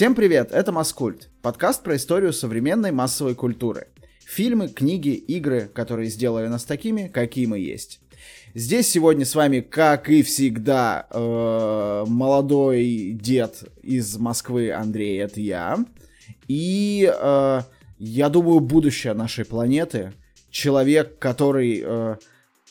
Всем 0.00 0.14
привет, 0.14 0.50
это 0.50 0.72
Маскульт, 0.72 1.28
подкаст 1.42 1.82
про 1.82 1.94
историю 1.96 2.32
современной 2.32 2.90
массовой 2.90 3.34
культуры. 3.34 3.88
Фильмы, 4.24 4.68
книги, 4.68 5.10
игры, 5.10 5.70
которые 5.74 6.08
сделали 6.08 6.46
нас 6.46 6.64
такими, 6.64 7.08
какие 7.08 7.44
мы 7.44 7.58
есть. 7.58 8.00
Здесь 8.54 8.88
сегодня 8.88 9.26
с 9.26 9.34
вами, 9.34 9.60
как 9.60 10.08
и 10.08 10.22
всегда, 10.22 11.06
э, 11.10 12.04
молодой 12.08 13.10
дед 13.12 13.62
из 13.82 14.16
Москвы 14.16 14.72
Андрей, 14.72 15.20
это 15.20 15.38
я. 15.38 15.84
И 16.48 17.06
э, 17.14 17.60
я 17.98 18.28
думаю, 18.30 18.60
будущее 18.60 19.12
нашей 19.12 19.44
планеты, 19.44 20.14
человек, 20.50 21.18
который 21.18 21.82
э, 21.84 22.16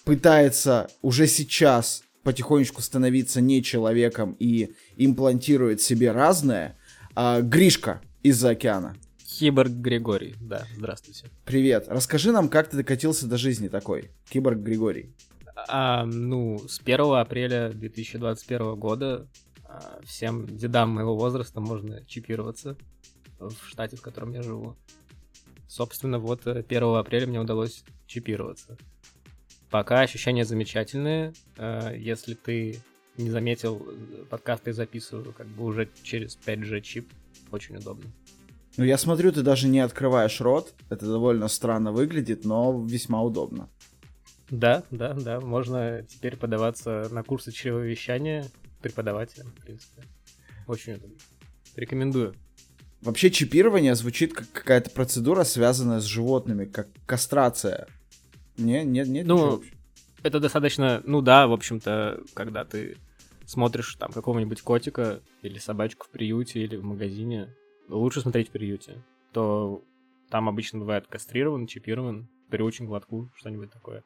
пытается 0.04 0.90
уже 1.04 1.28
сейчас 1.28 2.02
потихонечку 2.24 2.82
становиться 2.82 3.40
не 3.40 3.62
человеком 3.62 4.36
и 4.40 4.74
имплантирует 4.98 5.80
себе 5.80 6.12
разное, 6.12 6.76
э, 7.16 7.42
Гришка 7.42 8.02
из-за 8.24 8.50
океана. 8.50 8.96
Киборг 9.40 9.72
Григорий, 9.72 10.36
да, 10.42 10.66
здравствуйте. 10.76 11.28
Привет. 11.46 11.86
Расскажи 11.88 12.32
нам, 12.32 12.50
как 12.50 12.70
ты 12.70 12.78
докатился 12.78 13.28
до 13.28 13.38
жизни 13.38 13.68
такой, 13.68 14.12
Киборг 14.30 14.58
Григорий. 14.58 15.16
А, 15.68 16.06
ну, 16.06 16.60
с 16.68 16.80
1 16.80 17.00
апреля 17.14 17.70
2021 17.70 18.76
года 18.76 19.28
а, 19.64 20.00
всем 20.04 20.46
дедам 20.46 20.90
моего 20.90 21.16
возраста 21.16 21.62
можно 21.62 22.04
чипироваться 22.06 22.76
в 23.40 23.54
штате, 23.68 23.96
в 23.96 24.02
котором 24.02 24.34
я 24.34 24.42
живу. 24.42 24.76
Собственно, 25.68 26.20
вот 26.20 26.48
1 26.48 26.66
э, 26.70 26.98
апреля 26.98 27.28
мне 27.28 27.40
удалось 27.40 27.84
чипироваться. 28.08 28.78
Пока 29.70 30.02
ощущения 30.02 30.44
замечательные. 30.44 31.34
Э, 31.58 31.94
если 31.96 32.34
ты 32.34 32.82
не 33.20 33.30
заметил, 33.30 33.86
подкасты 34.30 34.74
записываю 34.74 35.34
как 35.34 35.48
бы 35.48 35.66
уже 35.66 35.90
через 36.04 36.38
5G 36.46 36.82
чип. 36.82 37.12
Очень 37.52 37.78
удобно. 37.78 38.06
Ну, 38.78 38.86
я 38.86 38.98
смотрю, 38.98 39.32
ты 39.32 39.42
даже 39.42 39.68
не 39.68 39.80
открываешь 39.80 40.40
рот. 40.40 40.74
Это 40.90 41.06
довольно 41.06 41.48
странно 41.48 41.92
выглядит, 41.92 42.46
но 42.46 42.86
весьма 42.86 43.22
удобно. 43.22 43.70
Да, 44.50 44.84
да, 44.90 45.14
да. 45.14 45.42
Можно 45.42 46.04
теперь 46.08 46.38
подаваться 46.38 47.08
на 47.12 47.24
курсы 47.24 47.52
чревовещания 47.52 48.48
преподавателям, 48.82 49.48
в 49.48 49.62
принципе. 49.62 50.04
Очень 50.66 50.94
удобно. 50.94 51.18
Рекомендую. 51.76 52.36
Вообще 53.02 53.32
чипирование 53.32 53.96
звучит 53.96 54.34
как 54.34 54.52
какая-то 54.52 54.90
процедура, 54.92 55.44
связанная 55.44 56.00
с 56.00 56.06
животными, 56.06 56.66
как 56.66 56.88
кастрация. 57.06 57.88
Не, 58.58 58.84
нет, 58.84 59.08
нет. 59.08 59.26
Ну, 59.26 59.64
это 60.24 60.40
достаточно, 60.40 61.02
ну 61.06 61.22
да, 61.22 61.48
в 61.48 61.54
общем-то, 61.54 62.22
когда 62.34 62.66
ты 62.66 62.98
смотришь 63.50 63.96
там 63.96 64.12
какого-нибудь 64.12 64.62
котика 64.62 65.22
или 65.42 65.58
собачку 65.58 66.06
в 66.06 66.10
приюте 66.10 66.62
или 66.62 66.76
в 66.76 66.84
магазине, 66.84 67.56
лучше 67.88 68.22
смотреть 68.22 68.50
в 68.50 68.52
приюте, 68.52 69.04
то 69.34 69.84
там 70.30 70.48
обычно 70.48 70.80
бывает 70.80 71.08
кастрирован, 71.08 71.66
чипирован, 71.66 72.30
приучен 72.52 72.86
к 72.86 72.92
лотку, 72.92 73.32
что-нибудь 73.36 73.72
такое. 73.72 74.02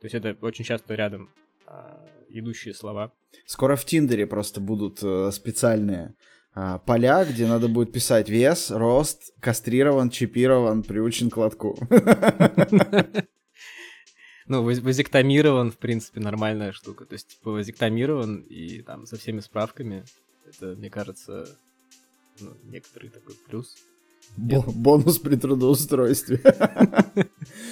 То 0.00 0.04
есть 0.04 0.14
это 0.14 0.36
очень 0.44 0.64
часто 0.64 0.94
рядом 0.94 1.30
а, 1.66 2.04
идущие 2.28 2.74
слова. 2.74 3.12
Скоро 3.46 3.76
в 3.76 3.84
Тиндере 3.84 4.26
просто 4.26 4.60
будут 4.60 5.00
э, 5.02 5.30
специальные 5.30 6.14
а, 6.54 6.78
поля, 6.78 7.24
где 7.24 7.46
надо 7.46 7.68
будет 7.68 7.92
писать 7.92 8.28
вес, 8.28 8.72
рост, 8.72 9.32
кастрирован, 9.40 10.10
чипирован, 10.10 10.82
приучен 10.82 11.30
к 11.30 11.36
лотку. 11.36 11.78
Ну, 14.48 14.62
вазектомирован, 14.62 15.70
в 15.70 15.76
принципе, 15.76 16.20
нормальная 16.20 16.72
штука. 16.72 17.04
То 17.04 17.14
есть, 17.14 17.28
типа, 17.28 17.50
вазектомирован 17.50 18.40
и 18.40 18.82
там 18.82 19.06
со 19.06 19.16
всеми 19.16 19.40
справками. 19.40 20.04
Это, 20.46 20.74
мне 20.74 20.90
кажется, 20.90 21.46
ну, 22.40 22.56
некоторый 22.64 23.10
такой 23.10 23.34
плюс. 23.46 23.76
Бо- 24.36 24.62
бонус 24.72 25.18
при 25.18 25.36
трудоустройстве. 25.36 26.40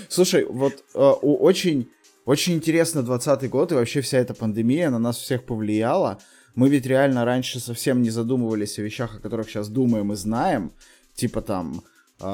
Слушай, 0.08 0.44
вот 0.44 0.84
э, 0.94 0.98
очень 0.98 1.88
очень 2.26 2.54
интересно 2.54 3.04
20 3.04 3.48
год 3.48 3.70
и 3.70 3.76
вообще 3.76 4.00
вся 4.00 4.18
эта 4.18 4.34
пандемия 4.34 4.90
на 4.90 4.98
нас 4.98 5.16
всех 5.16 5.44
повлияла. 5.44 6.18
Мы 6.56 6.68
ведь 6.68 6.84
реально 6.84 7.24
раньше 7.24 7.60
совсем 7.60 8.02
не 8.02 8.10
задумывались 8.10 8.78
о 8.78 8.82
вещах, 8.82 9.14
о 9.14 9.20
которых 9.20 9.48
сейчас 9.48 9.68
думаем 9.68 10.12
и 10.12 10.16
знаем. 10.16 10.72
Типа 11.14 11.40
там 11.40 11.84
э, 12.20 12.24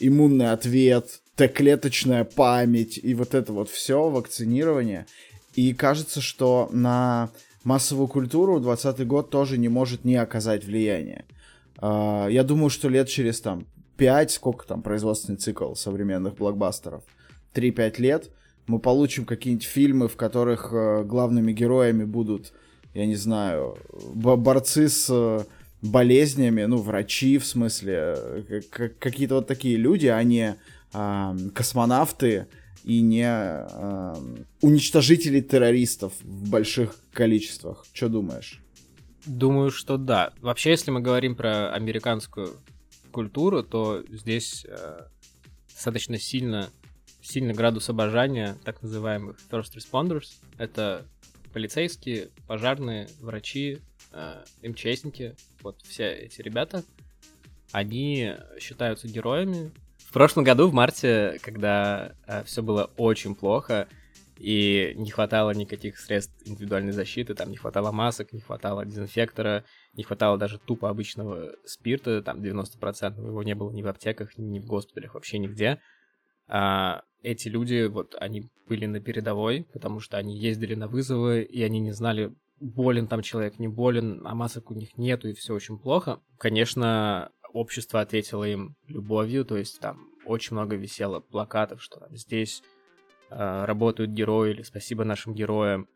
иммунный 0.00 0.50
ответ, 0.50 1.22
Т-клеточная 1.36 2.24
память 2.24 2.98
и 3.02 3.14
вот 3.14 3.34
это 3.34 3.52
вот 3.52 3.68
все, 3.68 4.08
вакцинирование. 4.08 5.06
И 5.54 5.72
кажется, 5.74 6.20
что 6.20 6.68
на 6.72 7.30
массовую 7.64 8.08
культуру 8.08 8.60
20 8.60 9.06
год 9.06 9.30
тоже 9.30 9.58
не 9.58 9.68
может 9.68 10.04
не 10.04 10.16
оказать 10.16 10.64
влияния. 10.64 11.24
Э, 11.80 12.28
я 12.30 12.44
думаю, 12.44 12.70
что 12.70 12.88
лет 12.88 13.08
через 13.08 13.40
там 13.40 13.66
5, 13.96 14.30
сколько 14.30 14.66
там 14.66 14.82
производственный 14.82 15.38
цикл 15.38 15.74
современных 15.74 16.36
блокбастеров? 16.36 17.02
3-5 17.54 18.00
лет— 18.00 18.30
мы 18.66 18.78
получим 18.78 19.24
какие-нибудь 19.24 19.66
фильмы, 19.66 20.08
в 20.08 20.16
которых 20.16 20.70
э, 20.72 21.04
главными 21.04 21.52
героями 21.52 22.04
будут, 22.04 22.52
я 22.94 23.06
не 23.06 23.16
знаю, 23.16 23.76
борцы 24.14 24.88
с 24.88 25.08
э, 25.10 25.40
болезнями, 25.82 26.64
ну, 26.64 26.78
врачи, 26.78 27.38
в 27.38 27.44
смысле, 27.44 28.16
э, 28.16 28.60
какие-то 28.98 29.36
вот 29.36 29.46
такие 29.46 29.76
люди, 29.76 30.06
а 30.06 30.22
не 30.22 30.56
э, 30.94 31.36
космонавты 31.54 32.46
и 32.84 33.00
не 33.00 33.26
э, 33.26 34.14
уничтожители 34.60 35.40
террористов 35.40 36.12
в 36.22 36.50
больших 36.50 36.96
количествах. 37.12 37.84
Что 37.92 38.08
думаешь? 38.08 38.60
Думаю, 39.26 39.70
что 39.70 39.96
да. 39.96 40.32
Вообще, 40.40 40.70
если 40.70 40.90
мы 40.90 41.00
говорим 41.00 41.34
про 41.34 41.72
американскую 41.72 42.56
культуру, 43.10 43.62
то 43.62 44.04
здесь 44.10 44.66
э, 44.68 45.06
достаточно 45.72 46.18
сильно 46.18 46.70
сильный 47.22 47.54
градус 47.54 47.88
обожания 47.88 48.56
так 48.64 48.82
называемых 48.82 49.38
first 49.50 49.74
responders. 49.76 50.34
Это 50.58 51.06
полицейские, 51.54 52.28
пожарные, 52.46 53.08
врачи, 53.20 53.78
э, 54.12 54.44
МЧСники, 54.62 55.34
вот 55.62 55.80
все 55.82 56.12
эти 56.12 56.42
ребята, 56.42 56.84
они 57.72 58.34
считаются 58.60 59.08
героями. 59.08 59.72
Прошлом 60.14 60.44
году, 60.44 60.68
в 60.68 60.72
марте, 60.72 61.40
когда 61.42 62.12
э, 62.28 62.44
все 62.44 62.62
было 62.62 62.88
очень 62.96 63.34
плохо, 63.34 63.88
и 64.38 64.92
не 64.94 65.10
хватало 65.10 65.50
никаких 65.50 65.98
средств 65.98 66.32
индивидуальной 66.44 66.92
защиты, 66.92 67.34
там 67.34 67.50
не 67.50 67.56
хватало 67.56 67.90
масок, 67.90 68.32
не 68.32 68.40
хватало 68.40 68.86
дезинфектора, 68.86 69.64
не 69.94 70.04
хватало 70.04 70.38
даже 70.38 70.60
тупо 70.60 70.88
обычного 70.88 71.56
спирта, 71.64 72.22
там 72.22 72.40
90% 72.40 73.26
его 73.26 73.42
не 73.42 73.56
было 73.56 73.72
ни 73.72 73.82
в 73.82 73.88
аптеках, 73.88 74.38
ни 74.38 74.60
в 74.60 74.66
госпиталях, 74.66 75.14
вообще 75.14 75.38
нигде. 75.38 75.80
А, 76.46 77.02
эти 77.24 77.48
люди, 77.48 77.88
вот, 77.88 78.14
они 78.20 78.48
были 78.68 78.86
на 78.86 79.00
передовой, 79.00 79.66
потому 79.72 79.98
что 79.98 80.16
они 80.16 80.38
ездили 80.38 80.76
на 80.76 80.86
вызовы, 80.86 81.42
и 81.42 81.60
они 81.64 81.80
не 81.80 81.90
знали, 81.90 82.32
болен 82.60 83.08
там 83.08 83.22
человек, 83.22 83.58
не 83.58 83.66
болен, 83.66 84.22
а 84.24 84.36
масок 84.36 84.70
у 84.70 84.74
них 84.74 84.96
нету, 84.96 85.26
и 85.26 85.34
все 85.34 85.54
очень 85.54 85.76
плохо. 85.76 86.20
Конечно, 86.38 87.32
общество 87.54 88.00
ответило 88.00 88.44
им 88.44 88.76
любовью, 88.88 89.46
то 89.46 89.56
есть 89.56 89.80
там 89.80 90.10
очень 90.26 90.54
много 90.54 90.76
висело 90.76 91.20
плакатов, 91.20 91.82
что 91.82 92.00
там 92.00 92.14
здесь 92.16 92.62
э, 93.30 93.64
работают 93.64 94.10
герои, 94.10 94.50
или 94.50 94.62
спасибо 94.62 95.04
нашим 95.04 95.34
героям, 95.34 95.88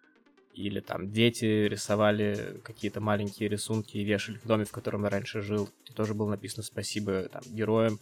или 0.55 0.81
там 0.81 1.11
дети 1.11 1.45
рисовали 1.45 2.61
какие-то 2.65 3.01
маленькие 3.01 3.49
рисунки 3.49 3.97
и 3.97 4.05
вешали 4.05 4.39
в 4.39 4.47
доме, 4.47 4.65
в 4.65 4.71
котором 4.71 5.05
я 5.05 5.11
раньше 5.11 5.43
жил, 5.43 5.69
и 5.89 5.93
тоже 5.93 6.15
было 6.15 6.31
написано 6.31 6.63
спасибо 6.63 7.25
там 7.25 7.43
героям. 7.47 7.99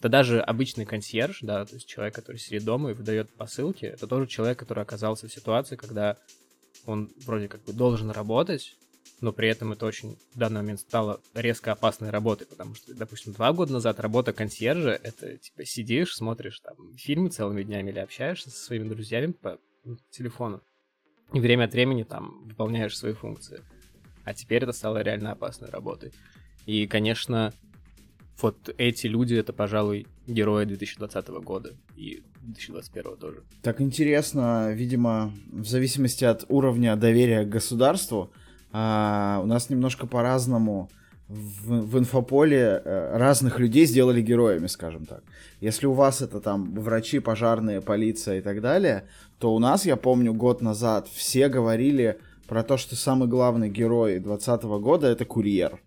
Да 0.00 0.08
даже 0.08 0.40
обычный 0.40 0.84
консьерж, 0.84 1.40
да, 1.42 1.64
то 1.64 1.74
есть 1.74 1.86
человек, 1.86 2.14
который 2.14 2.38
сидит 2.38 2.64
дома 2.64 2.90
и 2.90 2.94
выдает 2.94 3.32
посылки, 3.32 3.84
это 3.84 4.06
тоже 4.06 4.26
человек, 4.26 4.58
который 4.58 4.82
оказался 4.82 5.28
в 5.28 5.32
ситуации, 5.32 5.76
когда 5.76 6.16
он 6.86 7.12
вроде 7.24 7.48
как 7.48 7.62
бы 7.64 7.72
должен 7.72 8.10
работать, 8.10 8.76
но 9.20 9.32
при 9.32 9.48
этом 9.48 9.72
это 9.72 9.86
очень 9.86 10.18
в 10.34 10.38
данный 10.38 10.60
момент 10.60 10.80
стало 10.80 11.20
резко 11.34 11.72
опасной 11.72 12.10
работой, 12.10 12.46
потому 12.46 12.74
что, 12.74 12.94
допустим, 12.94 13.32
два 13.32 13.52
года 13.52 13.72
назад 13.72 14.00
работа 14.00 14.32
консьержа— 14.32 14.90
это, 15.02 15.36
типа, 15.36 15.64
сидишь, 15.64 16.14
смотришь 16.14 16.60
там 16.60 16.76
фильмы 16.96 17.30
целыми 17.30 17.62
днями 17.62 17.90
или 17.90 17.98
общаешься 17.98 18.50
со 18.50 18.64
своими 18.64 18.88
друзьями 18.88 19.32
по 19.32 19.58
телефону, 20.10 20.62
и 21.32 21.40
время 21.40 21.64
от 21.64 21.72
времени 21.72 22.02
там 22.02 22.44
выполняешь 22.44 22.96
свои 22.96 23.12
функции. 23.12 23.62
А 24.24 24.34
теперь 24.34 24.64
это 24.64 24.72
стало 24.72 25.02
реально 25.02 25.32
опасной 25.32 25.70
работой. 25.70 26.12
И, 26.66 26.86
конечно, 26.86 27.52
вот 28.40 28.74
эти 28.76 29.06
люди 29.06 29.34
это, 29.34 29.52
пожалуй, 29.52 30.06
герои 30.26 30.64
2020 30.64 31.28
года 31.28 31.74
и 31.96 32.22
2021 32.42 33.16
тоже. 33.16 33.42
Так 33.62 33.80
интересно, 33.80 34.72
видимо, 34.72 35.32
в 35.50 35.66
зависимости 35.66 36.24
от 36.24 36.44
уровня 36.48 36.96
доверия 36.96 37.44
к 37.44 37.48
государству, 37.48 38.30
а, 38.72 39.40
у 39.42 39.46
нас 39.46 39.70
немножко 39.70 40.06
по-разному 40.06 40.88
в, 41.28 41.80
в 41.82 41.98
инфополе 41.98 42.80
э, 42.84 43.16
разных 43.16 43.58
людей 43.58 43.86
сделали 43.86 44.20
героями, 44.20 44.68
скажем 44.68 45.06
так. 45.06 45.22
Если 45.60 45.86
у 45.86 45.92
вас 45.92 46.22
это 46.22 46.40
там 46.40 46.74
врачи, 46.74 47.18
пожарные, 47.18 47.80
полиция 47.80 48.38
и 48.38 48.40
так 48.42 48.60
далее, 48.60 49.04
то 49.38 49.54
у 49.54 49.58
нас, 49.58 49.86
я 49.86 49.96
помню, 49.96 50.32
год 50.32 50.62
назад 50.62 51.08
все 51.12 51.48
говорили 51.48 52.18
про 52.46 52.62
то, 52.62 52.76
что 52.76 52.94
самый 52.94 53.28
главный 53.28 53.68
герой 53.68 54.20
2020 54.20 54.64
года 54.80 55.08
это 55.08 55.24
курьер 55.24 55.80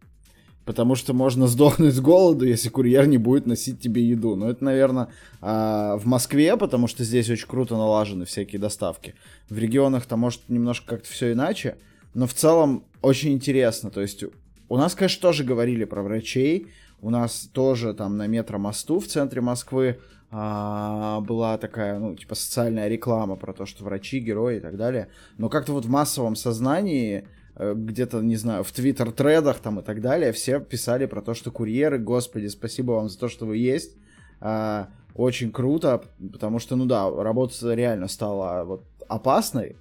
потому 0.70 0.94
что 0.94 1.16
можно 1.16 1.48
сдохнуть 1.48 1.96
с 1.96 2.00
голоду, 2.00 2.46
если 2.46 2.70
курьер 2.70 3.08
не 3.08 3.18
будет 3.18 3.48
носить 3.48 3.82
тебе 3.82 4.04
еду. 4.04 4.36
Но 4.36 4.52
это, 4.52 4.64
наверное, 4.64 5.08
а, 5.42 5.98
в 5.98 6.06
Москве, 6.06 6.56
потому 6.58 6.88
что 6.88 7.04
здесь 7.04 7.28
очень 7.28 7.48
круто 7.48 7.76
налажены 7.76 8.26
всякие 8.26 8.62
доставки. 8.62 9.16
В 9.50 9.58
регионах-то 9.58 10.16
может 10.16 10.48
немножко 10.48 10.86
как-то 10.90 11.10
все 11.10 11.32
иначе, 11.32 11.78
но 12.20 12.28
в 12.28 12.34
целом 12.34 12.84
очень 13.02 13.32
интересно. 13.32 13.90
То 13.92 14.02
есть 14.02 14.26
у 14.68 14.76
нас, 14.76 14.94
конечно, 14.94 15.22
тоже 15.22 15.46
говорили 15.46 15.86
про 15.86 16.04
врачей, 16.04 16.68
у 17.00 17.10
нас 17.10 17.50
тоже 17.54 17.94
там 17.94 18.18
на 18.18 18.28
метромосту 18.28 19.00
в 19.00 19.08
центре 19.08 19.40
Москвы 19.40 20.02
а, 20.30 21.22
была 21.22 21.58
такая, 21.58 21.98
ну, 21.98 22.18
типа 22.18 22.36
социальная 22.36 22.90
реклама 22.90 23.38
про 23.38 23.54
то, 23.54 23.66
что 23.66 23.86
врачи, 23.86 24.20
герои 24.20 24.58
и 24.58 24.60
так 24.60 24.76
далее. 24.76 25.08
Но 25.38 25.48
как-то 25.48 25.72
вот 25.72 25.86
в 25.86 25.90
массовом 25.90 26.36
сознании 26.36 27.26
э, 27.56 27.74
где-то, 27.74 28.20
не 28.20 28.36
знаю, 28.36 28.66
в 28.66 28.72
твиттер-тредах 28.74 29.60
там 29.60 29.80
и 29.80 29.82
так 29.82 30.02
далее, 30.02 30.34
все 30.34 30.60
писали 30.60 31.06
про 31.06 31.22
то, 31.22 31.34
что 31.34 31.52
курьеры, 31.52 32.00
господи, 32.00 32.48
спасибо 32.48 32.92
вам 32.92 33.08
за 33.08 33.18
то, 33.18 33.30
что 33.30 33.46
вы 33.46 33.56
есть. 33.56 33.96
А, 34.42 34.90
очень 35.16 35.54
круто, 35.54 36.04
потому 36.34 36.60
что, 36.60 36.76
ну 36.76 36.86
да, 36.86 37.10
работа 37.10 37.74
реально 37.74 38.10
стала 38.10 38.66
вот 38.66 38.84
опасной. 39.08 39.78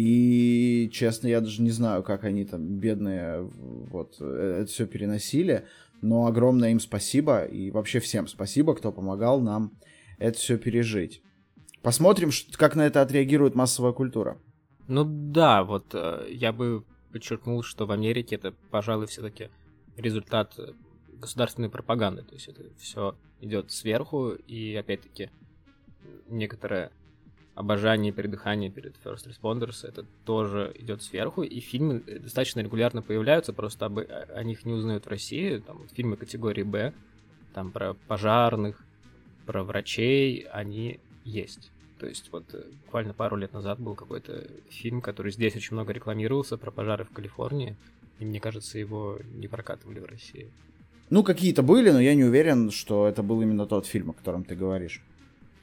И, 0.00 0.88
честно, 0.92 1.26
я 1.26 1.40
даже 1.40 1.60
не 1.60 1.72
знаю, 1.72 2.04
как 2.04 2.22
они 2.22 2.44
там, 2.44 2.78
бедные, 2.78 3.42
вот, 3.42 4.14
э, 4.20 4.60
это 4.62 4.70
все 4.70 4.86
переносили. 4.86 5.66
Но 6.02 6.26
огромное 6.26 6.70
им 6.70 6.78
спасибо 6.78 7.42
и 7.42 7.72
вообще 7.72 7.98
всем 7.98 8.28
спасибо, 8.28 8.76
кто 8.76 8.92
помогал 8.92 9.40
нам 9.40 9.72
это 10.18 10.38
все 10.38 10.56
пережить. 10.56 11.20
Посмотрим, 11.82 12.30
как 12.52 12.76
на 12.76 12.86
это 12.86 13.02
отреагирует 13.02 13.56
массовая 13.56 13.90
культура. 13.92 14.38
Ну 14.86 15.04
да, 15.04 15.64
вот 15.64 15.86
э, 15.94 16.28
я 16.30 16.52
бы 16.52 16.84
подчеркнул, 17.12 17.64
что 17.64 17.84
в 17.84 17.90
Америке 17.90 18.36
это, 18.36 18.54
пожалуй, 18.70 19.08
все-таки 19.08 19.50
результат 19.96 20.54
э, 20.58 20.74
государственной 21.20 21.70
пропаганды. 21.70 22.22
То 22.22 22.34
есть 22.34 22.46
это 22.46 22.62
все 22.78 23.16
идет 23.40 23.72
сверху, 23.72 24.30
и 24.30 24.76
опять-таки 24.76 25.30
некоторая 26.28 26.92
обожание, 27.58 28.12
передыхание 28.12 28.70
перед 28.70 28.94
First 29.04 29.26
Responders, 29.26 29.84
это 29.86 30.04
тоже 30.24 30.72
идет 30.78 31.02
сверху, 31.02 31.42
и 31.42 31.58
фильмы 31.58 32.00
достаточно 32.00 32.60
регулярно 32.60 33.02
появляются, 33.02 33.52
просто 33.52 33.86
об, 33.86 33.98
о 33.98 34.42
них 34.44 34.64
не 34.64 34.74
узнают 34.74 35.06
в 35.06 35.08
России, 35.08 35.58
там 35.58 35.88
фильмы 35.92 36.16
категории 36.16 36.62
Б, 36.62 36.92
там 37.54 37.72
про 37.72 37.94
пожарных, 38.06 38.80
про 39.44 39.64
врачей, 39.64 40.46
они 40.52 41.00
есть. 41.24 41.72
То 41.98 42.06
есть 42.06 42.30
вот 42.30 42.44
э, 42.52 42.62
буквально 42.84 43.12
пару 43.12 43.36
лет 43.36 43.52
назад 43.52 43.80
был 43.80 43.96
какой-то 43.96 44.46
фильм, 44.70 45.00
который 45.00 45.32
здесь 45.32 45.56
очень 45.56 45.74
много 45.74 45.92
рекламировался 45.92 46.58
про 46.58 46.70
пожары 46.70 47.04
в 47.04 47.10
Калифорнии, 47.10 47.74
и 48.20 48.24
мне 48.24 48.38
кажется, 48.38 48.78
его 48.78 49.18
не 49.34 49.48
прокатывали 49.48 49.98
в 49.98 50.04
России. 50.04 50.48
Ну, 51.10 51.24
какие-то 51.24 51.64
были, 51.64 51.90
но 51.90 52.00
я 52.00 52.14
не 52.14 52.22
уверен, 52.22 52.70
что 52.70 53.08
это 53.08 53.24
был 53.24 53.42
именно 53.42 53.66
тот 53.66 53.86
фильм, 53.86 54.10
о 54.10 54.12
котором 54.12 54.44
ты 54.44 54.54
говоришь 54.54 55.02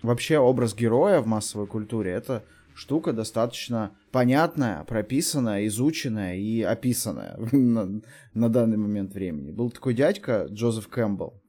вообще 0.01 0.37
образ 0.37 0.75
героя 0.75 1.21
в 1.21 1.27
массовой 1.27 1.67
культуре 1.67 2.11
это 2.11 2.43
штука 2.75 3.13
достаточно 3.13 3.95
понятная, 4.11 4.83
прописанная, 4.83 5.65
изученная 5.67 6.35
и 6.35 6.61
описанная 6.61 7.37
на, 7.51 8.01
на 8.33 8.49
данный 8.49 8.77
момент 8.77 9.13
времени. 9.13 9.51
Был 9.51 9.71
такой 9.71 9.93
дядька 9.93 10.47
Джозеф 10.49 10.87
Кэмпбелл, 10.87 11.41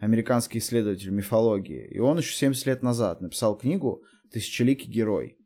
американский 0.00 0.58
исследователь 0.58 1.10
мифологии, 1.10 1.86
и 1.86 1.98
он 2.00 2.18
еще 2.18 2.34
70 2.34 2.66
лет 2.66 2.82
назад 2.82 3.20
написал 3.20 3.56
книгу 3.56 4.02
«Тысячеликий 4.30 4.90
герой». 4.90 5.38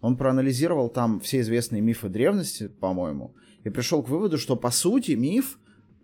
Он 0.00 0.16
проанализировал 0.16 0.88
там 0.88 1.20
все 1.20 1.40
известные 1.40 1.82
мифы 1.82 2.08
древности, 2.08 2.68
по-моему, 2.68 3.34
и 3.64 3.70
пришел 3.70 4.02
к 4.02 4.08
выводу, 4.08 4.38
что 4.38 4.54
по 4.54 4.70
сути 4.70 5.12
миф, 5.12 5.58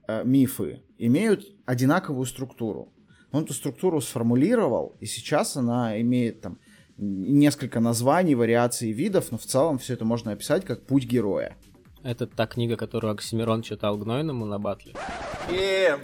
э, 0.08 0.24
мифы 0.24 0.82
имеют 0.98 1.44
одинаковую 1.66 2.26
структуру. 2.26 2.92
Он 3.32 3.44
эту 3.44 3.54
структуру 3.54 4.00
сформулировал, 4.00 4.94
и 5.00 5.06
сейчас 5.06 5.56
она 5.56 6.00
имеет 6.00 6.42
там 6.42 6.58
несколько 6.98 7.80
названий, 7.80 8.34
вариаций 8.34 8.92
видов, 8.92 9.32
но 9.32 9.38
в 9.38 9.44
целом 9.44 9.78
все 9.78 9.94
это 9.94 10.04
можно 10.04 10.32
описать 10.32 10.64
как 10.64 10.82
путь 10.86 11.04
героя. 11.04 11.56
Это 12.02 12.26
та 12.26 12.46
книга, 12.46 12.76
которую 12.76 13.12
Оксимирон 13.12 13.62
читал 13.62 13.96
Гнойному 13.96 14.44
на 14.44 14.58
батле. 14.58 14.94
И... 15.50 15.96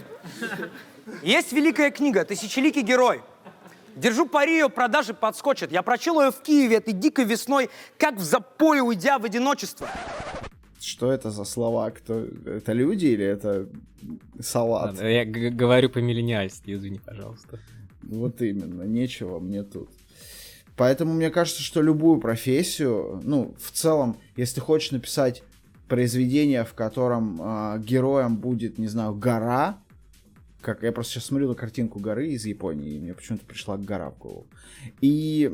Есть 1.23 1.51
великая 1.53 1.91
книга 1.91 2.23
«Тысячеликий 2.25 2.81
герой». 2.81 3.21
Держу 3.95 4.25
пари, 4.25 4.53
ее 4.53 4.69
продажи 4.69 5.13
подскочат. 5.13 5.71
Я 5.71 5.81
прочел 5.81 6.21
ее 6.21 6.31
в 6.31 6.41
Киеве 6.41 6.77
этой 6.77 6.93
дикой 6.93 7.25
весной, 7.25 7.69
как 7.97 8.15
в 8.15 8.23
запое 8.23 8.81
уйдя 8.81 9.19
в 9.19 9.25
одиночество. 9.25 9.89
Что 10.79 11.11
это 11.11 11.29
за 11.31 11.43
слова? 11.43 11.91
Кто... 11.91 12.25
Это 12.45 12.73
люди 12.73 13.07
или 13.07 13.25
это 13.25 13.67
салат? 14.39 14.93
Ладно, 14.93 15.07
я 15.07 15.25
говорю 15.25 15.89
по-миллениальски, 15.89 16.73
извини, 16.73 16.99
пожалуйста. 16.99 17.59
Вот 18.01 18.41
именно, 18.41 18.83
нечего 18.83 19.39
мне 19.39 19.63
тут. 19.63 19.89
Поэтому 20.77 21.13
мне 21.13 21.29
кажется, 21.29 21.61
что 21.61 21.81
любую 21.81 22.21
профессию, 22.21 23.21
ну, 23.25 23.53
в 23.59 23.71
целом, 23.71 24.17
если 24.37 24.61
хочешь 24.61 24.91
написать 24.91 25.43
произведение, 25.89 26.63
в 26.63 26.73
котором 26.73 27.41
э, 27.41 27.79
героем 27.83 28.37
будет, 28.37 28.77
не 28.77 28.87
знаю, 28.87 29.13
гора, 29.13 29.79
как 30.61 30.83
я 30.83 30.93
просто 30.93 31.13
сейчас 31.13 31.25
смотрю 31.25 31.49
на 31.49 31.55
картинку 31.55 31.99
горы 31.99 32.29
из 32.29 32.45
Японии, 32.45 32.95
и 32.95 32.99
мне 32.99 33.13
почему-то 33.13 33.45
пришла 33.45 33.77
гора 33.77 34.11
в 34.11 34.17
голову. 34.17 34.47
И 35.01 35.51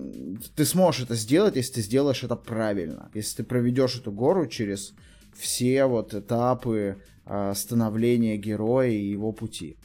ты 0.55 0.65
сможешь 0.65 1.03
это 1.03 1.15
сделать, 1.15 1.55
если 1.55 1.73
ты 1.73 1.81
сделаешь 1.81 2.23
это 2.23 2.35
правильно. 2.35 3.09
Если 3.13 3.37
ты 3.37 3.43
проведешь 3.43 3.97
эту 3.97 4.11
гору 4.11 4.47
через 4.47 4.93
все 5.35 5.85
вот 5.85 6.13
этапы 6.13 6.97
э, 7.25 7.53
становления 7.55 8.37
героя 8.37 8.89
и 8.89 9.05
его 9.09 9.31
пути. 9.31 9.77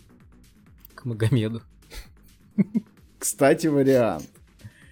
К 0.94 1.05
Магомеду. 1.05 1.62
Кстати, 3.19 3.67
вариант. 3.67 4.29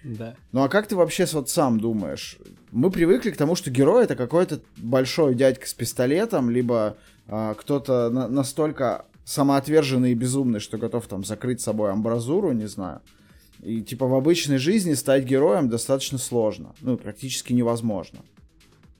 Да. 0.03 0.35
Ну 0.51 0.63
а 0.63 0.69
как 0.69 0.87
ты 0.87 0.95
вообще 0.95 1.25
вот 1.33 1.49
сам 1.49 1.79
думаешь? 1.79 2.37
Мы 2.71 2.91
привыкли 2.91 3.31
к 3.31 3.37
тому, 3.37 3.55
что 3.55 3.71
герой 3.71 4.03
это 4.03 4.15
какой-то 4.15 4.61
большой 4.77 5.35
дядька 5.35 5.67
с 5.67 5.73
пистолетом, 5.73 6.49
либо 6.49 6.97
э, 7.27 7.55
кто-то 7.57 8.09
на- 8.09 8.27
настолько 8.27 9.05
самоотверженный 9.25 10.11
и 10.11 10.15
безумный, 10.15 10.59
что 10.59 10.77
готов 10.77 11.07
там 11.07 11.23
закрыть 11.23 11.61
собой 11.61 11.91
амбразуру, 11.91 12.51
не 12.51 12.67
знаю. 12.67 13.01
И 13.61 13.81
типа 13.81 14.07
в 14.07 14.13
обычной 14.13 14.57
жизни 14.57 14.93
стать 14.93 15.25
героем 15.25 15.69
достаточно 15.69 16.17
сложно, 16.17 16.73
ну 16.81 16.97
практически 16.97 17.53
невозможно. 17.53 18.19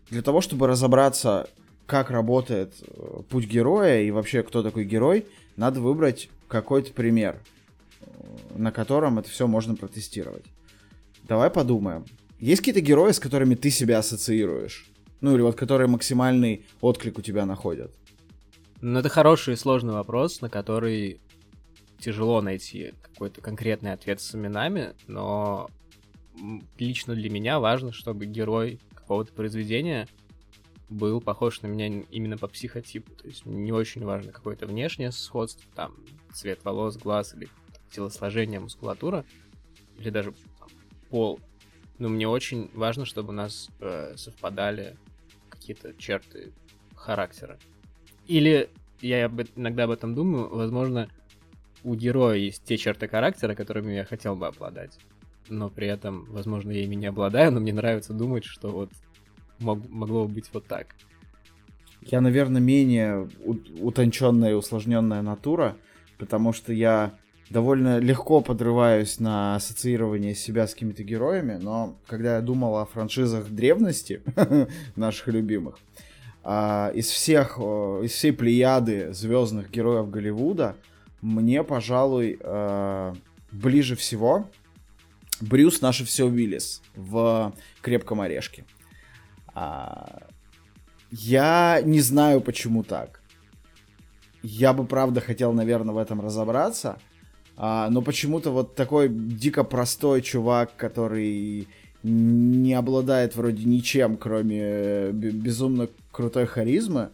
Для 0.09 0.21
того, 0.21 0.41
чтобы 0.41 0.67
разобраться, 0.67 1.49
как 1.85 2.09
работает 2.09 2.73
э, 2.81 3.21
путь 3.29 3.45
героя 3.45 4.01
и 4.01 4.11
вообще 4.11 4.43
кто 4.43 4.63
такой 4.63 4.85
герой, 4.85 5.25
надо 5.55 5.81
выбрать 5.81 6.29
какой-то 6.47 6.93
пример, 6.93 7.39
э, 8.01 8.05
на 8.55 8.71
котором 8.71 9.19
это 9.19 9.29
все 9.29 9.47
можно 9.47 9.75
протестировать. 9.75 10.45
Давай 11.23 11.49
подумаем. 11.49 12.05
Есть 12.39 12.61
какие-то 12.61 12.81
герои, 12.81 13.11
с 13.11 13.19
которыми 13.19 13.55
ты 13.55 13.69
себя 13.69 13.99
ассоциируешь? 13.99 14.87
Ну 15.21 15.35
или 15.35 15.41
вот 15.41 15.55
которые 15.55 15.87
максимальный 15.87 16.65
отклик 16.81 17.17
у 17.17 17.21
тебя 17.21 17.45
находят? 17.45 17.91
Ну 18.81 18.99
это 18.99 19.09
хороший 19.09 19.55
и 19.55 19.57
сложный 19.57 19.93
вопрос, 19.93 20.41
на 20.41 20.49
который 20.49 21.19
тяжело 21.99 22.41
найти 22.41 22.93
какой-то 23.01 23.41
конкретный 23.41 23.91
ответ 23.91 24.21
с 24.21 24.33
именами, 24.33 24.93
но 25.07 25.69
лично 26.77 27.13
для 27.15 27.29
меня 27.29 27.59
важно, 27.59 27.91
чтобы 27.91 28.25
герой 28.25 28.79
какого-то 29.09 29.33
произведения 29.33 30.07
был 30.87 31.19
похож 31.19 31.63
на 31.63 31.67
меня 31.67 31.87
именно 32.11 32.37
по 32.37 32.47
психотипу. 32.47 33.11
То 33.15 33.27
есть 33.27 33.43
не 33.43 33.71
очень 33.71 34.05
важно 34.05 34.31
какое-то 34.31 34.67
внешнее 34.67 35.11
сходство, 35.11 35.65
там, 35.73 35.95
цвет 36.31 36.63
волос, 36.63 36.95
глаз 36.95 37.33
или 37.33 37.49
телосложение, 37.89 38.59
мускулатура, 38.59 39.25
или 39.97 40.11
даже 40.11 40.35
пол. 41.09 41.39
Но 41.97 42.07
мне 42.07 42.27
очень 42.27 42.69
важно, 42.75 43.05
чтобы 43.05 43.29
у 43.29 43.31
нас 43.31 43.71
э, 43.79 44.13
совпадали 44.15 44.95
какие-то 45.49 45.95
черты 45.95 46.53
характера. 46.95 47.57
Или 48.27 48.69
я 49.01 49.25
об, 49.25 49.41
иногда 49.55 49.85
об 49.85 49.89
этом 49.89 50.13
думаю, 50.13 50.49
возможно, 50.49 51.09
у 51.83 51.95
героя 51.95 52.37
есть 52.37 52.63
те 52.63 52.77
черты 52.77 53.07
характера, 53.07 53.55
которыми 53.55 53.91
я 53.91 54.05
хотел 54.05 54.35
бы 54.35 54.45
обладать 54.45 54.99
но 55.49 55.69
при 55.69 55.87
этом, 55.87 56.25
возможно, 56.29 56.71
я 56.71 56.83
ими 56.83 56.95
не 56.95 57.07
обладаю, 57.07 57.51
но 57.51 57.59
мне 57.59 57.73
нравится 57.73 58.13
думать, 58.13 58.45
что 58.45 58.69
вот 58.69 58.89
мог, 59.59 59.87
могло 59.89 60.27
быть 60.27 60.49
вот 60.53 60.65
так. 60.65 60.95
Я, 62.01 62.21
наверное, 62.21 62.61
менее 62.61 63.29
утонченная 63.79 64.51
и 64.51 64.53
усложненная 64.53 65.21
натура, 65.21 65.75
потому 66.17 66.53
что 66.53 66.71
я 66.73 67.13
довольно 67.49 67.99
легко 67.99 68.41
подрываюсь 68.41 69.19
на 69.19 69.55
ассоциирование 69.55 70.35
себя 70.35 70.67
с 70.67 70.73
какими-то 70.73 71.03
героями, 71.03 71.57
но 71.61 71.97
когда 72.07 72.35
я 72.35 72.41
думал 72.41 72.77
о 72.77 72.85
франшизах 72.85 73.49
древности, 73.49 74.21
наших 74.95 75.27
любимых, 75.27 75.79
а, 76.43 76.91
из 76.93 77.07
всех, 77.07 77.57
из 77.59 78.11
всей 78.11 78.31
плеяды 78.31 79.13
звездных 79.13 79.69
героев 79.69 80.09
Голливуда, 80.09 80.75
мне, 81.21 81.63
пожалуй, 81.63 82.39
а, 82.41 83.13
ближе 83.51 83.95
всего 83.95 84.49
Брюс 85.41 85.81
наше 85.81 86.05
все 86.05 86.25
Уиллис 86.25 86.81
в 86.95 87.53
«Крепком 87.81 88.21
орешке». 88.21 88.65
А, 89.53 90.23
я 91.11 91.81
не 91.83 92.01
знаю, 92.01 92.41
почему 92.41 92.83
так. 92.83 93.21
я 94.41 94.73
бы 94.73 94.85
правда 94.85 95.21
хотел, 95.21 95.53
наверное, 95.53 95.93
в 95.93 95.97
этом 95.97 96.21
разобраться. 96.21 96.97
А, 97.57 97.89
но 97.89 98.01
почему-то 98.01 98.51
вот 98.51 98.75
такой 98.75 99.09
дико 99.09 99.63
простой 99.63 100.21
чувак, 100.21 100.75
который 100.77 101.67
не 102.03 102.73
обладает 102.73 103.35
вроде 103.35 103.65
ничем, 103.65 104.15
кроме 104.15 104.61
э, 104.61 105.11
безумно 105.11 105.89
крутой 106.11 106.45
харизмы, 106.45 107.09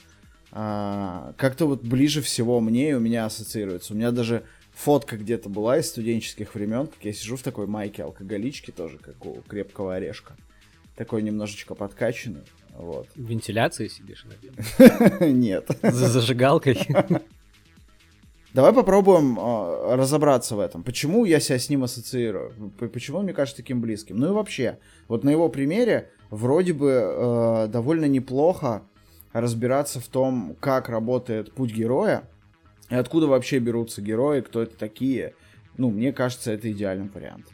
а, 0.52 1.34
как-то 1.38 1.66
вот 1.66 1.84
ближе 1.84 2.22
всего 2.22 2.60
мне 2.60 2.92
и 2.92 2.94
у 2.94 3.00
меня 3.00 3.26
ассоциируется. 3.26 3.94
У 3.94 3.98
меня 3.98 4.12
даже 4.12 4.44
фотка 4.76 5.18
где-то 5.18 5.50
была 5.50 5.80
из 5.80 5.88
студенческих 5.88 6.54
времен, 6.54 6.88
как 6.88 7.04
я 7.04 7.14
сижу 7.14 7.38
в 7.38 7.42
такой 7.42 7.66
майке 7.66 8.04
алкоголички 8.04 8.72
тоже, 8.72 8.98
как 8.98 9.26
у 9.26 9.42
крепкого 9.48 9.96
орешка. 9.96 10.36
Такой 10.96 11.24
немножечко 11.24 11.76
подкачанный. 11.76 12.44
Вот. 12.78 13.08
В 13.16 13.22
вентиляции 13.22 13.88
сидишь, 13.88 14.26
наверное? 14.26 15.30
Нет. 15.34 15.68
За 15.82 16.08
зажигалкой? 16.08 16.88
Давай 18.54 18.72
попробуем 18.72 19.38
э, 19.38 19.96
разобраться 19.96 20.56
в 20.56 20.62
этом. 20.62 20.84
Почему 20.84 21.26
я 21.26 21.42
себя 21.42 21.60
с 21.60 21.70
ним 21.70 21.84
ассоциирую? 21.84 22.54
Почему 22.94 23.18
он 23.18 23.26
мне 23.26 23.34
кажется 23.34 23.58
таким 23.58 23.82
близким? 23.82 24.18
Ну 24.18 24.28
и 24.28 24.32
вообще, 24.32 24.80
вот 25.10 25.26
на 25.26 25.30
его 25.30 25.50
примере 25.50 26.12
вроде 26.30 26.72
бы 26.72 26.90
э, 26.90 27.68
довольно 27.68 28.06
неплохо 28.06 28.84
разбираться 29.34 30.00
в 30.00 30.08
том, 30.08 30.56
как 30.62 30.88
работает 30.88 31.52
путь 31.52 31.74
героя 31.74 32.30
и 32.90 32.96
откуда 32.96 33.28
вообще 33.28 33.60
берутся 33.60 34.02
герои, 34.02 34.42
кто 34.42 34.62
это 34.62 34.78
такие. 34.78 35.34
Ну, 35.78 35.90
мне 35.90 36.14
кажется, 36.14 36.52
это 36.52 36.72
идеальный 36.72 37.10
вариант. 37.10 37.48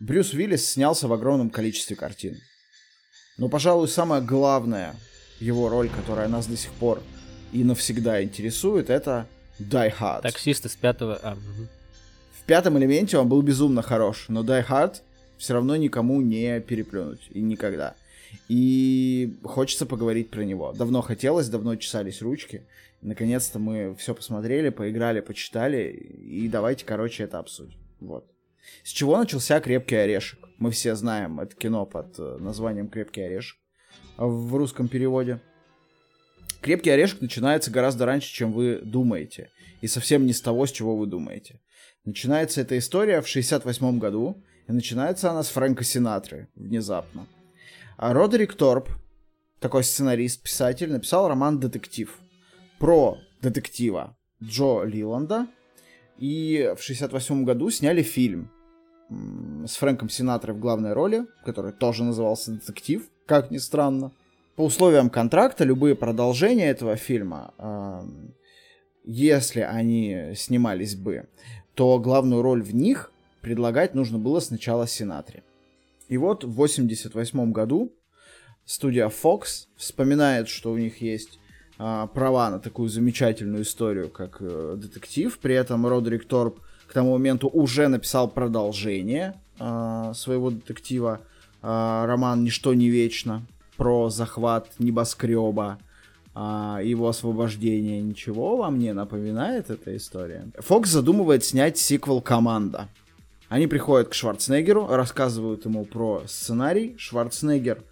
Брюс 0.00 0.32
Уиллис 0.32 0.68
снялся 0.68 1.06
в 1.06 1.12
огромном 1.12 1.48
количестве 1.48 1.94
картин. 1.94 2.36
Но, 3.38 3.48
пожалуй, 3.48 3.86
самое 3.88 4.20
главное 4.20 4.96
его 5.38 5.68
роль, 5.68 5.88
которая 5.88 6.28
нас 6.28 6.46
до 6.46 6.56
сих 6.56 6.72
пор 6.72 7.00
и 7.52 7.62
навсегда 7.62 8.22
интересует, 8.22 8.90
это 8.90 9.28
Die 9.60 9.94
Hard. 9.96 10.22
Таксист 10.22 10.66
из 10.66 10.74
пятого... 10.74 11.20
А, 11.22 11.34
угу. 11.34 11.68
В 12.40 12.44
пятом 12.44 12.78
элементе 12.78 13.16
он 13.16 13.28
был 13.28 13.42
безумно 13.42 13.82
хорош, 13.82 14.24
но 14.28 14.42
Die 14.42 14.66
Hard 14.66 14.96
все 15.38 15.54
равно 15.54 15.76
никому 15.76 16.20
не 16.20 16.60
переплюнуть. 16.60 17.28
И 17.30 17.40
никогда. 17.40 17.94
И 18.48 19.38
хочется 19.44 19.86
поговорить 19.86 20.30
про 20.30 20.42
него. 20.42 20.72
Давно 20.72 21.02
хотелось, 21.02 21.48
давно 21.48 21.76
чесались 21.76 22.22
ручки. 22.22 22.66
Наконец-то 23.00 23.58
мы 23.58 23.94
все 23.96 24.14
посмотрели, 24.14 24.68
поиграли, 24.68 25.20
почитали. 25.20 25.90
И 25.90 26.48
давайте, 26.48 26.84
короче, 26.84 27.24
это 27.24 27.38
обсудим. 27.38 27.78
Вот. 28.00 28.26
С 28.84 28.90
чего 28.90 29.16
начался 29.18 29.60
«Крепкий 29.60 29.96
орешек»? 29.96 30.38
Мы 30.58 30.70
все 30.70 30.94
знаем 30.94 31.40
это 31.40 31.56
кино 31.56 31.84
под 31.84 32.18
э, 32.18 32.36
названием 32.38 32.88
«Крепкий 32.88 33.22
орешек» 33.22 33.58
в 34.16 34.54
русском 34.54 34.88
переводе. 34.88 35.40
Крепкий 36.60 36.90
орешек 36.90 37.20
начинается 37.20 37.70
гораздо 37.72 38.06
раньше, 38.06 38.32
чем 38.32 38.52
вы 38.52 38.80
думаете. 38.82 39.50
И 39.80 39.88
совсем 39.88 40.26
не 40.26 40.32
с 40.32 40.40
того, 40.40 40.66
с 40.66 40.70
чего 40.70 40.96
вы 40.96 41.06
думаете. 41.06 41.60
Начинается 42.04 42.60
эта 42.60 42.78
история 42.78 43.20
в 43.20 43.28
68 43.28 43.98
году, 43.98 44.42
и 44.68 44.72
начинается 44.72 45.30
она 45.30 45.42
с 45.42 45.48
Фрэнка 45.48 45.82
Синатры, 45.82 46.48
внезапно. 46.54 47.26
А 48.02 48.12
Родерик 48.14 48.54
Торп, 48.54 48.88
такой 49.60 49.84
сценарист, 49.84 50.42
писатель, 50.42 50.90
написал 50.90 51.28
роман 51.28 51.60
«Детектив» 51.60 52.18
про 52.80 53.16
детектива 53.40 54.16
Джо 54.42 54.82
Лиланда, 54.82 55.46
и 56.18 56.74
в 56.76 56.82
68 56.82 57.44
году 57.44 57.70
сняли 57.70 58.02
фильм 58.02 58.50
с 59.08 59.76
Фрэнком 59.76 60.08
Синатрой 60.08 60.56
в 60.56 60.58
главной 60.58 60.94
роли, 60.94 61.26
который 61.44 61.70
тоже 61.70 62.02
назывался 62.02 62.50
«Детектив», 62.50 63.08
как 63.26 63.52
ни 63.52 63.58
странно. 63.58 64.10
По 64.56 64.64
условиям 64.64 65.08
контракта 65.08 65.62
любые 65.62 65.94
продолжения 65.94 66.70
этого 66.70 66.96
фильма, 66.96 67.54
э, 67.56 68.00
если 69.04 69.60
они 69.60 70.32
снимались 70.34 70.96
бы, 70.96 71.28
то 71.76 72.00
главную 72.00 72.42
роль 72.42 72.64
в 72.64 72.74
них 72.74 73.12
предлагать 73.42 73.94
нужно 73.94 74.18
было 74.18 74.40
сначала 74.40 74.88
Синатре. 74.88 75.44
И 76.12 76.18
вот 76.18 76.44
в 76.44 76.52
88 76.52 77.52
году 77.52 77.90
студия 78.66 79.08
Fox 79.08 79.68
вспоминает, 79.78 80.46
что 80.46 80.70
у 80.70 80.76
них 80.76 81.00
есть 81.00 81.38
э, 81.78 82.06
права 82.12 82.50
на 82.50 82.58
такую 82.58 82.90
замечательную 82.90 83.62
историю, 83.62 84.10
как 84.10 84.36
э, 84.40 84.74
детектив. 84.76 85.38
При 85.38 85.54
этом 85.54 85.86
Родерик 85.86 86.26
Торп 86.26 86.60
к 86.86 86.92
тому 86.92 87.12
моменту 87.12 87.48
уже 87.48 87.88
написал 87.88 88.28
продолжение 88.28 89.40
э, 89.58 90.12
своего 90.14 90.50
детектива 90.50 91.22
э, 91.62 92.04
роман 92.06 92.44
«Ничто 92.44 92.74
не 92.74 92.90
вечно» 92.90 93.46
про 93.78 94.10
захват 94.10 94.68
небоскреба, 94.78 95.78
э, 96.34 96.80
его 96.84 97.08
освобождение. 97.08 98.02
Ничего 98.02 98.58
вам 98.58 98.78
не 98.78 98.92
напоминает 98.92 99.70
эта 99.70 99.96
история? 99.96 100.44
Фокс 100.58 100.90
задумывает 100.90 101.42
снять 101.42 101.78
сиквел 101.78 102.20
«Команда». 102.20 102.90
Они 103.52 103.66
приходят 103.66 104.08
к 104.08 104.14
Шварценеггеру, 104.14 104.86
рассказывают 104.86 105.66
ему 105.66 105.84
про 105.84 106.22
сценарий. 106.26 106.94
Шварценеггер 106.96 107.84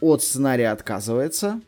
от 0.00 0.24
сценария 0.24 0.72
отказывается. 0.72 1.60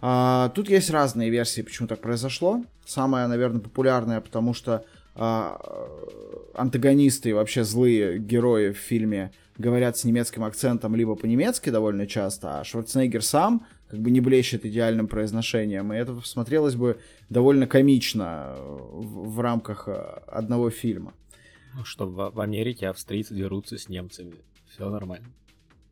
А, 0.00 0.48
тут 0.48 0.68
есть 0.68 0.90
разные 0.90 1.30
версии, 1.30 1.62
почему 1.62 1.86
так 1.86 2.00
произошло. 2.00 2.64
Самая, 2.84 3.28
наверное, 3.28 3.60
популярная, 3.60 4.20
потому 4.20 4.52
что 4.52 4.84
а, 5.14 5.60
антагонисты 6.54 7.28
и 7.28 7.32
вообще 7.32 7.62
злые 7.62 8.18
герои 8.18 8.72
в 8.72 8.78
фильме 8.78 9.30
говорят 9.58 9.96
с 9.96 10.02
немецким 10.02 10.42
акцентом 10.42 10.96
либо 10.96 11.14
по-немецки 11.14 11.70
довольно 11.70 12.08
часто, 12.08 12.58
а 12.58 12.64
Шварценеггер 12.64 13.22
сам 13.22 13.64
как 13.86 14.00
бы 14.00 14.10
не 14.10 14.20
блещет 14.20 14.66
идеальным 14.66 15.06
произношением, 15.06 15.92
и 15.92 15.96
это 15.96 16.20
смотрелось 16.24 16.74
бы 16.74 16.98
довольно 17.30 17.68
комично 17.68 18.56
в, 18.58 19.34
в 19.34 19.40
рамках 19.40 19.86
э, 19.86 19.92
одного 20.26 20.70
фильма. 20.70 21.12
Что 21.84 22.06
в, 22.06 22.30
в 22.30 22.40
Америке 22.40 22.88
австрийцы 22.88 23.34
дерутся 23.34 23.78
с 23.78 23.88
немцами. 23.88 24.34
Все 24.70 24.88
нормально. 24.88 25.28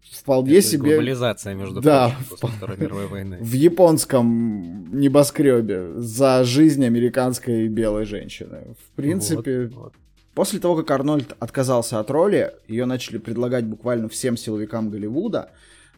Вполне 0.02 0.54
это 0.58 0.66
себе... 0.66 0.90
Глобализация, 0.90 1.54
между 1.54 1.80
да, 1.80 2.08
прочим, 2.08 2.40
после 2.40 2.56
Второй 2.56 2.76
мировой 2.78 3.06
войны. 3.06 3.38
В 3.40 3.52
японском 3.52 4.98
небоскребе 4.98 5.92
за 5.96 6.42
жизнь 6.44 6.84
американской 6.84 7.68
белой 7.68 8.06
женщины. 8.06 8.74
В 8.78 8.96
принципе, 8.96 9.66
вот, 9.66 9.74
вот. 9.74 9.92
после 10.34 10.58
того, 10.58 10.76
как 10.76 10.90
Арнольд 10.90 11.36
отказался 11.38 12.00
от 12.00 12.10
роли, 12.10 12.52
ее 12.66 12.86
начали 12.86 13.18
предлагать 13.18 13.66
буквально 13.66 14.08
всем 14.08 14.36
силовикам 14.36 14.90
Голливуда, 14.90 15.50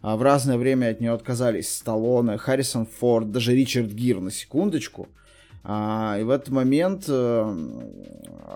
а 0.02 0.16
в 0.16 0.22
разное 0.22 0.58
время 0.58 0.90
от 0.90 1.00
нее 1.00 1.12
отказались 1.12 1.72
Сталлоне, 1.72 2.36
Харрисон 2.36 2.86
Форд, 2.86 3.30
даже 3.30 3.54
Ричард 3.54 3.92
Гир 3.92 4.20
на 4.20 4.30
секундочку. 4.30 5.08
А, 5.64 6.18
и 6.20 6.24
в 6.24 6.30
этот 6.30 6.48
момент 6.48 7.04
э, 7.08 7.90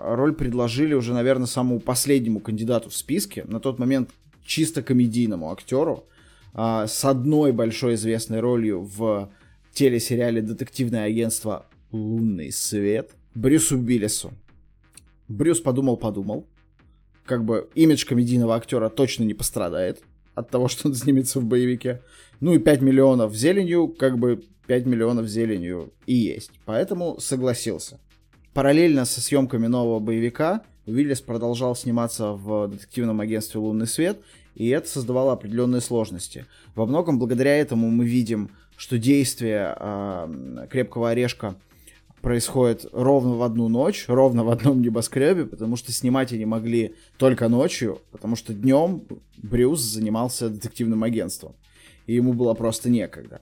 роль 0.03 0.33
предложили 0.33 0.93
уже, 0.93 1.13
наверное, 1.13 1.47
самому 1.47 1.79
последнему 1.79 2.39
кандидату 2.39 2.89
в 2.89 2.95
списке. 2.95 3.45
На 3.45 3.59
тот 3.59 3.79
момент 3.79 4.09
чисто 4.43 4.81
комедийному 4.81 5.51
актеру 5.51 6.05
а, 6.53 6.87
с 6.87 7.05
одной 7.05 7.51
большой 7.51 7.95
известной 7.95 8.39
ролью 8.39 8.81
в 8.81 9.29
телесериале 9.73 10.41
«Детективное 10.41 11.03
агентство 11.05 11.65
Лунный 11.91 12.51
свет» 12.51 13.11
Брюсу 13.35 13.77
Уиллису. 13.77 14.33
Брюс 15.27 15.61
подумал-подумал. 15.61 16.47
Как 17.25 17.45
бы 17.45 17.69
имидж 17.75 18.05
комедийного 18.05 18.55
актера 18.55 18.89
точно 18.89 19.23
не 19.23 19.33
пострадает 19.33 20.01
от 20.33 20.49
того, 20.49 20.67
что 20.69 20.87
он 20.87 20.95
снимется 20.95 21.39
в 21.39 21.45
боевике. 21.45 22.01
Ну 22.39 22.53
и 22.53 22.59
5 22.59 22.81
миллионов 22.81 23.35
зеленью, 23.35 23.87
как 23.87 24.17
бы 24.17 24.43
5 24.67 24.85
миллионов 24.85 25.27
зеленью 25.27 25.93
и 26.05 26.13
есть. 26.13 26.51
Поэтому 26.65 27.19
согласился. 27.19 27.99
Параллельно 28.53 29.05
со 29.05 29.21
съемками 29.21 29.67
нового 29.67 29.99
боевика 29.99 30.63
Уиллис 30.85 31.21
продолжал 31.21 31.75
сниматься 31.75 32.31
в 32.31 32.67
детективном 32.69 33.19
агентстве 33.19 33.59
«Лунный 33.59 33.87
свет», 33.87 34.19
и 34.55 34.69
это 34.69 34.87
создавало 34.87 35.33
определенные 35.33 35.81
сложности. 35.81 36.45
Во 36.73 36.85
многом 36.85 37.19
благодаря 37.19 37.55
этому 37.57 37.89
мы 37.89 38.05
видим, 38.05 38.49
что 38.75 38.97
действие 38.97 39.75
э, 39.77 40.67
«Крепкого 40.71 41.09
орешка» 41.09 41.55
происходит 42.21 42.85
ровно 42.91 43.35
в 43.35 43.43
одну 43.43 43.67
ночь, 43.67 44.05
ровно 44.07 44.43
в 44.43 44.49
одном 44.49 44.81
небоскребе, 44.81 45.45
потому 45.45 45.75
что 45.75 45.91
снимать 45.91 46.33
они 46.33 46.45
могли 46.45 46.95
только 47.17 47.47
ночью, 47.47 48.01
потому 48.11 48.35
что 48.35 48.53
днем 48.53 49.03
Брюс 49.37 49.81
занимался 49.81 50.49
детективным 50.49 51.03
агентством, 51.03 51.55
и 52.07 52.15
ему 52.15 52.33
было 52.33 52.53
просто 52.55 52.89
некогда. 52.89 53.41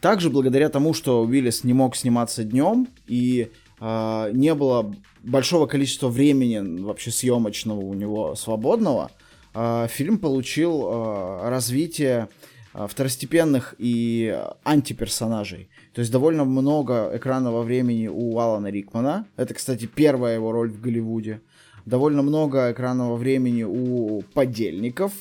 Также 0.00 0.30
благодаря 0.30 0.68
тому, 0.68 0.94
что 0.94 1.22
Уиллис 1.22 1.64
не 1.64 1.72
мог 1.72 1.96
сниматься 1.96 2.44
днем 2.44 2.88
и 3.06 3.50
э, 3.80 4.30
не 4.32 4.54
было 4.54 4.94
большого 5.24 5.66
количества 5.66 6.08
времени 6.08 6.80
вообще 6.80 7.10
съемочного 7.10 7.80
у 7.80 7.94
него 7.94 8.36
свободного, 8.36 9.10
э, 9.54 9.88
фильм 9.90 10.18
получил 10.18 10.86
э, 10.86 11.48
развитие 11.50 12.28
второстепенных 12.72 13.74
и 13.78 14.38
антиперсонажей. 14.62 15.68
То 15.94 16.00
есть 16.00 16.12
довольно 16.12 16.44
много 16.44 17.10
экранного 17.14 17.62
времени 17.62 18.06
у 18.06 18.38
Алана 18.38 18.68
Рикмана. 18.68 19.26
Это, 19.36 19.54
кстати, 19.54 19.86
первая 19.86 20.36
его 20.36 20.52
роль 20.52 20.70
в 20.70 20.80
Голливуде. 20.80 21.40
Довольно 21.86 22.22
много 22.22 22.70
экранного 22.70 23.16
времени 23.16 23.64
у 23.64 24.22
подельников 24.32 25.12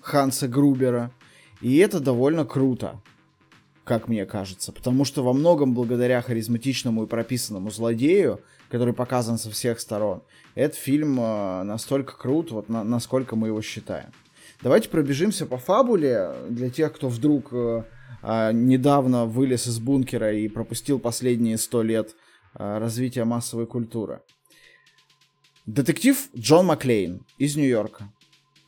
Ханса 0.00 0.48
Грубера. 0.48 1.12
И 1.64 1.78
это 1.78 1.98
довольно 1.98 2.44
круто. 2.44 3.00
как 3.84 4.08
мне 4.08 4.26
кажется. 4.26 4.70
Потому 4.70 5.04
что 5.04 5.22
во 5.22 5.32
многом 5.32 5.72
благодаря 5.74 6.20
харизматичному 6.20 7.04
и 7.04 7.06
прописанному 7.06 7.70
злодею, 7.70 8.40
который 8.68 8.92
показан 8.92 9.38
со 9.38 9.50
всех 9.50 9.80
сторон, 9.80 10.22
этот 10.54 10.76
фильм 10.76 11.18
э, 11.18 11.62
настолько 11.62 12.16
крут, 12.16 12.50
вот 12.50 12.68
на, 12.68 12.84
насколько 12.84 13.34
мы 13.34 13.48
его 13.48 13.62
считаем. 13.62 14.10
Давайте 14.62 14.88
пробежимся 14.90 15.46
по 15.46 15.58
фабуле 15.58 16.34
для 16.48 16.68
тех, 16.70 16.92
кто 16.94 17.08
вдруг 17.08 17.48
э, 17.52 17.84
э, 18.22 18.52
недавно 18.52 19.24
вылез 19.24 19.66
из 19.66 19.78
бункера 19.78 20.34
и 20.34 20.48
пропустил 20.48 20.98
последние 20.98 21.58
сто 21.58 21.82
лет 21.82 22.14
э, 22.58 22.78
развития 22.78 23.24
массовой 23.24 23.66
культуры. 23.66 24.20
Детектив 25.66 26.28
Джон 26.36 26.66
Маклейн 26.66 27.24
из 27.38 27.56
Нью-Йорка 27.56 28.12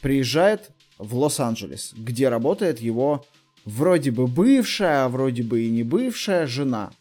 приезжает 0.00 0.70
в 0.98 1.16
Лос-Анджелес, 1.16 1.94
где 1.96 2.28
работает 2.28 2.80
его 2.80 3.24
вроде 3.64 4.10
бы 4.10 4.26
бывшая, 4.26 5.04
а 5.04 5.08
вроде 5.08 5.42
бы 5.42 5.62
и 5.62 5.70
не 5.70 5.82
бывшая 5.82 6.46
жена 6.46 6.92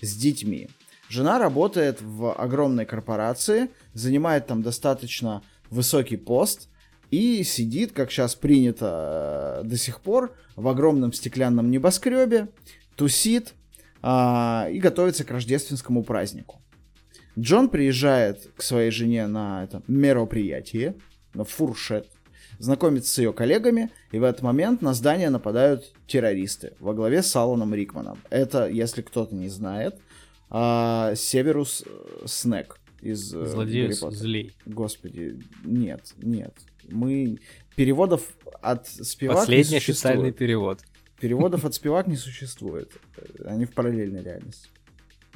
с 0.00 0.16
детьми. 0.16 0.68
Жена 1.08 1.38
работает 1.38 2.00
в 2.02 2.32
огромной 2.32 2.84
корпорации, 2.84 3.70
занимает 3.94 4.46
там 4.46 4.62
достаточно 4.62 5.42
высокий 5.70 6.16
пост 6.16 6.68
и 7.10 7.44
сидит, 7.44 7.92
как 7.92 8.10
сейчас 8.10 8.34
принято 8.34 9.60
э, 9.62 9.68
до 9.68 9.76
сих 9.76 10.00
пор, 10.00 10.34
в 10.56 10.66
огромном 10.66 11.12
стеклянном 11.12 11.70
небоскребе, 11.70 12.48
тусит 12.96 13.54
а, 14.02 14.68
и 14.72 14.78
готовится 14.78 15.24
к 15.24 15.30
рождественскому 15.30 16.02
празднику. 16.02 16.60
Джон 17.38 17.68
приезжает 17.68 18.50
к 18.56 18.62
своей 18.62 18.90
жене 18.90 19.26
на 19.26 19.64
это 19.64 19.82
мероприятие, 19.86 20.96
на 21.34 21.44
фуршет, 21.44 22.08
знакомится 22.58 23.12
с 23.12 23.18
ее 23.18 23.32
коллегами, 23.32 23.90
и 24.12 24.18
в 24.18 24.24
этот 24.24 24.42
момент 24.42 24.82
на 24.82 24.94
здание 24.94 25.30
нападают 25.30 25.92
террористы 26.06 26.74
во 26.80 26.94
главе 26.94 27.22
с 27.22 27.34
Аланом 27.36 27.74
Рикманом. 27.74 28.18
Это, 28.30 28.68
если 28.68 29.02
кто-то 29.02 29.34
не 29.34 29.48
знает, 29.48 29.96
а, 30.48 31.14
Северус 31.16 31.82
э, 31.84 32.26
Снег 32.26 32.78
из 33.00 33.34
э, 33.34 33.46
Злодеев 33.46 33.94
злей. 34.12 34.54
Господи, 34.64 35.40
нет, 35.64 36.14
нет. 36.18 36.54
Мы 36.88 37.38
переводов 37.74 38.22
от 38.62 38.86
спивак 38.86 39.38
Последний 39.38 39.72
не 39.72 39.76
официальный 39.78 40.32
перевод. 40.32 40.80
Переводов 41.20 41.64
от 41.64 41.74
спивак 41.74 42.06
не 42.06 42.16
существует. 42.16 42.92
Они 43.44 43.64
в 43.64 43.72
параллельной 43.72 44.22
реальности. 44.22 44.68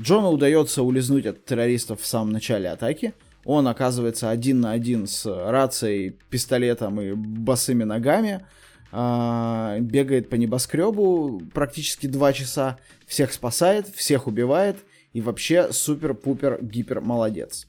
Джону 0.01 0.29
удается 0.29 0.83
улизнуть 0.83 1.27
от 1.27 1.45
террористов 1.45 2.01
в 2.01 2.07
самом 2.07 2.33
начале 2.33 2.69
атаки. 2.71 3.15
Он 3.53 3.67
оказывается 3.67 4.31
один 4.31 4.61
на 4.61 4.71
один 4.71 5.09
с 5.09 5.27
рацией, 5.27 6.11
пистолетом 6.31 7.01
и 7.01 7.15
босыми 7.15 7.83
ногами. 7.83 8.47
А, 8.93 9.77
бегает 9.81 10.31
по 10.31 10.37
небоскребу 10.37 11.43
практически 11.53 12.07
два 12.07 12.33
часа. 12.33 12.79
Всех 13.09 13.33
спасает, 13.33 13.89
всех 13.89 14.29
убивает. 14.29 14.77
И 15.15 15.21
вообще 15.21 15.73
супер-пупер-гипер 15.73 17.01
молодец. 17.01 17.67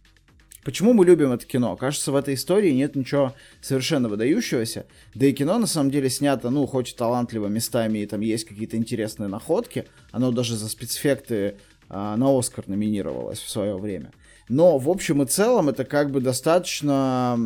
Почему 0.63 0.93
мы 0.93 1.03
любим 1.03 1.31
это 1.31 1.47
кино? 1.47 1.75
Кажется, 1.75 2.11
в 2.11 2.15
этой 2.15 2.35
истории 2.35 2.69
нет 2.69 2.95
ничего 2.95 3.33
совершенно 3.59 4.07
выдающегося. 4.07 4.85
Да 5.15 5.25
и 5.25 5.33
кино 5.33 5.57
на 5.57 5.65
самом 5.65 5.89
деле 5.89 6.11
снято, 6.11 6.51
ну, 6.51 6.67
хоть 6.67 6.95
талантливо 6.95 7.47
местами, 7.47 7.97
и 7.97 8.05
там 8.05 8.21
есть 8.21 8.45
какие-то 8.45 8.77
интересные 8.77 9.29
находки. 9.29 9.87
Оно 10.11 10.31
даже 10.31 10.55
за 10.55 10.69
спецэффекты 10.69 11.55
а, 11.89 12.15
на 12.17 12.37
Оскар 12.37 12.65
номинировалось 12.67 13.39
в 13.39 13.49
свое 13.49 13.75
время. 13.75 14.11
Но 14.51 14.77
в 14.79 14.89
общем 14.89 15.23
и 15.23 15.25
целом 15.25 15.69
это 15.69 15.85
как 15.85 16.11
бы 16.11 16.19
достаточно 16.19 17.39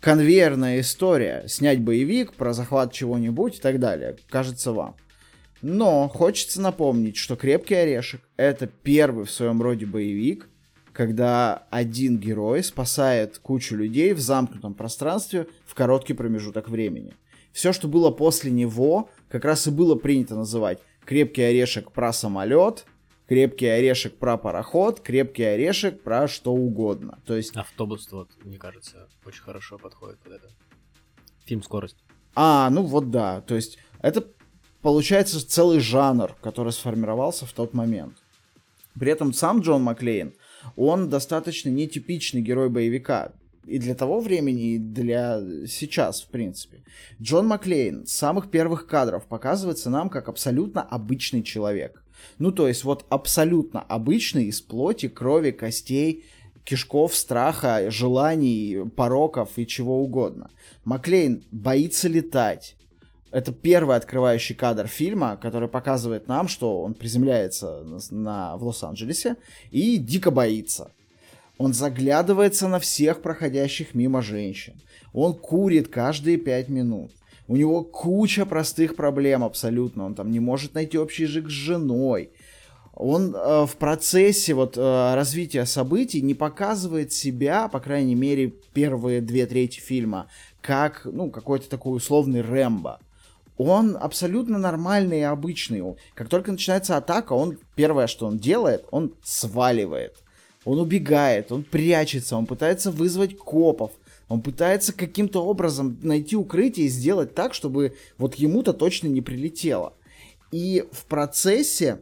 конвейерная 0.00 0.80
история. 0.80 1.44
Снять 1.46 1.80
боевик 1.80 2.34
про 2.34 2.52
захват 2.52 2.92
чего-нибудь 2.92 3.58
и 3.58 3.60
так 3.60 3.78
далее. 3.78 4.16
Кажется 4.28 4.72
вам. 4.72 4.96
Но 5.60 6.08
хочется 6.08 6.60
напомнить, 6.60 7.16
что 7.16 7.36
«Крепкий 7.36 7.76
орешек»— 7.76 8.20
это 8.36 8.66
первый 8.66 9.26
в 9.26 9.30
своем 9.30 9.62
роде 9.62 9.86
боевик, 9.86 10.48
когда 10.92 11.68
один 11.70 12.18
герой 12.18 12.64
спасает 12.64 13.38
кучу 13.38 13.76
людей 13.76 14.12
в 14.12 14.18
замкнутом 14.18 14.74
пространстве 14.74 15.46
в 15.64 15.74
короткий 15.74 16.14
промежуток 16.14 16.68
времени. 16.68 17.14
Все, 17.52 17.72
что 17.72 17.86
было 17.86 18.10
после 18.10 18.50
него, 18.50 19.08
как 19.28 19.44
раз 19.44 19.68
и 19.68 19.70
было 19.70 19.94
принято 19.94 20.34
называть 20.34 20.80
«Крепкий 21.04 21.42
орешек 21.42 21.92
про 21.92 22.12
самолет», 22.12 22.86
«Крепкий 23.28 23.66
орешек 23.66 24.18
про 24.18 24.36
пароход», 24.36 25.00
«Крепкий 25.00 25.44
орешек 25.44 26.02
про 26.02 26.28
что 26.28 26.52
угодно». 26.52 27.18
То 27.24 27.36
есть... 27.36 27.56
Автобус, 27.56 28.10
вот, 28.10 28.28
мне 28.44 28.58
кажется, 28.58 29.08
очень 29.24 29.42
хорошо 29.42 29.78
подходит 29.78 30.18
под 30.20 30.32
это. 30.32 30.48
Фильм 31.44 31.62
«Скорость». 31.62 31.96
А, 32.34 32.70
ну 32.70 32.82
вот 32.82 33.10
да. 33.10 33.40
То 33.42 33.54
есть 33.54 33.78
это 34.00 34.26
получается 34.80 35.46
целый 35.46 35.80
жанр, 35.80 36.34
который 36.40 36.72
сформировался 36.72 37.46
в 37.46 37.52
тот 37.52 37.74
момент. 37.74 38.16
При 38.98 39.10
этом 39.10 39.32
сам 39.32 39.60
Джон 39.60 39.82
Маклейн, 39.82 40.34
он 40.76 41.08
достаточно 41.08 41.70
нетипичный 41.70 42.42
герой 42.42 42.68
боевика. 42.68 43.32
И 43.64 43.78
для 43.78 43.94
того 43.94 44.20
времени, 44.20 44.74
и 44.74 44.78
для 44.78 45.40
сейчас, 45.66 46.22
в 46.22 46.28
принципе. 46.28 46.82
Джон 47.20 47.46
Маклейн 47.46 48.06
с 48.06 48.12
самых 48.12 48.50
первых 48.50 48.86
кадров 48.86 49.26
показывается 49.26 49.88
нам 49.88 50.10
как 50.10 50.28
абсолютно 50.28 50.82
обычный 50.82 51.42
человек. 51.42 52.01
Ну, 52.38 52.52
то 52.52 52.68
есть 52.68 52.84
вот 52.84 53.04
абсолютно 53.08 53.80
обычный 53.80 54.46
из 54.46 54.60
плоти, 54.60 55.08
крови, 55.08 55.50
костей, 55.50 56.24
кишков, 56.64 57.14
страха, 57.14 57.90
желаний, 57.90 58.84
пороков 58.96 59.50
и 59.56 59.66
чего 59.66 60.02
угодно. 60.02 60.50
Маклейн 60.84 61.44
боится 61.50 62.08
летать, 62.08 62.76
это 63.32 63.50
первый 63.50 63.96
открывающий 63.96 64.54
кадр 64.54 64.86
фильма, 64.86 65.38
который 65.40 65.66
показывает 65.66 66.28
нам, 66.28 66.48
что 66.48 66.82
он 66.82 66.92
приземляется 66.92 67.82
на, 67.82 67.98
на, 68.10 68.56
в 68.58 68.64
Лос-Анджелесе 68.64 69.36
и 69.70 69.96
дико 69.96 70.30
боится. 70.30 70.92
Он 71.56 71.72
заглядывается 71.72 72.68
на 72.68 72.78
всех 72.78 73.22
проходящих 73.22 73.94
мимо 73.94 74.20
женщин. 74.20 74.74
Он 75.14 75.32
курит 75.32 75.88
каждые 75.88 76.36
пять 76.36 76.68
минут. 76.68 77.10
У 77.52 77.56
него 77.56 77.82
куча 77.82 78.46
простых 78.46 78.96
проблем 78.96 79.44
абсолютно. 79.44 80.06
Он 80.06 80.14
там 80.14 80.30
не 80.30 80.40
может 80.40 80.72
найти 80.72 80.96
общий 80.96 81.24
язык 81.24 81.50
с 81.50 81.52
женой. 81.52 82.30
Он 82.94 83.36
э, 83.36 83.66
в 83.66 83.76
процессе 83.76 84.54
вот 84.54 84.78
э, 84.78 85.14
развития 85.14 85.66
событий 85.66 86.22
не 86.22 86.32
показывает 86.32 87.12
себя, 87.12 87.68
по 87.68 87.78
крайней 87.78 88.14
мере, 88.14 88.54
первые 88.72 89.20
две 89.20 89.44
трети 89.44 89.80
фильма, 89.80 90.28
как, 90.62 91.02
ну, 91.04 91.28
какой-то 91.30 91.68
такой 91.68 91.94
условный 91.94 92.40
Рэмбо 92.40 93.00
он 93.58 93.98
абсолютно 94.00 94.58
нормальный 94.58 95.20
и 95.20 95.24
обычный. 95.24 95.82
Как 96.14 96.30
только 96.30 96.52
начинается 96.52 96.96
атака, 96.96 97.34
он 97.34 97.58
первое, 97.76 98.06
что 98.06 98.26
он 98.26 98.38
делает, 98.38 98.86
он 98.90 99.12
сваливает. 99.22 100.16
Он 100.64 100.80
убегает, 100.80 101.52
он 101.52 101.64
прячется, 101.64 102.36
он 102.36 102.46
пытается 102.46 102.90
вызвать 102.90 103.36
копов. 103.36 103.92
Он 104.32 104.40
пытается 104.40 104.94
каким-то 104.94 105.44
образом 105.44 105.98
найти 106.00 106.36
укрытие 106.36 106.86
и 106.86 106.88
сделать 106.88 107.34
так, 107.34 107.52
чтобы 107.52 107.96
вот 108.16 108.36
ему-то 108.36 108.72
точно 108.72 109.08
не 109.08 109.20
прилетело. 109.20 109.92
И 110.50 110.88
в 110.90 111.04
процессе 111.04 112.00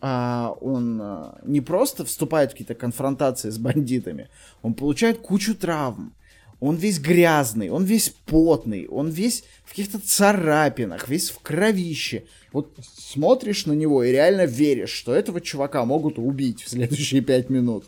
а, 0.00 0.54
он 0.60 1.00
а, 1.02 1.40
не 1.42 1.60
просто 1.60 2.04
вступает 2.04 2.50
в 2.50 2.52
какие-то 2.52 2.76
конфронтации 2.76 3.50
с 3.50 3.58
бандитами, 3.58 4.28
он 4.62 4.74
получает 4.74 5.18
кучу 5.18 5.56
травм. 5.56 6.14
Он 6.60 6.74
весь 6.74 6.98
грязный, 6.98 7.70
он 7.70 7.84
весь 7.84 8.08
потный, 8.26 8.88
он 8.88 9.10
весь 9.10 9.44
в 9.64 9.70
каких-то 9.70 10.00
царапинах, 10.00 11.08
весь 11.08 11.30
в 11.30 11.38
кровище. 11.38 12.24
Вот 12.52 12.76
смотришь 12.82 13.66
на 13.66 13.72
него 13.72 14.02
и 14.02 14.10
реально 14.10 14.44
веришь, 14.44 14.90
что 14.90 15.14
этого 15.14 15.40
чувака 15.40 15.84
могут 15.84 16.18
убить 16.18 16.62
в 16.62 16.68
следующие 16.68 17.20
пять 17.20 17.48
минут. 17.48 17.84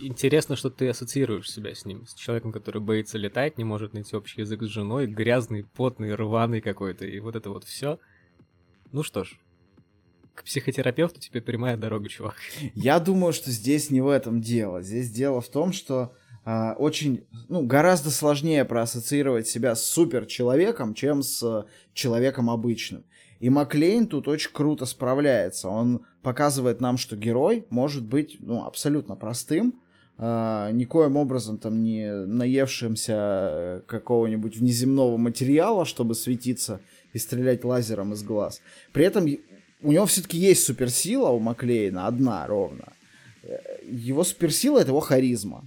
Интересно, 0.00 0.56
что 0.56 0.68
ты 0.68 0.88
ассоциируешь 0.88 1.48
себя 1.48 1.74
с 1.74 1.84
ним, 1.84 2.06
с 2.08 2.14
человеком, 2.14 2.50
который 2.50 2.82
боится 2.82 3.18
летать, 3.18 3.56
не 3.56 3.64
может 3.64 3.92
найти 3.94 4.16
общий 4.16 4.40
язык 4.40 4.62
с 4.62 4.66
женой, 4.66 5.06
грязный, 5.06 5.64
потный, 5.64 6.14
рваный 6.14 6.60
какой-то, 6.60 7.06
и 7.06 7.20
вот 7.20 7.36
это 7.36 7.50
вот 7.50 7.64
все. 7.64 8.00
Ну 8.90 9.04
что 9.04 9.22
ж, 9.22 9.38
к 10.34 10.42
психотерапевту 10.42 11.20
тебе 11.20 11.40
прямая 11.40 11.76
дорога, 11.76 12.08
чувак. 12.08 12.36
Я 12.74 12.98
думаю, 12.98 13.32
что 13.32 13.52
здесь 13.52 13.90
не 13.90 14.00
в 14.00 14.08
этом 14.08 14.40
дело. 14.40 14.82
Здесь 14.82 15.10
дело 15.10 15.40
в 15.40 15.48
том, 15.48 15.72
что 15.72 16.14
а, 16.50 16.72
очень, 16.78 17.26
ну, 17.50 17.66
гораздо 17.66 18.08
сложнее 18.08 18.64
проассоциировать 18.64 19.46
себя 19.46 19.74
с 19.74 19.84
суперчеловеком, 19.84 20.94
чем 20.94 21.22
с 21.22 21.66
человеком 21.92 22.48
обычным. 22.48 23.04
И 23.38 23.50
Маклейн 23.50 24.06
тут 24.06 24.28
очень 24.28 24.50
круто 24.54 24.86
справляется. 24.86 25.68
Он 25.68 26.06
показывает 26.22 26.80
нам, 26.80 26.96
что 26.96 27.16
герой 27.16 27.66
может 27.68 28.02
быть 28.02 28.38
ну, 28.40 28.64
абсолютно 28.64 29.14
простым, 29.14 29.78
э, 30.16 30.70
никоим 30.72 31.18
образом 31.18 31.58
там 31.58 31.82
не 31.82 32.10
наевшимся 32.10 33.84
какого-нибудь 33.86 34.56
внеземного 34.56 35.18
материала, 35.18 35.84
чтобы 35.84 36.14
светиться 36.14 36.80
и 37.12 37.18
стрелять 37.18 37.62
лазером 37.62 38.14
из 38.14 38.22
глаз. 38.22 38.62
При 38.94 39.04
этом 39.04 39.26
у 39.82 39.92
него 39.92 40.06
все-таки 40.06 40.38
есть 40.38 40.64
суперсила 40.64 41.28
у 41.28 41.40
Маклейна, 41.40 42.06
одна 42.06 42.46
ровно. 42.46 42.94
Э, 43.42 43.58
его 43.86 44.24
суперсила— 44.24 44.78
это 44.80 44.92
его 44.92 45.00
харизма. 45.00 45.62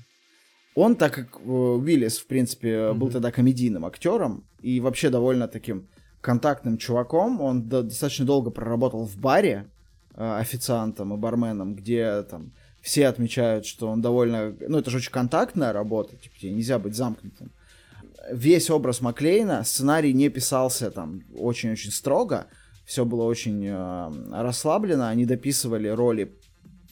Он, 0.75 0.95
так 0.95 1.13
как 1.13 1.41
э, 1.41 1.49
Уиллис, 1.49 2.19
в 2.19 2.27
принципе, 2.27 2.69
mm-hmm. 2.69 2.93
был 2.93 3.09
тогда 3.09 3.31
комедийным 3.31 3.85
актером 3.85 4.45
и 4.61 4.79
вообще 4.79 5.09
довольно 5.09 5.47
таким 5.47 5.87
контактным 6.21 6.77
чуваком, 6.77 7.41
он 7.41 7.67
достаточно 7.67 8.25
долго 8.25 8.51
проработал 8.51 9.05
в 9.05 9.17
баре 9.17 9.67
э, 10.15 10.37
официантом 10.39 11.13
и 11.13 11.17
барменом, 11.17 11.75
где 11.75 12.23
там 12.23 12.53
все 12.81 13.07
отмечают, 13.07 13.65
что 13.65 13.89
он 13.89 14.01
довольно... 14.01 14.55
Ну, 14.67 14.77
это 14.77 14.89
же 14.89 14.97
очень 14.97 15.11
контактная 15.11 15.73
работа, 15.73 16.15
типа, 16.15 16.35
тебе 16.39 16.51
нельзя 16.51 16.79
быть 16.79 16.95
замкнутым. 16.95 17.51
Весь 18.31 18.69
образ 18.69 19.01
Маклейна, 19.01 19.63
сценарий 19.63 20.13
не 20.13 20.29
писался 20.29 20.91
там 20.91 21.23
очень-очень 21.35 21.91
строго, 21.91 22.47
все 22.85 23.03
было 23.03 23.23
очень 23.23 23.65
э, 23.67 24.11
расслаблено, 24.31 25.07
они 25.07 25.25
дописывали 25.25 25.87
роли 25.87 26.37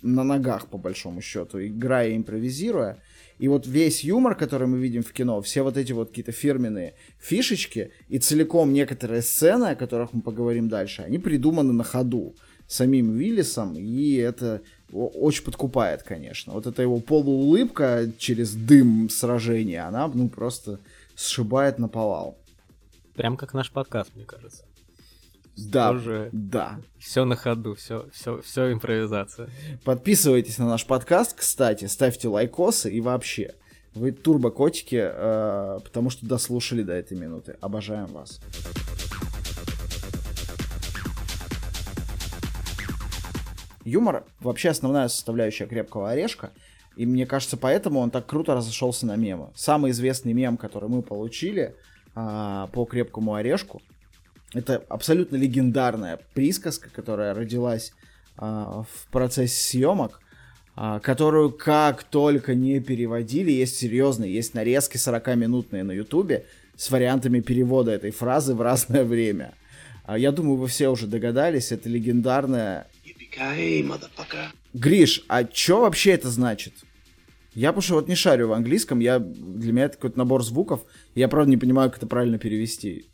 на 0.02 0.24
ногах, 0.24 0.68
по 0.68 0.78
большому 0.78 1.22
счету, 1.22 1.64
играя 1.64 2.10
и 2.10 2.18
импровизируя. 2.18 3.02
И 3.40 3.48
вот 3.48 3.66
весь 3.66 4.04
юмор, 4.04 4.36
который 4.36 4.68
мы 4.68 4.78
видим 4.78 5.02
в 5.02 5.12
кино, 5.14 5.42
все 5.42 5.64
вот 5.64 5.78
эти 5.78 5.94
вот 5.94 6.10
какие-то 6.10 6.34
фирменные 6.34 6.94
фишечки 7.20 7.92
и 8.10 8.20
целиком 8.20 8.74
некоторые 8.74 9.22
сцены, 9.22 9.72
о 9.72 9.76
которых 9.76 10.14
мы 10.14 10.22
поговорим 10.22 10.68
дальше, 10.68 11.02
они 11.02 11.18
придуманы 11.18 11.74
на 11.74 11.86
ходу 11.86 12.36
самим 12.68 13.18
Виллисом, 13.18 13.76
и 13.76 14.16
это 14.16 14.62
очень 14.92 15.44
подкупает, 15.44 16.04
конечно. 16.04 16.54
Вот 16.54 16.68
эта 16.68 16.82
его 16.82 17.00
полуулыбка 17.00 18.12
через 18.18 18.54
дым 18.54 19.10
сражения, 19.10 19.88
она, 19.88 20.08
ну, 20.08 20.30
просто 20.30 20.80
сшибает 21.16 21.80
на 21.80 21.88
повал. 21.88 22.38
Прям 23.16 23.38
как 23.38 23.54
наш 23.54 23.72
подкаст, 23.72 24.12
мне 24.16 24.26
кажется. 24.26 24.64
Да, 25.68 25.90
Тоже 25.90 26.30
да. 26.32 26.80
Все 26.98 27.26
на 27.26 27.36
ходу, 27.36 27.76
все, 27.76 28.08
все, 28.14 28.42
все 28.42 28.72
импровизация. 28.72 29.50
Подписывайтесь 29.84 30.58
на 30.58 30.68
наш 30.68 30.86
подкаст, 30.86 31.36
кстати, 31.36 31.86
ставьте 31.86 32.28
лайкосы 32.28 32.92
и 32.92 33.02
вообще. 33.02 33.56
Вы 33.96 34.12
турбокотики, 34.12 35.02
э, 35.02 35.80
потому 35.84 36.10
что 36.10 36.26
дослушали 36.26 36.84
до 36.84 36.94
этой 36.94 37.18
минуты. 37.18 37.58
Обожаем 37.60 38.08
вас. 38.08 38.40
Юмор 43.84 44.24
вообще 44.40 44.70
основная 44.70 45.08
составляющая 45.08 45.66
крепкого 45.66 46.12
орешка. 46.12 46.52
И 46.96 47.06
мне 47.06 47.26
кажется, 47.26 47.58
поэтому 47.58 48.00
он 48.00 48.12
так 48.12 48.26
круто 48.26 48.54
разошелся 48.54 49.06
на 49.06 49.16
мемы. 49.16 49.52
Самый 49.56 49.92
известный 49.92 50.34
мем, 50.34 50.58
который 50.58 50.90
мы 50.90 51.02
получили 51.02 51.76
а, 52.14 52.68
по 52.68 52.86
крепкому 52.86 53.36
орешку, 53.36 53.82
это 54.54 54.84
абсолютно 54.90 55.36
легендарная 55.36 56.20
присказка, 56.34 56.90
которая 56.90 57.34
родилась 57.34 57.94
а, 58.38 58.84
в 58.84 59.12
процессе 59.12 59.56
съемок, 59.56 60.22
а, 60.76 61.00
которую 61.00 61.52
как 61.52 62.04
только 62.04 62.56
не 62.56 62.80
переводили, 62.80 63.52
есть 63.52 63.78
серьезные, 63.78 64.34
есть 64.34 64.54
нарезки 64.54 64.98
40-минутные 64.98 65.84
на 65.84 65.92
ютубе 65.92 66.46
с 66.76 66.90
вариантами 66.90 67.42
перевода 67.42 67.92
этой 67.92 68.12
фразы 68.12 68.56
в 68.56 68.62
разное 68.62 69.04
время. 69.04 69.54
А, 70.06 70.18
я 70.18 70.32
думаю, 70.32 70.58
вы 70.58 70.68
все 70.68 70.90
уже 70.90 71.06
догадались, 71.06 71.72
это 71.72 71.90
легендарная... 71.90 72.88
Гриш, 74.74 75.24
а 75.28 75.48
что 75.52 75.82
вообще 75.82 76.12
это 76.12 76.30
значит? 76.30 76.74
Я 77.54 77.70
потому 77.70 77.82
что 77.82 77.94
вот 77.96 78.08
не 78.08 78.16
шарю 78.16 78.48
в 78.48 78.54
английском, 78.54 79.00
я, 79.00 79.20
для 79.20 79.74
меня 79.74 79.86
это 79.86 79.96
какой-то 79.96 80.18
набор 80.18 80.44
звуков, 80.44 80.82
я 81.14 81.28
правда 81.28 81.52
не 81.52 81.58
понимаю, 81.58 81.90
как 81.90 81.98
это 81.98 82.08
правильно 82.08 82.40
перевести. 82.40 83.08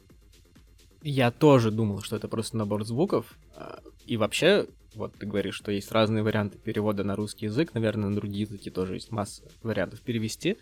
Я 1.08 1.30
тоже 1.30 1.70
думал, 1.70 2.02
что 2.02 2.16
это 2.16 2.28
просто 2.28 2.58
набор 2.58 2.84
звуков. 2.84 3.38
А, 3.56 3.80
и 4.08 4.18
вообще, 4.18 4.66
вот 4.96 5.14
ты 5.14 5.28
говоришь, 5.28 5.54
что 5.54 5.72
есть 5.72 5.92
разные 5.92 6.24
варианты 6.24 6.58
перевода 6.58 7.04
на 7.04 7.16
русский 7.16 7.46
язык, 7.46 7.76
наверное, 7.76 8.10
на 8.10 8.16
другие 8.16 8.46
языки 8.46 8.72
тоже 8.72 8.96
есть 8.96 9.12
масса 9.12 9.44
вариантов 9.62 10.02
перевести. 10.02 10.58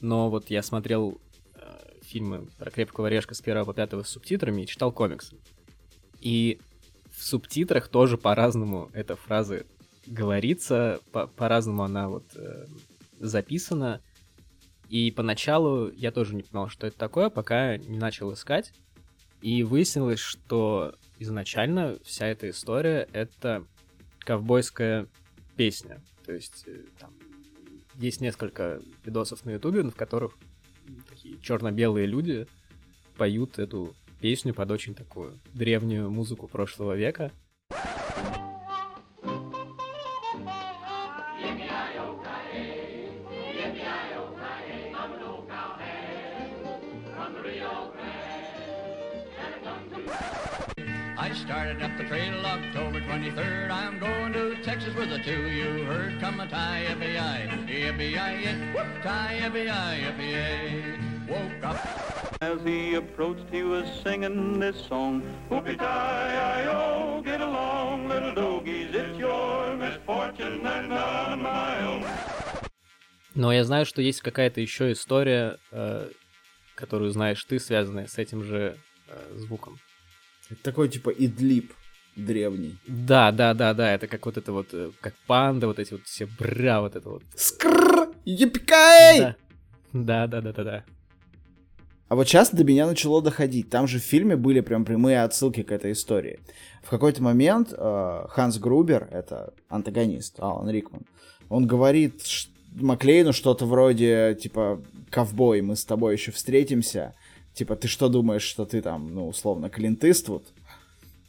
Но 0.00 0.30
вот 0.30 0.48
я 0.48 0.62
смотрел 0.62 1.20
э, 1.54 1.60
фильмы 2.00 2.48
про 2.58 2.70
крепкого 2.70 3.08
орешка 3.08 3.34
с 3.34 3.42
первого 3.42 3.66
по 3.66 3.74
пятого 3.74 4.04
с 4.04 4.08
субтитрами 4.08 4.62
и 4.62 4.66
читал 4.66 4.90
комиксы. 4.90 5.36
И 6.18 6.60
в 7.10 7.22
субтитрах 7.22 7.88
тоже 7.88 8.16
по-разному 8.16 8.88
эта 8.94 9.16
фраза 9.16 9.66
говорится, 10.06 10.98
по- 11.12 11.26
по-разному 11.26 11.82
она 11.82 12.08
вот 12.08 12.24
э, 12.36 12.64
записана. 13.20 14.00
И 14.88 15.10
поначалу 15.10 15.90
я 15.90 16.10
тоже 16.10 16.34
не 16.34 16.42
понимал, 16.42 16.70
что 16.70 16.86
это 16.86 16.96
такое, 16.96 17.28
пока 17.28 17.76
не 17.76 17.98
начал 17.98 18.32
искать. 18.32 18.72
И 19.40 19.62
выяснилось, 19.62 20.18
что 20.18 20.94
изначально 21.18 21.98
вся 22.04 22.26
эта 22.26 22.50
история— 22.50 23.08
это 23.12 23.64
ковбойская 24.20 25.06
песня. 25.56 26.00
То 26.24 26.32
есть 26.32 26.64
э, 26.66 26.84
там 26.98 27.12
есть 27.94 28.20
несколько 28.20 28.80
видосов 29.04 29.44
на 29.44 29.50
ютубе, 29.50 29.82
в 29.82 29.94
которых 29.94 30.36
такие 31.08 31.38
черно-белые 31.40 32.06
люди 32.06 32.46
поют 33.16 33.58
эту 33.58 33.94
песню 34.20 34.54
под 34.54 34.70
очень 34.70 34.94
такую 34.94 35.38
древнюю 35.54 36.10
музыку 36.10 36.48
прошлого 36.48 36.94
века. 36.94 37.32
23rd. 53.38 53.70
I'm 53.70 53.98
going 53.98 54.32
to 54.32 54.62
Texas 54.62 54.94
with 54.94 55.12
a 55.12 55.18
two. 55.18 55.48
You 55.48 55.84
heard, 55.84 56.20
come 56.20 56.40
a 56.40 56.46
tie, 56.48 56.86
yippee-yi, 56.88 57.48
yippee-yi, 57.66 59.02
tie, 59.02 59.40
yippee-yi, 59.40 60.02
yippee 60.04 61.28
Woke 61.28 61.64
up. 61.64 62.36
As 62.40 62.58
he 62.64 62.94
approached, 62.94 63.46
he 63.50 63.62
was 63.62 63.86
singing 64.02 64.58
this 64.60 64.76
song. 64.86 65.22
Whoopie-tie-I-O, 65.50 67.22
get 67.24 67.40
along, 67.40 68.08
little 68.08 68.34
doggies, 68.34 68.94
it's 68.94 69.18
your 69.18 69.76
misfortune 69.76 70.66
and 70.66 70.88
not 70.88 71.38
my 71.38 71.86
own. 71.86 72.04
Но 73.34 73.52
я 73.52 73.62
знаю, 73.62 73.86
что 73.86 74.02
есть 74.02 74.20
какая-то 74.20 74.60
еще 74.60 74.90
история, 74.90 75.58
э, 75.70 76.10
которую 76.74 77.10
знаешь 77.10 77.44
ты, 77.44 77.60
связанная 77.60 78.08
с 78.08 78.18
этим 78.18 78.42
же 78.42 78.76
э, 79.06 79.32
звуком. 79.36 79.78
Это 80.50 80.62
такой 80.62 80.88
типа 80.88 81.10
идлип 81.10 81.72
древний. 82.18 82.76
Да, 82.86 83.32
да, 83.32 83.54
да, 83.54 83.74
да, 83.74 83.94
это 83.94 84.06
как 84.06 84.26
вот 84.26 84.36
это 84.36 84.52
вот, 84.52 84.68
э, 84.72 84.90
как 85.00 85.14
панда, 85.26 85.66
вот 85.66 85.78
эти 85.78 85.92
вот 85.92 86.02
все 86.04 86.26
бра, 86.26 86.80
вот 86.80 86.96
это 86.96 87.08
вот. 87.08 87.22
Скрррр, 87.34 88.10
епикай! 88.24 89.36
Да. 89.92 90.26
да, 90.26 90.40
да, 90.40 90.52
да, 90.52 90.64
да. 90.64 90.84
А 92.08 92.16
вот 92.16 92.26
сейчас 92.26 92.50
до 92.50 92.64
меня 92.64 92.86
начало 92.86 93.20
доходить. 93.20 93.68
Там 93.68 93.86
же 93.86 93.98
в 93.98 94.02
фильме 94.02 94.36
были 94.36 94.60
прям 94.60 94.84
прямые 94.84 95.22
отсылки 95.22 95.62
к 95.62 95.70
этой 95.70 95.92
истории. 95.92 96.40
В 96.82 96.90
какой-то 96.90 97.22
момент 97.22 97.72
э, 97.76 98.24
Ханс 98.28 98.58
Грубер, 98.58 99.08
это 99.10 99.52
антагонист, 99.68 100.40
Алан 100.40 100.70
Рикман, 100.70 101.02
он 101.50 101.66
говорит 101.66 102.22
Маклейну 102.74 103.32
что-то 103.32 103.66
вроде, 103.66 104.36
типа, 104.40 104.82
ковбой, 105.10 105.60
мы 105.62 105.76
с 105.76 105.84
тобой 105.84 106.14
еще 106.14 106.32
встретимся, 106.32 107.14
типа, 107.54 107.76
ты 107.76 107.88
что 107.88 108.08
думаешь, 108.08 108.42
что 108.42 108.64
ты 108.64 108.80
там, 108.82 109.14
ну, 109.14 109.28
условно, 109.28 109.68
Клинт 109.68 110.04
Иствуд? 110.04 110.44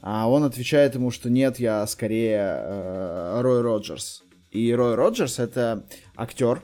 А 0.01 0.29
он 0.29 0.43
отвечает 0.43 0.95
ему, 0.95 1.11
что 1.11 1.29
нет, 1.29 1.59
я 1.59 1.85
скорее 1.87 2.39
э, 2.39 3.41
Рой 3.41 3.61
Роджерс. 3.61 4.23
И 4.51 4.73
Рой 4.73 4.95
Роджерс 4.95 5.39
это 5.39 5.83
актер, 6.15 6.61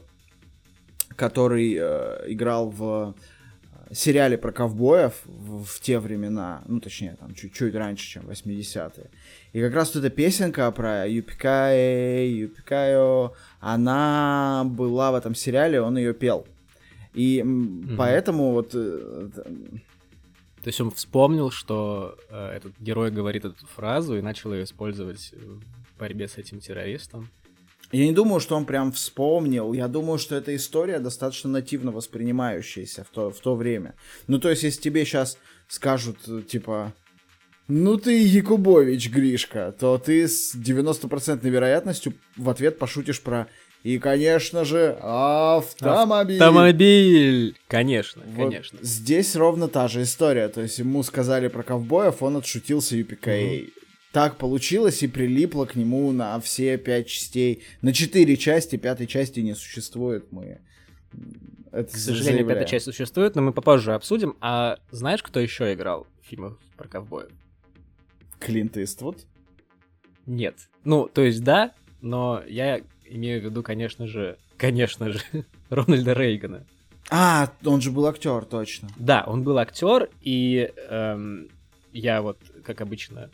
который 1.16 1.76
э, 1.78 2.24
играл 2.28 2.70
в 2.70 3.16
сериале 3.92 4.38
про 4.38 4.52
ковбоев 4.52 5.14
в, 5.26 5.64
в 5.66 5.80
те 5.80 6.00
времена, 6.00 6.64
ну, 6.68 6.80
точнее, 6.80 7.16
там, 7.20 7.34
чуть-чуть 7.36 7.76
раньше, 7.76 8.08
чем 8.08 8.24
80-е. 8.24 9.10
И 9.54 9.62
как 9.62 9.74
раз 9.74 9.94
вот 9.94 10.04
эта 10.04 10.14
песенка 10.14 10.72
про 10.72 11.08
Юпикай, 11.08 12.28
Юпикайо, 12.30 13.34
она 13.60 14.64
была 14.66 15.12
в 15.12 15.16
этом 15.16 15.36
сериале, 15.36 15.82
он 15.82 15.98
ее 15.98 16.14
пел. 16.14 16.48
И 17.14 17.40
mm-hmm. 17.40 17.96
поэтому 17.96 18.52
вот... 18.52 18.76
Э, 20.66 20.70
То 20.70 20.70
есть 20.70 20.82
он 20.82 20.92
вспомнил, 20.92 21.52
что 21.52 22.18
э, 22.30 22.58
этот 22.58 22.74
герой 22.80 23.12
говорит 23.12 23.46
эту 23.46 23.66
фразу 23.68 24.18
и 24.18 24.22
начал 24.22 24.54
ее 24.54 24.64
использовать 24.64 25.32
в 25.34 26.00
борьбе 26.00 26.28
с 26.28 26.38
этим 26.38 26.60
террористом. 26.60 27.30
Я 27.92 28.06
не 28.06 28.14
думаю, 28.14 28.40
что 28.40 28.56
он 28.56 28.66
прям 28.66 28.92
вспомнил. 28.92 29.74
Я 29.74 29.88
думаю, 29.88 30.18
что 30.18 30.36
эта 30.36 30.56
история 30.56 31.00
достаточно 31.00 31.52
нативно 31.52 31.92
воспринимающаяся 31.92 33.04
в 33.04 33.10
то, 33.10 33.30
в 33.30 33.40
то 33.40 33.56
время. 33.56 33.94
Ну, 34.28 34.40
то 34.40 34.50
есть, 34.50 34.64
если 34.64 34.82
тебе 34.82 35.06
сейчас 35.06 35.38
скажут, 35.68 36.18
типа, 36.48 36.94
ну 37.68 37.98
ты 37.98 38.24
Якубович, 38.24 39.10
Гришка, 39.10 39.72
то 39.72 39.98
ты 39.98 40.28
с 40.28 40.56
90% 40.56 41.48
вероятностью 41.48 42.14
в 42.38 42.50
ответ 42.50 42.80
пошутишь 42.80 43.22
про 43.22 43.48
и, 43.86 44.00
конечно 44.00 44.66
же, 44.66 44.98
автомобиль. 45.00 46.42
Автомобиль! 46.42 47.56
Конечно, 47.68 48.24
вот 48.26 48.50
конечно. 48.50 48.80
Здесь 48.82 49.36
ровно 49.36 49.68
та 49.68 49.88
же 49.88 50.02
история. 50.02 50.48
То 50.48 50.62
есть 50.62 50.80
ему 50.80 51.04
сказали 51.04 51.50
про 51.50 51.62
ковбоев, 51.62 52.24
он 52.24 52.38
отшутился 52.38 52.96
UPKA. 52.96 53.62
Угу. 53.62 53.70
Так 54.12 54.38
получилось 54.38 55.04
и 55.04 55.08
прилипло 55.08 55.66
к 55.66 55.76
нему 55.76 56.12
на 56.12 56.40
все 56.40 56.80
пять 56.80 57.10
частей. 57.10 57.62
На 57.84 57.94
четыре 57.94 58.38
части, 58.38 58.76
пятой 58.76 59.06
части 59.06 59.42
не 59.42 59.54
существует. 59.54 60.32
Мы 60.32 60.62
это 61.72 61.94
К 61.94 61.96
сожалению, 61.96 62.38
заявляю. 62.38 62.48
пятая 62.48 62.66
часть 62.66 62.86
существует, 62.86 63.36
но 63.36 63.44
мы 63.44 63.54
попозже 63.54 63.94
обсудим. 63.94 64.36
А 64.42 64.80
знаешь, 64.90 65.22
кто 65.22 65.40
еще 65.40 65.72
играл 65.76 66.08
в 66.24 66.28
фильмах 66.28 66.58
про 66.76 66.88
ковбоев? 66.88 67.30
Клинт 68.40 68.78
Иствуд. 68.78 69.28
Нет. 70.26 70.56
Ну, 70.84 71.08
то 71.08 71.22
есть 71.22 71.44
да, 71.44 71.76
но 72.02 72.42
я 72.48 72.82
имею 73.10 73.42
в 73.42 73.46
виду, 73.46 73.64
конечно 73.64 74.08
же, 74.08 74.38
конечно 74.58 75.12
же, 75.12 75.20
Рональда 75.70 76.14
Рейгана. 76.14 76.66
А, 77.10 77.52
он 77.64 77.82
же 77.82 77.92
был 77.92 78.08
актер, 78.08 78.46
точно. 78.46 78.90
Да, 78.98 79.24
он 79.28 79.44
был 79.44 79.58
актер, 79.60 80.10
и 80.22 80.72
эм, 80.90 81.50
я 81.94 82.22
вот, 82.22 82.40
как 82.64 82.82
обычно, 82.82 83.30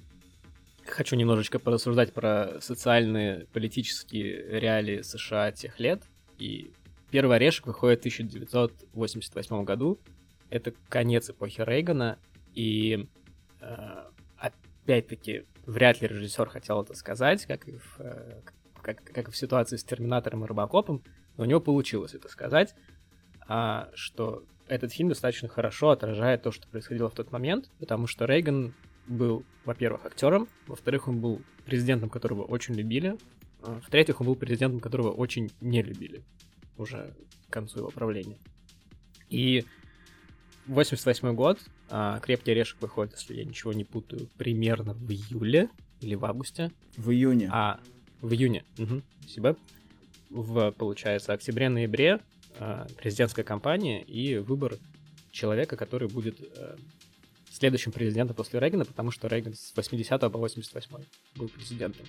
хочу 0.85 1.15
немножечко 1.15 1.57
порассуждать 1.57 2.13
про 2.13 2.59
социальные, 2.59 3.47
политические 3.53 4.59
реалии 4.59 5.01
США 5.01 5.51
тех 5.51 5.79
лет. 5.79 6.03
И 6.37 6.71
первый 7.11 7.37
орешек 7.37 7.67
выходит 7.67 7.99
в 7.99 8.01
1988 8.01 9.63
году. 9.63 9.99
Это 10.49 10.73
конец 10.89 11.29
эпохи 11.29 11.61
Рейгана, 11.61 12.19
и 12.53 13.07
э, 13.61 14.03
опять-таки 14.37 15.45
вряд 15.65 16.01
ли 16.01 16.07
режиссер 16.07 16.49
хотел 16.49 16.81
это 16.81 16.93
сказать, 16.93 17.45
как 17.45 17.67
и 17.67 17.77
в, 17.77 17.95
э, 17.99 18.41
как, 18.81 19.03
как 19.03 19.27
и 19.27 19.31
в 19.31 19.37
ситуации 19.37 19.77
с 19.77 19.83
Терминатором 19.83 20.43
и 20.43 20.47
Робокопом, 20.47 21.03
но 21.37 21.43
у 21.43 21.47
него 21.47 21.59
получилось 21.59 22.13
это 22.13 22.29
сказать, 22.29 22.75
а, 23.47 23.89
что 23.93 24.43
этот 24.67 24.93
фильм 24.93 25.09
достаточно 25.09 25.47
хорошо 25.47 25.89
отражает 25.89 26.43
то, 26.43 26.51
что 26.51 26.67
происходило 26.67 27.09
в 27.09 27.13
тот 27.13 27.31
момент, 27.31 27.69
потому 27.79 28.07
что 28.07 28.25
Рейган 28.25 28.73
был, 29.07 29.43
во-первых, 29.65 30.05
актером, 30.05 30.47
во-вторых, 30.67 31.07
он 31.07 31.19
был 31.19 31.41
президентом, 31.65 32.09
которого 32.09 32.43
очень 32.43 32.75
любили, 32.75 33.17
а, 33.61 33.79
в-третьих, 33.81 34.21
он 34.21 34.27
был 34.27 34.35
президентом, 34.35 34.79
которого 34.79 35.11
очень 35.11 35.51
не 35.59 35.81
любили 35.81 36.23
уже 36.77 37.13
к 37.49 37.53
концу 37.53 37.79
его 37.79 37.89
правления. 37.89 38.37
И 39.29 39.65
88 40.67 41.35
год, 41.35 41.59
а, 41.89 42.19
«Крепкий 42.19 42.51
орешек» 42.51 42.81
выходит, 42.81 43.13
если 43.17 43.35
я 43.35 43.45
ничего 43.45 43.73
не 43.73 43.83
путаю, 43.83 44.29
примерно 44.37 44.93
в 44.93 45.11
июле 45.11 45.69
или 45.99 46.15
в 46.15 46.25
августе. 46.25 46.71
В 46.97 47.11
июне. 47.11 47.49
А, 47.51 47.79
в 48.21 48.33
июне. 48.33 48.63
Угу, 48.77 49.01
спасибо. 49.21 49.57
В, 50.29 50.71
получается, 50.71 51.33
октябре-ноябре 51.33 52.19
э, 52.59 52.87
президентская 52.97 53.43
кампания 53.43 54.01
и 54.01 54.37
выбор 54.37 54.77
человека, 55.31 55.75
который 55.75 56.07
будет 56.07 56.39
э, 56.39 56.75
следующим 57.51 57.91
президентом 57.91 58.35
после 58.35 58.59
Рейгана, 58.59 58.85
потому 58.85 59.11
что 59.11 59.27
Рейган 59.27 59.53
с 59.53 59.75
80 59.75 60.21
по 60.21 60.29
88 60.29 60.89
был 61.35 61.49
президентом. 61.49 62.05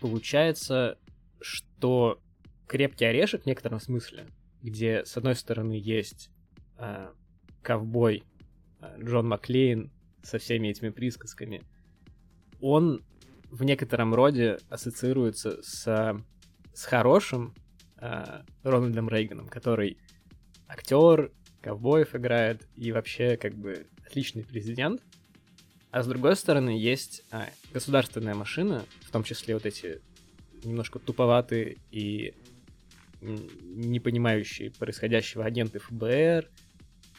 Получается, 0.00 0.96
что 1.40 2.20
крепкий 2.66 3.04
орешек 3.04 3.42
в 3.42 3.46
некотором 3.46 3.80
смысле, 3.80 4.26
где 4.62 5.04
с 5.04 5.16
одной 5.16 5.34
стороны 5.34 5.72
есть 5.72 6.30
э, 6.78 7.12
ковбой 7.62 8.24
э, 8.80 9.02
Джон 9.02 9.28
Маклейн 9.28 9.90
со 10.22 10.38
всеми 10.38 10.68
этими 10.68 10.90
присказками, 10.90 11.62
он 12.60 13.04
в 13.50 13.64
некотором 13.64 14.14
роде 14.14 14.58
ассоциируется 14.68 15.62
с, 15.62 16.22
с 16.74 16.84
хорошим 16.84 17.54
э, 17.96 18.42
Рональдом 18.62 19.08
Рейганом, 19.08 19.48
который 19.48 19.98
актер, 20.68 21.32
ковбоев 21.60 22.14
играет 22.14 22.66
и 22.76 22.92
вообще 22.92 23.36
как 23.36 23.54
бы 23.54 23.86
отличный 24.06 24.44
президент. 24.44 25.02
А 25.90 26.02
с 26.02 26.06
другой 26.06 26.36
стороны 26.36 26.70
есть 26.70 27.24
а, 27.30 27.48
государственная 27.72 28.34
машина, 28.34 28.84
в 29.00 29.10
том 29.10 29.24
числе 29.24 29.54
вот 29.54 29.64
эти 29.64 30.02
немножко 30.62 30.98
туповатые 30.98 31.78
и 31.90 32.34
не 33.20 33.98
понимающие 33.98 34.70
происходящего 34.70 35.44
агенты 35.44 35.78
ФБР. 35.78 36.48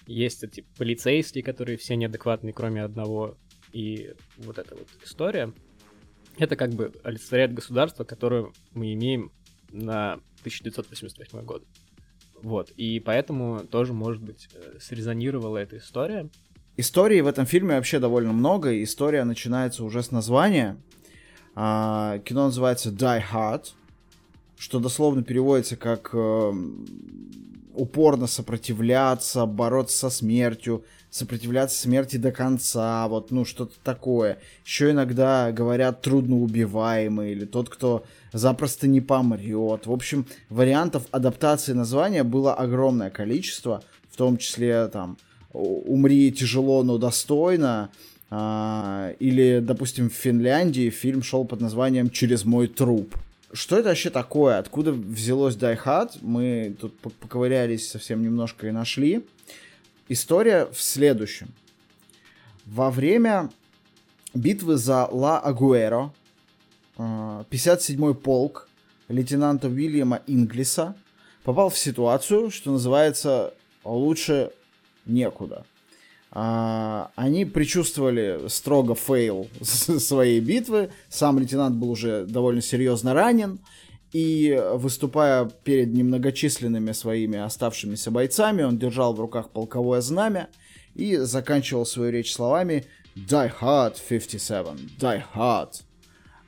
Есть 0.06 0.44
эти 0.44 0.62
полицейские, 0.78 1.44
которые 1.44 1.78
все 1.78 1.96
неадекватные, 1.96 2.54
кроме 2.54 2.84
одного. 2.84 3.38
И 3.74 4.14
вот 4.38 4.58
эта 4.58 4.76
вот 4.76 4.88
история. 5.04 5.54
Это 6.40 6.56
как 6.56 6.72
бы 6.72 6.94
олицетворяет 7.04 7.54
государство, 7.54 8.04
которое 8.04 8.48
мы 8.74 8.94
имеем 8.94 9.32
на 9.72 10.14
1988 10.40 11.44
год. 11.44 11.64
Вот, 12.42 12.72
и 12.78 13.02
поэтому 13.02 13.60
тоже, 13.66 13.94
может 13.94 14.24
быть, 14.24 14.48
срезонировала 14.80 15.58
эта 15.58 15.78
история. 15.78 16.30
Истории 16.78 17.20
в 17.20 17.28
этом 17.28 17.46
фильме 17.46 17.76
вообще 17.76 18.00
довольно 18.00 18.32
много. 18.32 18.82
История 18.82 19.26
начинается 19.26 19.84
уже 19.84 20.02
с 20.02 20.12
названия. 20.12 20.78
А, 21.56 22.20
кино 22.20 22.46
называется 22.46 22.90
Die 22.90 23.22
Hard, 23.34 23.74
что 24.58 24.80
дословно 24.80 25.24
переводится 25.24 25.76
как 25.76 26.12
э, 26.14 26.54
упорно 27.74 28.28
сопротивляться, 28.28 29.46
бороться 29.46 29.98
со 29.98 30.10
смертью, 30.10 30.86
сопротивляться 31.10 31.80
смерти 31.80 32.18
до 32.18 32.32
конца, 32.32 33.08
вот, 33.08 33.32
ну, 33.32 33.46
что-то 33.46 33.74
такое. 33.84 34.38
Еще 34.66 34.92
иногда 34.92 35.52
говорят 35.52 36.02
трудноубиваемый 36.02 37.32
или 37.32 37.46
тот, 37.46 37.70
кто 37.70 38.04
запросто 38.32 38.88
не 38.88 39.02
помрет. 39.02 39.88
В 39.88 39.92
общем, 39.92 40.26
вариантов 40.50 41.04
адаптации 41.12 41.74
названия 41.74 42.24
было 42.24 42.54
огромное 42.54 43.10
количество, 43.10 43.84
в 44.10 44.18
том 44.18 44.38
числе 44.38 44.88
там 44.88 45.18
«Умри 45.52 46.32
тяжело, 46.32 46.84
но 46.84 46.98
достойно», 46.98 47.90
а, 48.32 49.16
или, 49.20 49.60
допустим, 49.60 50.10
в 50.10 50.14
Финляндии 50.14 50.90
фильм 50.90 51.24
шел 51.24 51.46
под 51.46 51.62
названием 51.62 52.10
«Через 52.10 52.46
мой 52.46 52.68
труп». 52.68 53.16
Что 53.52 53.80
это 53.80 53.90
вообще 53.90 54.12
такое? 54.12 54.60
Откуда 54.60 54.92
взялось 54.92 55.56
Die 55.56 55.80
Hard? 55.84 56.20
Мы 56.22 56.76
тут 56.80 56.96
поковырялись 57.00 57.90
совсем 57.90 58.22
немножко 58.22 58.68
и 58.68 58.72
нашли. 58.72 59.26
История 60.12 60.66
в 60.72 60.82
следующем. 60.82 61.54
Во 62.66 62.90
время 62.90 63.52
битвы 64.34 64.76
за 64.78 65.06
Ла 65.06 65.40
Агуэро 65.40 66.12
57-й 66.98 68.16
полк 68.16 68.68
лейтенанта 69.08 69.68
Уильяма 69.68 70.24
Инглиса 70.26 70.96
попал 71.44 71.70
в 71.70 71.78
ситуацию, 71.78 72.50
что 72.50 72.72
называется 72.72 73.54
«лучше 73.84 74.52
некуда». 75.06 75.64
Они 76.32 77.46
предчувствовали 77.46 78.48
строго 78.48 78.96
фейл 78.96 79.48
своей 79.62 80.40
битвы. 80.40 80.90
Сам 81.10 81.38
лейтенант 81.38 81.76
был 81.76 81.92
уже 81.92 82.26
довольно 82.26 82.62
серьезно 82.62 83.14
ранен. 83.14 83.60
И 84.12 84.60
выступая 84.74 85.50
перед 85.64 85.94
немногочисленными 85.94 86.94
своими 86.94 87.38
оставшимися 87.38 88.12
бойцами, 88.12 88.64
он 88.64 88.78
держал 88.78 89.14
в 89.14 89.20
руках 89.20 89.50
полковое 89.50 90.02
знамя 90.02 90.48
и 90.96 91.18
заканчивал 91.18 91.86
свою 91.86 92.12
речь 92.12 92.34
словами 92.34 92.86
«Die 93.16 93.52
hard, 93.62 93.96
57! 94.10 94.78
Die 95.00 95.24
hard!» 95.36 95.84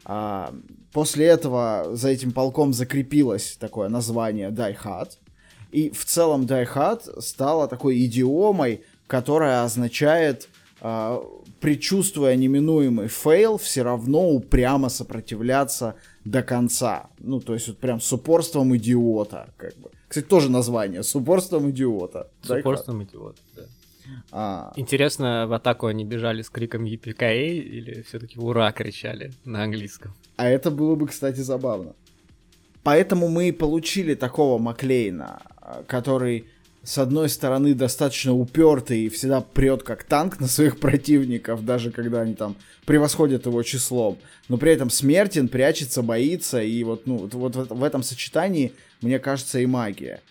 а, 0.05 0.53
После 0.91 1.25
этого 1.27 1.91
за 1.93 2.09
этим 2.09 2.31
полком 2.31 2.73
закрепилось 2.73 3.55
такое 3.57 3.87
название 3.87 4.49
Die 4.49 4.77
Hard. 4.83 5.11
И 5.71 5.89
в 5.89 6.03
целом 6.05 6.43
Die 6.43 6.67
Hard 6.75 7.21
стало 7.21 7.67
такой 7.67 8.05
идиомой, 8.05 8.83
которая 9.07 9.63
означает, 9.63 10.49
э, 10.81 11.19
предчувствуя 11.61 12.35
неминуемый 12.35 13.07
фейл, 13.07 13.57
все 13.57 13.83
равно 13.83 14.29
упрямо 14.29 14.89
сопротивляться 14.89 15.95
до 16.25 16.43
конца. 16.43 17.09
Ну, 17.19 17.39
то 17.39 17.53
есть 17.53 17.67
вот 17.67 17.77
прям 17.77 17.99
с 17.99 18.11
упорством 18.13 18.75
идиота, 18.75 19.49
как 19.57 19.75
бы. 19.77 19.89
Кстати, 20.07 20.25
тоже 20.25 20.49
название, 20.51 21.03
с 21.03 21.15
упорством 21.15 21.69
идиота. 21.69 22.29
С 22.43 22.49
упорством 22.49 23.03
идиота, 23.03 23.39
да. 23.55 23.63
А... 24.31 24.73
Интересно, 24.75 25.47
в 25.47 25.53
атаку 25.53 25.87
они 25.87 26.03
бежали 26.03 26.41
с 26.41 26.49
криком 26.49 26.83
«Yippee-ki-yay» 26.83 27.59
или 27.59 28.01
все-таки 28.01 28.39
«Ура!» 28.39 28.71
кричали 28.71 29.31
на 29.45 29.63
английском? 29.63 30.13
А 30.35 30.49
это 30.49 30.71
было 30.71 30.95
бы, 30.95 31.07
кстати, 31.07 31.39
забавно. 31.39 31.93
Поэтому 32.83 33.29
мы 33.29 33.49
и 33.49 33.51
получили 33.51 34.15
такого 34.15 34.57
Маклейна, 34.57 35.41
который 35.87 36.45
с 36.83 36.97
одной 36.97 37.29
стороны, 37.29 37.75
достаточно 37.75 38.33
упертый 38.33 39.01
и 39.01 39.09
всегда 39.09 39.41
прет 39.41 39.83
как 39.83 40.03
танк 40.03 40.39
на 40.39 40.47
своих 40.47 40.79
противников, 40.79 41.63
даже 41.63 41.91
когда 41.91 42.21
они 42.21 42.33
там 42.33 42.55
превосходят 42.85 43.45
его 43.45 43.61
числом, 43.61 44.17
но 44.47 44.57
при 44.57 44.71
этом 44.71 44.89
смертен, 44.89 45.47
прячется, 45.47 46.01
боится, 46.01 46.61
и 46.61 46.83
вот, 46.83 47.05
ну, 47.05 47.29
вот 47.31 47.55
в 47.55 47.83
этом 47.83 48.01
сочетании, 48.01 48.73
мне 49.01 49.19
кажется, 49.19 49.59
и 49.59 49.65
магия. 49.67 50.21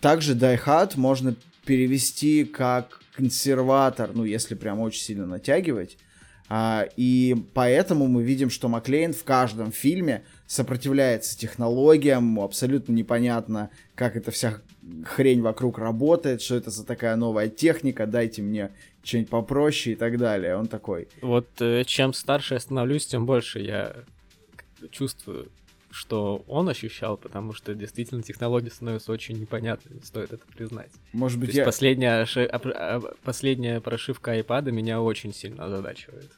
Также 0.00 0.34
Die 0.34 0.58
Hard 0.64 0.92
можно 0.96 1.34
перевести 1.66 2.44
как 2.44 3.00
консерватор, 3.14 4.10
ну, 4.14 4.24
если 4.24 4.54
прям 4.54 4.80
очень 4.80 5.02
сильно 5.02 5.26
натягивать, 5.26 5.98
а, 6.48 6.88
и 6.96 7.36
поэтому 7.54 8.08
мы 8.08 8.22
видим, 8.22 8.48
что 8.50 8.68
Маклейн 8.68 9.12
в 9.12 9.22
каждом 9.22 9.70
фильме 9.70 10.24
сопротивляется 10.46 11.38
технологиям, 11.38 12.40
абсолютно 12.40 12.92
непонятно, 12.92 13.70
как 13.94 14.16
эта 14.16 14.32
вся 14.32 14.60
хрень 15.04 15.42
вокруг 15.42 15.78
работает, 15.78 16.42
что 16.42 16.54
это 16.56 16.70
за 16.70 16.84
такая 16.86 17.16
новая 17.16 17.48
техника, 17.48 18.06
дайте 18.06 18.42
мне 18.42 18.70
что-нибудь 19.02 19.30
попроще 19.30 19.94
и 19.94 19.98
так 19.98 20.18
далее. 20.18 20.56
Он 20.56 20.66
такой. 20.68 21.08
Вот 21.22 21.48
э, 21.60 21.84
чем 21.84 22.12
старше 22.12 22.54
я 22.54 22.60
становлюсь, 22.60 23.06
тем 23.06 23.26
больше 23.26 23.60
я 23.60 23.94
чувствую 24.90 25.48
что 25.92 26.44
он 26.46 26.68
ощущал, 26.68 27.16
потому 27.16 27.52
что 27.52 27.74
действительно 27.74 28.22
технологии 28.22 28.68
становятся 28.68 29.10
очень 29.10 29.40
непонятными, 29.40 30.00
стоит 30.04 30.32
это 30.32 30.46
признать. 30.56 30.90
Может 31.12 31.40
быть, 31.40 31.48
То 31.48 31.50
есть 31.50 31.58
я... 31.58 31.64
последняя, 31.64 32.22
оши- 32.22 32.46
оп- 32.46 32.66
а- 32.66 33.00
последняя 33.24 33.80
прошивка 33.80 34.38
iPad 34.38 34.70
меня 34.70 35.00
очень 35.02 35.34
сильно 35.34 35.64
озадачивает. 35.64 36.30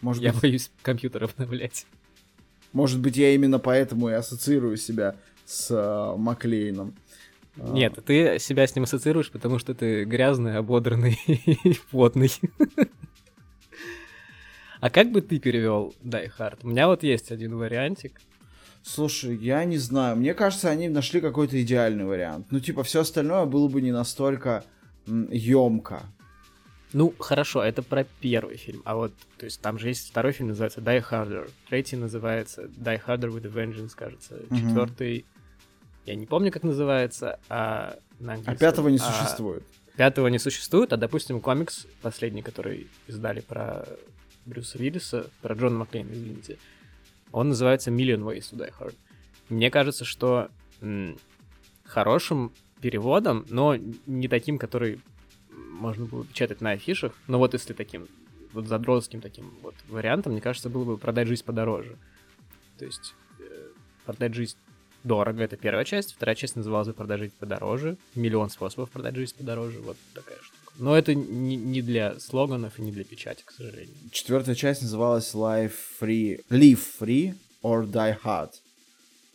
Может 0.00 0.22
Я 0.22 0.32
быть, 0.32 0.42
боюсь 0.42 0.70
компьютер 0.82 1.24
обновлять. 1.24 1.86
может 2.72 3.00
быть, 3.00 3.16
я 3.16 3.34
именно 3.34 3.58
поэтому 3.58 4.08
и 4.10 4.12
ассоциирую 4.12 4.76
себя 4.76 5.16
с 5.44 5.72
э, 5.72 6.16
Маклейном. 6.16 6.94
А, 6.94 7.09
Нет, 7.56 7.98
ты 8.04 8.38
себя 8.38 8.66
с 8.66 8.74
ним 8.74 8.84
ассоциируешь, 8.84 9.30
потому 9.30 9.58
что 9.58 9.74
ты 9.74 10.04
грязный, 10.04 10.56
ободранный 10.56 11.18
и 11.26 11.78
потный. 11.90 12.30
А 14.80 14.88
как 14.88 15.10
бы 15.10 15.20
ты 15.20 15.38
перевел 15.38 15.94
Die 16.02 16.30
Hard? 16.38 16.60
У 16.62 16.68
меня 16.68 16.86
вот 16.86 17.02
есть 17.02 17.30
один 17.32 17.56
вариантик. 17.56 18.20
Слушай, 18.82 19.36
я 19.36 19.64
не 19.64 19.76
знаю. 19.76 20.16
Мне 20.16 20.32
кажется, 20.32 20.70
они 20.70 20.88
нашли 20.88 21.20
какой-то 21.20 21.60
идеальный 21.62 22.06
вариант. 22.06 22.46
Ну, 22.50 22.60
типа, 22.60 22.82
все 22.82 23.00
остальное 23.00 23.44
было 23.44 23.68
бы 23.68 23.82
не 23.82 23.92
настолько 23.92 24.64
емко. 25.06 26.02
Ну, 26.92 27.14
хорошо, 27.18 27.62
это 27.62 27.82
про 27.82 28.04
первый 28.20 28.56
фильм. 28.56 28.82
А 28.84 28.96
вот, 28.96 29.12
то 29.38 29.44
есть 29.44 29.60
там 29.60 29.78
же 29.78 29.88
есть 29.88 30.08
второй 30.08 30.32
фильм, 30.32 30.48
называется 30.48 30.80
Die 30.80 31.04
Harder. 31.08 31.50
Третий 31.68 31.96
называется 31.96 32.62
Die 32.62 33.00
Harder 33.06 33.30
with 33.30 33.46
a 33.46 33.50
Vengeance, 33.50 33.92
кажется. 33.94 34.40
Четвертый, 34.50 35.24
я 36.10 36.16
не 36.16 36.26
помню, 36.26 36.50
как 36.52 36.62
называется, 36.62 37.38
а 37.48 37.98
на 38.18 38.32
А 38.32 38.34
английском. 38.36 38.56
пятого 38.56 38.88
не 38.88 38.96
А 38.96 39.00
существует. 39.00 39.62
Пятого 39.96 40.28
не 40.28 40.38
существует, 40.38 40.92
а, 40.92 40.96
допустим, 40.96 41.40
комикс 41.40 41.86
последний, 42.02 42.42
который 42.42 42.88
издали 43.06 43.40
про 43.40 43.86
Брюса 44.46 44.78
Виллиса, 44.78 45.30
про 45.42 45.54
Джона 45.54 45.78
Маклейна, 45.78 46.12
извините, 46.12 46.58
он 47.32 47.50
называется 47.50 47.90
Million 47.90 48.20
Ways 48.22 48.50
to 48.52 48.56
Die 48.56 48.72
Hard. 48.78 48.94
Мне 49.48 49.70
кажется, 49.70 50.04
что 50.04 50.48
м, 50.80 51.18
хорошим 51.84 52.52
переводом, 52.80 53.44
но 53.50 53.76
не 54.06 54.28
таким, 54.28 54.58
который 54.58 55.00
можно 55.52 56.06
было 56.06 56.24
печатать 56.24 56.60
на 56.60 56.70
афишах, 56.70 57.12
но 57.26 57.38
вот 57.38 57.52
если 57.52 57.72
таким 57.74 58.08
вот 58.52 58.66
задротским 58.66 59.20
таким 59.20 59.52
вот 59.62 59.74
вариантом, 59.88 60.32
мне 60.32 60.40
кажется, 60.40 60.68
было 60.70 60.84
бы 60.84 60.98
продать 60.98 61.28
жизнь 61.28 61.44
подороже. 61.44 61.96
То 62.78 62.84
есть 62.86 63.14
э, 63.38 63.68
продать 64.06 64.34
жизнь 64.34 64.56
дорого, 65.04 65.42
это 65.42 65.56
первая 65.56 65.84
часть. 65.84 66.14
Вторая 66.14 66.34
часть 66.34 66.56
называлась 66.56 66.94
«Продать 66.94 67.32
подороже». 67.34 67.96
Миллион 68.14 68.50
способов 68.50 68.90
продать 68.90 69.16
жизнь 69.16 69.36
подороже. 69.36 69.80
Вот 69.80 69.96
такая 70.14 70.38
штука. 70.38 70.72
Но 70.78 70.96
это 70.96 71.14
не, 71.14 71.56
не 71.56 71.82
для 71.82 72.18
слоганов 72.18 72.78
и 72.78 72.82
не 72.82 72.92
для 72.92 73.04
печати, 73.04 73.42
к 73.44 73.50
сожалению. 73.50 73.94
Четвертая 74.12 74.54
часть 74.54 74.82
называлась 74.82 75.34
Life 75.34 75.72
Free, 76.00 76.44
Live 76.50 76.80
Free 77.00 77.34
or 77.62 77.86
Die 77.86 78.16
Hard. 78.24 78.50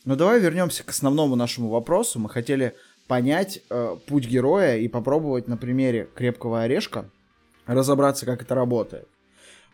Но 0.05 0.15
давай 0.15 0.39
вернемся 0.39 0.83
к 0.83 0.89
основному 0.89 1.35
нашему 1.35 1.69
вопросу. 1.69 2.19
Мы 2.19 2.29
хотели 2.29 2.75
понять 3.07 3.61
э, 3.69 3.95
путь 4.07 4.25
героя 4.25 4.77
и 4.77 4.87
попробовать 4.87 5.47
на 5.47 5.57
примере 5.57 6.07
крепкого 6.15 6.61
орешка 6.61 7.09
разобраться, 7.65 8.25
как 8.25 8.41
это 8.41 8.55
работает. 8.55 9.07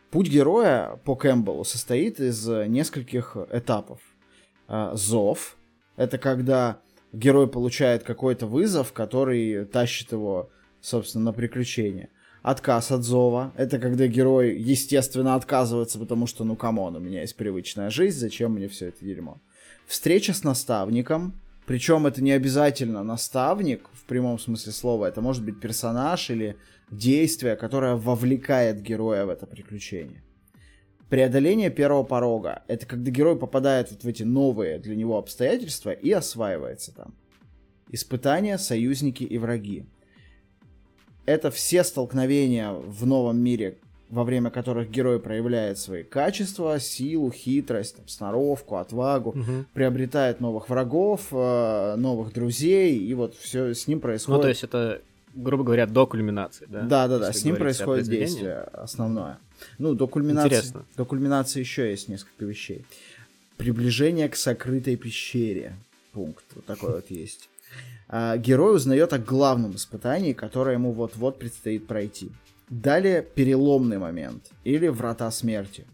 Путь 0.09 0.27
героя 0.27 0.99
по 1.05 1.15
Кэмпбеллу 1.15 1.63
состоит 1.63 2.19
из 2.19 2.47
э, 2.49 2.67
нескольких 2.67 3.37
этапов. 3.51 3.99
Э, 4.67 4.91
зов— 4.93 5.55
это 6.01 6.17
когда 6.17 6.81
герой 7.13 7.47
получает 7.47 8.03
какой-то 8.03 8.47
вызов, 8.47 8.91
который 8.91 9.65
тащит 9.65 10.11
его, 10.11 10.49
собственно, 10.81 11.25
на 11.25 11.33
приключение. 11.33 12.09
Отказ 12.41 12.91
от 12.91 13.03
зова— 13.03 13.53
это 13.55 13.77
когда 13.77 14.07
герой, 14.07 14.57
естественно, 14.57 15.35
отказывается, 15.35 15.99
потому 15.99 16.25
что, 16.25 16.43
ну, 16.43 16.55
come 16.55 16.78
on, 16.78 16.95
у 16.95 16.99
меня 16.99 17.21
есть 17.21 17.35
привычная 17.35 17.91
жизнь, 17.91 18.17
зачем 18.17 18.53
мне 18.53 18.67
все 18.67 18.87
это 18.87 19.05
дерьмо? 19.05 19.39
Встреча 19.85 20.33
с 20.33 20.43
наставником, 20.43 21.39
причем 21.67 22.07
это 22.07 22.23
не 22.23 22.31
обязательно 22.31 23.03
наставник 23.03 23.87
в 23.93 24.05
прямом 24.05 24.39
смысле 24.39 24.71
слова, 24.71 25.05
это 25.05 25.21
может 25.21 25.45
быть 25.45 25.59
персонаж 25.59 26.31
или 26.31 26.57
действие, 26.89 27.55
которое 27.55 27.95
вовлекает 27.95 28.81
героя 28.81 29.25
в 29.25 29.29
это 29.29 29.45
приключение. 29.45 30.23
Преодоление 31.11 31.69
первого 31.69 32.03
порога— 32.03 32.63
это 32.69 32.85
когда 32.85 33.11
герой 33.11 33.37
попадает 33.37 33.91
вот 33.91 34.05
в 34.05 34.07
эти 34.07 34.23
новые 34.23 34.79
для 34.79 34.95
него 34.95 35.17
обстоятельства 35.17 35.89
и 35.89 36.09
осваивается 36.09 36.95
там. 36.95 37.13
Испытания, 37.89 38.57
союзники 38.57 39.25
и 39.25 39.37
враги. 39.37 39.83
Это 41.25 41.51
все 41.51 41.83
столкновения 41.83 42.71
в 42.71 43.05
новом 43.05 43.39
мире, 43.39 43.77
во 44.09 44.23
время 44.23 44.51
которых 44.51 44.89
герой 44.89 45.19
проявляет 45.19 45.79
свои 45.79 46.03
качества, 46.03 46.79
силу, 46.79 47.29
хитрость, 47.29 47.97
там, 47.97 48.07
сноровку, 48.07 48.77
отвагу, 48.77 49.35
приобретает 49.73 50.39
новых 50.39 50.69
врагов, 50.69 51.27
э, 51.33 51.95
новых 51.97 52.31
друзей, 52.31 52.97
и 52.97 53.13
вот 53.15 53.35
все 53.35 53.73
с 53.73 53.85
ним 53.85 53.99
происходит. 53.99 54.37
Ну, 54.37 54.41
то 54.43 54.47
есть 54.47 54.63
это, 54.63 55.01
грубо 55.33 55.63
говоря, 55.63 55.85
до 55.87 56.07
кульминации, 56.07 56.65
да? 56.69 56.81
Да, 56.81 57.07
да, 57.07 57.19
да, 57.19 57.33
с 57.33 57.43
ним 57.43 57.55
происходит 57.55 58.05
действие 58.05 58.61
основное. 58.73 59.39
Ну, 59.77 59.93
до 59.93 60.07
кульминации, 60.07 60.47
Интересно. 60.47 60.85
до 60.97 61.05
кульминации 61.05 61.59
еще 61.59 61.89
есть 61.89 62.07
несколько 62.07 62.45
вещей. 62.45 62.85
Приближение 63.57 64.27
к 64.29 64.35
сокрытой 64.35 64.95
пещере. 64.95 65.75
Пункт. 66.13 66.43
Вот 66.55 66.65
такой 66.65 66.95
вот 66.95 67.11
есть. 67.11 67.49
А, 68.07 68.37
герой 68.37 68.75
узнает 68.75 69.13
о 69.13 69.19
главном 69.19 69.75
испытании, 69.75 70.33
которое 70.33 70.73
ему 70.73 70.91
вот-вот 70.91 71.39
предстоит 71.39 71.87
пройти. 71.87 72.31
Далее 72.69 73.21
переломный 73.21 73.97
момент 73.97 74.49
или 74.63 74.87
врата 74.87 75.29
смерти. 75.31 75.85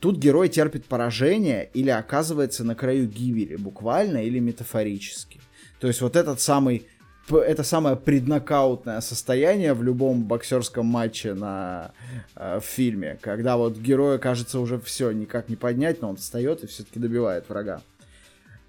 Тут 0.00 0.18
герой 0.18 0.48
терпит 0.48 0.84
поражение 0.84 1.70
или 1.72 1.90
оказывается 1.90 2.62
на 2.62 2.74
краю 2.74 3.06
гибели, 3.06 3.56
буквально 3.56 4.24
или 4.24 4.38
метафорически. 4.38 5.40
То 5.80 5.88
есть 5.88 6.00
вот 6.00 6.16
этот 6.16 6.40
самый 6.40 6.86
это 7.30 7.62
самое 7.62 7.96
преднокаутное 7.96 9.00
состояние 9.00 9.74
в 9.74 9.82
любом 9.82 10.24
боксерском 10.24 10.86
матче 10.86 11.34
на 11.34 11.92
э, 12.36 12.60
в 12.60 12.64
фильме, 12.64 13.18
когда 13.20 13.56
вот 13.56 13.78
герою 13.78 14.18
кажется 14.18 14.60
уже 14.60 14.78
все 14.78 15.10
никак 15.10 15.48
не 15.48 15.56
поднять, 15.56 16.02
но 16.02 16.10
он 16.10 16.16
встает 16.16 16.62
и 16.64 16.66
все-таки 16.66 17.00
добивает 17.00 17.48
врага. 17.48 17.82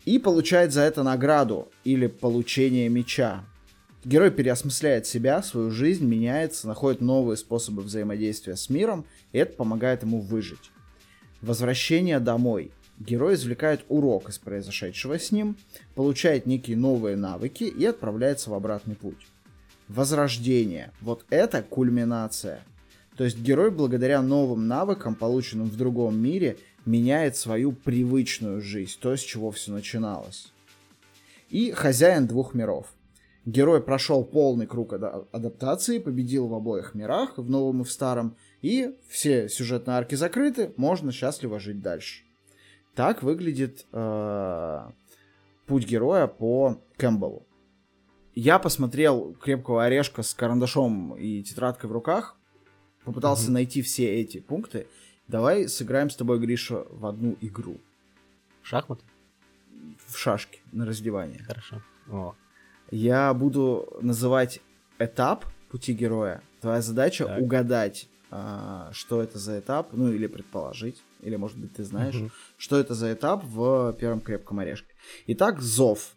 И 0.06 0.20
получает 0.20 0.72
за 0.72 0.82
это 0.82 1.04
награду 1.04 1.70
или 1.84 2.08
получение 2.08 2.88
меча. 2.90 3.44
Герой 4.06 4.30
переосмысляет 4.30 5.08
себя, 5.08 5.42
свою 5.42 5.72
жизнь, 5.72 6.06
меняется, 6.06 6.68
находит 6.68 7.02
новые 7.02 7.38
способы 7.38 7.82
взаимодействия 7.82 8.56
с 8.56 8.70
миром, 8.70 9.06
и 9.32 9.40
это 9.40 9.54
помогает 9.56 10.04
ему 10.04 10.22
выжить. 10.22 10.72
Возвращение 11.42 12.20
домой. 12.20 12.72
Герой 13.00 13.36
извлекает 13.36 13.84
урок 13.90 14.30
из 14.30 14.38
произошедшего 14.38 15.20
с 15.20 15.32
ним, 15.32 15.58
получает 15.96 16.46
некие 16.46 16.78
новые 16.78 17.18
навыки 17.18 17.66
и 17.66 17.86
отправляется 17.86 18.50
в 18.50 18.54
обратный 18.54 18.96
путь. 18.96 19.28
Возрождение. 19.90 20.92
Вот 21.02 21.26
это 21.30 21.62
кульминация. 21.62 22.62
То 23.18 23.24
есть 23.24 23.40
герой 23.40 23.72
благодаря 23.72 24.22
новым 24.22 24.68
навыкам, 24.68 25.16
полученным 25.16 25.68
в 25.68 25.78
другом 25.78 26.18
мире, 26.18 26.58
меняет 26.86 27.36
свою 27.36 27.72
привычную 27.72 28.62
жизнь, 28.62 28.98
то, 29.00 29.16
с 29.16 29.22
чего 29.22 29.52
все 29.52 29.72
начиналось. 29.72 30.52
И 31.50 31.72
хозяин 31.72 32.28
двух 32.28 32.54
миров. 32.54 32.88
Герой 33.46 33.82
прошел 33.82 34.24
полный 34.24 34.66
круг 34.66 34.94
ада- 34.94 35.28
адаптации, 35.32 36.00
победил 36.00 36.48
в 36.48 36.56
обоих 36.56 36.96
мирах, 36.96 37.38
в 37.38 37.50
новом 37.50 37.82
и 37.82 37.84
в 37.84 37.92
старом, 37.92 38.36
и 38.62 38.96
все 39.08 39.48
сюжетные 39.50 39.98
арки 39.98 40.16
закрыты, 40.16 40.74
можно 40.78 41.12
счастливо 41.12 41.60
жить 41.60 41.82
дальше. 41.82 42.25
Так 42.96 43.24
выглядит 43.24 43.86
э, 43.92 44.90
путь 45.66 45.86
героя 45.86 46.28
по 46.28 46.82
Кэмпбеллу. 46.98 47.46
Я 48.34 48.58
посмотрел 48.60 49.34
«Крепкого 49.34 49.84
орешка» 49.86 50.24
с 50.24 50.34
карандашом 50.34 51.16
и 51.16 51.42
тетрадкой 51.44 51.90
в 51.90 51.94
руках, 51.94 52.38
попытался 53.04 53.46
Мгм. 53.46 53.54
найти 53.54 53.82
все 53.82 54.22
эти 54.22 54.40
пункты. 54.40 54.88
Давай 55.28 55.68
сыграем 55.68 56.10
с 56.10 56.16
тобой, 56.16 56.40
Гриша, 56.40 56.86
в 56.90 57.06
одну 57.06 57.36
игру. 57.42 57.78
Шахмат? 58.62 59.00
В 60.08 60.18
шашки 60.18 60.60
на 60.72 60.86
раздевание. 60.86 61.40
Хорошо. 61.44 61.82
О, 62.10 62.36
Я 62.92 63.34
буду 63.34 63.90
называть 64.02 64.62
этап 65.00 65.46
пути 65.70 65.94
героя. 65.94 66.42
Твоя 66.62 66.82
задача 66.82 67.26
Так. 67.26 67.42
угадать, 67.42 68.08
а, 68.38 68.90
что 68.92 69.22
это 69.22 69.40
за 69.40 69.60
этап, 69.60 69.90
ну 69.94 70.12
или 70.12 70.28
предположить, 70.28 70.98
или 71.22 71.38
может 71.38 71.58
быть 71.58 71.74
ты 71.74 71.84
знаешь, 71.86 72.16
Мгм. 72.16 72.32
что 72.58 72.78
это 72.78 72.94
за 72.94 73.14
этап 73.14 73.46
в 73.46 73.94
первом 73.94 74.20
крепком 74.20 74.60
орешке. 74.60 74.94
Итак, 75.28 75.62
зов. 75.62 76.12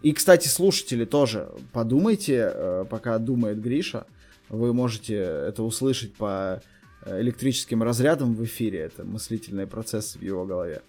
И, 0.00 0.12
кстати, 0.12 0.48
слушатели 0.48 1.04
тоже 1.04 1.50
подумайте, 1.72 2.50
э, 2.54 2.84
пока 2.88 3.18
думает 3.18 3.60
Гриша, 3.60 4.06
вы 4.48 4.72
можете 4.72 5.16
это 5.16 5.62
услышать 5.62 6.14
по 6.14 6.62
э, 7.04 7.20
электрическим 7.20 7.82
разрядам 7.82 8.34
в 8.34 8.42
эфире, 8.44 8.78
это 8.78 9.04
мыслительные 9.04 9.66
процессы 9.66 10.18
в 10.18 10.22
его 10.22 10.46
голове. 10.46 10.80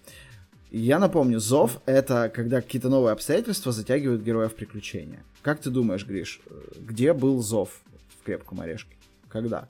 Я 0.70 0.98
напомню, 0.98 1.38
зов— 1.38 1.82
это 1.86 2.30
когда 2.34 2.62
какие-то 2.62 2.88
новые 2.88 3.12
обстоятельства 3.12 3.72
затягивают 3.72 4.22
героя 4.22 4.48
в 4.48 4.54
приключения. 4.54 5.22
Как 5.42 5.60
ты 5.60 5.68
думаешь, 5.68 6.06
Гриш, 6.06 6.40
э, 6.46 6.60
где 6.80 7.12
был 7.12 7.42
зов 7.42 7.82
в 8.18 8.24
крепком 8.24 8.60
орешке? 8.60 8.96
Когда? 9.28 9.68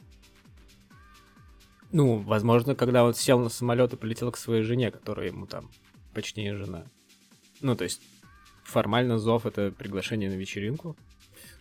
Ну, 1.93 2.19
возможно, 2.19 2.75
когда 2.75 3.05
он 3.05 3.15
сел 3.15 3.39
на 3.39 3.51
самолет 3.51 3.93
и 3.93 3.97
полетел 3.97 4.33
к 4.33 4.39
своей 4.39 4.63
жене, 4.63 4.91
которая 4.91 5.27
ему 5.27 5.47
там 5.47 5.71
почти 6.15 6.43
не 6.43 6.55
жена. 6.55 6.85
Ну, 7.61 7.77
то 7.77 7.85
есть, 7.85 8.01
формально 8.65 9.19
зов— 9.19 9.47
это 9.47 9.71
приглашение 9.71 10.31
на 10.31 10.35
вечеринку? 10.35 10.97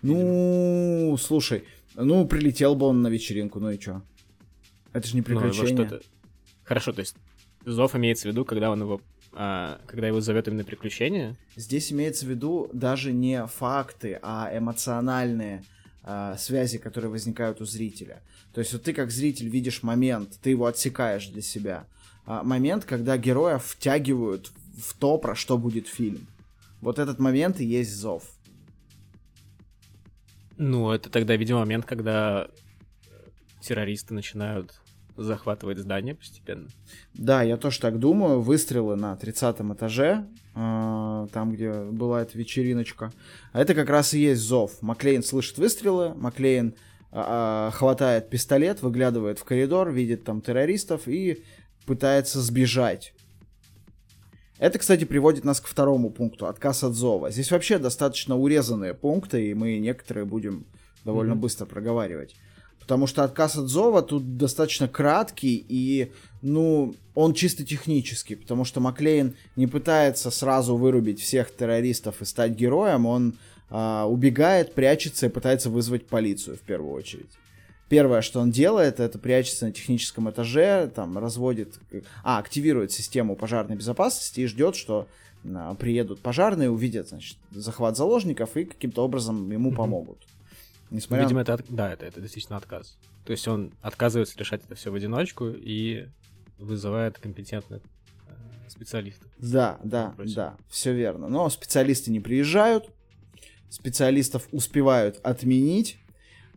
Ну, 0.02 1.16
слушай, 1.20 1.66
ну, 1.96 2.26
прилетел 2.26 2.76
бы 2.76 2.86
он 2.88 3.02
на 3.02 3.08
вечеринку, 3.10 3.60
ну 3.60 3.72
и 3.72 3.78
чё? 3.78 4.02
Это 4.94 5.08
же 5.08 5.16
не 5.16 5.22
Ну, 5.22 5.26
приключение. 5.26 5.88
что-то... 5.88 6.02
Хорошо, 6.64 6.94
то 6.94 7.02
есть, 7.02 7.16
зов 7.66 7.96
имеется 7.96 8.28
в 8.28 8.32
виду, 8.32 8.46
когда 8.46 8.72
он 8.72 8.82
его... 8.82 9.02
а, 9.34 9.80
когда 9.86 10.08
его 10.08 10.22
зовет 10.22 10.48
именно 10.48 10.64
приключение? 10.64 11.36
Здесь 11.56 11.92
имеется 11.92 12.26
в 12.26 12.30
виду 12.30 12.70
даже 12.74 13.12
не 13.12 13.46
факты, 13.48 14.18
а 14.22 14.50
эмоциональные 14.54 15.64
а, 16.04 16.36
связи, 16.38 16.78
которые 16.78 17.12
возникают 17.12 17.62
у 17.62 17.66
зрителя. 17.66 18.22
То 18.54 18.60
есть 18.60 18.74
вот 18.74 18.84
ты 18.84 18.94
как 18.94 19.12
зритель 19.12 19.50
видишь 19.50 19.84
момент, 19.84 20.40
ты 20.42 20.50
его 20.50 20.66
отсекаешь 20.66 21.28
для 21.28 21.42
себя. 21.42 21.86
А, 22.26 22.44
момент, 22.44 22.86
когда 22.86 23.18
героя 23.18 23.60
втягивают 23.60 24.52
в 24.78 24.98
то, 24.98 25.18
про 25.18 25.36
что 25.36 25.58
будет 25.58 25.88
фильм. 25.88 26.28
Вот 26.82 26.98
этот 26.98 27.20
момент 27.20 27.60
и 27.60 27.66
есть 27.66 27.96
зов. 27.96 28.24
Ну, 30.58 30.92
это 30.92 31.10
тогда, 31.10 31.36
видимо, 31.36 31.60
момент, 31.60 31.86
когда 31.86 32.50
террористы 33.62 34.14
начинают 34.14 34.81
захватывать 35.18 35.78
здание 35.78 36.16
постепенно. 36.16 36.68
Да, 37.14 37.44
я 37.44 37.58
тоже 37.58 37.80
так 37.80 38.00
думаю. 38.00 38.42
Выстрелы 38.42 38.96
на 38.96 39.16
30 39.16 39.74
этаже, 39.74 40.28
э, 40.56 41.28
там, 41.32 41.52
где 41.52 41.72
была 41.84 42.22
эта 42.22 42.38
вечериночка. 42.38 43.12
А 43.54 43.62
это 43.62 43.74
как 43.76 43.90
раз 43.90 44.14
и 44.14 44.20
есть 44.20 44.42
зов. 44.42 44.82
Маклейн 44.82 45.24
слышит 45.24 45.58
выстрелы, 45.58 46.14
Маклейн 46.16 46.76
а, 47.14 47.72
хватает 47.72 48.30
пистолет, 48.30 48.82
выглядывает 48.82 49.38
в 49.38 49.44
коридор, 49.44 49.92
видит 49.92 50.24
там 50.24 50.42
террористов 50.42 51.08
и 51.08 51.44
пытается 51.86 52.40
сбежать. 52.42 53.14
Это, 54.60 54.78
кстати, 54.80 55.06
приводит 55.06 55.44
нас 55.44 55.60
к 55.60 55.68
второму 55.68 56.12
пункту, 56.12 56.46
отказ 56.46 56.84
от 56.84 56.94
зова. 56.94 57.32
Здесь 57.32 57.52
вообще 57.52 57.80
достаточно 57.80 58.38
урезанные 58.38 58.94
пункты, 58.94 59.50
и 59.50 59.54
мы 59.54 59.80
некоторые 59.80 60.26
будем 60.26 60.66
довольно 61.04 61.34
Мгм. 61.34 61.42
быстро 61.42 61.66
проговаривать. 61.66 62.36
Потому 62.92 63.08
что 63.08 63.24
отказ 63.24 63.56
от 63.56 63.70
зова 63.70 64.02
тут 64.02 64.36
достаточно 64.36 64.90
краткий 64.90 65.66
и, 65.70 66.12
ну, 66.42 66.94
он 67.16 67.34
чисто 67.34 67.64
технический, 67.64 68.36
потому 68.36 68.66
что 68.66 68.82
Маклейн 68.82 69.34
не 69.56 69.66
пытается 69.66 70.30
сразу 70.30 70.76
вырубить 70.76 71.22
всех 71.22 71.56
террористов 71.56 72.22
и 72.22 72.26
стать 72.26 72.52
героем, 72.52 73.06
он 73.06 73.36
а, 73.70 74.08
убегает, 74.08 74.74
прячется 74.74 75.28
и 75.28 75.30
пытается 75.30 75.70
вызвать 75.70 76.06
полицию 76.08 76.58
в 76.58 76.60
первую 76.60 76.94
очередь. 76.94 77.30
Первое, 77.88 78.22
что 78.22 78.42
он 78.42 78.52
делает, 78.52 79.00
это 79.00 79.18
прячется 79.18 79.68
на 79.68 79.72
техническом 79.72 80.30
этаже, 80.30 80.92
там 80.94 81.18
разводит, 81.18 81.80
а, 82.26 82.40
активирует 82.40 82.92
систему 82.92 83.38
пожарной 83.38 83.78
безопасности 83.78 84.42
и 84.42 84.48
ждет, 84.48 84.76
что 84.76 85.08
а, 85.50 85.76
приедут 85.76 86.20
пожарные, 86.20 86.70
увидят, 86.70 87.08
значит, 87.08 87.38
захват 87.52 87.96
заложников 87.96 88.58
и 88.58 88.66
каким-то 88.66 89.06
образом 89.06 89.50
ему 89.50 89.72
помогут. 89.72 90.18
Ну, 90.92 90.98
Несмотря 90.98 91.24
Видимо, 91.24 91.40
на... 91.40 91.44
это, 91.44 91.54
от- 91.54 91.70
да, 91.70 91.92
это, 91.92 92.06
это 92.06 92.20
действительно 92.22 92.58
отказ. 92.58 92.98
То 93.26 93.32
есть 93.32 93.48
он 93.48 93.74
отказывается 93.82 94.38
решать 94.38 94.64
это 94.66 94.76
все 94.76 94.92
в 94.92 94.96
одиночку 94.96 95.48
и 95.48 96.08
вызывает 96.58 97.18
компетентных 97.18 97.82
э, 98.28 98.70
специалистов. 98.70 99.32
Да, 99.38 99.80
да, 99.84 100.10
вопросе. 100.10 100.36
да, 100.36 100.58
все 100.70 100.94
верно. 100.94 101.30
Но 101.30 101.50
специалисты 101.50 102.12
не 102.12 102.20
приезжают, 102.20 102.90
специалистов 103.70 104.48
успевают 104.52 105.20
отменить 105.24 105.98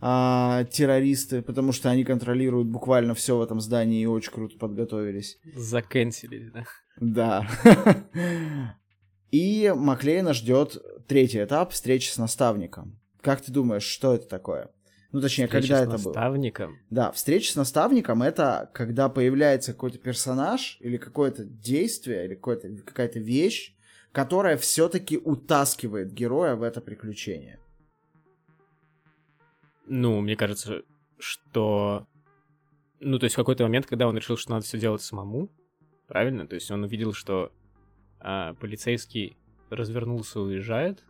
а, 0.01 0.65
террористы, 0.65 1.41
потому 1.41 1.71
что 1.73 1.89
они 1.89 2.05
контролируют 2.05 2.69
буквально 2.69 3.15
все 3.15 3.39
в 3.39 3.43
этом 3.43 3.61
здании 3.61 4.03
и 4.03 4.07
очень 4.07 4.33
круто 4.33 4.59
подготовились. 4.59 5.39
Заканчивали, 5.55 6.51
да? 6.53 6.65
Да. 7.01 7.49
И 9.31 9.73
Маклейна 9.75 10.33
ждет 10.33 10.77
третий 11.09 11.43
этап 11.43 11.73
встречи 11.73 12.11
с 12.11 12.19
наставником. 12.19 13.01
Как 13.25 13.41
ты 13.41 13.51
думаешь, 13.51 13.85
что 13.85 14.15
это 14.15 14.29
такое? 14.29 14.71
Ну, 15.11 15.23
точнее, 15.23 15.47
Встреча 15.47 15.69
когда 15.69 15.83
это 15.83 16.03
было? 16.03 16.13
наставником. 16.13 16.79
Да, 16.91 17.11
встреча 17.11 17.53
с 17.53 17.57
наставником 17.57 18.23
это 18.23 18.71
когда 18.75 19.09
появляется 19.09 19.73
какой-то 19.73 19.97
персонаж 19.99 20.77
или 20.81 20.99
какое-то 20.99 21.45
действие 21.45 22.27
или 22.27 22.35
какая-то 22.35 23.21
вещь, 23.21 23.75
которая 24.13 24.59
все-таки 24.59 25.17
утаскивает 25.17 26.13
героя 26.13 26.55
в 26.55 26.63
это 26.63 26.83
приключение. 26.83 27.59
Ну, 29.87 30.21
мне 30.21 30.37
кажется, 30.37 30.83
что... 31.19 32.07
Ну, 33.01 33.19
то 33.19 33.25
есть 33.25 33.37
в 33.37 33.39
какой-то 33.39 33.63
момент, 33.63 33.87
когда 33.87 34.07
он 34.07 34.19
решил, 34.19 34.37
что 34.37 34.51
надо 34.51 34.67
все 34.67 34.79
делать 34.79 35.01
самому, 35.01 35.49
правильно? 36.09 36.47
То 36.47 36.57
есть 36.57 36.71
он 36.71 36.85
увидел, 36.85 37.15
что 37.15 37.53
а, 38.21 38.53
полицейский 38.55 39.39
развернулся 39.71 40.41
и 40.41 40.43
уезжает. 40.43 41.03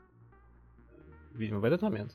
Видимо, 1.35 1.61
в 1.61 1.65
этот 1.65 1.83
момент. 1.83 2.13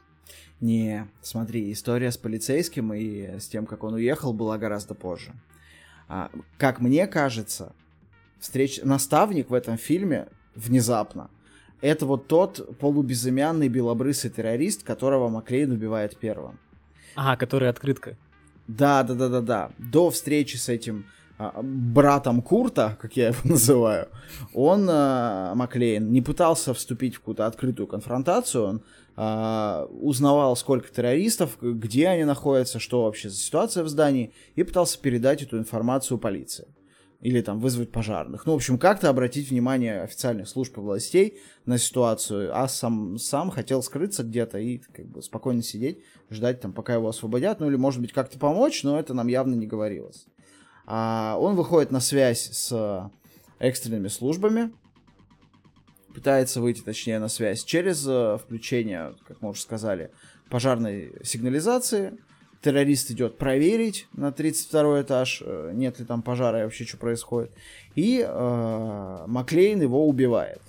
Не, 0.61 1.07
смотри, 1.21 1.71
история 1.71 2.11
с 2.11 2.17
полицейским 2.17 2.93
и 2.93 3.39
с 3.39 3.47
тем, 3.47 3.65
как 3.65 3.83
он 3.83 3.95
уехал, 3.95 4.33
была 4.33 4.57
гораздо 4.57 4.93
позже. 4.93 5.33
А, 6.07 6.31
как 6.57 6.79
мне 6.79 7.07
кажется, 7.07 7.73
встреч... 8.39 8.81
наставник 8.83 9.49
в 9.49 9.53
этом 9.53 9.77
фильме 9.77 10.27
внезапно. 10.55 11.29
Это 11.81 12.05
вот 12.05 12.27
тот 12.27 12.77
полубезымянный 12.79 13.69
белобрысый 13.69 14.29
террорист, 14.29 14.83
которого 14.83 15.29
Маклейн 15.29 15.71
убивает 15.71 16.17
первым. 16.17 16.59
А, 17.15 17.37
который 17.37 17.69
открытка. 17.69 18.17
Да, 18.67 19.03
да, 19.03 19.13
да, 19.15 19.29
да, 19.29 19.41
да. 19.41 19.71
До 19.77 20.09
встречи 20.09 20.57
с 20.57 20.69
этим 20.69 21.05
братом 21.39 22.41
Курта, 22.41 22.97
как 23.01 23.15
я 23.15 23.27
его 23.27 23.39
называю, 23.43 24.09
он, 24.53 24.87
а, 24.89 25.55
Маклейн, 25.55 26.11
не 26.11 26.21
пытался 26.21 26.73
вступить 26.73 27.15
в 27.15 27.19
какую-то 27.19 27.45
открытую 27.45 27.87
конфронтацию, 27.87 28.63
он 28.65 28.83
а, 29.15 29.87
узнавал, 29.89 30.55
сколько 30.55 30.91
террористов, 30.91 31.57
где 31.61 32.09
они 32.09 32.25
находятся, 32.25 32.79
что 32.79 33.03
вообще 33.03 33.29
за 33.29 33.37
ситуация 33.37 33.83
в 33.83 33.89
здании, 33.89 34.33
и 34.55 34.63
пытался 34.63 34.99
передать 34.99 35.41
эту 35.41 35.57
информацию 35.57 36.17
полиции. 36.17 36.67
Или 37.21 37.41
там 37.41 37.59
вызвать 37.59 37.91
пожарных. 37.91 38.45
Ну, 38.45 38.53
в 38.53 38.55
общем, 38.55 38.77
как-то 38.77 39.09
обратить 39.09 39.49
внимание 39.49 40.01
официальных 40.01 40.47
служб 40.47 40.77
и 40.77 40.79
властей 40.79 41.37
на 41.65 41.77
ситуацию, 41.77 42.57
а 42.57 42.69
сам, 42.69 43.17
сам 43.17 43.49
хотел 43.49 43.83
скрыться 43.83 44.23
где-то 44.23 44.57
и 44.57 44.77
как 44.77 45.05
бы 45.07 45.21
спокойно 45.21 45.61
сидеть, 45.61 45.99
ждать 46.29 46.61
там, 46.61 46.71
пока 46.71 46.93
его 46.93 47.09
освободят, 47.09 47.59
ну 47.59 47.67
или, 47.67 47.75
может 47.75 47.99
быть, 47.99 48.13
как-то 48.13 48.39
помочь, 48.39 48.83
но 48.83 48.97
это 48.97 49.13
нам 49.13 49.27
явно 49.27 49.55
не 49.55 49.67
говорилось. 49.67 50.27
А 50.91 51.37
он 51.39 51.55
выходит 51.55 51.91
на 51.91 51.99
связь 51.99 52.49
с 52.51 53.11
экстренными 53.59 54.07
службами, 54.07 54.71
пытается 56.15 56.61
выйти, 56.61 56.81
точнее, 56.81 57.19
на 57.19 57.27
связь 57.27 57.63
через 57.63 58.07
э, 58.07 58.39
включение, 58.43 59.13
как 59.27 59.39
мы 59.43 59.51
уже 59.51 59.61
сказали, 59.61 60.09
пожарной 60.49 61.13
сигнализации. 61.23 62.17
Террорист 62.63 63.11
идет 63.11 63.37
проверить 63.37 64.07
на 64.13 64.31
32 64.31 65.03
этаж, 65.03 65.43
э, 65.45 65.71
нет 65.75 65.99
ли 65.99 66.05
там 66.05 66.23
пожара 66.23 66.61
и 66.61 66.63
вообще 66.63 66.85
что 66.85 66.97
происходит. 66.97 67.51
И 67.93 68.25
э, 68.27 69.23
Маклейн 69.27 69.79
его 69.83 70.07
убивает. 70.07 70.63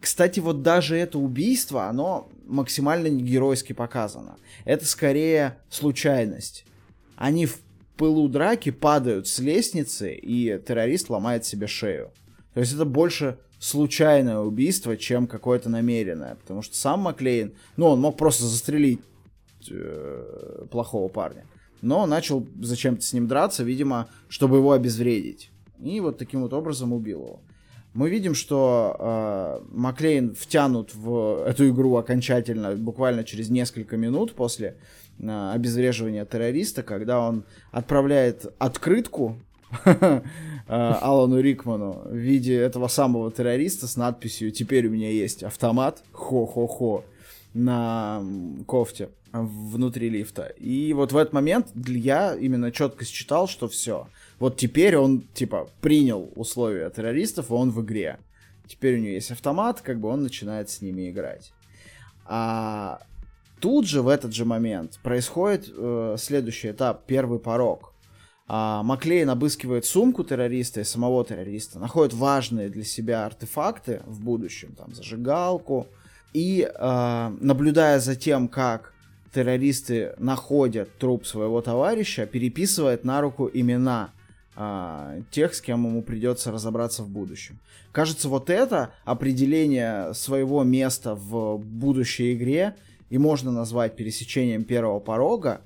Кстати, 0.00 0.40
вот 0.40 0.62
даже 0.62 0.96
это 0.96 1.18
убийство, 1.18 1.88
оно 1.88 2.30
максимально 2.46 3.08
не 3.08 3.22
геройски 3.22 3.74
показано. 3.74 4.36
Это 4.64 4.86
скорее 4.86 5.58
случайность. 5.68 6.64
Они 7.16 7.44
в 7.44 7.58
пылу 7.98 8.28
драки 8.28 8.70
падают 8.70 9.26
с 9.26 9.38
лестницы, 9.40 10.14
и 10.14 10.58
террорист 10.66 11.10
ломает 11.10 11.44
себе 11.44 11.66
шею. 11.66 12.10
То 12.54 12.60
есть 12.60 12.72
это 12.72 12.84
больше 12.84 13.38
случайное 13.58 14.38
убийство, 14.38 14.96
чем 14.96 15.26
какое-то 15.26 15.68
намеренное. 15.68 16.36
Потому 16.36 16.62
что 16.62 16.76
сам 16.76 17.00
Маклейн, 17.00 17.52
ну, 17.76 17.86
он 17.86 18.00
мог 18.00 18.16
просто 18.16 18.44
застрелить 18.44 19.00
э, 19.70 20.64
плохого 20.70 21.08
парня. 21.08 21.44
Но 21.82 22.06
начал 22.06 22.46
зачем-то 22.60 23.02
с 23.02 23.12
ним 23.12 23.26
драться, 23.26 23.64
видимо, 23.64 24.08
чтобы 24.28 24.56
его 24.56 24.72
обезвредить. 24.72 25.50
И 25.82 26.00
вот 26.00 26.18
таким 26.18 26.42
вот 26.42 26.52
образом 26.52 26.92
убил 26.92 27.22
его. 27.22 27.40
Мы 27.94 28.10
видим, 28.10 28.34
что 28.34 28.96
э, 28.98 29.60
Маклейн 29.70 30.34
втянут 30.34 30.94
в 30.94 31.44
эту 31.46 31.68
игру 31.70 31.96
окончательно 31.96 32.76
буквально 32.76 33.24
через 33.24 33.48
несколько 33.48 33.96
минут 33.96 34.34
после 34.34 34.76
обезвреживания 35.20 36.24
террориста, 36.24 36.82
когда 36.82 37.20
он 37.20 37.44
отправляет 37.70 38.46
открытку 38.58 39.36
э, 39.84 40.20
Алану 40.66 41.40
Рикману 41.40 42.02
в 42.04 42.14
виде 42.14 42.56
этого 42.56 42.88
самого 42.88 43.30
террориста 43.30 43.86
с 43.86 43.96
надписью 43.96 44.50
«Теперь 44.52 44.86
у 44.86 44.90
меня 44.90 45.10
есть 45.10 45.42
автомат, 45.42 46.02
хо-хо-хо» 46.12 47.04
на 47.54 48.22
кофте 48.66 49.08
внутри 49.32 50.08
лифта. 50.08 50.52
И 50.58 50.92
вот 50.92 51.12
в 51.12 51.16
этот 51.16 51.32
момент 51.32 51.68
я 51.86 52.34
именно 52.34 52.72
четко 52.72 53.04
считал, 53.04 53.48
что 53.48 53.68
все. 53.68 54.08
Вот 54.38 54.56
теперь 54.56 54.96
он, 54.96 55.22
типа, 55.34 55.68
принял 55.80 56.30
условия 56.36 56.88
террористов, 56.90 57.50
он 57.50 57.70
в 57.70 57.82
игре. 57.82 58.18
Теперь 58.66 58.96
у 58.96 58.98
него 58.98 59.12
есть 59.12 59.30
автомат, 59.30 59.80
как 59.80 59.98
бы 59.98 60.08
он 60.08 60.22
начинает 60.22 60.70
с 60.70 60.80
ними 60.82 61.10
играть. 61.10 61.52
А 62.24 63.00
тут 63.60 63.86
же, 63.86 64.02
в 64.02 64.08
этот 64.08 64.34
же 64.34 64.44
момент, 64.44 64.98
происходит 65.02 65.68
э, 65.68 66.16
следующий 66.18 66.70
этап, 66.70 67.06
первый 67.06 67.38
порог. 67.38 67.92
А, 68.50 68.82
Маклейн 68.82 69.28
обыскивает 69.28 69.84
сумку 69.84 70.24
террориста 70.24 70.80
и 70.80 70.84
самого 70.84 71.24
террориста, 71.24 71.78
находит 71.78 72.14
важные 72.14 72.70
для 72.70 72.84
себя 72.84 73.26
артефакты 73.26 74.00
в 74.06 74.24
будущем, 74.24 74.74
там 74.74 74.94
зажигалку, 74.94 75.86
и 76.32 76.70
а, 76.74 77.34
наблюдая 77.40 78.00
за 78.00 78.16
тем, 78.16 78.48
как 78.48 78.94
террористы 79.34 80.14
находят 80.18 80.96
труп 80.98 81.26
своего 81.26 81.60
товарища, 81.60 82.24
переписывает 82.24 83.04
на 83.04 83.20
руку 83.20 83.50
имена 83.52 84.12
а, 84.56 85.20
тех, 85.30 85.54
с 85.54 85.60
кем 85.60 85.84
ему 85.86 86.02
придется 86.02 86.50
разобраться 86.50 87.02
в 87.02 87.10
будущем. 87.10 87.60
Кажется, 87.92 88.28
вот 88.30 88.48
это 88.48 88.92
определение 89.04 90.14
своего 90.14 90.64
места 90.64 91.14
в 91.14 91.58
будущей 91.58 92.34
игре 92.34 92.76
и 93.10 93.18
можно 93.18 93.50
назвать 93.50 93.96
пересечением 93.96 94.64
первого 94.64 95.00
порога, 95.00 95.62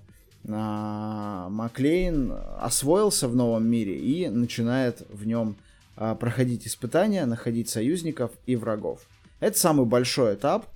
а, 0.49 1.49
Маклейн 1.51 2.32
освоился 2.61 3.28
в 3.28 3.36
новом 3.36 3.66
мире 3.66 3.97
и 3.97 4.28
начинает 4.28 5.03
в 5.09 5.26
нем 5.26 5.57
а, 5.97 6.14
проходить 6.14 6.66
испытания, 6.66 7.26
находить 7.26 7.68
союзников 7.68 8.32
и 8.47 8.57
врагов. 8.57 9.01
Это 9.40 9.59
самый 9.59 9.86
большой 9.86 10.34
этап. 10.34 10.66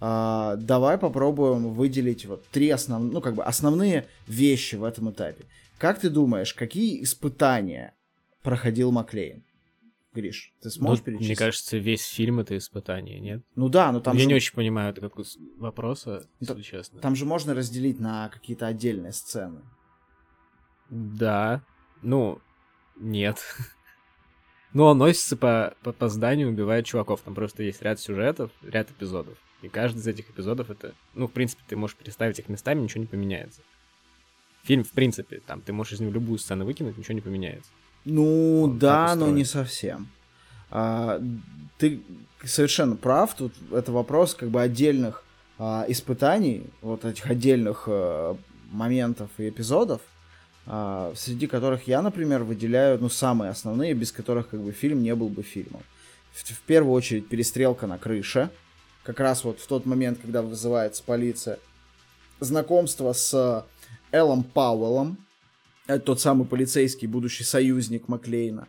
А, 0.00 0.56
давай 0.56 0.98
попробуем 0.98 1.72
выделить 1.72 2.26
вот 2.26 2.46
три 2.48 2.70
основ... 2.70 3.02
ну, 3.02 3.20
как 3.20 3.34
бы 3.34 3.44
основные 3.44 4.06
вещи 4.26 4.76
в 4.76 4.84
этом 4.84 5.10
этапе. 5.10 5.44
Как 5.78 5.98
ты 6.00 6.10
думаешь, 6.10 6.54
какие 6.54 7.02
испытания 7.02 7.94
проходил 8.42 8.92
Маклейн? 8.92 9.42
Гриш, 10.16 10.52
ты 10.62 10.70
сможешь 10.70 11.00
Ну, 11.00 11.04
перечислить? 11.04 11.28
Мне 11.28 11.36
кажется, 11.36 11.76
весь 11.76 12.06
фильм 12.06 12.40
это 12.40 12.56
испытание, 12.56 13.20
нет? 13.20 13.42
Ну 13.54 13.68
да, 13.68 13.92
но 13.92 14.00
там 14.00 14.14
Я 14.16 14.22
же, 14.22 14.26
не 14.28 14.34
очень 14.34 14.54
понимаю 14.54 14.90
это 14.90 15.00
как 15.02 15.12
вопроса, 15.58 16.26
Да, 16.40 16.54
если 16.54 16.62
честно. 16.62 17.00
там 17.00 17.14
же 17.14 17.26
можно 17.26 17.54
разделить 17.54 18.00
на 18.00 18.28
какие-то 18.30 18.66
отдельные 18.66 19.12
сцены. 19.12 19.60
Да. 20.90 21.62
Ну, 22.02 22.40
нет. 22.96 23.42
Ну, 24.72 24.84
он 24.84 24.98
носится 24.98 25.36
по, 25.36 25.74
по, 25.82 25.92
по 25.92 26.08
зданию, 26.08 26.50
убивает 26.50 26.84
чуваков. 26.86 27.22
Там 27.22 27.34
просто 27.34 27.62
есть 27.62 27.80
ряд 27.82 27.98
сюжетов, 27.98 28.50
ряд 28.62 28.90
эпизодов. 28.90 29.38
И 29.62 29.68
каждый 29.68 29.98
из 30.00 30.06
этих 30.06 30.28
эпизодов 30.28 30.70
это... 30.70 30.94
Ну, 31.14 31.28
в 31.28 31.32
принципе, 31.32 31.62
ты 31.66 31.76
можешь 31.76 31.96
переставить 31.96 32.38
их 32.38 32.48
местами, 32.48 32.80
ничего 32.82 33.00
не 33.00 33.06
поменяется. 33.06 33.62
Фильм, 34.64 34.84
в 34.84 34.90
принципе, 34.90 35.40
там 35.46 35.62
ты 35.62 35.72
можешь 35.72 35.94
из 35.94 36.00
него 36.00 36.12
любую 36.12 36.38
сцену 36.38 36.64
выкинуть, 36.66 36.98
ничего 36.98 37.14
не 37.14 37.20
поменяется. 37.20 37.70
Ну 38.06 38.62
Он 38.62 38.78
да, 38.78 39.14
но 39.16 39.28
не 39.30 39.44
совсем. 39.44 40.08
А, 40.70 41.20
ты 41.76 42.00
совершенно 42.44 42.96
прав. 42.96 43.34
Тут 43.34 43.52
это 43.72 43.92
вопрос 43.92 44.34
как 44.34 44.48
бы 44.48 44.62
отдельных 44.62 45.24
а, 45.58 45.84
испытаний, 45.88 46.64
вот 46.82 47.04
этих 47.04 47.26
отдельных 47.26 47.84
а, 47.88 48.36
моментов 48.70 49.28
и 49.38 49.48
эпизодов, 49.48 50.00
а, 50.66 51.12
среди 51.16 51.48
которых 51.48 51.88
я, 51.88 52.00
например, 52.00 52.44
выделяю 52.44 52.98
ну 53.00 53.08
самые 53.08 53.50
основные, 53.50 53.92
без 53.92 54.12
которых 54.12 54.50
как 54.50 54.60
бы 54.60 54.70
фильм 54.70 55.02
не 55.02 55.14
был 55.14 55.28
бы 55.28 55.42
фильмом. 55.42 55.82
В, 56.32 56.44
в 56.44 56.60
первую 56.60 56.92
очередь 56.92 57.28
перестрелка 57.28 57.88
на 57.88 57.98
крыше, 57.98 58.50
как 59.02 59.18
раз 59.18 59.42
вот 59.42 59.58
в 59.58 59.66
тот 59.66 59.84
момент, 59.84 60.18
когда 60.22 60.42
вызывается 60.42 61.02
полиция, 61.04 61.58
знакомство 62.38 63.12
с 63.12 63.66
Эллом 64.12 64.44
Пауэллом, 64.44 65.18
тот 65.86 66.20
самый 66.20 66.46
полицейский, 66.46 67.06
будущий 67.06 67.44
союзник 67.44 68.08
Маклейна. 68.08 68.68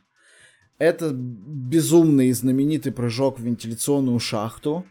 Это 0.77 1.11
безумный 1.11 2.27
и 2.27 2.33
знаменитый 2.33 2.91
прыжок 2.91 3.39
в 3.39 3.43
вентиляционную 3.43 4.19
шахту, 4.19 4.85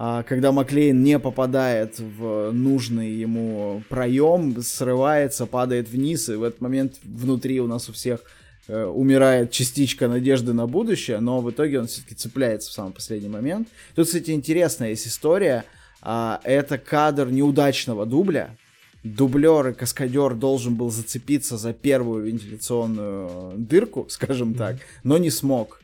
а, 0.00 0.22
когда 0.22 0.52
Маклейн 0.52 1.02
не 1.02 1.18
попадает 1.18 1.98
в 1.98 2.52
нужный 2.52 3.10
ему 3.10 3.82
проем, 3.88 4.60
срывается, 4.62 5.46
падает 5.46 5.88
вниз, 5.88 6.28
и 6.28 6.34
в 6.34 6.44
этот 6.44 6.60
момент 6.60 6.98
внутри 7.02 7.60
у 7.60 7.66
нас 7.66 7.88
у 7.88 7.92
всех 7.92 8.20
э, 8.68 8.84
умирает 8.84 9.50
частичка 9.50 10.06
надежды 10.06 10.52
на 10.52 10.68
будущее, 10.68 11.18
но 11.18 11.40
в 11.40 11.50
итоге 11.50 11.80
он 11.80 11.88
все-таки 11.88 12.14
цепляется 12.14 12.70
в 12.70 12.74
самый 12.74 12.92
последний 12.92 13.28
момент. 13.28 13.68
Тут, 13.96 14.06
кстати, 14.06 14.30
интересная 14.30 14.90
есть 14.90 15.08
история. 15.08 15.64
А, 16.00 16.40
это 16.44 16.78
кадр 16.78 17.28
неудачного 17.28 18.06
дубля, 18.06 18.56
дублер 19.02 19.68
и 19.68 19.72
каскадер 19.72 20.34
должен 20.34 20.74
был 20.74 20.90
зацепиться 20.90 21.56
за 21.56 21.72
первую 21.72 22.24
вентиляционную 22.24 23.52
дырку, 23.56 24.06
скажем 24.08 24.54
так, 24.54 24.76
но 25.02 25.18
не 25.18 25.30
смог. 25.30 25.80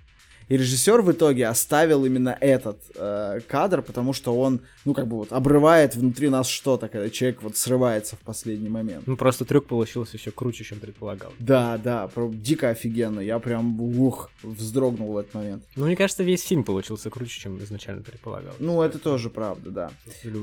И 0.49 0.57
режиссер 0.57 1.01
в 1.01 1.11
итоге 1.13 1.47
оставил 1.47 2.05
именно 2.05 2.37
этот 2.39 2.79
э, 2.97 3.41
кадр, 3.49 3.83
потому 3.83 4.13
что 4.13 4.39
он, 4.39 4.61
ну, 4.85 4.93
как 4.93 5.07
бы 5.07 5.17
вот 5.17 5.33
обрывает 5.33 5.97
внутри 5.97 6.29
нас 6.29 6.49
что-то, 6.49 6.89
когда 6.89 7.09
человек 7.09 7.43
вот 7.43 7.57
срывается 7.57 8.17
в 8.17 8.21
последний 8.21 8.69
момент. 8.69 9.07
Ну, 9.07 9.17
просто 9.17 9.45
трюк 9.45 9.67
получился 9.67 10.17
еще 10.17 10.31
круче, 10.31 10.65
чем 10.65 10.81
предполагал. 10.81 11.33
Да, 11.39 11.79
да, 11.79 12.11
дико 12.33 12.69
офигенно. 12.69 13.21
Я 13.21 13.39
прям, 13.39 13.81
ух, 13.81 14.31
вздрогнул 14.43 15.13
в 15.13 15.19
этот 15.19 15.35
момент. 15.35 15.65
Ну, 15.77 15.87
мне 15.87 15.97
кажется, 15.97 16.23
весь 16.23 16.45
фильм 16.45 16.65
получился 16.65 17.09
круче, 17.09 17.41
чем 17.41 17.59
изначально 17.59 18.03
предполагал. 18.03 18.53
Ну, 18.59 18.83
это 18.83 18.99
тоже 18.99 19.31
правда, 19.31 19.71
да. 19.71 19.91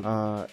А, 0.04 0.48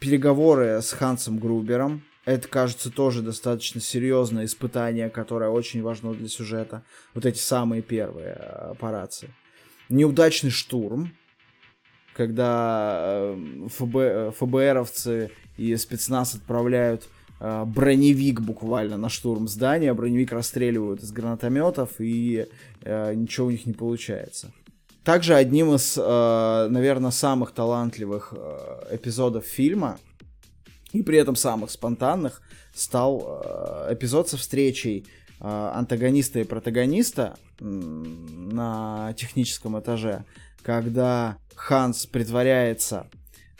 переговоры 0.00 0.80
с 0.82 0.92
Хансом 0.92 1.38
Грубером. 1.38 2.02
Это, 2.24 2.46
кажется, 2.46 2.90
тоже 2.90 3.22
достаточно 3.22 3.80
серьезное 3.80 4.44
испытание, 4.44 5.08
которое 5.08 5.50
очень 5.50 5.82
важно 5.82 6.12
для 6.12 6.28
сюжета. 6.28 6.82
Вот 7.14 7.24
эти 7.24 7.38
самые 7.38 7.80
первые 7.80 8.36
э, 8.38 8.70
операции. 8.72 9.30
Неудачный 9.88 10.50
штурм, 10.50 11.12
когда 12.12 13.34
э, 13.34 13.68
ФБ, 13.68 13.96
э, 13.96 14.32
ФБРовцы 14.36 15.30
и 15.56 15.74
спецназ 15.76 16.34
отправляют 16.34 17.08
э, 17.40 17.64
броневик 17.64 18.40
буквально 18.42 18.98
на 18.98 19.08
штурм 19.08 19.48
здания, 19.48 19.94
броневик 19.94 20.32
расстреливают 20.32 21.02
из 21.02 21.10
гранатометов, 21.12 21.92
и 21.98 22.46
э, 22.82 23.14
ничего 23.14 23.46
у 23.46 23.50
них 23.50 23.64
не 23.64 23.72
получается. 23.72 24.52
Также 25.08 25.36
одним 25.36 25.74
из, 25.74 25.96
наверное, 25.96 27.12
самых 27.12 27.52
талантливых 27.52 28.34
э, 28.36 28.96
эпизодов 28.96 29.46
фильма, 29.46 29.98
и 30.92 31.02
при 31.02 31.16
этом 31.16 31.34
самых 31.34 31.70
спонтанных, 31.70 32.42
стал 32.74 33.40
э, 33.42 33.94
эпизод 33.94 34.28
со 34.28 34.36
встречей 34.36 35.06
э, 35.40 35.44
антагониста 35.46 36.40
и 36.40 36.44
протагониста 36.44 37.38
на 37.58 39.14
техническом 39.16 39.80
этаже, 39.80 40.26
когда 40.62 41.38
Ханс 41.54 42.04
притворяется 42.04 43.06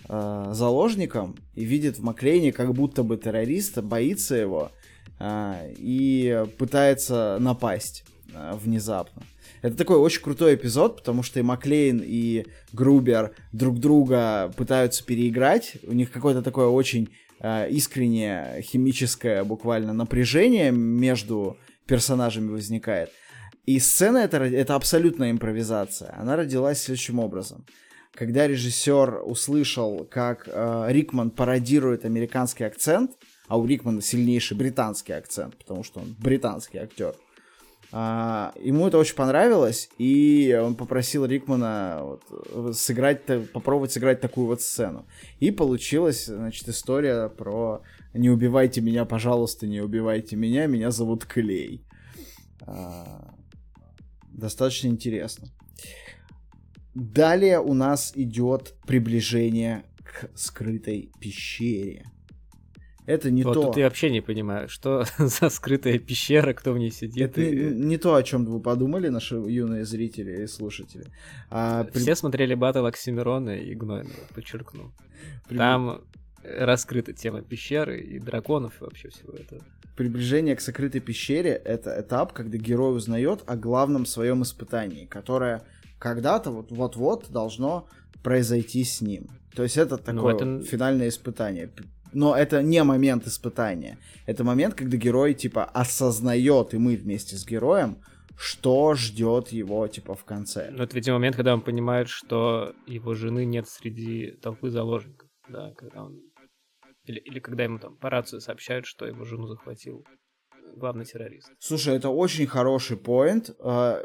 э, 0.06 0.50
заложником 0.52 1.34
и 1.54 1.64
видит 1.64 1.98
в 1.98 2.02
Маклейне 2.02 2.52
как 2.52 2.74
будто 2.74 3.02
бы 3.02 3.16
террориста, 3.16 3.80
боится 3.80 4.34
его 4.34 4.70
э, 5.18 5.72
и 5.78 6.44
пытается 6.58 7.38
напасть 7.40 8.04
э, 8.34 8.52
внезапно. 8.62 9.22
Это 9.62 9.76
такой 9.76 9.96
очень 9.96 10.22
крутой 10.22 10.54
эпизод, 10.54 10.96
потому 10.96 11.22
что 11.22 11.40
и 11.40 11.42
Маклейн, 11.42 12.02
и 12.04 12.46
Грубер 12.72 13.32
друг 13.52 13.78
друга 13.78 14.52
пытаются 14.56 15.04
переиграть. 15.04 15.76
У 15.86 15.92
них 15.92 16.10
какое-то 16.10 16.42
такое 16.42 16.66
очень 16.66 17.10
э, 17.40 17.70
искреннее 17.70 18.62
химическое 18.62 19.44
буквально 19.44 19.92
напряжение 19.92 20.70
между 20.70 21.56
персонажами 21.86 22.50
возникает. 22.50 23.10
И 23.66 23.78
сцена 23.80 24.18
это, 24.18 24.38
это 24.38 24.74
абсолютная 24.74 25.30
импровизация. 25.30 26.14
Она 26.18 26.36
родилась 26.36 26.80
следующим 26.82 27.18
образом. 27.18 27.66
Когда 28.14 28.48
режиссер 28.48 29.22
услышал, 29.24 30.06
как 30.10 30.48
э, 30.50 30.86
Рикман 30.88 31.30
пародирует 31.30 32.04
американский 32.04 32.64
акцент, 32.64 33.12
а 33.46 33.58
у 33.58 33.66
Рикмана 33.66 34.02
сильнейший 34.02 34.56
британский 34.56 35.12
акцент, 35.12 35.56
потому 35.56 35.84
что 35.84 36.00
он 36.00 36.16
британский 36.18 36.78
актер, 36.78 37.14
а, 37.90 38.52
ему 38.60 38.86
это 38.86 38.98
очень 38.98 39.14
понравилось, 39.14 39.88
и 39.98 40.58
он 40.62 40.74
попросил 40.74 41.24
Рикмана 41.24 42.02
вот, 42.52 42.76
сыграть, 42.76 43.24
попробовать 43.52 43.92
сыграть 43.92 44.20
такую 44.20 44.46
вот 44.46 44.60
сцену. 44.60 45.06
И 45.40 45.50
получилась, 45.50 46.26
значит, 46.26 46.68
история 46.68 47.28
про 47.28 47.82
«Не 48.12 48.28
убивайте 48.30 48.82
меня, 48.82 49.06
пожалуйста, 49.06 49.66
не 49.66 49.80
убивайте 49.80 50.36
меня, 50.36 50.66
меня 50.66 50.90
зовут 50.90 51.24
Клей». 51.24 51.86
А, 52.60 53.34
достаточно 54.28 54.88
интересно. 54.88 55.48
Далее 56.94 57.60
у 57.60 57.72
нас 57.72 58.12
идет 58.14 58.74
приближение 58.86 59.84
к 60.02 60.28
скрытой 60.34 61.10
пещере. 61.20 62.04
Это 63.08 63.30
не 63.30 63.42
вот 63.42 63.54
то. 63.54 63.62
тут 63.66 63.76
я 63.78 63.84
вообще 63.84 64.10
не 64.10 64.20
понимаю, 64.20 64.68
что 64.68 65.04
за 65.18 65.48
скрытая 65.50 65.98
пещера, 65.98 66.52
кто 66.52 66.72
в 66.72 66.78
ней 66.78 66.90
сидит. 66.90 67.30
Это 67.30 67.40
не, 67.40 67.50
и- 67.50 67.74
не 67.74 67.96
то, 67.98 68.14
о 68.14 68.22
чем 68.22 68.44
вы 68.44 68.60
подумали, 68.60 69.08
наши 69.08 69.34
юные 69.36 69.84
зрители 69.84 70.42
и 70.42 70.46
слушатели. 70.46 71.06
А 71.50 71.84
при- 71.84 72.00
Все 72.00 72.14
смотрели 72.14 72.54
батл 72.54 72.84
Оксимирона 72.86 73.56
и 73.56 73.74
Гнойного, 73.74 74.14
подчеркну. 74.34 74.92
при- 75.48 75.56
Там 75.56 76.02
раскрыта 76.44 77.12
тема 77.12 77.42
пещеры 77.42 78.00
и 78.00 78.18
драконов 78.18 78.80
и 78.80 78.84
вообще 78.84 79.08
всего 79.08 79.32
этого. 79.32 79.60
приближение 79.96 80.54
к 80.54 80.60
сокрытой 80.60 81.00
пещере— 81.00 81.50
это 81.64 82.00
этап, 82.00 82.32
когда 82.32 82.56
герой 82.58 82.96
узнает 82.96 83.42
о 83.46 83.56
главном 83.56 84.06
своем 84.06 84.42
испытании, 84.42 85.06
которое 85.06 85.62
когда-то 85.98 86.50
вот- 86.52 86.70
вот-вот 86.70 87.30
должно 87.30 87.86
произойти 88.22 88.84
с 88.84 89.00
ним. 89.00 89.26
То 89.54 89.62
есть 89.64 89.76
это 89.76 89.96
такое 89.96 90.34
это- 90.36 90.44
вот 90.46 90.66
финальное 90.66 91.08
испытание. 91.08 91.70
Но 92.12 92.36
это 92.36 92.62
не 92.62 92.82
момент 92.84 93.26
испытания. 93.26 93.98
Это 94.26 94.44
момент, 94.44 94.74
когда 94.74 94.96
герой, 94.96 95.34
типа, 95.34 95.64
осознает, 95.64 96.74
и 96.74 96.78
мы 96.78 96.96
вместе 96.96 97.36
с 97.36 97.46
героем, 97.46 98.02
что 98.36 98.94
ждет 98.94 99.48
его, 99.48 99.86
типа, 99.88 100.14
в 100.14 100.24
конце. 100.24 100.70
Ну, 100.70 100.82
это, 100.84 100.94
видимо, 100.94 101.16
момент, 101.16 101.36
когда 101.36 101.54
он 101.54 101.60
понимает, 101.60 102.08
что 102.08 102.72
его 102.86 103.14
жены 103.14 103.44
нет 103.44 103.68
среди 103.68 104.32
толпы 104.42 104.70
заложников. 104.70 105.28
Да, 105.48 105.72
когда 105.76 106.04
он... 106.04 106.20
Или, 107.04 107.18
или 107.20 107.40
когда 107.40 107.64
ему 107.64 107.78
там 107.78 107.96
по 107.96 108.10
рации 108.10 108.38
сообщают, 108.38 108.86
что 108.86 109.06
его 109.06 109.24
жену 109.24 109.46
захватил 109.46 110.04
главный 110.76 111.04
террорист. 111.04 111.50
Слушай, 111.58 111.96
это 111.96 112.10
очень 112.10 112.46
хороший 112.46 112.96
поинт. 112.96 113.50
А, 113.60 114.00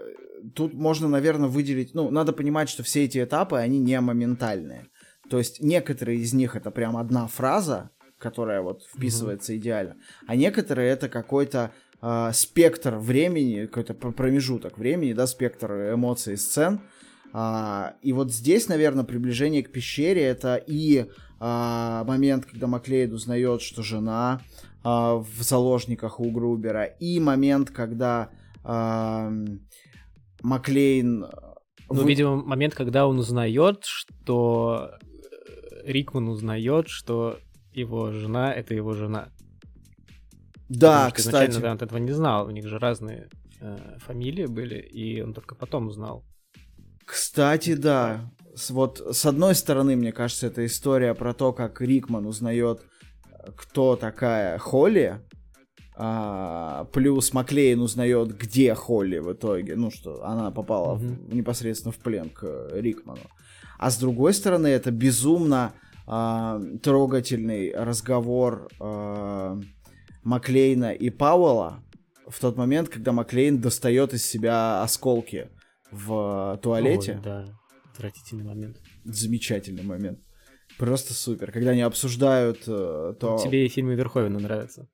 тут 0.56 0.74
можно, 0.74 1.08
наверное, 1.08 1.50
выделить... 1.50 1.94
Ну, 1.94 2.10
надо 2.10 2.34
понимать, 2.34 2.70
что 2.70 2.82
все 2.82 3.04
эти 3.04 3.24
этапы, 3.24 3.58
они 3.58 3.80
не 3.80 4.00
моментальные. 4.00 4.88
То 5.34 5.40
есть 5.40 5.64
некоторые 5.64 6.20
из 6.20 6.32
них 6.36 6.56
это 6.56 6.70
прям 6.70 6.96
одна 6.96 7.26
фраза, 7.26 7.90
которая 8.20 8.62
вот 8.62 8.84
вписывается 8.84 9.54
mm-hmm. 9.54 9.58
идеально, 9.58 9.96
а 10.28 10.36
некоторые 10.36 10.92
это 10.92 11.10
какой-то 11.10 11.72
э, 12.04 12.30
спектр 12.34 12.98
времени, 12.98 13.66
какой-то 13.66 13.96
промежуток 13.96 14.78
времени, 14.78 15.14
да, 15.14 15.26
спектр 15.26 15.92
эмоций, 15.92 16.38
сцен. 16.38 16.82
А, 17.34 17.96
и 18.04 18.14
вот 18.14 18.32
здесь, 18.32 18.68
наверное, 18.68 19.06
приближение 19.06 19.64
к 19.64 19.72
пещере 19.72 20.22
это 20.22 20.58
и 20.68 21.08
а, 21.40 22.04
момент, 22.04 22.46
когда 22.46 22.68
Маклейд 22.68 23.12
узнает, 23.12 23.64
что 23.64 23.82
жена 23.82 24.40
а, 24.84 25.16
в 25.16 25.42
заложниках 25.42 26.20
у 26.20 26.30
Грубера, 26.30 26.84
и 26.84 27.20
момент, 27.20 27.72
когда 27.72 28.30
а, 28.64 29.32
Маклейн... 30.44 31.22
Ну, 31.22 31.28
вы... 31.90 32.08
видимо, 32.08 32.36
момент, 32.36 32.76
когда 32.76 33.08
он 33.08 33.18
узнает, 33.18 33.84
что 33.84 34.92
Рикман 35.86 36.28
узнает, 36.28 36.88
что 36.88 37.40
его 37.74 38.12
жена— 38.12 38.54
это 38.56 38.74
его 38.74 38.94
жена. 38.94 39.30
Да, 40.70 41.06
Потому 41.06 41.10
что 41.10 41.16
кстати. 41.16 41.52
Изначально 41.52 41.72
он 41.72 41.78
этого 41.78 41.98
не 42.00 42.12
знал, 42.12 42.48
у 42.48 42.52
них 42.52 42.68
же 42.68 42.80
разные 42.80 43.30
э, 43.60 43.98
фамилии 44.00 44.46
были, 44.46 44.80
и 44.80 45.22
он 45.22 45.34
только 45.34 45.56
потом 45.56 45.88
узнал. 45.88 46.24
Кстати, 47.06 47.76
да. 47.76 48.32
С, 48.56 48.70
вот 48.70 49.00
с 49.12 49.26
одной 49.26 49.56
стороны, 49.56 49.96
мне 49.96 50.12
кажется, 50.12 50.48
это 50.48 50.66
история 50.66 51.14
про 51.14 51.34
то, 51.34 51.54
как 51.54 51.82
Рикман 51.82 52.26
узнает, 52.26 52.82
кто 53.56 53.96
такая 53.96 54.58
Холли, 54.58 55.20
а, 55.96 56.86
плюс 56.86 57.34
Маклейн 57.34 57.80
узнает, 57.82 58.36
где 58.38 58.74
Холли 58.74 59.20
в 59.20 59.34
итоге, 59.34 59.76
ну 59.76 59.92
что 59.92 60.24
она 60.24 60.50
попала 60.50 60.98
mm-hmm. 60.98 61.30
в, 61.30 61.36
непосредственно 61.36 61.92
в 61.92 61.98
плен 61.98 62.30
к 62.30 62.70
Рикману. 62.72 63.22
А 63.78 63.90
с 63.92 63.98
другой 63.98 64.34
стороны, 64.34 64.68
это 64.68 64.92
безумно 64.92 65.74
а, 66.06 66.62
трогательный 66.82 67.74
разговор 67.74 68.70
а, 68.80 69.60
Маклейна 70.24 70.94
и 70.94 71.10
Пауэлла 71.10 71.84
в 72.28 72.40
тот 72.40 72.58
момент, 72.58 72.90
когда 72.90 73.12
Маклейн 73.12 73.60
достает 73.60 74.14
из 74.14 74.26
себя 74.26 74.82
осколки 74.82 75.50
в 75.92 76.60
туалете. 76.62 77.16
Ой, 77.16 77.22
да, 77.24 77.46
отвратительный 77.92 78.44
момент. 78.44 78.78
Замечательный 79.04 79.84
момент. 79.84 80.20
Просто 80.78 81.14
супер. 81.14 81.52
Когда 81.52 81.72
они 81.72 81.82
обсуждают 81.82 82.64
э, 82.68 83.14
то... 83.20 83.38
Тебе 83.44 83.66
и 83.66 83.70
фильмы 83.70 83.96
Верховена 83.96 84.40
нравятся. 84.40 84.90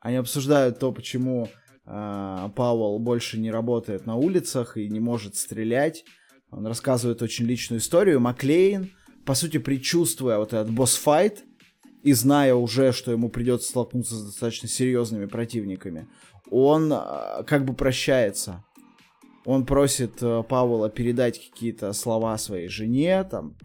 Они 0.00 0.16
обсуждают 0.16 0.78
то, 0.78 0.92
почему 0.92 1.48
э, 1.84 2.48
Пауэлл 2.54 2.98
больше 3.00 3.38
не 3.38 3.50
работает 3.50 4.06
на 4.06 4.14
улицах 4.16 4.76
и 4.76 4.88
не 4.88 5.00
может 5.00 5.34
стрелять. 5.36 6.04
Он 6.52 6.66
рассказывает 6.66 7.22
очень 7.22 7.46
личную 7.46 7.80
историю. 7.80 8.20
Маклейн, 8.20 8.90
по 9.24 9.34
сути, 9.34 9.58
предчувствуя 9.58 10.38
вот 10.38 10.52
этот 10.52 10.70
босс-файт 10.70 11.44
и 12.02 12.12
зная 12.12 12.54
уже, 12.54 12.92
что 12.92 13.10
ему 13.10 13.30
придется 13.30 13.70
столкнуться 13.70 14.14
с 14.14 14.26
достаточно 14.26 14.68
серьезными 14.68 15.26
противниками, 15.26 16.08
он 16.50 16.92
э, 16.92 17.44
как 17.46 17.64
бы 17.64 17.74
прощается. 17.74 18.64
Он 19.44 19.64
просит 19.64 20.22
э, 20.22 20.42
Пауэлла 20.46 20.90
передать 20.90 21.38
какие-то 21.38 21.92
слова 21.94 22.36
своей 22.36 22.68
жене, 22.68 23.24
там, 23.24 23.56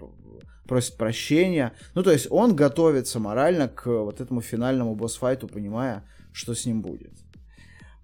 просит 0.65 0.95
прощения. 0.97 1.73
Ну, 1.93 2.03
то 2.03 2.11
есть 2.11 2.27
он 2.29 2.55
готовится 2.55 3.19
морально 3.19 3.67
к 3.67 3.87
вот 3.87 4.21
этому 4.21 4.41
финальному 4.41 4.95
босс-файту, 4.95 5.47
понимая, 5.47 6.07
что 6.31 6.55
с 6.55 6.65
ним 6.65 6.81
будет. 6.81 7.13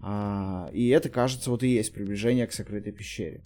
А, 0.01 0.69
и 0.73 0.89
это, 0.89 1.09
кажется, 1.09 1.49
вот 1.49 1.63
и 1.63 1.67
есть 1.67 1.93
приближение 1.93 2.47
к 2.47 2.51
сокрытой 2.51 2.91
пещере. 2.91 3.43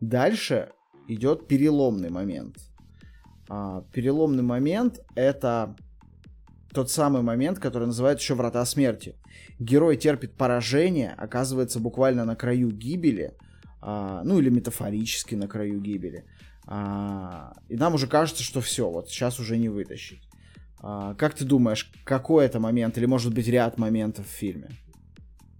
Дальше 0.00 0.72
идет 1.08 1.46
переломный 1.46 2.10
момент. 2.10 2.56
А, 3.48 3.82
переломный 3.92 4.42
момент 4.42 5.00
это 5.14 5.76
тот 6.72 6.90
самый 6.90 7.22
момент, 7.22 7.58
который 7.58 7.86
называют 7.86 8.20
еще 8.20 8.34
врата 8.34 8.64
смерти. 8.64 9.16
Герой 9.58 9.96
терпит 9.96 10.36
поражение, 10.36 11.14
оказывается 11.18 11.80
буквально 11.80 12.24
на 12.24 12.36
краю 12.36 12.70
гибели, 12.70 13.34
а, 13.80 14.22
ну 14.24 14.38
или 14.38 14.50
метафорически 14.50 15.34
на 15.34 15.48
краю 15.48 15.80
гибели. 15.80 16.24
А, 16.66 17.52
и 17.68 17.76
нам 17.76 17.94
уже 17.94 18.06
кажется, 18.06 18.42
что 18.42 18.60
все, 18.60 18.88
вот 18.88 19.08
сейчас 19.08 19.40
уже 19.40 19.58
не 19.58 19.68
вытащить. 19.68 20.22
А, 20.80 21.14
как 21.14 21.34
ты 21.34 21.44
думаешь, 21.44 21.90
какой 22.04 22.46
это 22.46 22.60
момент, 22.60 22.96
или 22.96 23.06
может 23.06 23.34
быть 23.34 23.48
ряд 23.48 23.78
моментов 23.78 24.26
в 24.26 24.30
фильме? 24.30 24.70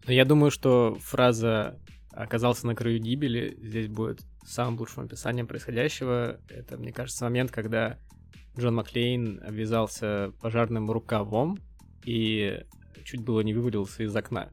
Я 0.06 0.24
думаю, 0.24 0.50
что 0.50 0.96
фраза 1.00 1.78
оказался 2.12 2.66
на 2.66 2.74
краю 2.74 3.00
гибели 3.00 3.56
здесь 3.60 3.88
будет 3.88 4.20
самым 4.44 4.78
лучшим 4.78 5.04
описанием 5.04 5.46
происходящего. 5.46 6.40
Это, 6.48 6.76
мне 6.76 6.92
кажется, 6.92 7.24
момент, 7.24 7.50
когда 7.50 7.98
Джон 8.58 8.74
Маклейн 8.74 9.40
обвязался 9.46 10.32
пожарным 10.40 10.90
рукавом 10.90 11.58
и 12.04 12.60
чуть 13.04 13.22
было 13.22 13.40
не 13.40 13.54
вывалился 13.54 14.02
из 14.02 14.14
окна, 14.14 14.50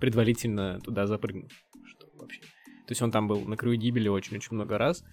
предварительно 0.00 0.80
туда 0.80 1.06
запрыгнув. 1.06 1.50
Что 1.84 2.06
вообще? 2.14 2.40
То 2.40 2.92
есть 2.92 3.02
он 3.02 3.10
там 3.10 3.28
был 3.28 3.40
на 3.40 3.56
краю 3.56 3.76
гибели 3.76 4.08
очень-очень 4.08 4.54
много 4.54 4.78
раз, 4.78 5.04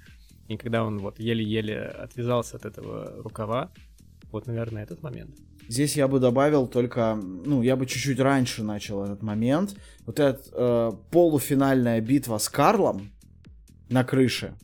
и 0.48 0.58
когда 0.58 0.84
он 0.84 1.00
вот 1.00 1.20
еле-еле 1.20 1.80
отвязался 1.82 2.58
от 2.58 2.66
этого 2.66 3.22
рукава, 3.24 3.72
вот, 4.32 4.48
наверное, 4.48 4.84
этот 4.84 5.04
момент. 5.04 5.38
Здесь 5.70 5.96
я 5.96 6.08
бы 6.08 6.20
добавил 6.20 6.68
только, 6.68 7.16
ну, 7.16 7.62
я 7.62 7.76
бы 7.76 7.86
чуть-чуть 7.86 8.20
раньше 8.20 8.64
начал 8.64 9.04
этот 9.04 9.22
момент. 9.22 9.76
Вот 10.06 10.20
эта 10.20 10.42
э, 10.52 10.92
полуфинальная 11.12 12.02
битва 12.02 12.40
с 12.40 12.50
Карлом, 12.50 13.13
на 13.94 14.04
крыше. 14.04 14.56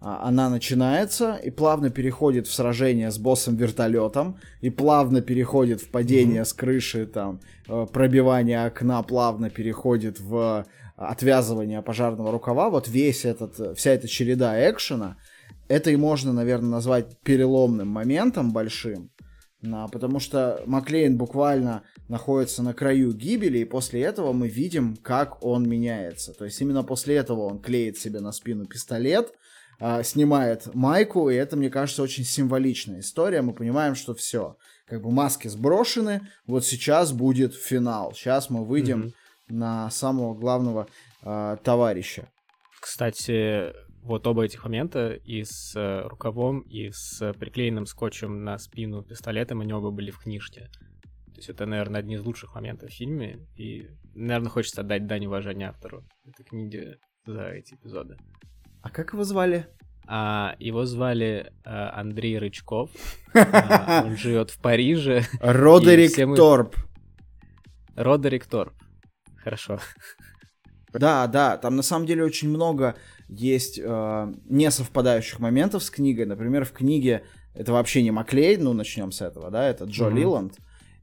А, 0.00 0.28
она 0.28 0.50
начинается 0.50 1.36
и 1.36 1.50
плавно 1.50 1.90
переходит 1.90 2.46
в 2.46 2.52
сражение 2.52 3.10
с 3.10 3.18
боссом 3.18 3.56
вертолетом, 3.56 4.38
и 4.60 4.70
плавно 4.70 5.22
переходит 5.22 5.80
в 5.80 5.90
падение 5.90 6.42
mm-hmm. 6.42 6.44
с 6.44 6.52
крыши, 6.52 7.06
там, 7.06 7.40
э, 7.68 7.86
пробивание 7.90 8.66
окна 8.66 9.02
плавно 9.02 9.48
переходит 9.48 10.20
в 10.20 10.66
отвязывание 10.96 11.82
пожарного 11.82 12.30
рукава. 12.30 12.68
Вот 12.68 12.86
весь 12.86 13.24
этот, 13.24 13.76
вся 13.76 13.92
эта 13.92 14.06
череда 14.06 14.70
экшена, 14.70 15.16
это 15.68 15.90
и 15.90 15.96
можно, 15.96 16.32
наверное, 16.32 16.70
назвать 16.70 17.18
переломным 17.22 17.88
моментом 17.88 18.52
большим, 18.52 19.10
потому 19.88 20.20
что 20.20 20.62
Маклейн 20.66 21.16
буквально 21.16 21.82
находится 22.08 22.62
на 22.62 22.74
краю 22.74 23.12
гибели, 23.12 23.58
и 23.58 23.64
после 23.64 24.02
этого 24.02 24.32
мы 24.32 24.48
видим, 24.48 24.96
как 24.96 25.42
он 25.44 25.68
меняется. 25.68 26.32
То 26.34 26.44
есть 26.44 26.60
именно 26.60 26.84
после 26.84 27.16
этого 27.16 27.42
он 27.42 27.60
клеит 27.60 27.98
себе 27.98 28.20
на 28.20 28.32
спину 28.32 28.66
пистолет, 28.66 29.32
а, 29.80 30.02
снимает 30.02 30.74
майку, 30.74 31.30
и 31.30 31.34
это, 31.34 31.56
мне 31.56 31.70
кажется, 31.70 32.02
очень 32.02 32.24
символичная 32.24 33.00
история. 33.00 33.42
Мы 33.42 33.54
понимаем, 33.54 33.94
что 33.94 34.14
все, 34.14 34.56
как 34.86 35.02
бы 35.02 35.10
маски 35.10 35.48
сброшены, 35.48 36.28
вот 36.46 36.64
сейчас 36.64 37.12
будет 37.12 37.54
финал. 37.54 38.12
Сейчас 38.12 38.50
мы 38.50 38.64
выйдем 38.64 39.02
mm-hmm. 39.02 39.54
на 39.54 39.90
самого 39.90 40.34
главного 40.34 40.88
э, 41.22 41.56
товарища. 41.62 42.28
Кстати, 42.80 43.72
вот 44.04 44.26
оба 44.26 44.44
этих 44.44 44.64
момента 44.64 45.14
и 45.14 45.44
с 45.44 45.74
э, 45.74 46.06
рукавом, 46.06 46.60
и 46.60 46.90
с 46.90 47.32
приклеенным 47.32 47.86
скотчем 47.86 48.44
на 48.44 48.58
спину 48.58 49.02
пистолетом, 49.02 49.62
они 49.62 49.72
оба 49.72 49.90
были 49.90 50.10
в 50.10 50.18
книжке. 50.18 50.68
То 51.26 51.36
есть 51.36 51.48
это, 51.48 51.64
наверное, 51.64 52.00
одни 52.00 52.14
из 52.16 52.22
лучших 52.22 52.54
моментов 52.54 52.90
в 52.90 52.94
фильме, 52.94 53.38
и, 53.56 53.88
наверное, 54.14 54.50
хочется 54.50 54.82
отдать 54.82 55.06
дань 55.06 55.26
уважения 55.26 55.70
автору 55.70 56.04
этой 56.26 56.44
книги 56.44 56.98
за 57.24 57.48
эти 57.48 57.74
эпизоды. 57.74 58.18
А 58.82 58.90
как 58.90 59.14
его 59.14 59.24
звали? 59.24 59.66
А, 60.06 60.54
его 60.58 60.84
звали 60.84 61.50
а, 61.64 61.98
Андрей 61.98 62.38
Рычков. 62.38 62.90
а, 63.34 64.02
он 64.04 64.18
живет 64.18 64.50
в 64.50 64.60
Париже. 64.60 65.22
Родерик 65.40 66.18
мы... 66.18 66.36
Торп. 66.36 66.76
Родерик 67.96 68.44
Торп. 68.44 68.74
Хорошо. 69.38 69.78
Да, 70.98 71.26
да, 71.26 71.56
там 71.56 71.76
на 71.76 71.82
самом 71.82 72.06
деле 72.06 72.24
очень 72.24 72.48
много 72.48 72.94
есть 73.28 73.80
э, 73.82 74.34
несовпадающих 74.48 75.40
моментов 75.40 75.82
с 75.82 75.90
книгой. 75.90 76.26
Например, 76.26 76.64
в 76.64 76.72
книге 76.72 77.24
это 77.54 77.72
вообще 77.72 78.02
не 78.02 78.10
Маклейн, 78.10 78.62
ну 78.62 78.72
начнем 78.72 79.12
с 79.12 79.20
этого, 79.20 79.50
да, 79.50 79.68
это 79.68 79.84
Джо 79.84 80.06
mm-hmm. 80.06 80.14
Лиланд. 80.14 80.54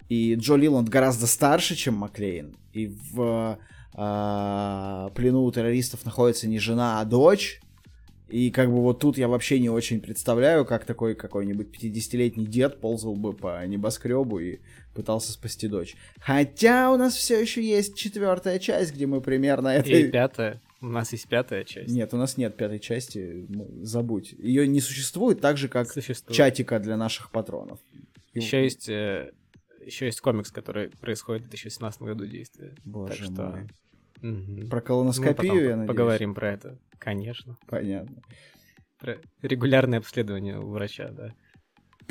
И 0.09 0.35
Джо 0.35 0.55
Лиланд 0.55 0.89
гораздо 0.89 1.27
старше, 1.27 1.75
чем 1.75 1.95
Маклейн. 1.95 2.55
И 2.73 2.87
в 2.87 3.57
э, 3.93 5.09
плену 5.15 5.43
у 5.43 5.51
террористов 5.51 6.05
находится 6.05 6.47
не 6.47 6.59
жена, 6.59 6.99
а 6.99 7.05
дочь. 7.05 7.61
И 8.27 8.49
как 8.49 8.69
бы 8.69 8.81
вот 8.81 8.99
тут 8.99 9.17
я 9.17 9.27
вообще 9.27 9.59
не 9.59 9.69
очень 9.69 9.99
представляю, 9.99 10.65
как 10.65 10.85
такой 10.85 11.15
какой-нибудь 11.15 11.67
50-летний 11.67 12.45
дед 12.45 12.79
ползал 12.79 13.15
бы 13.15 13.33
по 13.33 13.65
небоскребу 13.65 14.39
и 14.39 14.59
пытался 14.93 15.31
спасти 15.31 15.67
дочь. 15.67 15.95
Хотя 16.19 16.91
у 16.91 16.97
нас 16.97 17.15
все 17.15 17.39
еще 17.39 17.63
есть 17.63 17.95
четвертая 17.95 18.59
часть, 18.59 18.93
где 18.93 19.05
мы 19.07 19.21
примерно 19.21 19.69
это... 19.69 19.89
И 19.89 20.09
пятая. 20.11 20.61
У 20.81 20.87
нас 20.87 21.11
есть 21.11 21.27
пятая 21.27 21.63
часть. 21.63 21.93
Нет, 21.93 22.13
у 22.13 22.17
нас 22.17 22.37
нет 22.37 22.57
пятой 22.57 22.79
части, 22.79 23.45
ну, 23.49 23.67
забудь. 23.83 24.33
Ее 24.39 24.67
не 24.67 24.81
существует 24.81 25.39
так 25.39 25.57
же, 25.57 25.67
как 25.69 25.91
Существует. 25.91 26.35
чатика 26.35 26.79
для 26.79 26.97
наших 26.97 27.29
патронов. 27.29 27.79
Еще 28.33 28.63
есть, 28.63 28.89
э, 28.89 29.31
еще 29.85 30.05
есть 30.07 30.21
комикс, 30.21 30.49
который 30.51 30.89
происходит 30.89 31.43
в 31.43 31.49
2017 31.49 32.01
году 32.01 32.25
действия. 32.25 32.73
Боже 32.83 33.25
так 33.27 33.33
что... 33.33 33.43
мой. 33.43 33.67
Мгм. 34.21 34.69
Про 34.69 34.77
Мы 34.77 34.81
колоноскопию, 34.81 35.35
потом 35.35 35.57
я 35.57 35.69
надеюсь? 35.75 35.87
поговорим 35.87 36.33
про 36.33 36.51
это. 36.51 36.77
Конечно. 36.97 37.57
Понятно. 37.67 38.21
Про 38.99 39.17
регулярное 39.41 39.99
обследование 39.99 40.59
у 40.59 40.69
врача, 40.69 41.09
да. 41.09 41.33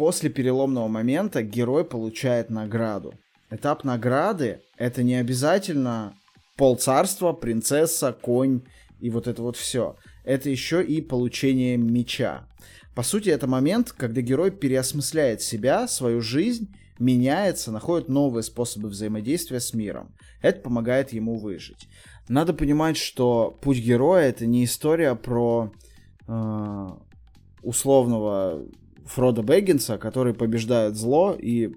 После 0.00 0.30
переломного 0.30 0.88
момента 0.88 1.42
герой 1.42 1.84
получает 1.84 2.48
награду. 2.48 3.12
Этап 3.50 3.84
награды— 3.84 4.62
это 4.78 5.02
не 5.02 5.16
обязательно 5.16 6.14
полцарства, 6.56 7.34
принцесса, 7.34 8.16
конь 8.18 8.62
и 8.98 9.10
вот 9.10 9.28
это 9.28 9.42
вот 9.42 9.58
все. 9.58 9.96
Это 10.24 10.48
еще 10.48 10.82
и 10.82 11.02
получение 11.02 11.76
меча. 11.76 12.48
По 12.94 13.02
сути, 13.02 13.28
это 13.28 13.46
момент, 13.46 13.92
когда 13.92 14.22
герой 14.22 14.50
переосмысляет 14.50 15.42
себя, 15.42 15.86
свою 15.86 16.22
жизнь, 16.22 16.74
меняется, 16.98 17.70
находит 17.70 18.08
новые 18.08 18.42
способы 18.42 18.88
взаимодействия 18.88 19.60
с 19.60 19.74
миром. 19.74 20.14
Это 20.40 20.62
помогает 20.62 21.12
ему 21.12 21.38
выжить. 21.38 21.88
Надо 22.26 22.54
понимать, 22.54 22.96
что 22.96 23.54
путь 23.60 23.80
героя 23.80 24.30
это 24.30 24.46
не 24.46 24.64
история 24.64 25.14
про 25.14 25.70
э, 26.26 26.86
условного 27.62 28.64
Фрода 29.06 29.42
Бэггинса, 29.42 29.98
который 29.98 30.34
побеждает 30.34 30.96
зло 30.96 31.36
и 31.38 31.74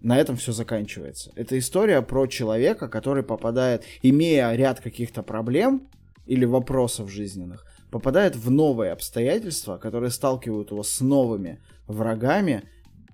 на 0.00 0.18
этом 0.18 0.36
все 0.36 0.52
заканчивается. 0.52 1.32
Это 1.36 1.58
история 1.58 2.02
про 2.02 2.26
человека, 2.26 2.88
который 2.88 3.22
попадает, 3.22 3.84
имея 4.02 4.52
ряд 4.54 4.80
каких-то 4.80 5.22
проблем 5.22 5.88
или 6.26 6.44
вопросов 6.44 7.10
жизненных, 7.10 7.66
попадает 7.90 8.36
в 8.36 8.50
новые 8.50 8.92
обстоятельства, 8.92 9.76
которые 9.76 10.10
сталкивают 10.10 10.70
его 10.70 10.82
с 10.82 11.00
новыми 11.00 11.60
врагами, 11.86 12.62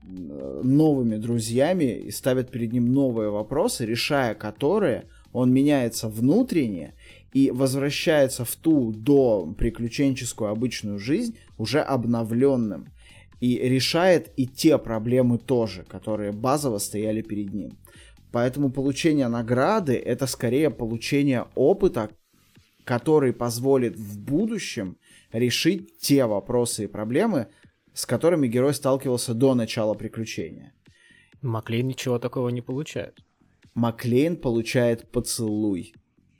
новыми 0.03 1.16
друзьями 1.16 1.99
и 1.99 2.11
ставят 2.11 2.51
перед 2.51 2.72
ним 2.72 2.93
новые 2.93 3.30
вопросы, 3.30 3.84
решая 3.84 4.34
которые 4.34 5.09
он 5.32 5.53
меняется 5.53 6.09
внутренне 6.09 6.95
и 7.32 7.51
возвращается 7.51 8.45
в 8.45 8.55
ту 8.55 8.93
до 8.93 9.53
приключенческую 9.59 10.51
обычную 10.51 10.99
жизнь 10.99 11.37
уже 11.59 11.80
обновленным 11.80 12.89
и 13.41 13.59
решает 13.59 14.32
и 14.37 14.47
те 14.47 14.78
проблемы 14.78 15.39
тоже, 15.39 15.84
которые 15.84 16.32
базово 16.32 16.78
стояли 16.78 17.22
перед 17.22 17.53
ним. 17.53 17.78
Поэтому 18.32 18.70
получение 18.70 19.28
награды 19.28 19.95
это 19.95 20.26
скорее 20.26 20.70
получение 20.70 21.47
опыта, 21.55 22.11
который 22.84 23.32
позволит 23.32 23.97
в 23.97 24.20
будущем 24.20 24.97
решить 25.32 25.99
те 25.99 26.26
вопросы 26.26 26.84
и 26.84 26.89
проблемы, 26.89 27.49
с 27.93 28.07
которыми 28.07 28.47
герой 28.47 28.74
сталкивался 28.74 29.34
до 29.34 29.55
начала 29.55 29.95
приключения. 29.95 30.72
Маклейн 31.43 31.89
ничего 31.89 32.18
такого 32.18 32.49
не 32.51 32.62
получает. 32.62 33.20
Маклейн 33.74 34.37
получает 34.37 35.11
поцелуй. 35.11 35.95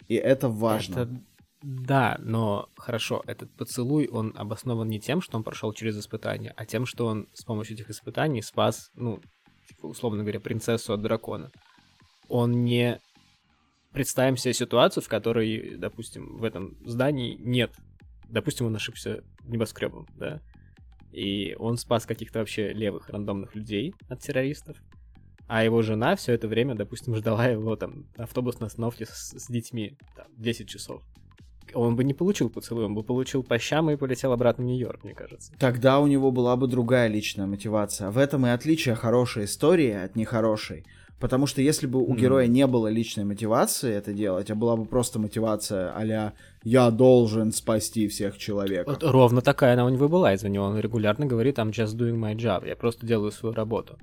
И 0.09 0.14
это 0.14 0.49
важно. 0.49 0.92
Это 0.92 1.22
да, 1.69 2.17
но 2.21 2.69
хорошо, 2.77 3.25
этот 3.27 3.51
поцелуй, 3.57 4.07
он 4.07 4.33
обоснован 4.37 4.89
не 4.89 5.01
тем, 5.01 5.21
что 5.21 5.37
он 5.37 5.43
прошел 5.43 5.73
через 5.73 5.99
испытания, 5.99 6.55
а 6.57 6.64
тем, 6.64 6.87
что 6.87 7.07
он 7.07 7.29
с 7.33 7.43
помощью 7.43 7.75
этих 7.75 7.91
испытаний 7.91 8.41
спас, 8.41 8.93
ну, 8.95 9.21
типа, 9.67 9.87
условно 9.87 10.23
говоря, 10.23 10.39
принцессу 10.39 10.93
от 10.93 11.03
дракона. 11.03 11.51
Он 12.29 12.64
не... 12.64 13.01
Представим 13.93 14.37
себе 14.37 14.55
ситуацию, 14.55 15.03
в 15.03 15.09
которой, 15.09 15.77
допустим, 15.77 16.37
в 16.37 16.45
этом 16.45 16.77
здании 16.87 17.35
нет. 17.35 17.75
Допустим, 18.29 18.67
он 18.67 18.77
ошибся 18.77 19.25
небоскребом, 19.43 20.07
да? 20.14 20.41
И 21.11 21.57
он 21.59 21.79
спас 21.79 22.07
каких-то 22.07 22.39
вообще 22.39 22.73
левых 22.73 23.09
рандомных 23.09 23.57
людей 23.57 23.93
от 24.09 24.21
террористов. 24.21 24.77
А 25.49 25.64
его 25.64 25.83
жена 25.83 26.14
все 26.14 26.33
это 26.33 26.47
время, 26.47 26.77
допустим, 26.77 27.17
ждала 27.17 27.49
его 27.49 27.75
там 27.75 28.07
на 28.17 28.23
автобусной 28.23 28.69
остановке 28.69 29.05
с, 29.07 29.33
с 29.37 29.49
детьми 29.49 29.99
там, 30.14 30.29
10 30.37 30.69
часов 30.69 31.03
он 31.75 31.97
бы 31.97 32.05
не 32.05 32.14
получил 32.14 32.51
поцелуй, 32.51 32.85
он 32.85 32.95
бы 32.95 33.03
получил 33.03 33.43
по 33.43 33.59
щам 33.59 33.91
и 33.91 33.97
полетел 33.97 34.33
обратно 34.33 34.64
в 34.64 34.67
Нью-Йорк, 34.67 35.05
мне 35.05 35.14
кажется. 35.14 35.53
Тогда 35.59 36.01
у 36.01 36.07
него 36.07 36.31
была 36.31 36.57
бы 36.57 36.67
другая 36.67 37.09
личная 37.09 37.47
мотивация. 37.47 38.11
В 38.11 38.19
этом 38.19 38.47
и 38.47 38.51
отличие 38.51 38.95
хорошей 38.95 39.45
истории 39.45 39.93
от 39.93 40.17
нехорошей. 40.17 40.85
Потому 41.19 41.47
что 41.47 41.62
если 41.62 41.87
бы 41.87 41.99
у 41.99 42.09
Мгм. 42.09 42.17
героя 42.19 42.47
не 42.47 42.67
было 42.67 42.89
личной 42.89 43.25
мотивации 43.25 43.91
это 43.95 44.12
делать, 44.12 44.51
а 44.51 44.55
была 44.55 44.77
бы 44.77 44.85
просто 44.85 45.19
мотивация 45.19 45.91
а 45.97 46.33
«я 46.62 46.91
должен 46.91 47.53
спасти 47.53 48.07
всех 48.09 48.37
человеков». 48.37 48.99
Вот 49.01 49.11
ровно 49.11 49.41
такая 49.41 49.73
она 49.73 49.87
у 49.87 49.89
него 49.89 50.09
была 50.09 50.35
из-за 50.35 50.51
него. 50.51 50.67
Он 50.67 50.79
регулярно 50.79 51.25
говорит, 51.25 51.59
I'm 51.59 51.71
just 51.71 51.97
doing 51.97 52.19
my 52.21 52.35
job, 52.35 52.69
я 52.69 52.77
просто 52.77 53.07
делаю 53.07 53.33
свою 53.33 53.55
работу. 53.55 53.97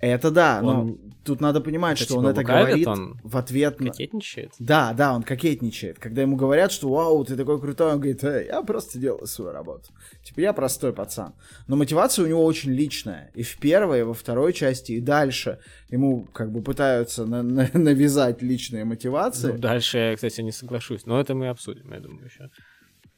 Это 0.00 0.30
да, 0.30 0.60
но 0.62 0.80
Он- 0.82 0.98
тут 1.24 1.40
надо 1.40 1.60
понимать, 1.60 1.96
Это 1.98 2.04
что 2.04 2.18
он 2.18 2.26
это 2.26 2.40
лукавит, 2.40 2.66
говорит 2.66 2.86
он 2.86 3.20
в 3.24 3.36
ответ 3.36 3.80
на... 3.80 3.86
Кокетничает. 3.90 4.52
Да, 4.58 4.92
да, 4.92 5.14
он 5.14 5.22
кокетничает. 5.22 5.98
Когда 5.98 6.22
ему 6.22 6.36
говорят, 6.36 6.70
что 6.70 6.88
вау, 6.90 7.24
ты 7.24 7.34
такой 7.34 7.58
крутой, 7.60 7.92
он 7.92 7.96
говорит, 8.00 8.22
«Э, 8.22 8.44
я 8.46 8.62
просто 8.62 8.98
делаю 8.98 9.26
свою 9.26 9.52
работу. 9.52 9.88
Типа, 10.22 10.40
я 10.40 10.52
простой 10.52 10.92
пацан. 10.92 11.34
Но 11.66 11.76
мотивация 11.76 12.24
у 12.24 12.28
него 12.28 12.44
очень 12.44 12.72
личная. 12.72 13.30
И 13.34 13.42
в 13.42 13.58
первой, 13.58 14.00
и 14.00 14.02
во 14.02 14.12
второй 14.14 14.52
части, 14.52 14.92
и 14.92 15.00
дальше 15.00 15.58
ему 15.88 16.26
как 16.32 16.52
бы 16.52 16.62
пытаются 16.62 17.24
на- 17.24 17.42
на- 17.42 17.70
навязать 17.72 18.42
личные 18.42 18.84
мотивации. 18.84 19.52
Ну, 19.52 19.58
дальше 19.58 19.98
я, 19.98 20.14
кстати, 20.14 20.42
не 20.42 20.52
соглашусь, 20.52 21.06
но 21.06 21.18
это 21.20 21.34
мы 21.34 21.48
обсудим, 21.48 21.92
я 21.92 22.00
думаю, 22.00 22.26
еще. 22.26 22.50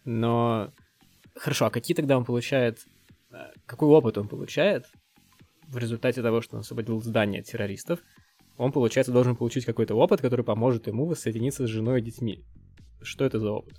Но 0.05 0.73
хорошо, 1.37 1.67
а 1.67 1.71
какие 1.71 1.95
тогда 1.97 2.17
он 2.17 2.25
получает, 2.25 2.79
э, 3.33 3.37
какой 3.67 3.89
опыт 3.89 4.17
он 4.19 4.29
получает 4.29 4.87
в 5.69 5.79
результате 5.79 6.23
того, 6.23 6.41
что 6.41 6.57
он 6.57 6.61
освободил 6.61 7.01
здание 7.03 7.41
от 7.41 7.47
террористов? 7.47 8.01
Он, 8.57 8.73
получается, 8.73 9.13
должен 9.13 9.37
получить 9.37 9.65
какой-то 9.65 9.95
опыт, 9.95 10.21
который 10.21 10.45
поможет 10.45 10.87
ему 10.89 11.07
воссоединиться 11.07 11.67
с 11.67 11.71
женой 11.71 12.01
и 12.01 12.05
детьми. 12.05 12.45
Что 13.01 13.25
это 13.25 13.39
за 13.39 13.53
опыт? 13.53 13.75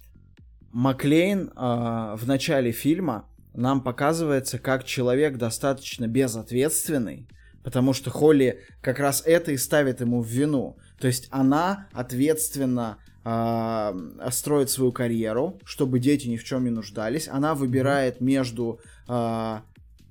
Маклейн 0.71 1.51
а, 1.55 2.15
в 2.15 2.27
начале 2.27 2.71
фильма 2.71 3.27
нам 3.53 3.81
показывается 3.81 4.59
как 4.59 4.83
человек 4.85 5.37
достаточно 5.37 6.07
безответственный, 6.07 7.27
потому 7.63 7.93
что 7.93 8.09
Холли 8.09 8.61
как 8.81 8.99
раз 8.99 9.23
это 9.25 9.51
и 9.51 9.57
ставит 9.57 9.99
ему 9.99 10.21
в 10.21 10.27
вину. 10.27 10.77
То 10.99 11.07
есть 11.07 11.27
она 11.31 11.87
ответственно 11.91 12.99
а, 13.23 13.93
строит 14.31 14.69
свою 14.69 14.91
карьеру, 14.91 15.59
чтобы 15.65 15.99
дети 15.99 16.27
ни 16.27 16.37
в 16.37 16.43
чем 16.43 16.63
не 16.63 16.69
нуждались. 16.69 17.27
Она 17.27 17.55
выбирает 17.55 18.21
между 18.21 18.79
а, 19.07 19.63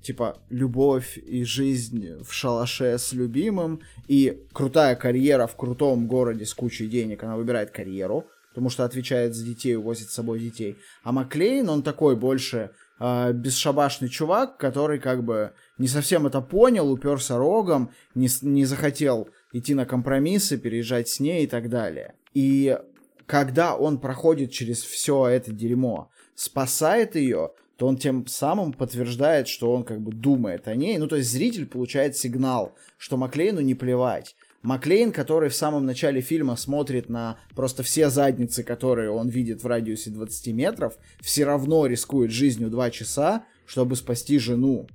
типа 0.09 0.39
любовь 0.49 1.19
и 1.19 1.43
жизнь 1.43 2.23
в 2.23 2.33
шалаше 2.33 2.97
с 2.97 3.13
любимым 3.13 3.81
и 4.07 4.43
крутая 4.53 4.95
карьера 4.95 5.45
в 5.45 5.55
крутом 5.55 6.07
городе 6.07 6.45
с 6.45 6.55
кучей 6.55 6.87
денег. 6.87 7.23
Она 7.23 7.35
выбирает 7.35 7.69
карьеру, 7.69 8.25
потому 8.49 8.71
что 8.71 8.85
отвечает 8.85 9.35
за 9.35 9.45
детей, 9.45 9.75
увозит 9.75 10.09
с 10.09 10.15
собой 10.15 10.39
детей. 10.39 10.77
А 11.03 11.11
Маклейн, 11.11 11.69
он 11.69 11.83
такой 11.83 12.15
больше 12.15 12.71
э, 12.99 13.33
бесшабашный 13.33 14.09
чувак, 14.09 14.57
который 14.57 14.97
как 14.97 15.23
бы 15.23 15.51
не 15.77 15.87
совсем 15.87 16.25
это 16.25 16.41
понял, 16.41 16.91
уперся 16.91 17.37
рогом, 17.37 17.91
не, 18.15 18.29
не 18.41 18.65
захотел 18.65 19.29
идти 19.53 19.75
на 19.75 19.85
компромиссы, 19.85 20.57
переезжать 20.57 21.07
с 21.07 21.19
ней 21.19 21.43
и 21.43 21.47
так 21.47 21.69
далее. 21.69 22.15
И 22.33 22.75
когда 23.27 23.75
он 23.75 23.99
проходит 23.99 24.51
через 24.51 24.81
все 24.81 25.27
это 25.27 25.51
дерьмо, 25.51 26.09
спасает 26.33 27.15
ее, 27.15 27.51
то 27.79 27.87
он 27.87 27.95
тем 27.95 28.27
самым 28.27 28.73
подтверждает, 28.73 29.47
что 29.47 29.73
он 29.73 29.85
как 29.85 30.01
бы 30.01 30.11
думает 30.11 30.67
о 30.67 30.75
ней. 30.75 30.97
Ну, 30.97 31.07
то 31.07 31.15
есть 31.15 31.31
зритель 31.31 31.65
получает 31.65 32.17
сигнал, 32.17 32.75
что 32.97 33.15
Маклейну 33.15 33.61
не 33.61 33.73
плевать. 33.73 34.35
Маклейн, 34.63 35.13
который 35.13 35.47
в 35.47 35.55
самом 35.55 35.85
начале 35.85 36.19
фильма 36.19 36.57
смотрит 36.57 37.07
на 37.07 37.37
просто 37.55 37.81
все 37.81 38.09
задницы, 38.09 38.63
которые 38.63 39.11
он 39.11 39.29
видит 39.29 39.63
в 39.63 39.67
радиусе 39.67 40.09
20 40.09 40.53
метров, 40.53 40.97
все 41.21 41.45
равно 41.45 41.85
рискует 41.85 42.31
жизнью 42.31 42.69
2 42.69 42.91
часа, 42.91 43.45
чтобы 43.65 43.95
спасти 43.95 44.39
жену, 44.39 44.89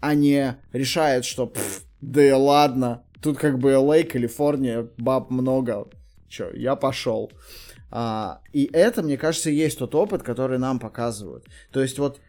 а 0.00 0.14
не 0.14 0.58
решает, 0.74 1.24
что 1.24 1.46
«Пф, 1.46 1.84
да 2.02 2.22
и 2.22 2.32
ладно, 2.32 3.02
тут 3.22 3.38
как 3.38 3.58
бы 3.58 3.70
Л.А., 3.70 4.02
Калифорния, 4.02 4.90
баб 4.98 5.30
много, 5.30 5.88
чё, 6.28 6.50
я 6.52 6.76
пошел. 6.76 7.32
А, 7.90 8.40
и 8.52 8.68
это, 8.74 9.02
мне 9.02 9.16
кажется, 9.16 9.48
есть 9.48 9.78
тот 9.78 9.94
опыт, 9.94 10.22
который 10.22 10.58
нам 10.58 10.78
показывают. 10.78 11.46
То 11.72 11.80
есть 11.80 11.98
вот 11.98 12.20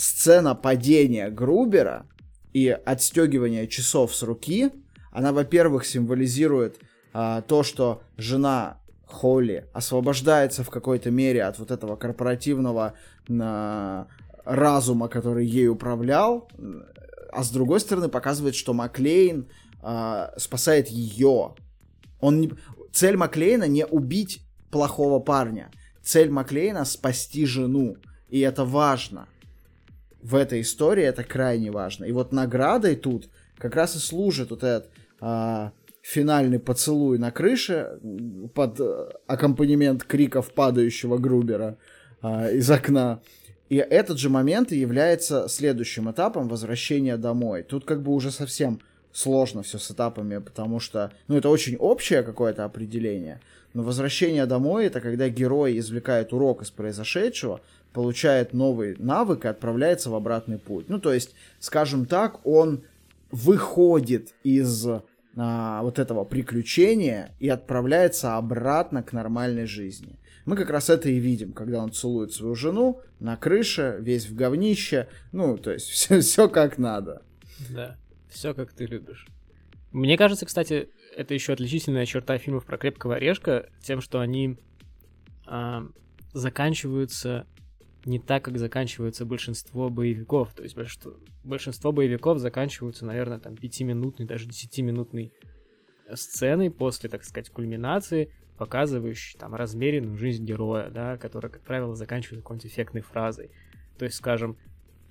сцена 0.00 0.54
падения 0.54 1.28
Грубера 1.30 2.06
и 2.52 2.68
отстегивания 2.68 3.66
часов 3.66 4.14
с 4.14 4.22
руки, 4.22 4.70
она, 5.12 5.32
во-первых, 5.32 5.84
символизирует 5.84 6.78
а, 7.12 7.42
то, 7.42 7.62
что 7.62 8.02
жена 8.16 8.80
Холли 9.06 9.68
освобождается 9.72 10.64
в 10.64 10.70
какой-то 10.70 11.10
мере 11.10 11.42
от 11.42 11.58
вот 11.58 11.70
этого 11.70 11.96
корпоративного 11.96 12.94
на 13.28 14.06
разума, 14.44 15.08
который 15.08 15.46
ей 15.46 15.68
управлял, 15.68 16.48
а 17.32 17.44
с 17.44 17.50
другой 17.50 17.80
стороны 17.80 18.08
показывает, 18.08 18.54
что 18.54 18.72
Маклейн 18.72 19.48
э, 19.82 20.28
спасает 20.36 20.88
ее. 20.88 21.54
Он 22.20 22.40
не... 22.40 22.52
Цель 22.92 23.16
Маклейна 23.16 23.64
не 23.64 23.84
убить 23.84 24.42
плохого 24.70 25.20
парня. 25.20 25.70
Цель 26.02 26.30
Маклейна 26.30 26.84
спасти 26.84 27.44
жену. 27.46 27.96
И 28.28 28.40
это 28.40 28.64
важно. 28.64 29.28
В 30.22 30.34
этой 30.34 30.60
истории 30.60 31.04
это 31.04 31.24
крайне 31.24 31.70
важно. 31.70 32.04
И 32.04 32.12
вот 32.12 32.32
наградой 32.32 32.96
тут 32.96 33.28
как 33.58 33.74
раз 33.74 33.96
и 33.96 33.98
служит 33.98 34.50
вот 34.50 34.62
этот 34.62 34.90
э, 35.20 35.70
финальный 36.02 36.58
поцелуй 36.58 37.18
на 37.18 37.30
крыше 37.30 37.98
под 38.54 38.80
аккомпанемент 39.26 40.04
криков 40.04 40.52
падающего 40.52 41.18
Грубера 41.18 41.78
э, 42.22 42.56
из 42.56 42.70
окна. 42.70 43.20
И 43.70 43.76
этот 43.76 44.18
же 44.18 44.30
момент 44.30 44.72
и 44.72 44.78
является 44.78 45.48
следующим 45.48 46.10
этапом 46.10 46.48
возвращения 46.48 47.16
домой. 47.16 47.62
Тут 47.62 47.84
как 47.84 48.02
бы 48.02 48.12
уже 48.12 48.32
совсем 48.32 48.80
сложно 49.12 49.62
все 49.62 49.78
с 49.78 49.90
этапами, 49.90 50.38
потому 50.38 50.80
что, 50.80 51.12
ну, 51.28 51.36
это 51.36 51.48
очень 51.48 51.76
общее 51.76 52.22
какое-то 52.22 52.64
определение, 52.64 53.40
но 53.72 53.82
возвращение 53.82 54.46
домой 54.46 54.86
это 54.86 55.00
когда 55.00 55.28
герой 55.28 55.78
извлекает 55.78 56.32
урок 56.32 56.62
из 56.62 56.70
произошедшего, 56.70 57.60
получает 57.92 58.52
новый 58.52 58.96
навык 58.98 59.44
и 59.44 59.48
отправляется 59.48 60.10
в 60.10 60.14
обратный 60.14 60.58
путь. 60.58 60.88
Ну, 60.88 61.00
то 61.00 61.12
есть, 61.12 61.34
скажем 61.58 62.06
так, 62.06 62.46
он 62.46 62.84
выходит 63.30 64.34
из 64.42 64.86
а, 65.36 65.82
вот 65.82 65.98
этого 65.98 66.24
приключения 66.24 67.34
и 67.38 67.48
отправляется 67.48 68.36
обратно 68.36 69.02
к 69.02 69.12
нормальной 69.12 69.66
жизни. 69.66 70.18
Мы 70.44 70.56
как 70.56 70.70
раз 70.70 70.90
это 70.90 71.08
и 71.08 71.18
видим, 71.18 71.52
когда 71.52 71.82
он 71.82 71.92
целует 71.92 72.32
свою 72.32 72.54
жену 72.54 73.00
на 73.20 73.36
крыше, 73.36 73.98
весь 74.00 74.26
в 74.26 74.34
говнище. 74.34 75.08
Ну, 75.32 75.56
то 75.58 75.70
есть 75.70 75.88
все, 75.90 76.20
все 76.20 76.48
как 76.48 76.78
надо. 76.78 77.22
Да, 77.68 77.96
все 78.28 78.54
как 78.54 78.72
ты 78.72 78.86
любишь. 78.86 79.26
Мне 79.92 80.16
кажется, 80.16 80.46
кстати, 80.46 80.88
это 81.16 81.34
еще 81.34 81.52
отличительная 81.52 82.06
черта 82.06 82.38
фильмов 82.38 82.64
про 82.64 82.78
крепкого 82.78 83.16
орешка, 83.16 83.68
тем, 83.82 84.00
что 84.00 84.20
они 84.20 84.56
а, 85.46 85.84
заканчиваются 86.32 87.46
не 88.04 88.18
так, 88.18 88.44
как 88.44 88.58
заканчивается 88.58 89.24
большинство 89.24 89.90
боевиков. 89.90 90.52
То 90.54 90.62
есть 90.62 90.76
большинство, 91.44 91.92
боевиков 91.92 92.38
заканчиваются, 92.38 93.04
наверное, 93.04 93.38
там 93.38 93.56
пятиминутной, 93.56 94.26
даже 94.26 94.46
десятиминутной 94.46 95.32
сценой 96.14 96.70
после, 96.70 97.08
так 97.08 97.24
сказать, 97.24 97.50
кульминации, 97.50 98.32
показывающий 98.56 99.38
там 99.38 99.54
размеренную 99.54 100.16
жизнь 100.16 100.44
героя, 100.44 100.90
да, 100.90 101.16
которая, 101.16 101.50
как 101.50 101.62
правило, 101.62 101.94
заканчивается 101.94 102.42
какой-нибудь 102.42 102.70
эффектной 102.70 103.02
фразой. 103.02 103.50
То 103.98 104.04
есть, 104.04 104.16
скажем, 104.16 104.56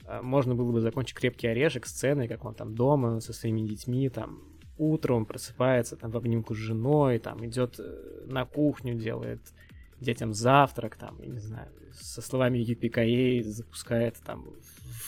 а, 0.06 0.22
можно 0.22 0.56
было 0.56 0.72
бы 0.72 0.82
закончить 0.82 1.16
крепкий 1.16 1.48
орешек 1.48 1.86
сценой, 1.86 2.28
как 2.28 2.44
он 2.46 2.56
там 2.56 2.76
дома 2.76 3.20
со 3.22 3.34
своими 3.34 3.62
детьми, 3.62 4.10
там 4.10 4.42
утром 4.78 5.26
просыпается 5.26 5.96
там 5.96 6.12
в 6.12 6.18
обнимку 6.18 6.56
с 6.56 6.58
женой, 6.58 7.20
там 7.20 7.46
идет 7.46 7.80
э, 7.80 8.26
на 8.26 8.46
кухню, 8.46 8.96
делает 8.96 9.42
детям 10.00 10.34
завтрак, 10.34 10.96
там, 10.98 11.20
я 11.22 11.28
не 11.28 11.40
знаю, 11.40 11.72
со 11.94 12.22
словами 12.22 12.58
юпикаей 12.60 13.44
запускает 13.44 14.18
там 14.26 14.48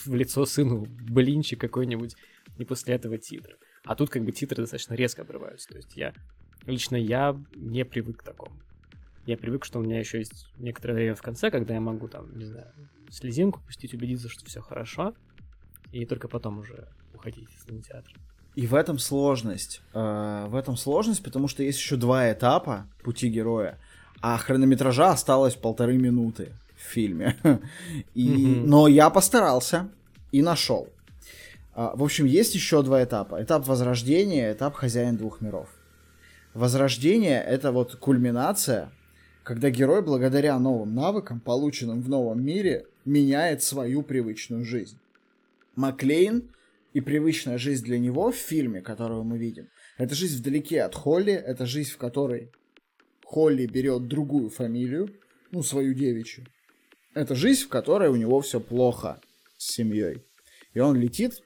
в 0.05 0.13
лицо 0.13 0.45
сыну 0.45 0.85
блинчик 1.09 1.59
какой-нибудь, 1.59 2.15
и 2.57 2.65
после 2.65 2.95
этого 2.95 3.17
титры. 3.17 3.57
А 3.83 3.95
тут 3.95 4.09
как 4.09 4.23
бы 4.23 4.31
титры 4.31 4.57
достаточно 4.63 4.93
резко 4.93 5.21
обрываются. 5.21 5.69
То 5.69 5.77
есть 5.77 5.95
я 5.95 6.13
Лично 6.65 6.95
я 6.95 7.39
не 7.55 7.85
привык 7.85 8.19
к 8.19 8.23
такому. 8.23 8.55
Я 9.25 9.37
привык, 9.37 9.65
что 9.65 9.79
у 9.79 9.83
меня 9.83 9.99
еще 9.99 10.19
есть 10.19 10.47
некоторое 10.57 10.93
время 10.93 11.15
в 11.15 11.21
конце, 11.21 11.51
когда 11.51 11.73
я 11.73 11.81
могу 11.81 12.07
там, 12.07 12.37
не 12.37 12.45
знаю, 12.45 12.67
слезинку 13.09 13.61
пустить, 13.61 13.93
убедиться, 13.93 14.29
что 14.29 14.45
все 14.45 14.61
хорошо, 14.61 15.13
и 15.91 16.05
только 16.05 16.27
потом 16.27 16.59
уже 16.59 16.87
уходить 17.13 17.49
из 17.55 17.63
кинотеатра. 17.63 18.13
И 18.55 18.67
в 18.67 18.75
этом 18.75 18.97
сложность. 18.97 19.81
Э, 19.93 20.45
в 20.47 20.55
этом 20.55 20.75
сложность, 20.75 21.23
потому 21.23 21.47
что 21.47 21.63
есть 21.63 21.79
еще 21.79 21.95
два 21.95 22.31
этапа 22.31 22.87
пути 23.03 23.29
героя, 23.29 23.79
а 24.21 24.37
хронометража 24.37 25.11
осталось 25.11 25.55
полторы 25.55 25.97
минуты 25.97 26.53
в 26.77 26.91
фильме. 26.91 27.35
И... 28.13 28.29
Mm-hmm. 28.29 28.63
Но 28.65 28.87
я 28.87 29.09
постарался 29.09 29.89
и 30.31 30.41
нашел. 30.41 30.87
Э, 31.75 31.89
в 31.93 32.03
общем, 32.03 32.25
есть 32.25 32.55
еще 32.55 32.83
два 32.83 33.03
этапа. 33.03 33.41
Этап 33.41 33.67
возрождения, 33.67 34.53
этап 34.53 34.75
хозяин 34.75 35.17
двух 35.17 35.41
миров. 35.41 35.69
Возрождение— 36.53 37.41
это 37.47 37.71
вот 37.71 37.95
кульминация, 37.95 38.91
когда 39.43 39.69
герой 39.69 40.01
благодаря 40.01 40.59
новым 40.59 40.93
навыкам, 40.93 41.39
полученным 41.39 42.01
в 42.01 42.09
новом 42.09 42.43
мире, 42.43 42.87
меняет 43.05 43.63
свою 43.63 44.03
привычную 44.03 44.65
жизнь. 44.65 44.97
Маклейн 45.75 46.49
и 46.93 46.99
привычная 46.99 47.57
жизнь 47.57 47.85
для 47.85 47.99
него 47.99 48.31
в 48.31 48.35
фильме, 48.35 48.81
которую 48.81 49.23
мы 49.23 49.37
видим, 49.37 49.69
это 49.97 50.13
жизнь 50.13 50.37
вдалеке 50.39 50.83
от 50.83 50.93
Холли, 50.93 51.33
это 51.33 51.65
жизнь, 51.65 51.91
в 51.91 51.97
которой 51.97 52.51
Холли 53.31 53.65
берет 53.65 54.09
другую 54.09 54.49
фамилию, 54.49 55.07
ну, 55.51 55.63
свою 55.63 55.93
девичью. 55.93 56.45
Это 57.13 57.33
жизнь, 57.33 57.63
в 57.63 57.69
которой 57.69 58.09
у 58.09 58.17
него 58.17 58.41
все 58.41 58.59
плохо 58.59 59.21
с 59.57 59.73
семьей. 59.73 60.25
И 60.73 60.79
он 60.81 60.97
летит 60.97 61.41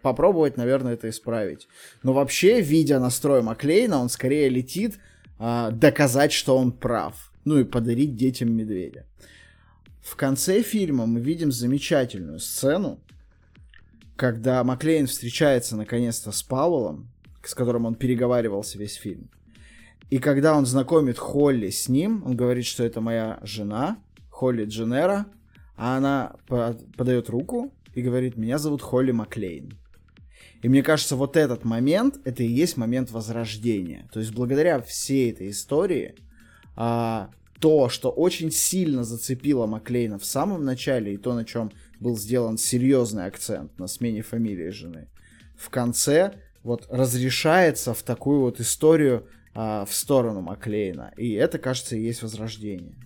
попробовать, 0.00 0.56
наверное, 0.56 0.94
это 0.94 1.08
исправить. 1.08 1.66
Но 2.04 2.12
вообще, 2.12 2.60
видя 2.60 3.00
настрой 3.00 3.42
Маклейна, 3.42 3.98
он 3.98 4.10
скорее 4.10 4.48
летит 4.48 5.00
а, 5.40 5.72
доказать, 5.72 6.30
что 6.30 6.56
он 6.56 6.70
прав. 6.70 7.32
Ну 7.44 7.58
и 7.58 7.64
подарить 7.64 8.14
детям 8.14 8.52
медведя. 8.52 9.04
В 10.00 10.14
конце 10.14 10.62
фильма 10.62 11.06
мы 11.06 11.18
видим 11.18 11.50
замечательную 11.50 12.38
сцену, 12.38 13.00
когда 14.14 14.62
Маклейн 14.62 15.08
встречается 15.08 15.76
наконец-то 15.76 16.30
с 16.30 16.44
Пауэллом, 16.44 17.10
с 17.42 17.54
которым 17.54 17.86
он 17.86 17.96
переговаривался 17.96 18.78
весь 18.78 18.94
фильм. 18.94 19.30
И 20.10 20.18
когда 20.18 20.56
он 20.56 20.66
знакомит 20.66 21.18
Холли 21.18 21.70
с 21.70 21.88
ним, 21.88 22.22
он 22.24 22.36
говорит, 22.36 22.66
что 22.66 22.84
это 22.84 23.00
моя 23.00 23.38
жена, 23.42 23.98
Холли 24.28 24.64
Дженера, 24.64 25.26
а 25.76 25.96
она 25.96 26.36
подает 26.46 27.30
руку 27.30 27.72
и 27.94 28.02
говорит, 28.02 28.36
меня 28.36 28.58
зовут 28.58 28.82
Холли 28.82 29.12
Маклейн. 29.12 29.78
И 30.62 30.68
мне 30.68 30.82
кажется, 30.82 31.16
вот 31.16 31.36
этот 31.36 31.64
момент, 31.64 32.20
это 32.24 32.42
и 32.42 32.46
есть 32.46 32.76
момент 32.76 33.10
возрождения. 33.10 34.08
То 34.12 34.20
есть 34.20 34.32
благодаря 34.32 34.80
всей 34.80 35.32
этой 35.32 35.50
истории, 35.50 36.14
а, 36.76 37.30
то, 37.58 37.88
что 37.88 38.10
очень 38.10 38.50
сильно 38.50 39.04
зацепило 39.04 39.66
Маклейна 39.66 40.18
в 40.18 40.24
самом 40.24 40.64
начале, 40.64 41.14
и 41.14 41.16
то, 41.16 41.34
на 41.34 41.44
чем 41.44 41.72
был 42.00 42.16
сделан 42.16 42.58
серьезный 42.58 43.26
акцент 43.26 43.78
на 43.78 43.86
смене 43.86 44.22
фамилии 44.22 44.70
жены, 44.70 45.08
в 45.56 45.70
конце 45.70 46.34
вот 46.62 46.86
разрешается 46.90 47.94
в 47.94 48.02
такую 48.02 48.40
вот 48.40 48.60
историю 48.60 49.26
а, 49.54 49.84
в 49.84 49.94
сторону 49.94 50.40
Маклейна. 50.40 51.12
И 51.16 51.32
это, 51.32 51.58
кажется, 51.58 51.96
и 51.96 52.02
есть 52.02 52.22
возрождение. 52.22 52.96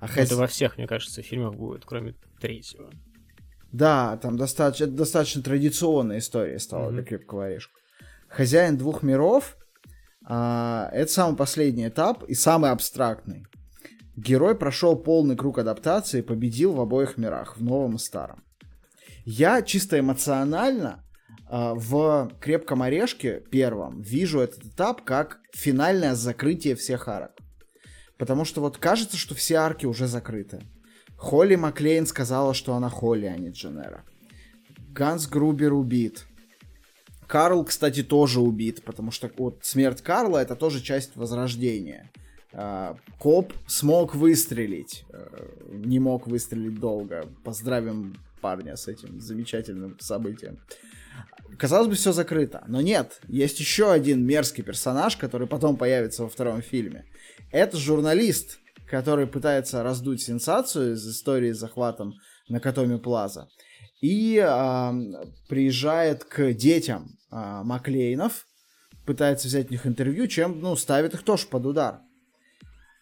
А 0.00 0.06
это 0.06 0.34
хз... 0.34 0.38
во 0.38 0.46
всех, 0.46 0.76
мне 0.76 0.86
кажется, 0.86 1.22
фильмах 1.22 1.54
будет, 1.54 1.84
кроме 1.84 2.14
третьего. 2.40 2.90
Да, 3.72 4.16
там 4.18 4.36
достаточно, 4.36 4.86
достаточно 4.86 5.42
традиционная 5.42 6.18
история 6.18 6.58
стала 6.58 6.88
mm-hmm. 6.88 6.94
для 6.94 7.02
крепкого 7.02 7.44
орешка. 7.46 7.72
Хозяин 8.28 8.76
двух 8.76 9.02
миров 9.02 9.56
а, 10.28 10.90
это 10.92 11.10
самый 11.10 11.36
последний 11.36 11.88
этап 11.88 12.24
и 12.24 12.34
самый 12.34 12.70
абстрактный. 12.70 13.46
Герой 14.16 14.56
прошел 14.56 14.96
полный 14.96 15.36
круг 15.36 15.58
адаптации 15.58 16.18
и 16.18 16.22
победил 16.22 16.72
в 16.72 16.80
обоих 16.80 17.16
мирах, 17.16 17.56
в 17.56 17.62
новом 17.62 17.96
и 17.96 17.98
старом. 17.98 18.42
Я 19.24 19.62
чисто 19.62 19.98
эмоционально 19.98 21.04
в 21.48 22.32
крепком 22.40 22.82
орешке 22.82 23.40
первом 23.50 24.00
вижу 24.02 24.40
этот 24.40 24.64
этап 24.66 25.04
как 25.04 25.40
финальное 25.52 26.14
закрытие 26.14 26.74
всех 26.74 27.08
арок. 27.08 27.32
Потому 28.18 28.44
что 28.44 28.60
вот 28.60 28.78
кажется, 28.78 29.16
что 29.16 29.34
все 29.34 29.56
арки 29.56 29.86
уже 29.86 30.06
закрыты. 30.06 30.62
Холли 31.16 31.54
Маклейн 31.54 32.06
сказала, 32.06 32.54
что 32.54 32.74
она 32.74 32.88
Холли, 32.88 33.26
а 33.26 33.36
не 33.36 33.50
Дженера. 33.50 34.04
Ганс 34.90 35.26
Грубер 35.26 35.72
убит. 35.72 36.26
Карл, 37.26 37.64
кстати, 37.64 38.02
тоже 38.02 38.40
убит, 38.40 38.82
потому 38.84 39.10
что 39.10 39.30
вот 39.36 39.58
смерть 39.62 40.02
Карла 40.02 40.38
это 40.38 40.54
тоже 40.56 40.80
часть 40.80 41.16
возрождения. 41.16 42.10
А, 42.52 42.96
коп 43.18 43.52
смог 43.66 44.14
выстрелить, 44.14 45.04
э, 45.10 45.48
не 45.68 45.98
мог 45.98 46.26
выстрелить 46.26 46.78
долго. 46.78 47.26
Поздравим 47.44 48.16
парня 48.40 48.76
с 48.76 48.86
этим 48.86 49.20
замечательным 49.20 49.98
событием. 49.98 50.58
Казалось 51.58 51.88
бы, 51.88 51.94
все 51.94 52.12
закрыто, 52.12 52.64
но 52.68 52.80
нет, 52.80 53.20
есть 53.28 53.60
еще 53.60 53.90
один 53.90 54.24
мерзкий 54.24 54.62
персонаж, 54.62 55.16
который 55.16 55.46
потом 55.46 55.76
появится 55.76 56.22
во 56.22 56.28
втором 56.28 56.60
фильме. 56.60 57.06
Это 57.50 57.76
журналист, 57.76 58.58
который 58.86 59.26
пытается 59.26 59.82
раздуть 59.82 60.22
сенсацию 60.22 60.94
из 60.94 61.06
истории 61.08 61.52
с 61.52 61.58
захватом 61.58 62.14
на 62.48 62.54
Накатоми 62.54 62.98
Плаза. 62.98 63.48
И 64.00 64.36
э, 64.36 64.92
приезжает 65.48 66.24
к 66.24 66.52
детям 66.52 67.18
э, 67.30 67.62
Маклейнов, 67.64 68.46
пытается 69.06 69.48
взять 69.48 69.68
у 69.68 69.72
них 69.72 69.86
интервью, 69.86 70.26
чем 70.26 70.60
ну, 70.60 70.76
ставит 70.76 71.14
их 71.14 71.22
тоже 71.22 71.46
под 71.46 71.66
удар. 71.66 72.00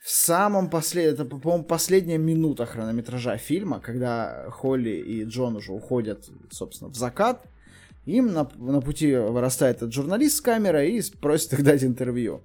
в 0.05 0.11
самом 0.11 0.70
последнем, 0.70 1.14
это, 1.14 1.24
по-моему, 1.24 1.64
последняя 1.64 2.18
минута 2.18 2.66
хронометража 2.66 3.36
фильма, 3.38 3.80
когда 3.80 4.49
Холли 4.51 4.90
и 4.90 5.24
Джон 5.24 5.57
уже 5.57 5.72
уходят, 5.72 6.28
собственно, 6.51 6.90
в 6.90 6.97
закат, 6.97 7.45
им 8.07 8.33
на, 8.33 8.49
на 8.57 8.81
пути 8.81 9.15
вырастает 9.15 9.77
этот 9.77 9.93
журналист 9.93 10.37
с 10.37 10.41
камерой 10.41 10.93
и 10.93 11.03
просит 11.21 11.53
их 11.55 11.63
дать 11.63 11.85
интервью. 11.85 12.43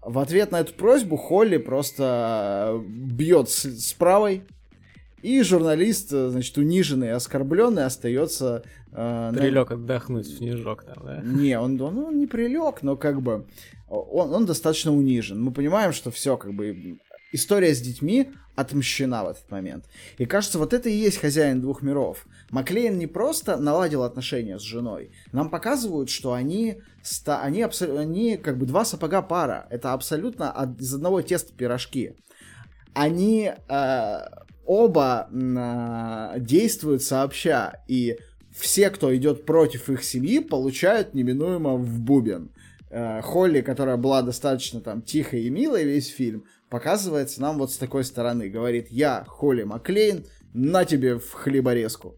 В 0.00 0.18
ответ 0.18 0.52
на 0.52 0.60
эту 0.60 0.74
просьбу 0.74 1.16
Холли 1.16 1.56
просто 1.56 2.80
бьет 2.86 3.48
с, 3.48 3.64
с 3.64 3.92
правой, 3.94 4.42
и 5.24 5.42
журналист, 5.42 6.10
значит, 6.10 6.58
униженный 6.58 7.06
и 7.06 7.10
оскорбленный 7.10 7.86
остается... 7.86 8.62
Э, 8.92 9.32
прилег 9.34 9.70
на... 9.70 9.76
отдохнуть 9.76 10.26
в 10.26 10.36
снежок 10.36 10.84
там, 10.84 11.02
да? 11.02 11.22
Не, 11.24 11.58
он, 11.58 11.80
он, 11.80 11.96
он 11.96 12.18
не 12.18 12.26
прилег, 12.26 12.82
но 12.82 12.96
как 12.96 13.22
бы 13.22 13.46
он, 13.88 14.34
он 14.34 14.44
достаточно 14.44 14.94
унижен. 14.94 15.42
Мы 15.42 15.50
понимаем, 15.50 15.94
что 15.94 16.10
все, 16.10 16.36
как 16.36 16.52
бы, 16.52 16.98
история 17.32 17.74
с 17.74 17.80
детьми 17.80 18.32
отмщена 18.54 19.24
в 19.24 19.28
этот 19.30 19.50
момент. 19.50 19.86
И 20.18 20.26
кажется, 20.26 20.58
вот 20.58 20.74
это 20.74 20.90
и 20.90 20.92
есть 20.92 21.16
хозяин 21.16 21.62
двух 21.62 21.80
миров. 21.80 22.26
Маклейн 22.54 22.96
не 22.96 23.08
просто 23.08 23.56
наладил 23.56 24.04
отношения 24.04 24.60
с 24.60 24.62
женой, 24.62 25.10
нам 25.32 25.50
показывают, 25.50 26.08
что 26.08 26.34
они, 26.34 26.76
они, 27.26 27.64
они 27.64 28.36
как 28.36 28.58
бы 28.58 28.66
два 28.66 28.84
сапога 28.84 29.22
пара. 29.22 29.66
Это 29.70 29.92
абсолютно 29.92 30.52
от, 30.52 30.80
из 30.80 30.94
одного 30.94 31.20
теста 31.20 31.52
пирожки. 31.52 32.14
Они 32.92 33.50
э, 33.50 34.18
оба 34.64 35.28
э, 35.32 36.38
действуют 36.38 37.02
сообща, 37.02 37.82
и 37.88 38.18
все, 38.52 38.90
кто 38.90 39.12
идет 39.16 39.46
против 39.46 39.90
их 39.90 40.04
семьи, 40.04 40.38
получают 40.38 41.12
неминуемо 41.12 41.74
в 41.74 41.98
бубен. 41.98 42.52
Э, 42.88 43.20
Холли, 43.20 43.62
которая 43.62 43.96
была 43.96 44.22
достаточно 44.22 44.80
там 44.80 45.02
тихой 45.02 45.42
и 45.42 45.50
милой 45.50 45.82
весь 45.82 46.06
фильм, 46.06 46.44
показывается 46.70 47.40
нам 47.40 47.58
вот 47.58 47.72
с 47.72 47.78
такой 47.78 48.04
стороны. 48.04 48.48
Говорит, 48.48 48.86
я 48.90 49.24
Холли 49.26 49.64
Маклейн, 49.64 50.24
на 50.54 50.84
тебе 50.84 51.18
в 51.18 51.32
хлеборезку. 51.32 52.14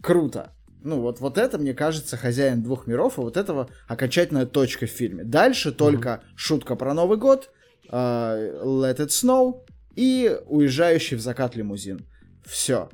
Круто. 0.00 0.52
Ну, 0.82 1.00
вот, 1.00 1.20
вот 1.20 1.38
это, 1.38 1.58
мне 1.58 1.74
кажется, 1.74 2.16
хозяин 2.16 2.62
двух 2.62 2.86
миров, 2.86 3.18
и 3.18 3.20
вот 3.20 3.36
этого 3.36 3.68
окончательная 3.88 4.46
точка 4.46 4.86
в 4.86 4.90
фильме. 4.90 5.24
Дальше 5.24 5.70
mm-hmm. 5.70 5.74
только 5.74 6.22
шутка 6.36 6.76
про 6.76 6.94
Новый 6.94 7.18
год, 7.18 7.50
uh, 7.90 8.62
Let 8.62 8.98
It 8.98 9.08
Snow 9.08 9.64
и 9.96 10.38
уезжающий 10.46 11.16
в 11.16 11.20
закат 11.20 11.56
лимузин. 11.56 12.06
Все. 12.46 12.88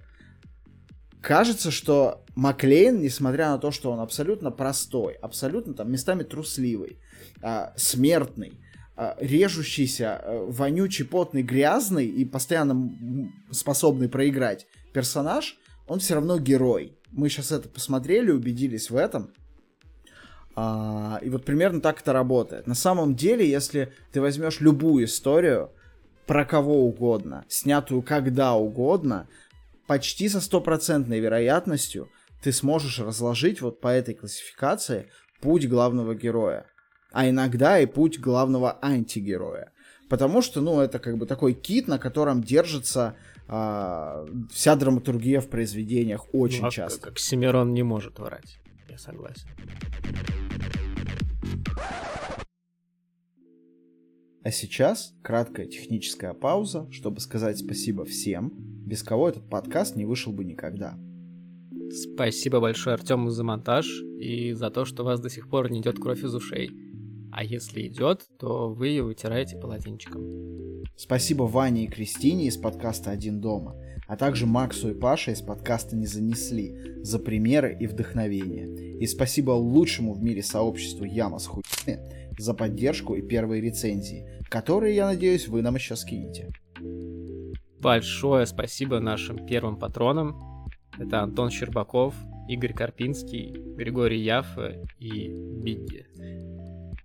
Кажется, 1.20 1.70
что 1.70 2.24
Маклейн, 2.34 3.00
несмотря 3.00 3.50
на 3.50 3.58
то, 3.58 3.70
что 3.70 3.90
он 3.92 4.00
абсолютно 4.00 4.50
простой, 4.50 5.14
абсолютно 5.14 5.74
там 5.74 5.90
местами 5.90 6.22
трусливый, 6.22 6.98
э, 7.42 7.68
смертный, 7.76 8.60
э, 8.96 9.14
режущийся, 9.20 10.20
э, 10.22 10.46
вонючий, 10.48 11.04
потный, 11.04 11.42
грязный 11.42 12.06
и 12.06 12.24
постоянно 12.24 12.90
способный 13.50 14.08
проиграть 14.08 14.66
персонаж, 14.92 15.58
он 15.86 15.98
все 15.98 16.14
равно 16.14 16.38
герой. 16.38 16.96
Мы 17.10 17.28
сейчас 17.28 17.52
это 17.52 17.68
посмотрели, 17.68 18.30
убедились 18.30 18.90
в 18.90 18.96
этом. 18.96 19.30
А, 20.56 21.18
и 21.22 21.30
вот 21.30 21.44
примерно 21.44 21.80
так 21.80 22.00
это 22.00 22.12
работает. 22.12 22.66
На 22.66 22.74
самом 22.74 23.14
деле, 23.14 23.48
если 23.48 23.92
ты 24.12 24.20
возьмешь 24.20 24.60
любую 24.60 25.04
историю 25.06 25.70
про 26.26 26.44
кого 26.44 26.86
угодно, 26.86 27.44
снятую 27.48 28.02
когда 28.02 28.54
угодно, 28.54 29.28
почти 29.86 30.28
со 30.28 30.40
стопроцентной 30.40 31.20
вероятностью 31.20 32.08
ты 32.42 32.52
сможешь 32.52 32.98
разложить 33.00 33.60
вот 33.60 33.80
по 33.80 33.88
этой 33.88 34.14
классификации 34.14 35.08
путь 35.40 35.68
главного 35.68 36.14
героя. 36.14 36.66
А 37.10 37.28
иногда 37.28 37.78
и 37.78 37.86
путь 37.86 38.18
главного 38.18 38.78
антигероя. 38.82 39.72
Потому 40.08 40.42
что, 40.42 40.60
ну, 40.60 40.80
это 40.80 40.98
как 40.98 41.16
бы 41.16 41.26
такой 41.26 41.54
кит, 41.54 41.88
на 41.88 41.98
котором 41.98 42.42
держится 42.42 43.16
а, 43.46 44.26
вся 44.50 44.76
драматургия 44.76 45.40
в 45.40 45.48
произведениях 45.48 46.26
очень 46.32 46.62
ну, 46.62 46.68
а 46.68 46.70
часто. 46.70 47.08
Как 47.08 47.18
Семирон 47.18 47.74
не 47.74 47.82
может 47.82 48.18
врать. 48.18 48.58
Я 48.88 48.98
согласен. 48.98 49.48
А 54.42 54.50
сейчас 54.50 55.14
краткая 55.22 55.66
техническая 55.66 56.34
пауза, 56.34 56.86
чтобы 56.90 57.20
сказать 57.20 57.58
спасибо 57.58 58.04
всем, 58.04 58.52
без 58.54 59.02
кого 59.02 59.30
этот 59.30 59.48
подкаст 59.48 59.96
не 59.96 60.04
вышел 60.04 60.32
бы 60.32 60.44
никогда. 60.44 60.98
Спасибо 61.90 62.60
большое 62.60 62.94
Артему 62.94 63.30
за 63.30 63.42
монтаж 63.42 63.86
и 64.18 64.52
за 64.52 64.70
то, 64.70 64.84
что 64.84 65.02
у 65.02 65.06
вас 65.06 65.20
до 65.20 65.30
сих 65.30 65.48
пор 65.48 65.70
не 65.70 65.80
идет 65.80 65.98
кровь 65.98 66.22
из 66.22 66.34
ушей. 66.34 66.70
А 67.36 67.42
если 67.42 67.88
идет, 67.88 68.22
то 68.38 68.72
вы 68.72 68.88
ее 68.88 69.02
вытираете 69.02 69.56
полотенчиком. 69.56 70.84
Спасибо 70.96 71.42
Ване 71.42 71.84
и 71.84 71.88
Кристине 71.88 72.46
из 72.46 72.56
подкаста 72.56 73.10
«Один 73.10 73.40
дома», 73.40 73.74
а 74.06 74.16
также 74.16 74.46
Максу 74.46 74.92
и 74.92 74.94
Паше 74.94 75.32
из 75.32 75.42
подкаста 75.42 75.96
«Не 75.96 76.06
занесли» 76.06 77.02
за 77.02 77.18
примеры 77.18 77.76
и 77.80 77.88
вдохновение. 77.88 79.00
И 79.00 79.06
спасибо 79.08 79.50
лучшему 79.50 80.14
в 80.14 80.22
мире 80.22 80.44
сообществу 80.44 81.04
Яма 81.04 81.40
с 81.40 81.46
хуйнями 81.46 81.98
за 82.38 82.54
поддержку 82.54 83.16
и 83.16 83.22
первые 83.22 83.60
рецензии, 83.60 84.28
которые, 84.48 84.94
я 84.94 85.06
надеюсь, 85.06 85.48
вы 85.48 85.60
нам 85.62 85.74
еще 85.74 85.96
скинете. 85.96 86.52
Большое 87.80 88.46
спасибо 88.46 89.00
нашим 89.00 89.44
первым 89.44 89.76
патронам. 89.76 90.68
Это 90.96 91.22
Антон 91.22 91.50
Щербаков, 91.50 92.14
Игорь 92.48 92.74
Карпинский, 92.74 93.74
Григорий 93.74 94.22
Яфа 94.22 94.80
и 95.00 95.28
Бигги 95.28 96.06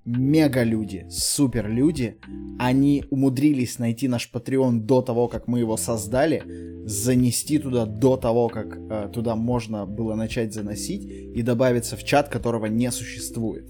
мега 0.05 0.63
люди, 0.63 1.05
супер 1.09 1.69
люди. 1.69 2.17
Они 2.57 3.05
умудрились 3.09 3.79
найти 3.79 4.07
наш 4.07 4.29
Patreon 4.33 4.79
до 4.81 5.01
того, 5.01 5.27
как 5.27 5.47
мы 5.47 5.59
его 5.59 5.77
создали, 5.77 6.43
занести 6.85 7.59
туда 7.59 7.85
до 7.85 8.17
того, 8.17 8.49
как 8.49 8.77
э, 8.77 9.09
туда 9.13 9.35
можно 9.35 9.85
было 9.85 10.15
начать 10.15 10.53
заносить 10.53 11.03
и 11.03 11.41
добавиться 11.41 11.95
в 11.95 12.03
чат, 12.03 12.29
которого 12.29 12.65
не 12.65 12.91
существует. 12.91 13.69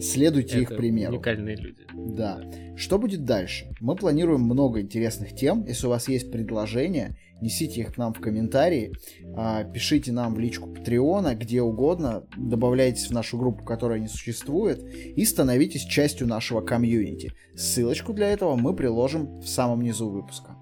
Следуйте 0.00 0.62
Это 0.62 0.72
их 0.72 0.76
примеру. 0.76 1.14
Уникальные 1.14 1.56
люди. 1.56 1.82
Да. 1.94 2.40
Что 2.76 2.98
будет 2.98 3.24
дальше? 3.24 3.70
Мы 3.80 3.96
планируем 3.96 4.40
много 4.40 4.80
интересных 4.80 5.34
тем. 5.34 5.64
Если 5.66 5.86
у 5.86 5.90
вас 5.90 6.08
есть 6.08 6.30
предложения, 6.32 7.16
несите 7.40 7.82
их 7.82 7.94
к 7.94 7.96
нам 7.98 8.12
в 8.14 8.20
комментарии, 8.20 8.92
а, 9.36 9.64
пишите 9.64 10.12
нам 10.12 10.34
в 10.34 10.38
личку 10.38 10.72
Патреона, 10.72 11.34
где 11.34 11.62
угодно, 11.62 12.24
добавляйтесь 12.36 13.08
в 13.08 13.12
нашу 13.12 13.38
группу, 13.38 13.64
которая 13.64 13.98
не 13.98 14.08
существует, 14.08 14.82
и 14.82 15.24
становитесь 15.24 15.82
частью 15.82 16.26
нашего 16.26 16.60
комьюнити. 16.60 17.32
Ссылочку 17.54 18.12
для 18.12 18.30
этого 18.30 18.56
мы 18.56 18.74
приложим 18.74 19.40
в 19.40 19.48
самом 19.48 19.82
низу 19.82 20.08
выпуска. 20.08 20.56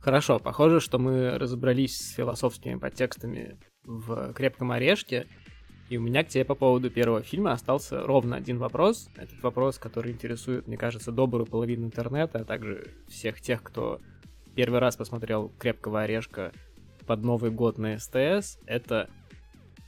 Хорошо, 0.00 0.38
похоже, 0.38 0.80
что 0.80 0.98
мы 0.98 1.38
разобрались 1.38 1.96
с 1.96 2.10
философскими 2.12 2.74
подтекстами 2.74 3.56
в 3.84 4.34
«Крепком 4.34 4.70
орешке», 4.70 5.26
и 5.88 5.96
у 5.98 6.00
меня 6.00 6.24
к 6.24 6.28
тебе 6.28 6.44
по 6.44 6.54
поводу 6.54 6.90
первого 6.90 7.22
фильма 7.22 7.52
остался 7.52 8.00
ровно 8.02 8.36
один 8.36 8.58
вопрос. 8.58 9.10
Этот 9.16 9.42
вопрос, 9.42 9.78
который 9.78 10.12
интересует, 10.12 10.66
мне 10.66 10.76
кажется, 10.76 11.12
добрую 11.12 11.46
половину 11.46 11.86
интернета, 11.86 12.40
а 12.40 12.44
также 12.44 12.88
всех 13.08 13.40
тех, 13.40 13.62
кто 13.62 14.00
первый 14.54 14.80
раз 14.80 14.96
посмотрел 14.96 15.52
«Крепкого 15.58 16.02
орешка» 16.02 16.52
под 17.06 17.22
Новый 17.22 17.50
год 17.50 17.76
на 17.76 17.98
СТС, 17.98 18.58
это 18.66 19.10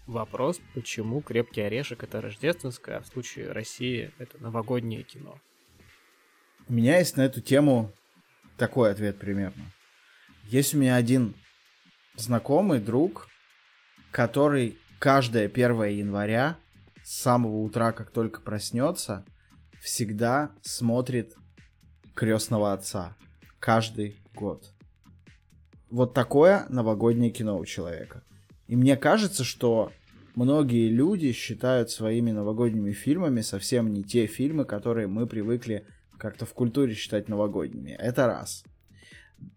вопрос, 0.07 0.61
почему 0.75 1.23
«Крепкий 1.23 1.63
орешек»— 1.63 2.03
это 2.05 2.21
рождественское, 2.21 2.99
а 2.99 3.01
в 3.01 3.07
случае 3.07 3.53
России— 3.53 4.13
это 4.19 4.43
новогоднее 4.43 5.03
кино. 5.03 5.39
У 6.69 6.75
меня 6.75 6.99
есть 6.99 7.17
на 7.17 7.23
эту 7.23 7.41
тему 7.41 7.93
такой 8.59 8.91
ответ 8.91 9.19
примерно. 9.19 9.65
Есть 10.45 10.75
у 10.75 10.79
меня 10.79 10.97
один 10.97 11.35
знакомый, 12.17 12.81
друг, 12.81 13.29
который 14.11 14.79
каждое 14.99 15.47
1 15.47 15.85
января 15.85 16.59
с 17.03 17.21
самого 17.21 17.59
утра, 17.59 17.93
как 17.93 18.11
только 18.11 18.41
проснется, 18.41 19.25
всегда 19.81 20.51
смотрит 20.63 21.35
крестного 22.15 22.73
отца. 22.73 23.17
Каждый 23.61 24.17
год. 24.35 24.73
Вот 25.91 26.15
такое 26.15 26.67
новогоднее 26.69 27.31
кино 27.31 27.59
у 27.59 27.65
человека. 27.65 28.23
И 28.67 28.75
мне 28.75 28.97
кажется, 28.97 29.45
что 29.45 29.93
многие 30.35 30.89
люди 30.89 31.33
считают 31.33 31.91
своими 31.91 32.33
новогодними 32.33 32.93
фильмами 32.93 33.41
совсем 33.41 33.93
не 33.93 34.03
те 34.03 34.27
фильмы, 34.27 34.65
которые 34.65 35.07
мы 35.07 35.27
привыкли 35.27 35.87
как-то 36.19 36.47
в 36.47 36.55
культуре 36.55 36.95
считать 36.95 37.29
новогодними. 37.29 37.91
Это 37.91 38.27
раз. 38.27 38.65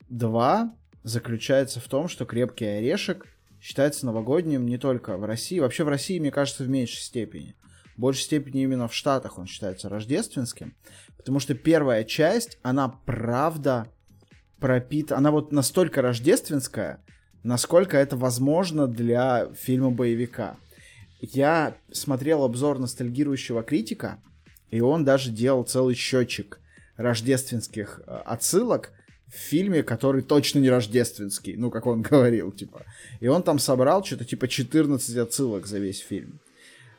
Два 0.09 0.75
заключается 1.03 1.79
в 1.79 1.87
том, 1.87 2.07
что 2.07 2.25
«Крепкий 2.25 2.65
орешек» 2.65 3.25
считается 3.62 4.05
новогодним 4.05 4.66
не 4.66 4.78
только 4.78 5.18
в 5.18 5.26
России, 5.26 5.60
вообще 5.60 5.84
в 5.84 5.89
России, 5.89 6.20
мне 6.20 6.32
кажется, 6.32 6.64
в 6.64 6.70
меньшей 6.70 7.01
степени. 7.01 7.55
В 7.95 8.01
большей 8.01 8.24
степени 8.24 8.64
именно 8.64 8.88
в 8.88 8.93
Штатах 8.95 9.38
он 9.38 9.45
считается 9.45 9.89
рождественским, 9.89 10.76
потому 11.18 11.39
что 11.39 11.53
первая 11.53 12.03
часть, 12.03 12.57
она 12.62 12.88
правда 12.88 13.88
пропита, 14.60 15.18
она 15.18 15.32
вот 15.32 15.51
настолько 15.51 16.01
рождественская, 16.01 17.03
насколько 17.43 17.97
это 17.97 18.16
возможно 18.16 18.88
для 18.88 19.51
фильма 19.53 19.91
боевика. 19.91 20.57
я 21.20 21.76
смотрел 21.91 22.43
обзор 22.43 22.80
ностальгирующего 22.80 23.64
критика, 23.64 24.22
и 24.70 24.82
он 24.82 25.03
даже 25.03 25.32
делал 25.32 25.64
целый 25.64 25.95
счетчик 25.95 26.60
рождественских 26.95 28.01
э, 28.05 28.12
отсылок 28.26 28.91
в 29.32 29.36
фильме, 29.36 29.84
который 29.84 30.21
точно 30.21 30.59
не 30.59 30.69
рождественский, 30.69 31.55
ну, 31.55 31.71
как 31.71 31.86
он 31.86 32.01
говорил, 32.11 32.51
типа. 32.51 32.86
И 33.19 33.27
он 33.27 33.43
там 33.43 33.59
собрал 33.59 34.03
что-то 34.03 34.25
типа 34.25 34.47
14 34.47 35.17
отсылок 35.17 35.65
за 35.67 35.80
весь 35.80 35.99
фильм. 35.99 36.39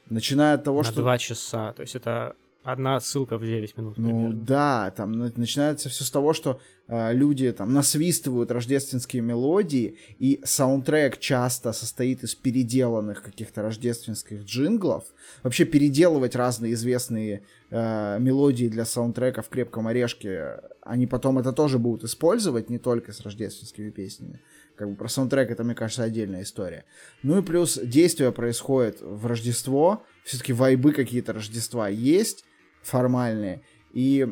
Начиная 0.09 0.55
от 0.55 0.65
того, 0.65 0.79
На 0.79 0.85
что... 0.85 1.01
два 1.01 1.19
часа. 1.19 1.73
То 1.73 1.83
есть 1.83 1.95
это 1.95 2.35
одна 2.63 3.01
ссылка 3.01 3.39
в 3.39 3.45
9 3.45 3.77
минут. 3.77 3.99
Ну 3.99 4.09
примерно. 4.09 4.45
да, 4.45 4.91
там 4.97 5.13
на- 5.13 5.33
начинается 5.37 5.89
все 5.89 6.05
с 6.05 6.11
того, 6.11 6.33
что 6.33 6.61
э, 6.89 7.13
люди 7.13 7.51
там 7.53 7.73
насвистывают 7.73 8.51
рождественские 8.51 9.23
мелодии, 9.23 9.97
и 10.19 10.41
саундтрек 10.45 11.19
часто 11.19 11.73
состоит 11.73 12.23
из 12.23 12.35
переделанных 12.35 13.23
каких-то 13.23 13.63
рождественских 13.63 14.43
джинглов. 14.45 15.05
Вообще 15.43 15.65
переделывать 15.65 16.37
разные 16.37 16.75
известные 16.75 17.43
э, 17.71 18.19
мелодии 18.21 18.67
для 18.69 18.85
саундтрека 18.85 19.43
в 19.43 19.49
крепком 19.49 19.87
орешке, 19.87 20.61
они 20.83 21.07
потом 21.07 21.39
это 21.39 21.53
тоже 21.53 21.79
будут 21.79 22.05
использовать, 22.05 22.71
не 22.71 22.79
только 22.79 23.13
с 23.13 23.21
рождественскими 23.21 23.91
песнями. 23.91 24.41
Как 24.77 24.89
бы 24.89 24.97
про 24.97 25.09
саундтрек 25.09 25.51
это, 25.51 25.63
мне 25.63 25.75
кажется, 25.75 26.03
отдельная 26.05 26.43
история. 26.43 26.85
Ну 27.23 27.39
и 27.39 27.43
плюс 27.43 27.79
действие 27.83 28.33
происходит 28.33 29.01
в 29.03 29.27
Рождество, 29.27 30.05
все-таки 30.25 30.55
вайбы 30.55 30.93
какие-то 30.93 31.35
Рождества 31.35 31.89
есть, 31.89 32.45
формальные. 32.83 33.63
И 33.93 34.27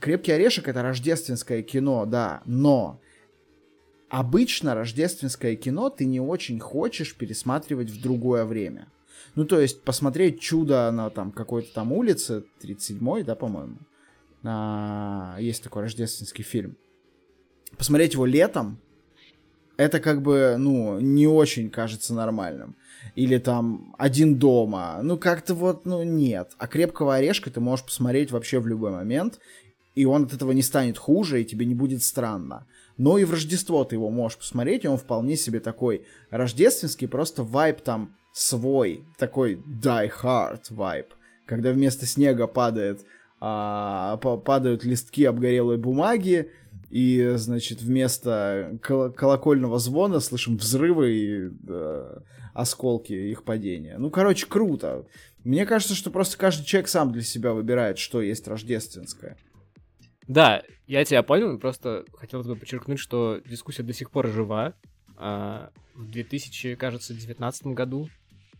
«Крепкий 0.00 0.32
орешек»— 0.32 0.68
это 0.68 0.82
рождественское 0.82 1.62
кино, 1.62 2.06
да, 2.06 2.42
но 2.46 3.00
обычно 4.08 4.74
рождественское 4.74 5.56
кино 5.56 5.90
ты 5.90 6.04
не 6.06 6.20
очень 6.20 6.60
хочешь 6.60 7.14
пересматривать 7.14 7.90
в 7.90 8.00
другое 8.00 8.44
время. 8.44 8.88
Ну, 9.34 9.44
то 9.44 9.60
есть 9.60 9.82
посмотреть 9.82 10.40
«Чудо» 10.40 10.90
на 10.90 11.10
там 11.10 11.30
какой-то 11.30 11.72
там 11.72 11.92
улице, 11.92 12.44
37-й, 12.62 13.22
да, 13.22 13.34
по-моему, 13.34 13.76
есть 15.40 15.62
такой 15.62 15.82
рождественский 15.82 16.42
фильм. 16.42 16.76
Посмотреть 17.78 18.14
его 18.14 18.26
летом, 18.26 18.78
это 19.82 20.00
как 20.00 20.22
бы, 20.22 20.56
ну, 20.58 20.98
не 21.00 21.26
очень 21.26 21.70
кажется 21.70 22.14
нормальным. 22.14 22.76
Или 23.14 23.38
там 23.38 23.94
«Один 23.98 24.36
дома», 24.36 25.00
ну, 25.02 25.18
как-то 25.18 25.54
вот, 25.54 25.84
ну, 25.86 26.02
нет. 26.02 26.52
А 26.58 26.66
«Крепкого 26.66 27.16
орешка» 27.16 27.50
ты 27.50 27.60
можешь 27.60 27.84
посмотреть 27.84 28.30
вообще 28.30 28.58
в 28.58 28.66
любой 28.66 28.92
момент, 28.92 29.38
и 29.94 30.06
он 30.06 30.24
от 30.24 30.32
этого 30.32 30.52
не 30.52 30.62
станет 30.62 30.98
хуже, 30.98 31.40
и 31.40 31.44
тебе 31.44 31.66
не 31.66 31.74
будет 31.74 32.02
странно. 32.02 32.66
Но 32.96 33.18
и 33.18 33.24
в 33.24 33.30
Рождество 33.32 33.84
ты 33.84 33.96
его 33.96 34.10
можешь 34.10 34.38
посмотреть, 34.38 34.84
и 34.84 34.88
он 34.88 34.96
вполне 34.96 35.36
себе 35.36 35.60
такой 35.60 36.06
рождественский, 36.30 37.08
просто 37.08 37.42
вайб 37.42 37.80
там 37.80 38.14
свой, 38.32 39.04
такой 39.18 39.56
die 39.56 40.10
hard 40.22 40.62
вайб, 40.70 41.06
когда 41.46 41.72
вместо 41.72 42.06
снега 42.06 42.46
падает, 42.46 43.04
а, 43.40 44.18
па- 44.18 44.36
падают 44.36 44.84
листки 44.84 45.24
обгорелой 45.24 45.76
бумаги, 45.76 46.50
и, 46.92 47.32
значит, 47.36 47.80
вместо 47.80 48.78
кол- 48.86 49.10
колокольного 49.10 49.78
звона 49.78 50.20
слышим 50.20 50.58
взрывы 50.58 51.10
и 51.14 51.50
э, 51.66 52.18
осколки 52.52 53.14
их 53.14 53.44
падения. 53.44 53.96
Ну, 53.96 54.10
короче, 54.10 54.44
круто. 54.44 55.06
Мне 55.42 55.64
кажется, 55.64 55.94
что 55.94 56.10
просто 56.10 56.36
каждый 56.36 56.66
человек 56.66 56.88
сам 56.88 57.10
для 57.10 57.22
себя 57.22 57.54
выбирает, 57.54 57.96
что 57.98 58.20
есть 58.20 58.46
рождественское. 58.46 59.38
Да, 60.28 60.62
я 60.86 61.02
тебя 61.06 61.22
понял, 61.22 61.58
просто 61.58 62.04
хотелось 62.12 62.46
бы 62.46 62.56
подчеркнуть, 62.56 62.98
что 62.98 63.40
дискуссия 63.46 63.82
до 63.82 63.94
сих 63.94 64.10
пор 64.10 64.28
жива. 64.28 64.74
А, 65.16 65.70
В 65.94 66.10
2000, 66.10 66.74
кажется, 66.74 67.14
19 67.14 67.68
году 67.68 68.10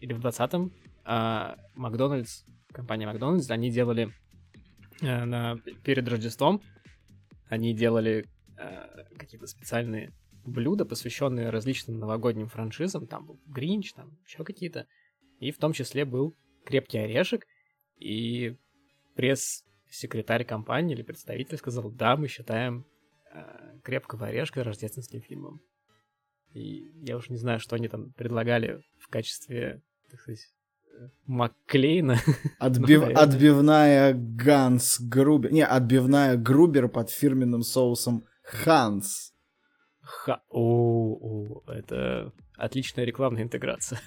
или 0.00 0.14
в 0.14 0.20
20 0.20 0.72
а, 1.04 1.56
Макдональдс, 1.74 2.44
компания 2.72 3.06
Макдональдс, 3.06 3.50
они 3.50 3.70
делали 3.70 4.10
э, 5.02 5.24
на, 5.26 5.58
перед 5.84 6.08
Рождеством, 6.08 6.62
они 7.52 7.74
делали 7.74 8.30
э, 8.56 9.04
какие-то 9.18 9.46
специальные 9.46 10.14
блюда, 10.42 10.86
посвященные 10.86 11.50
различным 11.50 11.98
новогодним 11.98 12.48
франшизам. 12.48 13.06
Там 13.06 13.26
был 13.26 13.38
Гринч, 13.44 13.92
там 13.92 14.16
еще 14.26 14.42
какие-то. 14.42 14.86
И 15.38 15.50
в 15.50 15.58
том 15.58 15.74
числе 15.74 16.06
был 16.06 16.34
крепкий 16.64 16.96
орешек. 16.96 17.46
И 17.98 18.56
пресс-секретарь 19.16 20.46
компании 20.46 20.94
или 20.94 21.02
представитель 21.02 21.58
сказал, 21.58 21.90
да, 21.90 22.16
мы 22.16 22.26
считаем 22.26 22.86
э, 23.34 23.80
крепкого 23.84 24.28
орешка 24.28 24.64
рождественским 24.64 25.20
фильмом. 25.20 25.60
И 26.54 26.90
я 27.04 27.18
уж 27.18 27.28
не 27.28 27.36
знаю, 27.36 27.60
что 27.60 27.76
они 27.76 27.88
там 27.88 28.14
предлагали 28.14 28.82
в 28.98 29.08
качестве, 29.08 29.82
так 30.10 30.20
сказать, 30.20 30.46
Макклейна. 31.26 32.18
Отбив- 32.60 33.00
наверное. 33.00 33.16
отбивная 33.16 34.14
Ганс 34.14 35.00
Грубер. 35.00 35.52
Не, 35.52 35.64
отбивная 35.64 36.36
Грубер 36.36 36.88
под 36.88 37.10
фирменным 37.10 37.62
соусом 37.62 38.24
Ханс. 38.42 39.32
Ха. 40.00 40.42
О, 40.48 41.16
о, 41.20 41.62
это 41.70 42.32
отличная 42.56 43.04
рекламная 43.04 43.42
интеграция. 43.42 44.00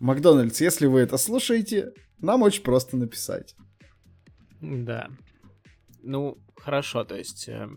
Макдональдс, 0.00 0.60
если 0.60 0.86
вы 0.86 1.00
это 1.00 1.16
слушаете, 1.16 1.92
нам 2.18 2.42
очень 2.42 2.62
просто 2.62 2.96
написать. 2.96 3.54
Да. 4.60 5.08
Ну, 6.02 6.38
хорошо, 6.56 7.04
то 7.04 7.16
есть, 7.16 7.48
э, 7.48 7.68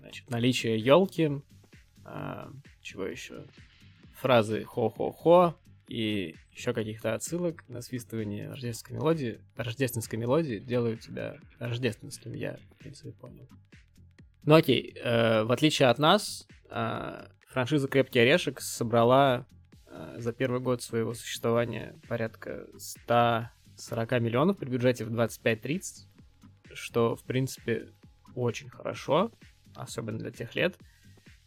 значит, 0.00 0.30
наличие 0.30 0.78
елки, 0.78 1.42
чего 2.82 3.04
еще? 3.04 3.46
Фразы 4.20 4.64
хо-хо-хо 4.64 5.56
и 5.90 6.36
еще 6.52 6.72
каких-то 6.72 7.14
отсылок, 7.14 7.64
насвистывание 7.68 8.48
рождественской 8.48 8.96
мелодии, 8.96 9.40
рождественской 9.56 10.18
мелодии 10.20 10.60
делают 10.60 11.00
тебя 11.00 11.36
рождественским, 11.58 12.32
я, 12.32 12.58
в 12.76 12.78
принципе, 12.78 13.10
понял. 13.10 13.48
Ну 14.44 14.54
окей, 14.54 14.94
э, 14.94 15.42
в 15.42 15.50
отличие 15.50 15.88
от 15.88 15.98
нас, 15.98 16.46
э, 16.70 17.26
франшиза 17.48 17.88
«Крепкий 17.88 18.20
орешек» 18.20 18.60
собрала 18.60 19.46
э, 19.88 20.14
за 20.18 20.32
первый 20.32 20.60
год 20.60 20.80
своего 20.80 21.12
существования 21.12 21.98
порядка 22.08 22.68
140 22.78 24.12
миллионов 24.20 24.58
при 24.58 24.70
бюджете 24.70 25.04
в 25.04 25.12
25-30, 25.12 26.06
что, 26.72 27.16
в 27.16 27.24
принципе, 27.24 27.88
очень 28.36 28.70
хорошо, 28.70 29.32
особенно 29.74 30.18
для 30.18 30.30
тех 30.30 30.54
лет. 30.54 30.78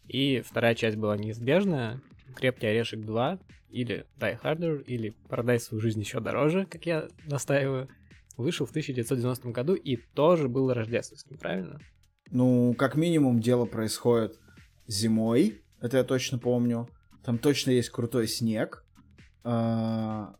И 0.06 0.42
вторая 0.42 0.74
часть 0.74 0.98
была 0.98 1.16
неизбежна. 1.16 2.02
«Крепкий 2.34 2.66
орешек 2.66 3.00
2» 3.00 3.40
или 3.70 4.06
«Die 4.18 4.40
Harder» 4.42 4.82
или 4.84 5.10
«Продай 5.28 5.58
свою 5.58 5.80
жизнь 5.80 6.00
еще 6.00 6.20
дороже», 6.20 6.66
как 6.66 6.86
я 6.86 7.08
настаиваю, 7.26 7.88
вышел 8.36 8.66
в 8.66 8.70
1990 8.70 9.50
году 9.50 9.74
и 9.74 9.96
тоже 9.96 10.48
был 10.48 10.72
рождественским, 10.72 11.38
правильно? 11.38 11.78
Ну, 12.30 12.74
как 12.74 12.96
минимум, 12.96 13.40
дело 13.40 13.66
происходит 13.66 14.38
зимой, 14.86 15.62
это 15.80 15.98
я 15.98 16.04
точно 16.04 16.38
помню. 16.38 16.88
Там 17.24 17.38
точно 17.38 17.70
есть 17.70 17.90
крутой 17.90 18.26
снег. 18.28 18.84
А, 19.42 20.34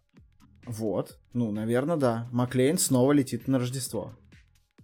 Вот. 0.66 1.18
Ну, 1.34 1.50
наверное, 1.50 1.96
да. 1.96 2.28
Маклейн 2.32 2.78
снова 2.78 3.12
летит 3.12 3.48
на 3.48 3.58
Рождество. 3.58 4.16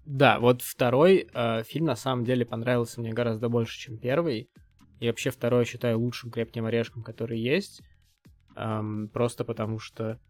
Да, 0.05 0.39
вот 0.39 0.61
второй 0.63 1.29
э, 1.33 1.63
фильм 1.63 1.87
на 1.87 1.97
самом 1.97 2.25
деле 2.25 2.45
понравился 2.45 3.01
мне 3.01 3.13
гораздо 3.13 3.49
больше, 3.49 3.79
чем 3.79 3.97
первый. 3.97 4.51
И 5.01 5.07
вообще 5.07 5.31
второй 5.31 5.63
я 5.63 5.65
считаю 5.65 5.99
лучшим 5.99 6.31
крепким 6.31 6.67
орешком, 6.67 7.03
который 7.03 7.41
есть. 7.41 7.83
Эм, 8.55 9.09
просто 9.09 9.45
потому 9.45 9.79
что 9.79 10.21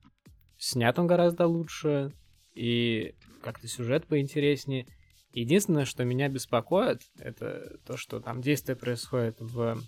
снят 0.56 0.98
он 0.98 1.06
гораздо 1.06 1.47
лучше, 1.47 2.12
и 2.55 3.14
как-то 3.42 3.68
сюжет 3.68 4.06
поинтереснее. 4.06 4.86
Единственное, 5.32 5.84
что 5.84 6.05
меня 6.05 6.28
беспокоит, 6.28 7.02
это 7.18 7.78
то, 7.86 7.97
что 7.97 8.20
там 8.20 8.40
действие 8.40 8.76
происходит 8.76 9.36
в 9.40 9.78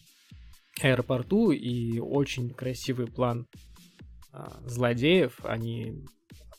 аэропорту, 0.81 1.51
и 1.51 1.99
очень 1.99 2.51
красивый 2.51 3.07
план 3.07 3.47
а, 4.33 4.61
злодеев. 4.65 5.45
Они 5.45 6.05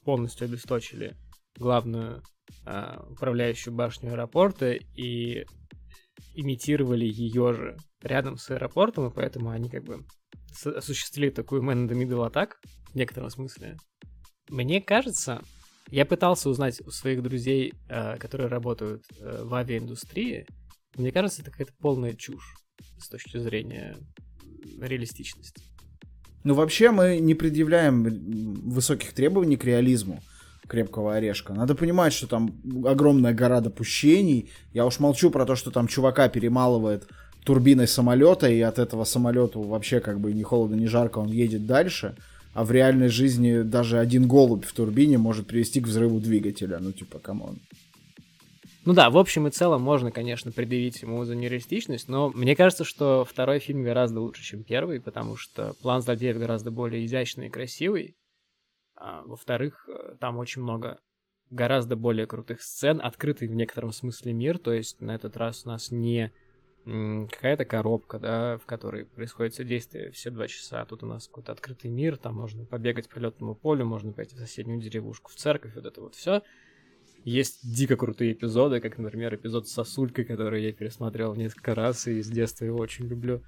полностью 0.03 0.45
обесточили 0.45 1.15
главную 1.57 2.21
а, 2.65 3.05
управляющую 3.09 3.73
башню 3.73 4.11
аэропорта 4.11 4.73
и 4.73 5.45
имитировали 6.33 7.05
ее 7.05 7.53
же 7.53 7.77
рядом 8.01 8.37
с 8.37 8.49
аэропортом, 8.49 9.07
и 9.07 9.13
поэтому 9.13 9.49
они 9.49 9.69
как 9.69 9.83
бы 9.83 10.05
осуществили 10.65 11.29
такую 11.29 11.63
man 11.63 11.87
in 11.87 11.89
the 11.89 11.95
middle 11.95 12.25
атак 12.25 12.59
в 12.91 12.95
некотором 12.95 13.29
смысле. 13.29 13.77
Мне 14.49 14.81
кажется, 14.81 15.41
я 15.89 16.05
пытался 16.05 16.49
узнать 16.49 16.81
у 16.81 16.91
своих 16.91 17.23
друзей, 17.23 17.73
э, 17.89 18.17
которые 18.17 18.47
работают 18.47 19.03
э, 19.19 19.43
в 19.43 19.53
авиаиндустрии, 19.53 20.45
мне 20.95 21.11
кажется, 21.11 21.41
это 21.41 21.51
какая-то 21.51 21.73
полная 21.79 22.13
чушь 22.13 22.55
с 22.99 23.09
точки 23.09 23.37
зрения 23.37 23.95
реалистичности. 24.79 25.63
Ну, 26.43 26.53
вообще, 26.53 26.91
мы 26.91 27.19
не 27.19 27.33
предъявляем 27.33 28.03
высоких 28.69 29.13
требований 29.13 29.57
к 29.57 29.63
реализму 29.63 30.21
крепкого 30.73 31.13
орешка. 31.13 31.53
Надо 31.53 31.75
понимать, 31.75 32.13
что 32.13 32.25
там 32.25 32.55
огромная 32.83 33.33
гора 33.33 33.61
допущений. 33.61 34.49
Я 34.73 34.87
уж 34.87 34.99
молчу 34.99 35.29
про 35.29 35.45
то, 35.45 35.55
что 35.55 35.69
там 35.69 35.87
чувака 35.87 36.29
перемалывает 36.29 37.07
турбиной 37.45 37.87
самолета, 37.87 38.49
и 38.49 38.59
от 38.61 38.79
этого 38.79 39.03
самолету 39.03 39.61
вообще 39.61 39.99
как 39.99 40.19
бы 40.19 40.33
ни 40.33 40.41
холодно, 40.41 40.75
ни 40.75 40.87
жарко, 40.87 41.19
он 41.19 41.29
едет 41.29 41.67
дальше. 41.67 42.15
а 42.53 42.63
в 42.63 42.71
реальной 42.71 43.09
жизни 43.09 43.61
даже 43.61 43.99
один 43.99 44.27
голубь 44.27 44.65
в 44.65 44.73
турбине 44.73 45.17
может 45.17 45.47
привести 45.47 45.79
к 45.81 45.87
взрыву 45.87 46.19
двигателя. 46.19 46.79
Ну, 46.79 46.91
типа, 46.91 47.19
come 47.19 47.42
on. 47.42 47.59
Ну 48.85 48.93
да, 48.93 49.09
в 49.09 49.17
общем 49.17 49.47
и 49.47 49.51
целом 49.51 49.81
можно, 49.81 50.11
конечно, 50.11 50.51
предъявить 50.51 51.01
ему 51.03 51.23
за 51.23 51.35
нереалистичность, 51.35 52.09
но 52.09 52.31
мне 52.35 52.55
кажется, 52.55 52.83
что 52.83 53.25
второй 53.25 53.59
фильм 53.59 53.83
гораздо 53.83 54.19
лучше, 54.19 54.43
чем 54.43 54.63
первый, 54.63 54.99
потому 54.99 55.37
что 55.37 55.73
план 55.81 56.01
злодеев 56.01 56.37
гораздо 56.37 56.69
более 56.69 57.05
изящный 57.05 57.47
и 57.47 57.49
красивый. 57.49 58.15
А, 58.95 59.23
во-вторых, 59.23 59.87
э, 59.87 60.15
там 60.19 60.37
очень 60.37 60.61
много 60.61 60.99
гораздо 61.49 61.95
более 61.95 62.25
крутых 62.25 62.61
сцен, 62.61 62.99
открытый 63.01 63.47
в 63.47 63.53
некотором 63.53 63.91
смысле 63.91 64.33
мир, 64.33 64.57
то 64.57 64.73
есть 64.73 65.01
на 65.01 65.15
этот 65.15 65.37
раз 65.37 65.65
у 65.65 65.69
нас 65.69 65.91
не 65.91 66.31
какая-то 66.85 67.63
коробка, 67.63 68.19
да, 68.19 68.57
в 68.57 68.65
которой 68.65 69.05
происходит 69.05 69.53
все 69.53 69.63
действие 69.63 70.11
все 70.11 70.29
два 70.31 70.47
часа. 70.47 70.81
А 70.81 70.85
тут 70.85 71.03
у 71.03 71.05
нас 71.05 71.27
какой-то 71.27 71.53
открытый 71.53 71.89
мир, 71.89 72.17
там 72.17 72.35
можно 72.35 72.65
побегать 72.65 73.07
по 73.07 73.19
летному 73.19 73.55
полю, 73.55 73.85
можно 73.85 74.11
пойти 74.11 74.35
в 74.35 74.39
соседнюю 74.39 74.81
деревушку, 74.81 75.31
в 75.31 75.35
церковь, 75.35 75.75
вот 75.75 75.85
это 75.85 76.01
вот 76.01 76.15
все. 76.15 76.41
Есть 77.23 77.61
дико 77.63 77.95
крутые 77.95 78.33
эпизоды, 78.33 78.81
как, 78.81 78.97
например, 78.97 79.33
эпизод 79.33 79.67
с 79.69 79.71
сосулькой, 79.71 80.25
который 80.25 80.61
я 80.61 80.73
пересмотрел 80.73 81.35
несколько 81.35 81.73
раз 81.73 82.05
и 82.07 82.21
с 82.21 82.27
детства 82.27 82.65
его 82.65 82.79
очень 82.79 83.07
люблю. 83.07 83.41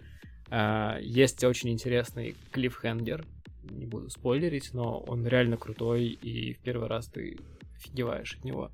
А, 0.50 0.98
есть 1.00 1.44
очень 1.44 1.72
интересный 1.72 2.36
клиффхенгер, 2.52 3.26
не 3.64 3.86
буду 3.86 4.10
спойлерить, 4.10 4.74
но 4.74 5.00
он 5.00 5.26
реально 5.26 5.58
крутой, 5.58 6.08
и 6.08 6.54
в 6.54 6.60
первый 6.60 6.88
раз 6.88 7.08
ты 7.08 7.38
офигеваешь 7.78 8.36
от 8.36 8.44
него. 8.44 8.72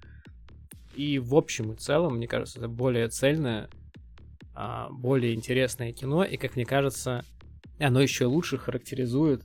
И 0.96 1.20
в 1.20 1.36
общем 1.36 1.72
и 1.72 1.76
целом, 1.76 2.18
мне 2.18 2.28
кажется, 2.28 2.60
это 2.60 2.68
более 2.68 3.08
цельное 3.08 3.70
а, 4.54 4.90
более 4.90 5.34
интересное 5.34 5.94
кино, 5.94 6.24
и, 6.24 6.38
как 6.38 6.56
мне 6.56 6.66
кажется, 6.66 7.24
оно 7.80 8.02
еще 8.02 8.26
лучше 8.26 8.58
характеризует 8.58 9.44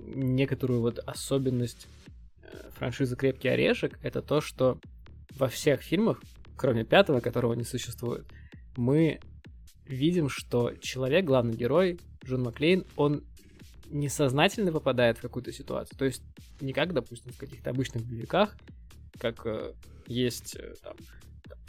некоторую 0.00 0.80
вот 0.80 0.98
особенность 1.00 1.86
э, 2.42 2.70
франшизы 2.74 3.14
«Крепкий 3.14 3.48
орешек», 3.48 3.98
это 4.02 4.22
то, 4.22 4.40
что 4.40 4.80
во 5.36 5.48
всех 5.48 5.82
фильмах, 5.82 6.20
кроме 6.56 6.84
пятого, 6.84 7.20
которого 7.20 7.54
не 7.54 7.64
существует, 7.64 8.26
мы 8.76 9.20
видим, 9.92 10.28
что 10.28 10.72
человек, 10.80 11.24
главный 11.24 11.54
герой, 11.54 11.98
Джон 12.24 12.42
Маклейн, 12.42 12.84
он 12.96 13.24
несознательно 13.90 14.72
попадает 14.72 15.18
в 15.18 15.20
какую-то 15.20 15.52
ситуацию. 15.52 15.98
То 15.98 16.04
есть 16.04 16.22
не 16.60 16.72
как, 16.72 16.92
допустим, 16.92 17.32
в 17.32 17.36
каких-то 17.36 17.70
обычных 17.70 18.04
боевиках, 18.04 18.56
как 19.18 19.46
э, 19.46 19.72
есть 20.06 20.56
э, 20.56 20.74
там, 20.82 20.96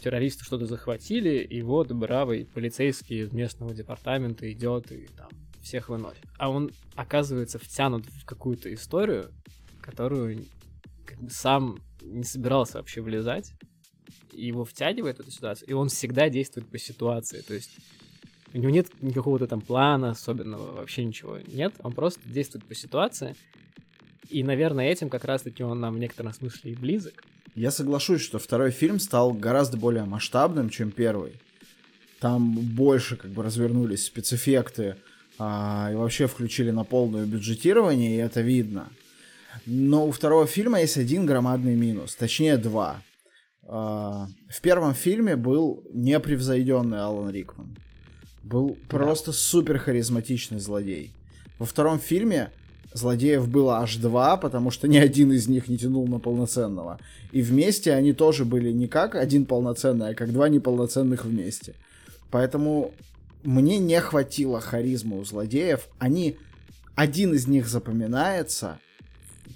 террористы 0.00 0.44
что-то 0.44 0.66
захватили, 0.66 1.42
и 1.42 1.62
вот 1.62 1.92
бравый 1.92 2.46
полицейский 2.46 3.20
из 3.20 3.32
местного 3.32 3.74
департамента 3.74 4.50
идет 4.50 4.90
и 4.90 5.06
там 5.16 5.28
всех 5.62 5.88
выносит. 5.88 6.24
А 6.38 6.50
он 6.50 6.70
оказывается 6.94 7.58
втянут 7.58 8.06
в 8.06 8.24
какую-то 8.24 8.72
историю, 8.72 9.30
которую 9.80 10.46
как 11.06 11.20
бы 11.20 11.30
сам 11.30 11.78
не 12.02 12.24
собирался 12.24 12.78
вообще 12.78 13.00
влезать, 13.00 13.52
и 14.32 14.46
его 14.46 14.64
втягивает 14.64 15.18
в 15.18 15.20
эту 15.20 15.30
ситуацию, 15.30 15.68
и 15.68 15.72
он 15.72 15.88
всегда 15.88 16.28
действует 16.28 16.68
по 16.70 16.78
ситуации, 16.78 17.40
то 17.40 17.54
есть 17.54 17.70
у 18.54 18.58
него 18.58 18.70
нет 18.70 18.88
никакого-то 19.02 19.46
там 19.46 19.60
плана 19.60 20.10
особенного, 20.10 20.76
вообще 20.76 21.04
ничего 21.04 21.38
нет, 21.46 21.74
он 21.80 21.92
просто 21.92 22.20
действует 22.26 22.64
по 22.64 22.74
ситуации, 22.74 23.36
и, 24.30 24.42
наверное, 24.42 24.88
этим 24.90 25.10
как 25.10 25.24
раз-таки 25.24 25.62
он 25.62 25.80
нам 25.80 25.94
в 25.94 25.98
некотором 25.98 26.32
смысле 26.32 26.72
и 26.72 26.74
близок, 26.74 27.22
я 27.54 27.70
соглашусь, 27.70 28.20
что 28.20 28.38
второй 28.38 28.72
фильм 28.72 28.98
стал 28.98 29.32
гораздо 29.32 29.76
более 29.76 30.04
масштабным, 30.04 30.70
чем 30.70 30.90
первый. 30.90 31.34
Там 32.18 32.52
больше 32.52 33.16
как 33.16 33.30
бы 33.30 33.44
развернулись 33.44 34.06
спецэффекты 34.06 34.96
а, 35.38 35.90
и 35.92 35.94
вообще 35.94 36.26
включили 36.26 36.70
на 36.70 36.82
полное 36.82 37.26
бюджетирование, 37.26 38.16
и 38.16 38.18
это 38.18 38.40
видно. 38.40 38.88
Но 39.66 40.06
у 40.08 40.10
второго 40.10 40.46
фильма 40.46 40.80
есть 40.80 40.96
один 40.96 41.26
громадный 41.26 41.76
минус, 41.76 42.16
точнее 42.16 42.56
два. 42.56 43.02
А, 43.62 44.26
в 44.48 44.60
первом 44.60 44.94
фильме 44.94 45.36
был 45.36 45.84
непревзойденный 45.92 47.02
Алан 47.02 47.30
Рикман. 47.30 47.76
Был 48.44 48.76
да. 48.88 48.98
просто 48.98 49.32
супер 49.32 49.78
харизматичный 49.78 50.60
злодей. 50.60 51.12
Во 51.58 51.66
втором 51.66 51.98
фильме 51.98 52.50
злодеев 52.92 53.48
было 53.48 53.78
аж 53.78 53.96
два, 53.96 54.36
потому 54.36 54.70
что 54.70 54.86
ни 54.86 54.96
один 54.96 55.32
из 55.32 55.48
них 55.48 55.68
не 55.68 55.78
тянул 55.78 56.06
на 56.06 56.18
полноценного. 56.18 57.00
И 57.32 57.42
вместе 57.42 57.92
они 57.92 58.12
тоже 58.12 58.44
были 58.44 58.70
не 58.70 58.86
как 58.86 59.14
один 59.14 59.46
полноценный, 59.46 60.10
а 60.10 60.14
как 60.14 60.32
два 60.32 60.48
неполноценных 60.48 61.24
вместе. 61.24 61.74
Поэтому 62.30 62.92
мне 63.42 63.78
не 63.78 64.00
хватило 64.00 64.60
харизмы 64.60 65.18
у 65.18 65.24
злодеев. 65.24 65.88
Они... 65.98 66.36
Один 66.94 67.34
из 67.34 67.48
них 67.48 67.66
запоминается. 67.66 68.78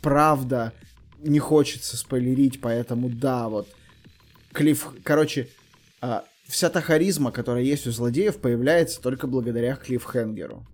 Правда, 0.03 0.73
не 1.23 1.39
хочется 1.39 1.97
спойлерить, 1.97 2.61
поэтому 2.61 3.09
да, 3.09 3.49
вот 3.49 3.69
Клифф... 4.53 4.89
Короче, 5.05 5.49
а, 6.01 6.25
вся 6.49 6.71
та 6.71 6.81
харизма, 6.81 7.31
которая 7.31 7.63
есть 7.63 7.87
у 7.87 7.93
злодеев, 7.93 8.39
появляется 8.39 9.01
только 9.01 9.27
благодаря 9.27 9.77
Клиффхенгеру. 9.77 10.67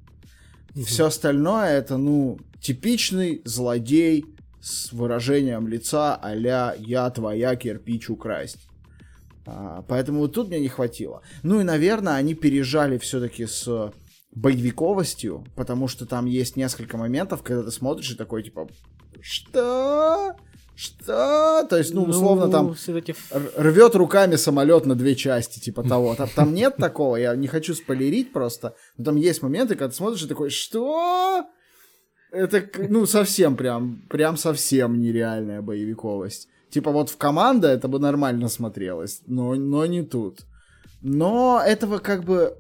Угу. 0.75 0.85
Все 0.85 1.07
остальное 1.07 1.79
это, 1.79 1.97
ну, 1.97 2.39
типичный 2.61 3.43
злодей 3.45 4.25
с 4.61 4.93
выражением 4.93 5.69
лица 5.69 6.15
а-ля 6.15 6.75
«я 6.79 7.11
твоя 7.11 7.57
кирпич 7.57 8.09
украсть». 8.09 8.69
А, 9.47 9.85
поэтому 9.87 10.21
вот 10.21 10.33
тут 10.33 10.49
мне 10.49 10.61
не 10.61 10.69
хватило. 10.69 11.23
Ну 11.43 11.61
и, 11.61 11.65
наверное, 11.65 12.15
они 12.15 12.35
пережали 12.35 12.97
все-таки 12.97 13.47
с 13.47 13.93
боевиковостью, 14.33 15.45
потому 15.55 15.87
что 15.87 16.07
там 16.07 16.27
есть 16.27 16.57
несколько 16.57 16.97
моментов, 16.97 17.43
когда 17.43 17.63
ты 17.63 17.71
смотришь 17.71 18.13
и 18.13 18.17
такой, 18.17 18.43
типа, 18.43 18.69
что? 19.21 20.35
Что? 20.77 21.65
То 21.69 21.79
есть, 21.79 21.95
ну, 21.95 22.03
условно, 22.03 22.47
ну, 22.47 22.53
там 22.53 22.77
рвет 23.57 23.95
руками 23.95 24.37
самолет 24.37 24.87
на 24.87 24.97
две 24.97 25.15
части, 25.15 25.61
типа 25.61 25.83
того. 25.85 26.15
Там, 26.17 26.29
там 26.35 26.55
нет 26.55 26.77
такого, 26.77 27.17
я 27.17 27.37
не 27.37 27.47
хочу 27.47 27.75
спойлерить 27.75 28.33
просто. 28.33 28.75
Но 28.97 29.05
там 29.05 29.17
есть 29.17 29.43
моменты, 29.43 29.75
когда 29.75 29.91
ты 29.91 29.95
смотришь 29.95 30.25
и 30.25 30.29
такой, 30.29 30.51
что? 30.51 31.45
Это, 32.33 32.69
ну, 32.89 33.07
совсем 33.07 33.57
прям, 33.57 34.03
прям 34.11 34.37
совсем 34.37 34.99
нереальная 35.01 35.63
боевиковость. 35.63 36.49
Типа 36.71 36.91
вот 36.91 37.09
в 37.09 37.17
команда 37.17 37.69
это 37.69 37.87
бы 37.87 38.01
нормально 38.01 38.49
смотрелось, 38.49 39.21
но, 39.27 39.55
но 39.55 39.87
не 39.87 40.03
тут. 40.03 40.41
Но 41.03 41.63
этого 41.65 41.99
как 41.99 42.25
бы... 42.25 42.57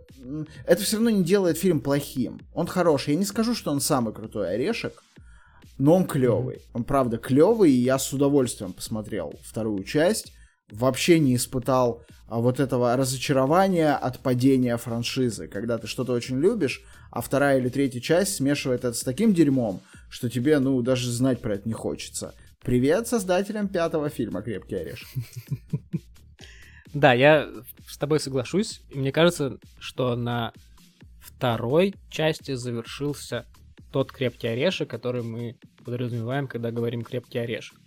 Это 0.64 0.82
все 0.82 0.96
равно 0.96 1.10
не 1.10 1.24
делает 1.24 1.58
фильм 1.58 1.80
плохим. 1.80 2.40
Он 2.54 2.68
хороший. 2.68 3.14
Я 3.14 3.18
не 3.18 3.24
скажу, 3.24 3.54
что 3.54 3.72
он 3.72 3.80
самый 3.80 4.14
крутой 4.14 4.54
орешек, 4.54 5.02
но 5.78 5.94
он 5.94 6.06
клевый. 6.06 6.62
Он 6.72 6.84
правда 6.84 7.18
клевый, 7.18 7.72
и 7.72 7.82
я 7.82 7.98
с 7.98 8.12
удовольствием 8.12 8.72
посмотрел 8.72 9.34
вторую 9.42 9.84
часть. 9.84 10.32
Вообще 10.70 11.18
не 11.18 11.36
испытал 11.36 12.02
а, 12.26 12.40
вот 12.40 12.58
этого 12.58 12.96
разочарования 12.96 13.94
от 13.94 14.20
падения 14.20 14.76
франшизы, 14.76 15.46
когда 15.46 15.76
ты 15.78 15.86
что-то 15.86 16.12
очень 16.12 16.40
любишь, 16.40 16.82
а 17.10 17.20
вторая 17.20 17.58
или 17.58 17.68
третья 17.68 18.00
часть 18.00 18.36
смешивает 18.36 18.84
это 18.84 18.94
с 18.94 19.02
таким 19.02 19.34
дерьмом, 19.34 19.82
что 20.08 20.30
тебе, 20.30 20.58
ну, 20.58 20.80
даже 20.82 21.10
знать 21.10 21.40
про 21.40 21.54
это 21.54 21.68
не 21.68 21.74
хочется. 21.74 22.34
Привет 22.62 23.06
создателям 23.06 23.68
пятого 23.68 24.08
фильма 24.08 24.40
«Крепкий 24.42 24.76
орешек». 24.76 25.08
Да, 26.94 27.12
я 27.12 27.50
с 27.88 27.98
тобой 27.98 28.20
соглашусь. 28.20 28.80
Мне 28.94 29.10
кажется, 29.10 29.58
что 29.80 30.14
на 30.14 30.52
второй 31.20 31.94
части 32.08 32.54
завершился 32.54 33.46
тот 33.94 34.10
крепкий 34.10 34.48
орешек, 34.48 34.90
который 34.90 35.22
мы 35.22 35.56
подразумеваем, 35.84 36.48
когда 36.48 36.72
говорим 36.72 37.02
крепкий 37.02 37.38
орешек. 37.38 37.78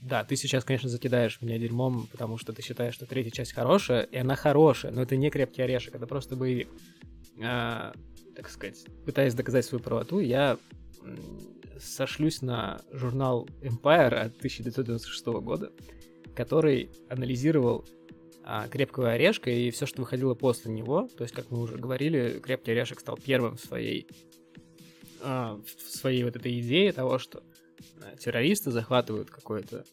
Да, 0.00 0.22
ты 0.22 0.36
сейчас, 0.36 0.62
конечно, 0.62 0.88
закидаешь 0.88 1.42
меня 1.42 1.58
дерьмом, 1.58 2.06
потому 2.12 2.38
что 2.38 2.52
ты 2.52 2.62
считаешь, 2.62 2.94
что 2.94 3.04
третья 3.04 3.32
часть 3.32 3.52
хорошая, 3.52 4.02
и 4.02 4.16
она 4.16 4.36
хорошая, 4.36 4.92
но 4.92 5.02
это 5.02 5.16
не 5.16 5.28
крепкий 5.30 5.62
орешек, 5.62 5.96
это 5.96 6.06
просто 6.06 6.36
боевик. 6.36 6.68
А, 7.42 7.92
так 8.36 8.48
сказать, 8.48 8.86
пытаясь 9.04 9.34
доказать 9.34 9.64
свою 9.64 9.82
правоту, 9.82 10.20
я 10.20 10.56
сошлюсь 11.80 12.40
на 12.40 12.80
журнал 12.92 13.48
Empire 13.60 14.14
от 14.14 14.36
1996 14.36 15.26
года, 15.42 15.72
который 16.36 16.92
анализировал 17.10 17.84
а, 18.44 18.68
крепкого 18.68 19.10
орешка 19.10 19.50
и 19.50 19.72
все, 19.72 19.84
что 19.84 20.02
выходило 20.02 20.36
после 20.36 20.72
него. 20.72 21.08
То 21.16 21.24
есть, 21.24 21.34
как 21.34 21.50
мы 21.50 21.60
уже 21.60 21.76
говорили, 21.76 22.38
крепкий 22.38 22.70
орешек 22.70 23.00
стал 23.00 23.18
первым 23.18 23.56
в 23.56 23.60
своей 23.60 24.06
в 25.20 25.62
своей 25.78 26.24
вот 26.24 26.36
этой 26.36 26.60
идее 26.60 26.92
того, 26.92 27.18
что 27.18 27.42
а, 28.02 28.16
террористы 28.16 28.70
захватывают 28.70 29.30
какой-то 29.30 29.84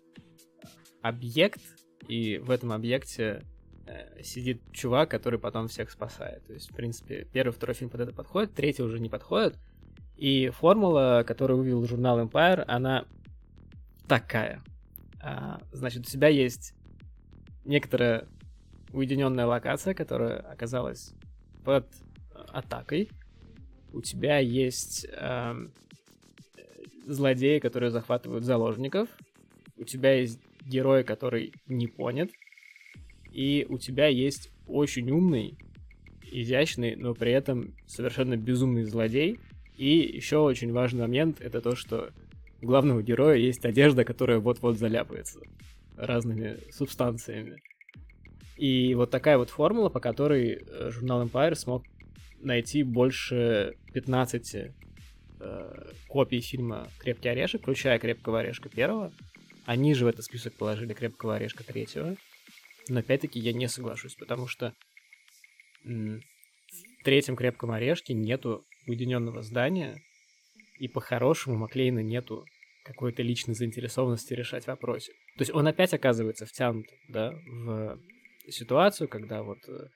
объект, 1.02 1.62
и 2.08 2.38
в 2.38 2.52
этом 2.52 2.72
объекте 2.72 3.44
э, 3.88 4.22
сидит 4.24 4.62
чувак, 4.72 5.10
который 5.10 5.40
потом 5.40 5.68
всех 5.68 5.92
спасает. 5.92 6.46
То 6.46 6.54
есть, 6.54 6.72
в 6.72 6.76
принципе, 6.76 7.28
первый, 7.32 7.52
второй 7.52 7.76
фильм 7.76 7.90
под 7.90 8.02
это 8.02 8.14
подходит, 8.14 8.54
третий 8.54 8.84
уже 8.84 9.00
не 9.00 9.10
подходит. 9.10 9.58
И 10.18 10.50
формула, 10.50 11.24
которую 11.26 11.60
вывел 11.60 11.86
журнал 11.86 12.20
Empire, 12.20 12.64
она 12.68 13.06
такая. 14.08 14.64
А, 15.22 15.60
значит, 15.72 16.02
у 16.02 16.10
тебя 16.10 16.28
есть 16.28 16.74
некоторая 17.66 18.28
уединенная 18.94 19.46
локация, 19.46 19.94
которая 19.94 20.40
оказалась 20.40 21.14
под 21.64 21.86
атакой, 22.50 23.10
у 23.96 24.02
тебя 24.02 24.40
есть 24.40 25.08
э, 25.10 25.56
злодеи, 27.06 27.60
которые 27.60 27.92
захватывают 27.92 28.44
заложников, 28.44 29.08
у 29.78 29.86
тебя 29.86 30.14
есть 30.14 30.40
герой, 30.66 31.06
который 31.06 31.54
не 31.68 31.88
понят, 31.88 32.30
и 33.32 33.66
у 33.70 33.78
тебя 33.78 34.08
есть 34.08 34.52
очень 34.68 35.10
умный, 35.12 35.58
изящный, 36.30 36.98
но 36.98 37.14
при 37.14 37.32
этом 37.32 37.74
совершенно 37.88 38.36
безумный 38.36 38.84
злодей. 38.84 39.40
И 39.78 39.98
еще 39.98 40.38
очень 40.40 40.74
важный 40.74 41.02
момент 41.02 41.40
это 41.40 41.62
то, 41.62 41.76
что 41.76 42.12
у 42.62 42.66
главного 42.66 43.02
героя 43.02 43.38
есть 43.38 43.64
одежда, 43.64 44.04
которая 44.04 44.40
вот-вот 44.40 44.78
заляпается 44.78 45.40
разными 45.96 46.58
субстанциями. 46.72 47.62
И 48.58 48.94
вот 48.96 49.10
такая 49.10 49.38
вот 49.38 49.50
формула, 49.50 49.88
по 49.88 50.02
которой 50.02 50.66
э, 50.68 50.90
журнал 50.92 51.26
Empire 51.26 51.56
смог 51.56 51.84
найти 52.46 52.84
больше 52.84 53.76
15 53.94 54.56
э, 55.40 55.92
копий 56.08 56.42
фильма 56.42 56.88
«Крепкий 57.00 57.30
орешек», 57.30 57.62
включая 57.62 58.00
«Крепкого 58.00 58.40
орешка» 58.40 58.70
первого. 58.70 59.12
Они 59.66 59.94
же 59.94 60.06
в 60.06 60.08
этот 60.08 60.26
список 60.26 60.54
положили 60.54 60.94
«Крепкого 60.94 61.36
орешка» 61.36 61.64
третьего. 61.64 62.16
Но 62.88 63.00
опять-таки 63.00 63.40
я 63.40 63.52
не 63.52 63.68
соглашусь, 63.68 64.16
потому 64.16 64.48
что 64.48 64.74
в 65.84 66.20
третьем 67.04 67.36
«Крепком 67.36 67.72
орешке» 67.72 68.14
нету 68.14 68.66
уединенного 68.88 69.42
здания, 69.42 70.02
и 70.80 70.88
по-хорошему 70.88 71.58
Маклейна 71.58 72.00
нету 72.00 72.46
какой-то 72.84 73.24
личной 73.24 73.56
заинтересованности 73.56 74.34
решать 74.34 74.68
вопросы. 74.68 75.12
То 75.38 75.42
есть 75.42 75.54
он 75.54 75.68
опять 75.68 75.94
оказывается 75.94 76.46
втянут, 76.46 76.86
да, 77.10 77.34
в 77.48 77.98
ситуацию, 78.48 79.08
когда 79.08 79.42
вот, 79.42 79.58
э, 79.68 79.88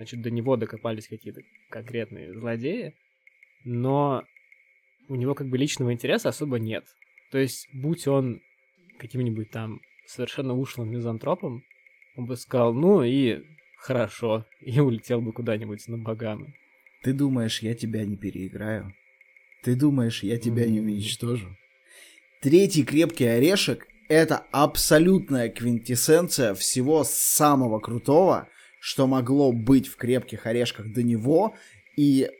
значит, 0.00 0.22
до 0.22 0.30
него 0.30 0.56
докопались 0.56 1.08
какие-то 1.08 1.42
конкретные 1.68 2.32
злодеи, 2.32 2.94
но 3.64 4.24
у 5.08 5.14
него 5.14 5.34
как 5.34 5.48
бы 5.48 5.58
личного 5.58 5.92
интереса 5.92 6.30
особо 6.30 6.58
нет. 6.58 6.86
То 7.30 7.36
есть, 7.36 7.68
будь 7.74 8.08
он 8.08 8.40
каким-нибудь 8.98 9.50
там 9.50 9.82
совершенно 10.06 10.54
ушлым 10.54 10.90
мизантропом, 10.90 11.64
он 12.16 12.24
бы 12.24 12.36
сказал, 12.36 12.72
ну 12.72 13.02
и 13.02 13.42
хорошо, 13.76 14.46
и 14.62 14.80
улетел 14.80 15.20
бы 15.20 15.34
куда-нибудь 15.34 15.86
на 15.86 15.98
Багамы. 15.98 16.54
Ты 17.02 17.12
думаешь, 17.12 17.60
я 17.60 17.74
тебя 17.74 18.06
не 18.06 18.16
переиграю? 18.16 18.94
Ты 19.62 19.76
думаешь, 19.76 20.22
я 20.22 20.38
тебя 20.38 20.64
не 20.64 20.80
уничтожу? 20.80 21.54
Третий 22.40 22.84
крепкий 22.84 23.26
орешек— 23.26 23.86
это 24.08 24.46
абсолютная 24.50 25.50
квинтэссенция 25.50 26.54
всего 26.54 27.04
самого 27.04 27.80
крутого, 27.80 28.48
что 28.80 29.06
могло 29.06 29.52
быть 29.52 29.86
в 29.86 29.96
крепких 29.96 30.46
орешках 30.46 30.92
до 30.92 31.02
него, 31.02 31.54
и 31.96 32.30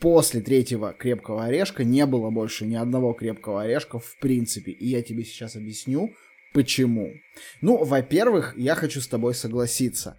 после 0.00 0.40
третьего 0.40 0.92
крепкого 0.92 1.44
орешка 1.44 1.84
не 1.84 2.06
было 2.06 2.30
больше 2.30 2.64
ни 2.64 2.76
одного 2.76 3.12
крепкого 3.12 3.62
орешка 3.62 3.98
в 3.98 4.16
принципе. 4.20 4.70
И 4.70 4.86
я 4.86 5.02
тебе 5.02 5.24
сейчас 5.24 5.56
объясню, 5.56 6.14
почему. 6.54 7.12
Ну, 7.60 7.84
во-первых, 7.84 8.54
я 8.56 8.76
хочу 8.76 9.00
с 9.00 9.08
тобой 9.08 9.34
согласиться. 9.34 10.16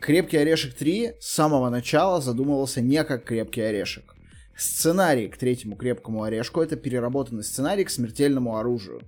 Крепкий 0.00 0.36
орешек 0.36 0.74
3 0.74 1.14
с 1.18 1.26
самого 1.26 1.70
начала 1.70 2.20
задумывался 2.20 2.80
не 2.80 3.02
как 3.04 3.24
крепкий 3.24 3.62
орешек. 3.62 4.14
Сценарий 4.56 5.28
к 5.28 5.38
третьему 5.38 5.76
крепкому 5.76 6.22
орешку 6.22 6.60
это 6.60 6.76
переработанный 6.76 7.42
сценарий 7.42 7.84
к 7.84 7.90
смертельному 7.90 8.58
оружию. 8.58 9.00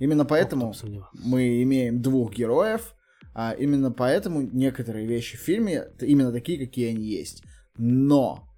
Именно 0.00 0.24
поэтому 0.24 0.74
мы 1.14 1.62
имеем 1.62 2.02
двух 2.02 2.34
героев, 2.34 2.95
а 3.38 3.52
именно 3.52 3.92
поэтому 3.92 4.40
некоторые 4.40 5.06
вещи 5.06 5.36
в 5.36 5.40
фильме 5.40 5.88
именно 6.00 6.32
такие, 6.32 6.58
какие 6.58 6.88
они 6.88 7.04
есть. 7.04 7.42
Но 7.76 8.48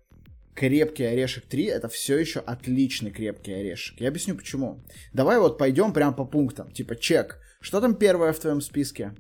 крепкий 0.54 1.02
орешек 1.02 1.46
3 1.46 1.64
это 1.64 1.88
все 1.88 2.16
еще 2.16 2.38
отличный 2.38 3.10
крепкий 3.10 3.52
орешек. 3.52 4.00
Я 4.00 4.06
объясню 4.06 4.36
почему. 4.36 4.84
Давай 5.12 5.40
вот 5.40 5.58
пойдем 5.58 5.92
прям 5.92 6.14
по 6.14 6.24
пунктам. 6.24 6.70
Типа 6.70 6.94
чек. 6.94 7.40
Что 7.60 7.80
там 7.80 7.96
первое 7.96 8.32
в 8.32 8.38
твоем 8.38 8.60
списке? 8.60 9.16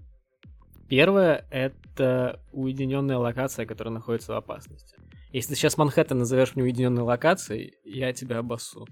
Первое— 0.88 1.44
это 1.50 2.40
уединенная 2.52 3.16
локация, 3.18 3.66
которая 3.66 3.92
находится 3.92 4.34
в 4.34 4.36
опасности. 4.36 4.96
Если 5.32 5.50
ты 5.50 5.56
сейчас 5.56 5.76
Манхэттен 5.76 6.18
назовешь 6.18 6.54
мне 6.54 6.62
уединенной 6.62 7.02
локацией, 7.02 7.74
я 7.84 8.12
тебя 8.12 8.38
обоссу. 8.38 8.86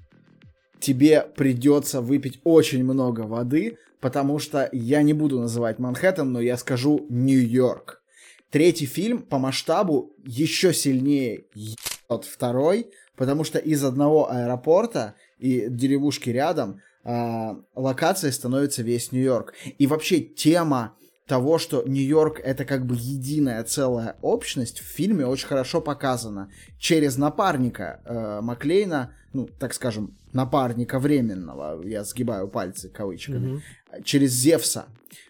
Тебе 0.81 1.23
придется 1.23 2.01
выпить 2.01 2.41
очень 2.45 2.85
много 2.85 3.23
воды, 3.23 3.79
потому 4.01 4.39
что 4.39 4.69
я 4.73 5.03
не 5.03 5.13
буду 5.13 5.41
называть 5.41 5.79
Манхэттен, 5.79 6.31
но 6.31 6.41
я 6.41 6.57
скажу 6.57 7.07
Нью-Йорк. 7.09 8.03
Третий 8.51 8.87
фильм 8.87 9.23
по 9.23 9.39
масштабу 9.39 10.15
еще 10.25 10.73
сильнее 10.73 11.47
ебет 11.55 12.25
второй, 12.25 12.91
потому 13.17 13.45
что 13.45 13.59
из 13.59 13.83
одного 13.83 14.31
аэропорта 14.31 15.15
и 15.39 15.67
деревушки 15.69 16.31
рядом 16.31 16.81
э, 17.05 17.55
локацией 17.75 18.33
становится 18.33 18.83
весь 18.83 19.13
Нью-Йорк. 19.13 19.55
И 19.79 19.87
вообще 19.87 20.21
тема 20.21 20.97
того, 21.27 21.59
что 21.59 21.83
Нью-Йорк 21.83 22.41
это 22.41 22.65
как 22.65 22.87
бы 22.87 22.95
единая 22.95 23.65
целая 23.65 24.17
общность, 24.23 24.81
в 24.81 24.85
фильме 24.85 25.27
очень 25.27 25.49
хорошо 25.49 25.81
показано. 25.81 26.51
Через 26.79 27.17
напарника 27.17 28.01
э, 28.05 28.41
Маклейна, 28.43 29.15
ну, 29.33 29.47
так 29.47 29.75
скажем, 29.75 30.17
напарника 30.37 30.99
временного, 30.99 31.83
я 31.85 32.05
сгибаю 32.05 32.47
пальцы 32.49 32.89
кавычками, 32.89 33.57
mm-hmm. 33.57 34.03
через 34.05 34.33
Зевса. 34.33 34.87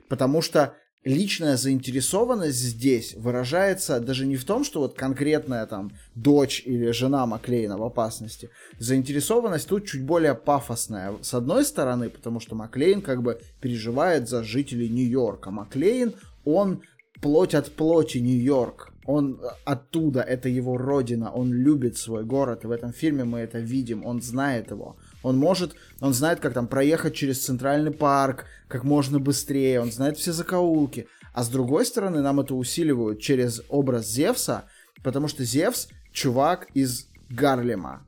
Потому 0.08 0.42
что 0.42 0.74
личная 1.04 1.56
заинтересованность 1.56 2.58
здесь 2.58 3.14
выражается 3.14 4.00
даже 4.00 4.26
не 4.26 4.36
в 4.36 4.44
том, 4.44 4.64
что 4.64 4.80
вот 4.80 4.94
конкретная 4.94 5.64
там 5.66 5.92
дочь 6.14 6.62
или 6.66 6.90
жена 6.90 7.24
Маклейна 7.26 7.78
в 7.78 7.84
опасности. 7.84 8.50
Заинтересованность 8.78 9.68
тут 9.68 9.86
чуть 9.86 10.04
более 10.04 10.34
пафосная. 10.34 11.14
С 11.22 11.32
одной 11.32 11.64
стороны, 11.64 12.10
потому 12.10 12.40
что 12.40 12.56
Маклейн 12.56 13.00
как 13.00 13.22
бы 13.22 13.40
переживает 13.60 14.28
за 14.28 14.42
жителей 14.42 14.88
Нью-Йорка. 14.88 15.50
Маклейн, 15.50 16.14
он 16.44 16.82
плоть 17.22 17.54
от 17.54 17.72
плоти 17.72 18.18
Нью-Йорк. 18.18 18.92
Он 19.06 19.40
оттуда, 19.64 20.20
это 20.20 20.48
его 20.48 20.76
родина, 20.76 21.30
он 21.30 21.52
любит 21.52 21.96
свой 21.96 22.24
город, 22.24 22.64
и 22.64 22.66
в 22.66 22.70
этом 22.70 22.92
фильме 22.92 23.24
мы 23.24 23.38
это 23.40 23.58
видим, 23.58 24.04
он 24.04 24.20
знает 24.20 24.70
его. 24.70 24.96
Он 25.22 25.36
может, 25.36 25.74
он 26.00 26.12
знает, 26.12 26.40
как 26.40 26.54
там 26.54 26.66
проехать 26.66 27.14
через 27.14 27.44
центральный 27.44 27.92
парк 27.92 28.46
как 28.68 28.84
можно 28.84 29.18
быстрее, 29.18 29.80
он 29.80 29.92
знает 29.92 30.18
все 30.18 30.32
закоулки. 30.32 31.06
А 31.32 31.42
с 31.42 31.48
другой 31.48 31.84
стороны, 31.84 32.22
нам 32.22 32.40
это 32.40 32.54
усиливают 32.54 33.20
через 33.20 33.62
образ 33.68 34.08
Зевса, 34.10 34.64
потому 35.02 35.28
что 35.28 35.44
Зевс 35.44 35.88
чувак 36.12 36.68
из 36.74 37.08
Гарлема. 37.28 38.06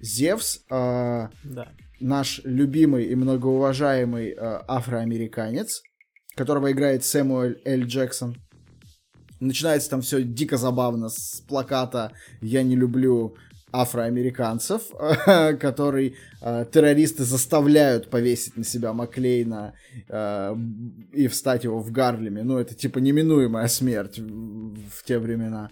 Зевс 0.00 0.60
э, 0.70 1.28
да. 1.44 1.68
наш 2.00 2.40
любимый 2.44 3.04
и 3.04 3.14
многоуважаемый 3.14 4.30
э, 4.30 4.60
афроамериканец, 4.68 5.82
которого 6.34 6.72
играет 6.72 7.04
Сэмуэль 7.04 7.60
Л. 7.64 7.82
Джексон. 7.82 8.36
Начинается 9.40 9.90
там 9.90 10.00
все 10.00 10.22
дико 10.22 10.56
забавно 10.56 11.08
с 11.08 11.42
плаката 11.46 12.12
«Я 12.40 12.62
не 12.62 12.76
люблю 12.76 13.36
афроамериканцев, 13.72 14.82
который 15.60 16.16
э, 16.40 16.64
террористы 16.70 17.24
заставляют 17.24 18.08
повесить 18.08 18.56
на 18.56 18.64
себя 18.64 18.92
Маклейна 18.92 19.74
э, 20.08 20.56
и 21.12 21.26
встать 21.26 21.64
его 21.64 21.80
в 21.80 21.90
Гарлеме. 21.90 22.42
Ну, 22.42 22.58
это 22.58 22.74
типа 22.74 22.98
неминуемая 22.98 23.68
смерть 23.68 24.18
в, 24.18 24.78
в 24.90 25.04
те 25.04 25.18
времена. 25.18 25.70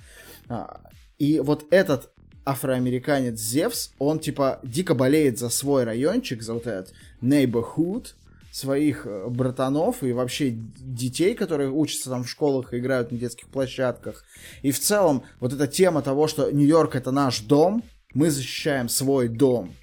А, 0.49 0.81
и 1.19 1.41
вот 1.41 1.67
этот 1.71 2.11
афроамериканец 2.45 3.39
Зевс, 3.39 3.93
он 3.99 4.19
типа 4.19 4.61
дико 4.63 4.95
болеет 4.95 5.39
за 5.39 5.49
свой 5.49 5.85
райончик, 5.85 6.43
за 6.43 6.55
вот 6.55 6.67
этот 6.67 6.93
neighborhood, 7.23 8.09
своих 8.55 9.05
э, 9.05 9.27
братанов 9.29 10.05
и 10.05 10.13
вообще 10.13 10.51
детей, 10.51 11.35
которые 11.35 11.71
учатся 11.71 12.11
там 12.11 12.23
в 12.23 12.31
школах 12.31 12.73
и 12.73 12.79
играют 12.79 13.11
на 13.11 13.19
детских 13.19 13.49
площадках. 13.49 14.25
И 14.63 14.71
в 14.71 14.79
целом 14.79 15.25
вот 15.41 15.53
эта 15.53 15.67
тема 15.67 16.03
того, 16.03 16.29
что 16.29 16.49
Нью-Йорк 16.53 16.95
это 16.95 17.11
наш 17.11 17.41
дом, 17.41 17.83
мы 18.15 18.31
защищаем 18.31 18.89
свой 18.89 19.27
дом, 19.27 19.75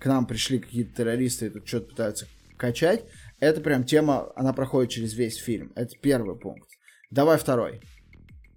к 0.00 0.06
нам 0.06 0.26
пришли 0.26 0.58
какие-то 0.58 0.96
террористы 0.96 1.46
и 1.46 1.50
тут 1.50 1.68
что-то 1.68 1.90
пытаются 1.90 2.26
качать, 2.56 3.04
это 3.38 3.60
прям 3.60 3.84
тема, 3.84 4.32
она 4.34 4.52
проходит 4.52 4.90
через 4.90 5.14
весь 5.14 5.36
фильм. 5.36 5.70
Это 5.76 5.96
первый 5.96 6.34
пункт. 6.34 6.68
Давай 7.12 7.38
второй. 7.38 7.80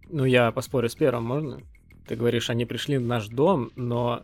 Ну, 0.09 0.25
я 0.25 0.51
поспорю 0.51 0.89
с 0.89 0.95
первым, 0.95 1.25
можно? 1.25 1.61
Ты 2.07 2.15
говоришь, 2.15 2.49
они 2.49 2.65
пришли 2.65 2.97
в 2.97 3.05
наш 3.05 3.27
дом, 3.27 3.69
но 3.75 4.23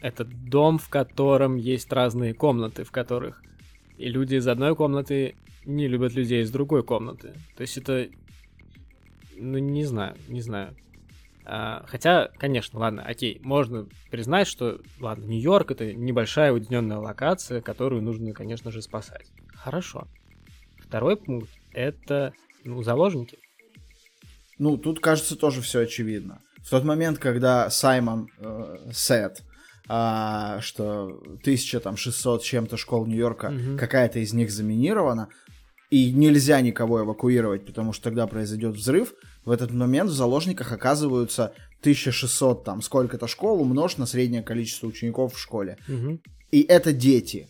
это 0.00 0.24
дом, 0.24 0.78
в 0.78 0.88
котором 0.88 1.54
есть 1.54 1.92
разные 1.92 2.34
комнаты, 2.34 2.82
в 2.82 2.90
которых 2.90 3.42
и 3.98 4.08
люди 4.08 4.36
из 4.36 4.46
одной 4.46 4.76
комнаты 4.76 5.36
не 5.64 5.88
любят 5.88 6.14
людей 6.14 6.42
из 6.42 6.50
другой 6.50 6.82
комнаты. 6.82 7.34
То 7.56 7.62
есть 7.62 7.76
это... 7.76 8.08
Ну, 9.36 9.58
не 9.58 9.84
знаю, 9.84 10.16
не 10.28 10.40
знаю. 10.40 10.74
А, 11.44 11.84
хотя, 11.86 12.28
конечно, 12.38 12.78
ладно, 12.78 13.02
окей, 13.02 13.40
можно 13.42 13.86
признать, 14.10 14.48
что, 14.48 14.80
ладно, 14.98 15.24
Нью-Йорк 15.24 15.70
это 15.70 15.92
небольшая 15.92 16.52
уединенная 16.52 16.98
локация, 16.98 17.60
которую 17.60 18.02
нужно, 18.02 18.32
конечно 18.32 18.70
же, 18.72 18.82
спасать. 18.82 19.26
Хорошо. 19.54 20.08
Второй 20.78 21.16
пункт 21.16 21.50
это, 21.72 22.32
ну, 22.64 22.82
заложники. 22.82 23.38
Ну, 24.58 24.76
тут, 24.76 25.00
кажется, 25.00 25.36
тоже 25.36 25.60
все 25.60 25.80
очевидно. 25.80 26.40
В 26.62 26.70
тот 26.70 26.84
момент, 26.84 27.18
когда 27.18 27.70
Саймон 27.70 28.28
э, 28.38 28.90
Сет 28.92 29.44
а, 29.88 30.60
что 30.60 31.20
1600 31.42 32.42
чем-то 32.42 32.76
школ 32.76 33.06
Нью-Йорка, 33.06 33.50
Мгм. 33.50 33.78
какая-то 33.78 34.18
из 34.18 34.32
них 34.32 34.50
заминирована, 34.50 35.28
и 35.90 36.12
нельзя 36.12 36.60
никого 36.60 37.02
эвакуировать, 37.02 37.64
потому 37.64 37.92
что 37.92 38.04
тогда 38.04 38.26
произойдет 38.26 38.74
взрыв, 38.74 39.14
в 39.44 39.50
этот 39.50 39.70
момент 39.72 40.10
в 40.10 40.14
заложниках 40.14 40.72
оказываются 40.72 41.52
1600, 41.82 42.64
там, 42.64 42.82
сколько-то 42.82 43.28
школ, 43.28 43.60
умножь 43.62 43.96
на 43.96 44.06
среднее 44.06 44.42
количество 44.42 44.88
учеников 44.88 45.34
в 45.34 45.38
школе. 45.38 45.78
Мгм. 45.86 46.20
И 46.50 46.62
это 46.62 46.92
дети. 46.92 47.46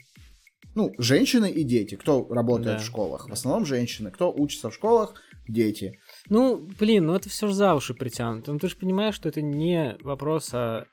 Ну, 0.75 0.93
женщины 0.99 1.51
и 1.51 1.65
дети. 1.65 1.95
Кто 1.95 2.27
работает 2.29 2.77
Да. 2.77 2.83
в 2.83 2.85
школах? 2.87 3.31
В 3.31 3.33
основном 3.33 3.65
женщины. 3.65 4.11
Кто 4.11 4.31
учится 4.31 4.69
в 4.69 4.75
школах? 4.75 5.15
Дети. 5.49 5.99
Ну, 6.29 6.69
блин, 6.79 7.07
ну 7.07 7.15
это 7.15 7.31
все 7.31 7.47
же 7.47 7.55
за 7.55 7.75
уши 7.75 7.95
притянуто. 7.95 8.53
Ну 8.53 8.59
ты 8.59 8.69
же 8.69 8.77
понимаешь, 8.77 9.15
что 9.15 9.29
это 9.31 9.41
не 9.41 9.97
вопрос 10.03 10.53
о, 10.53 10.85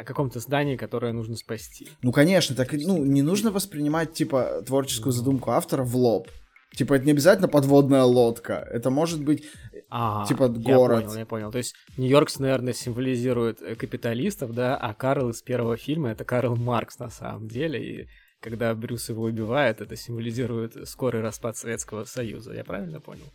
о 0.00 0.04
каком-то 0.04 0.40
здании, 0.40 0.76
которое 0.76 1.12
нужно 1.12 1.36
спасти. 1.36 1.88
Ну, 2.02 2.12
конечно, 2.12 2.54
так, 2.56 2.72
ну, 2.72 3.04
не 3.04 3.22
нужно 3.22 3.50
воспринимать, 3.50 4.12
типа, 4.12 4.62
творческую 4.66 5.12
задумку 5.12 5.50
автора 5.50 5.82
в 5.84 5.96
лоб. 5.96 6.28
Типа, 6.76 6.94
это 6.94 7.04
не 7.04 7.12
обязательно 7.12 7.46
подводная 7.48 8.02
лодка. 8.02 8.66
Это 8.72 8.90
может 8.90 9.22
быть... 9.22 9.44
А, 9.90 10.26
Типа 10.26 10.44
я 10.44 10.48
город. 10.74 11.04
понял, 11.04 11.18
я 11.18 11.26
понял. 11.26 11.52
То 11.52 11.58
есть 11.58 11.74
Нью-Йорк, 11.96 12.28
наверное, 12.40 12.72
символизирует 12.72 13.62
э, 13.62 13.76
капиталистов, 13.76 14.52
да, 14.52 14.76
а 14.76 14.92
Карл 14.92 15.30
из 15.30 15.40
первого 15.40 15.76
фильма 15.76 16.10
это 16.10 16.24
Карл 16.24 16.56
Маркс 16.56 16.98
на 16.98 17.10
самом 17.10 17.46
деле. 17.46 17.78
И 18.02 18.08
когда 18.40 18.74
Брюс 18.74 19.08
его 19.08 19.22
убивает, 19.24 19.80
это 19.80 19.94
символизирует 19.94 20.88
скорый 20.88 21.22
распад 21.22 21.56
Советского 21.56 22.04
Союза. 22.06 22.52
Я 22.54 22.64
правильно 22.64 23.00
понял? 23.00 23.26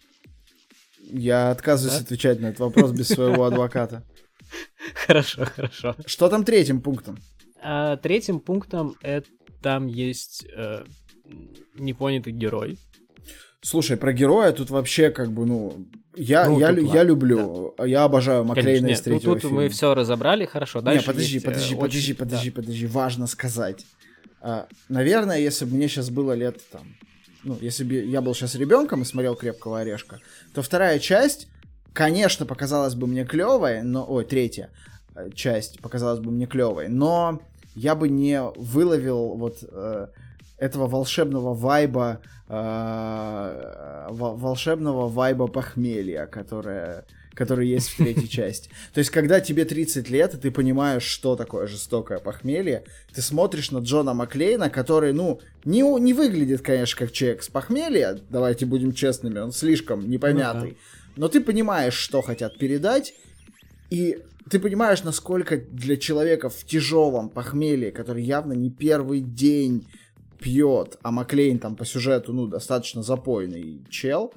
Я 1.02 1.52
отказываюсь 1.52 1.98
Да? 1.99 2.03
отвечать 2.03 2.41
на 2.41 2.48
этот 2.48 2.60
вопрос 2.60 2.91
без 2.91 3.07
своего 3.07 3.45
адвоката. 3.45 4.03
Хорошо, 5.08 5.46
хорошо. 5.46 5.96
Что 6.06 6.30
там 6.30 6.44
третьим 6.44 6.82
пунктом? 6.82 7.18
А 7.62 7.98
третьим 7.98 8.40
пунктом 8.40 8.96
это 9.02 9.28
там 9.62 9.88
есть 9.88 10.46
э, 10.56 10.84
непонятый 11.76 12.34
герой. 12.34 12.78
Слушай, 13.62 13.98
про 13.98 14.14
героя 14.14 14.54
тут 14.54 14.70
вообще 14.70 15.10
как 15.10 15.32
бы, 15.32 15.46
ну... 15.46 15.86
Я, 16.16 16.48
Ну, 16.48 16.60
я, 16.60 16.70
я 16.72 17.04
люблю, 17.04 17.76
я 17.86 18.04
обожаю 18.06 18.44
Маклейна 18.46 18.80
Конечно, 18.80 18.86
из 18.88 18.98
нет, 18.98 19.06
ну 19.06 19.12
третьего 19.14 19.34
тут 19.34 19.42
фильма. 19.44 19.56
мы 19.64 19.70
все 19.70 19.94
разобрали, 19.94 20.46
хорошо. 20.46 20.80
Не, 20.80 20.86
Дальше 20.86 21.06
подожди, 21.06 21.34
есть, 21.34 21.46
э, 21.46 21.48
подожди, 21.48 21.76
очень- 21.76 21.80
подожди, 21.82 22.14
да. 22.14 22.18
подожди, 22.20 22.52
подожди, 22.52 22.88
важно 22.88 23.28
сказать. 23.28 23.86
А, 24.42 24.68
наверное, 24.88 25.40
если 25.40 25.66
бы 25.66 25.76
мне 25.76 25.88
сейчас 25.90 26.10
было 26.10 26.32
лет 26.34 26.62
там, 26.72 26.96
ну, 27.44 27.58
если 27.62 27.84
бы 27.84 27.96
я 27.96 28.22
был 28.22 28.34
сейчас 28.34 28.56
ребенком 28.56 29.02
и 29.02 29.06
смотрел 29.06 29.36
Крепкого 29.36 29.80
орешка, 29.80 30.20
то 30.54 30.62
вторая 30.62 31.00
часть, 31.00 31.48
конечно, 32.00 32.46
показалась 32.46 32.96
бы 32.96 33.08
мне 33.08 33.26
клевой, 33.26 33.82
но, 33.82 34.06
ой, 34.08 34.24
третья 34.24 34.70
э, 35.16 35.32
часть 35.36 35.82
показалась 35.82 36.22
бы 36.22 36.32
мне 36.32 36.46
клевой, 36.46 36.88
но 36.88 37.42
я 37.76 37.94
бы 37.94 38.08
не 38.08 38.42
выловил 38.42 39.36
вот 39.36 39.58
э, 39.64 40.08
этого 40.58 40.88
волшебного 40.88 41.54
вайба, 41.54 42.22
э, 42.48 44.08
во- 44.12 44.34
волшебного 44.34 45.10
вайба 45.10 45.48
похмелья, 45.48 46.26
которое, 46.26 47.04
который 47.34 47.68
есть 47.68 47.90
в 47.90 47.98
третьей 47.98 48.30
части. 48.40 48.70
То 48.94 49.00
есть, 49.00 49.10
когда 49.10 49.42
тебе 49.42 49.66
30 49.66 50.10
лет, 50.10 50.36
и 50.36 50.38
ты 50.38 50.52
понимаешь, 50.52 51.04
что 51.04 51.36
такое 51.36 51.68
жестокое 51.68 52.20
похмелье, 52.20 52.86
ты 53.14 53.22
смотришь 53.22 53.72
на 53.72 53.80
Джона 53.80 54.14
Маклейна, 54.14 54.70
который, 54.70 55.12
ну, 55.12 55.42
не, 55.66 55.82
не 56.00 56.14
выглядит, 56.14 56.62
конечно, 56.62 56.98
как 56.98 57.12
человек 57.12 57.44
с 57.44 57.50
похмелья, 57.50 58.18
давайте 58.30 58.66
будем 58.66 58.94
честными, 58.94 59.40
он 59.40 59.52
слишком 59.52 60.10
непонятный. 60.10 60.78
Но 61.20 61.28
ты 61.28 61.41
понимаешь, 61.41 61.96
что 61.96 62.22
хотят 62.22 62.58
передать, 62.58 63.14
и 63.90 64.20
ты 64.50 64.58
понимаешь, 64.58 65.04
насколько 65.04 65.58
для 65.58 65.98
человека 65.98 66.48
в 66.48 66.64
тяжелом 66.64 67.28
похмелье, 67.28 67.91
который 67.91 68.24
явно 68.24 68.54
не 68.54 68.70
первый 68.70 69.20
день 69.20 69.86
пьет, 70.40 70.98
а 71.02 71.12
Маклейн 71.12 71.60
там 71.60 71.76
по 71.76 71.84
сюжету, 71.84 72.32
ну, 72.32 72.48
достаточно 72.48 73.04
запойный 73.04 73.82
чел, 73.90 74.34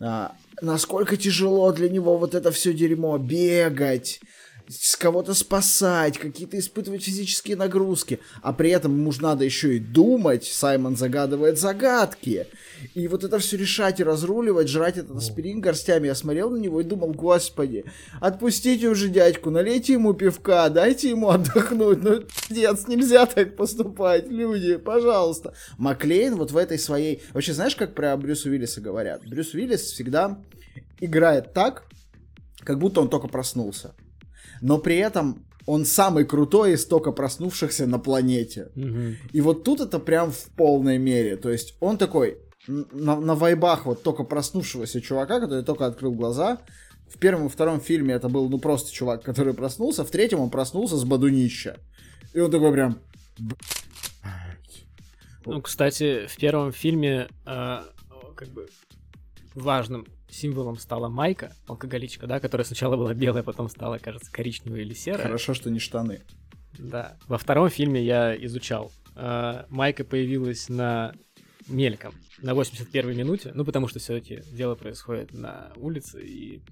а, 0.00 0.34
насколько 0.62 1.18
тяжело 1.18 1.70
для 1.72 1.90
него 1.90 2.16
вот 2.16 2.34
это 2.34 2.50
все 2.52 2.72
дерьмо 2.72 3.18
бегать, 3.18 4.20
с 4.68 4.96
кого-то 4.96 5.34
спасать, 5.34 6.18
какие-то 6.18 6.58
испытывать 6.58 7.04
физические 7.04 7.56
нагрузки, 7.56 8.20
а 8.42 8.52
при 8.52 8.70
этом 8.70 8.98
ему 8.98 9.12
же 9.12 9.22
надо 9.22 9.44
еще 9.44 9.76
и 9.76 9.78
думать, 9.78 10.44
Саймон 10.44 10.96
загадывает 10.96 11.58
загадки, 11.58 12.46
и 12.94 13.06
вот 13.08 13.24
это 13.24 13.38
все 13.38 13.56
решать 13.56 14.00
и 14.00 14.04
разруливать, 14.04 14.68
жрать 14.68 14.96
этот 14.96 15.16
аспирин 15.16 15.60
горстями, 15.60 16.06
я 16.06 16.14
смотрел 16.14 16.50
на 16.50 16.56
него 16.56 16.80
и 16.80 16.84
думал, 16.84 17.12
господи, 17.12 17.84
отпустите 18.20 18.88
уже 18.88 19.08
дядьку, 19.08 19.50
налейте 19.50 19.94
ему 19.94 20.14
пивка, 20.14 20.68
дайте 20.70 21.10
ему 21.10 21.28
отдохнуть, 21.28 22.02
ну, 22.02 22.20
пиздец, 22.20 22.88
нельзя 22.88 23.26
так 23.26 23.56
поступать, 23.56 24.28
люди, 24.28 24.76
пожалуйста. 24.76 25.54
Маклейн 25.78 26.36
вот 26.36 26.50
в 26.50 26.56
этой 26.56 26.78
своей... 26.78 27.22
Вообще, 27.32 27.52
знаешь, 27.52 27.76
как 27.76 27.94
про 27.94 28.16
Брюса 28.16 28.48
Уиллиса 28.48 28.80
говорят? 28.80 29.26
Брюс 29.26 29.52
Уиллис 29.54 29.82
всегда 29.82 30.38
играет 31.00 31.52
так, 31.52 31.84
как 32.60 32.78
будто 32.78 33.00
он 33.00 33.10
только 33.10 33.28
проснулся. 33.28 33.94
Но 34.60 34.78
при 34.78 34.96
этом 34.96 35.44
он 35.66 35.84
самый 35.84 36.24
крутой 36.24 36.72
из 36.72 36.86
только 36.86 37.12
проснувшихся 37.12 37.86
на 37.86 37.98
планете. 37.98 38.70
Мгм. 38.74 39.16
И 39.32 39.40
вот 39.40 39.64
тут 39.64 39.80
это 39.80 39.98
прям 39.98 40.30
в 40.30 40.44
полной 40.56 40.98
мере. 40.98 41.36
То 41.36 41.50
есть 41.50 41.76
он 41.80 41.96
такой 41.96 42.38
на, 42.66 43.18
на 43.20 43.34
вайбах 43.34 43.86
вот 43.86 44.02
только 44.02 44.24
проснувшегося 44.24 45.00
чувака, 45.00 45.40
который 45.40 45.64
только 45.64 45.86
открыл 45.86 46.12
глаза. 46.12 46.58
В 47.08 47.18
первом 47.18 47.46
и 47.46 47.48
втором 47.48 47.80
фильме 47.80 48.14
это 48.14 48.28
был 48.28 48.48
ну 48.48 48.58
просто 48.58 48.92
чувак, 48.92 49.22
который 49.22 49.54
проснулся. 49.54 50.04
В 50.04 50.10
третьем 50.10 50.40
он 50.40 50.50
проснулся 50.50 50.96
с 50.96 51.04
бадунища. 51.04 51.78
И 52.32 52.40
он 52.40 52.50
такой 52.50 52.72
прям... 52.72 52.98
Ну, 55.46 55.60
кстати, 55.60 56.26
в 56.26 56.36
первом 56.36 56.72
фильме 56.72 57.28
э, 57.46 57.82
как 58.34 58.48
бы 58.48 58.66
важным 59.54 60.06
символом 60.28 60.78
стала 60.78 61.08
майка, 61.08 61.52
алкоголичка, 61.66 62.26
да, 62.26 62.40
которая 62.40 62.64
сначала 62.64 62.96
была 62.96 63.14
белая, 63.14 63.42
потом 63.42 63.68
стала, 63.68 63.98
кажется, 63.98 64.30
коричневая 64.32 64.80
или 64.80 64.94
серая. 64.94 65.26
Хорошо, 65.26 65.54
что 65.54 65.70
не 65.70 65.78
штаны. 65.78 66.22
Да. 66.78 67.16
Во 67.26 67.38
втором 67.38 67.70
фильме 67.70 68.02
я 68.02 68.34
изучал. 68.44 68.90
Э, 69.14 69.64
майка 69.68 70.04
появилась 70.04 70.68
на 70.68 71.14
мельком 71.68 72.14
на 72.42 72.50
81-й 72.50 73.14
минуте, 73.14 73.52
ну, 73.54 73.64
потому 73.64 73.88
что 73.88 73.98
все-таки 73.98 74.42
дело 74.52 74.74
происходит 74.74 75.32
на 75.32 75.72
улице 75.76 76.22
и 76.24 76.62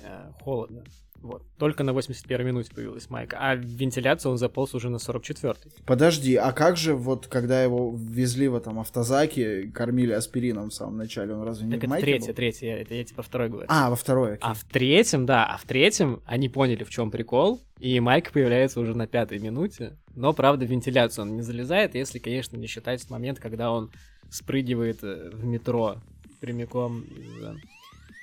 э, 0.00 0.30
холодно. 0.40 0.84
Вот. 1.24 1.42
Только 1.58 1.84
на 1.84 1.92
81-й 1.92 2.44
минуте 2.44 2.70
появилась 2.74 3.08
майка, 3.08 3.38
а 3.40 3.56
в 3.56 3.60
вентиляцию 3.60 4.32
он 4.32 4.36
заполз 4.36 4.74
уже 4.74 4.90
на 4.90 4.96
44-й. 4.96 5.72
Подожди, 5.86 6.34
а 6.36 6.52
как 6.52 6.76
же 6.76 6.94
вот 6.94 7.28
когда 7.28 7.62
его 7.62 7.96
везли 7.98 8.46
в 8.46 8.54
этом 8.54 8.78
автозаке, 8.78 9.68
кормили 9.68 10.12
аспирином 10.12 10.68
в 10.68 10.74
самом 10.74 10.98
начале, 10.98 11.32
он 11.32 11.42
разве 11.42 11.66
не 11.66 11.72
Так 11.78 11.84
в 11.84 11.88
майке 11.88 12.04
третье, 12.04 12.26
был? 12.26 12.34
третье, 12.34 12.66
я- 12.66 12.78
это 12.82 12.94
я 12.94 13.04
типа 13.04 13.22
второй 13.22 13.48
говорю. 13.48 13.66
А, 13.70 13.88
во 13.88 13.96
второй, 13.96 14.34
окей. 14.34 14.40
А 14.42 14.52
в 14.52 14.64
третьем, 14.64 15.24
да, 15.24 15.46
а 15.46 15.56
в 15.56 15.64
третьем 15.64 16.20
они 16.26 16.50
поняли, 16.50 16.84
в 16.84 16.90
чем 16.90 17.10
прикол, 17.10 17.58
и 17.78 17.98
Майк 18.00 18.30
появляется 18.30 18.78
уже 18.80 18.94
на 18.94 19.06
пятой 19.06 19.38
минуте, 19.38 19.96
но, 20.14 20.34
правда, 20.34 20.66
в 20.66 20.68
вентиляцию 20.70 21.24
он 21.24 21.36
не 21.36 21.42
залезает, 21.42 21.94
если, 21.94 22.18
конечно, 22.18 22.58
не 22.58 22.66
считать 22.66 23.08
момент, 23.08 23.40
когда 23.40 23.72
он 23.72 23.90
спрыгивает 24.28 25.02
э, 25.02 25.30
в 25.32 25.42
метро 25.46 25.96
прямиком 26.40 27.02
э, 27.02 27.54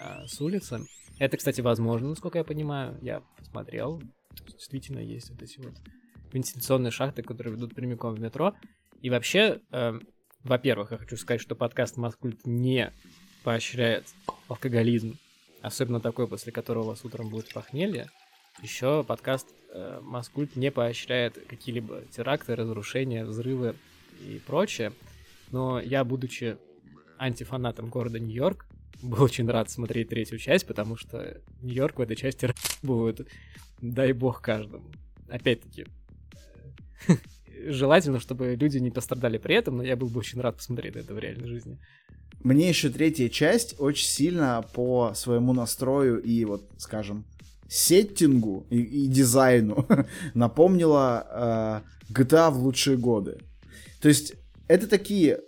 а, 0.03 0.28
с 0.28 0.40
улицы. 0.40 0.82
Это, 1.20 1.38
кстати, 1.38 1.62
возможно, 1.62 2.10
насколько 2.10 2.38
я 2.38 2.44
понимаю, 2.44 2.98
я 3.02 3.22
посмотрел, 3.38 4.02
действительно 4.48 5.00
есть 5.00 5.30
вот 5.30 5.42
эти 5.42 5.60
вот 5.60 5.74
вентиляционные 6.32 6.92
шахты, 6.92 7.22
которые 7.22 7.56
ведут 7.56 7.76
прямиком 7.76 8.16
в 8.16 8.20
метро, 8.20 8.56
и 9.02 9.10
вообще, 9.10 9.62
э, 9.72 10.00
во-первых, 10.44 10.92
я 10.92 10.98
хочу 10.98 11.18
сказать, 11.18 11.42
что 11.42 11.56
подкаст 11.56 11.98
Маскульт 11.98 12.46
не 12.46 12.92
поощряет 13.44 14.06
алкоголизм, 14.48 15.18
особенно 15.62 16.00
такой, 16.00 16.28
после 16.28 16.52
которого 16.52 16.84
у 16.84 16.88
вас 16.88 17.04
утром 17.04 17.30
будет 17.30 17.52
похмелье. 17.54 18.10
Еще 18.62 19.04
подкаст 19.04 19.48
э, 19.74 20.00
Маскульт 20.04 20.56
не 20.56 20.72
поощряет 20.72 21.44
какие-либо 21.48 22.04
теракты, 22.12 22.56
разрушения, 22.56 23.26
взрывы 23.26 23.76
и 24.20 24.40
прочее. 24.46 24.94
Но 25.52 25.80
я, 25.80 26.04
будучи 26.04 26.58
антифанатом 27.18 27.90
города 27.90 28.20
Нью-Йорк, 28.20 28.66
был 29.01 29.23
очень 29.23 29.49
рад 29.49 29.69
смотреть 29.69 30.09
третью 30.09 30.38
часть, 30.38 30.65
потому 30.68 30.95
что 30.95 31.41
Нью-Йорк 31.61 31.99
в 31.99 32.01
этой 32.01 32.15
части 32.15 32.53
будет, 32.84 33.27
дай 33.81 34.13
бог 34.13 34.41
каждому. 34.41 34.91
Опять-таки, 35.30 35.85
э, 37.07 37.15
желательно, 37.72 38.19
чтобы 38.19 38.55
люди 38.55 38.77
не 38.77 38.91
пострадали 38.91 39.38
при 39.38 39.55
этом, 39.55 39.77
но 39.77 39.84
я 39.84 39.95
был 39.95 40.07
бы 40.07 40.19
очень 40.19 40.41
рад 40.41 40.57
посмотреть 40.57 40.95
это 40.95 41.13
в 41.13 41.19
реальной 41.19 41.47
жизни. 41.47 41.80
Мне 42.43 42.69
еще 42.69 42.89
третья 42.89 43.30
часть 43.30 43.76
очень 43.80 44.07
сильно 44.07 44.65
по 44.73 45.13
своему 45.13 45.53
настрою 45.53 46.22
и 46.22 46.43
вот, 46.45 46.69
скажем, 46.77 47.26
сеттингу 47.68 48.65
и, 48.69 48.81
и 48.81 49.07
дизайну 49.07 49.88
напомнила 50.34 51.84
э, 52.09 52.13
GTA 52.13 52.51
в 52.51 52.57
лучшие 52.57 52.97
годы. 52.97 53.38
То 54.01 54.09
есть 54.09 54.34
это 54.68 54.88
такие 54.88 55.41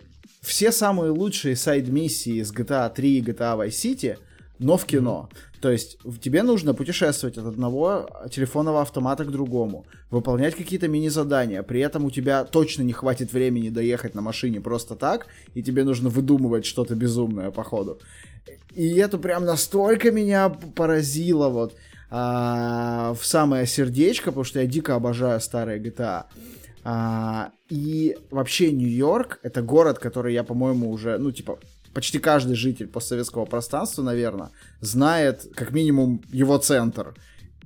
все 0.44 0.72
самые 0.72 1.10
лучшие 1.10 1.56
сайд-миссии 1.56 2.40
из 2.40 2.52
GTA 2.52 2.92
3 2.92 3.18
и 3.18 3.22
GTA 3.22 3.58
Vice 3.58 3.68
City, 3.68 4.18
но 4.58 4.76
в 4.76 4.84
кино. 4.84 5.28
То 5.60 5.70
есть 5.70 5.96
тебе 6.20 6.42
нужно 6.42 6.74
путешествовать 6.74 7.38
от 7.38 7.46
одного 7.46 8.08
телефонного 8.30 8.82
автомата 8.82 9.24
к 9.24 9.30
другому, 9.30 9.86
выполнять 10.10 10.54
какие-то 10.54 10.86
мини-задания, 10.86 11.62
при 11.62 11.80
этом 11.80 12.04
у 12.04 12.10
тебя 12.10 12.44
точно 12.44 12.82
не 12.82 12.92
хватит 12.92 13.32
времени 13.32 13.70
доехать 13.70 14.14
на 14.14 14.20
машине 14.20 14.60
просто 14.60 14.94
так, 14.94 15.26
и 15.54 15.62
тебе 15.62 15.84
нужно 15.84 16.10
выдумывать 16.10 16.66
что-то 16.66 16.94
безумное 16.94 17.50
по 17.50 17.64
ходу. 17.64 17.98
И 18.74 18.94
это 18.96 19.16
прям 19.16 19.44
настолько 19.44 20.12
меня 20.12 20.50
поразило 20.50 21.48
вот 21.48 21.74
а, 22.10 23.14
в 23.14 23.24
самое 23.24 23.66
сердечко, 23.66 24.26
потому 24.26 24.44
что 24.44 24.60
я 24.60 24.66
дико 24.66 24.94
обожаю 24.94 25.40
старые 25.40 25.80
GTA. 25.80 26.24
А, 26.86 27.52
и 27.70 28.16
вообще 28.30 28.70
Нью-Йорк 28.70 29.40
это 29.42 29.62
город, 29.62 29.98
который 29.98 30.34
я, 30.34 30.44
по-моему, 30.44 30.90
уже, 30.90 31.16
ну, 31.16 31.32
типа, 31.32 31.58
почти 31.94 32.18
каждый 32.18 32.56
житель 32.56 32.88
постсоветского 32.88 33.46
пространства, 33.46 34.02
наверное, 34.02 34.50
знает 34.80 35.48
как 35.54 35.72
минимум 35.72 36.22
его 36.30 36.58
центр. 36.58 37.14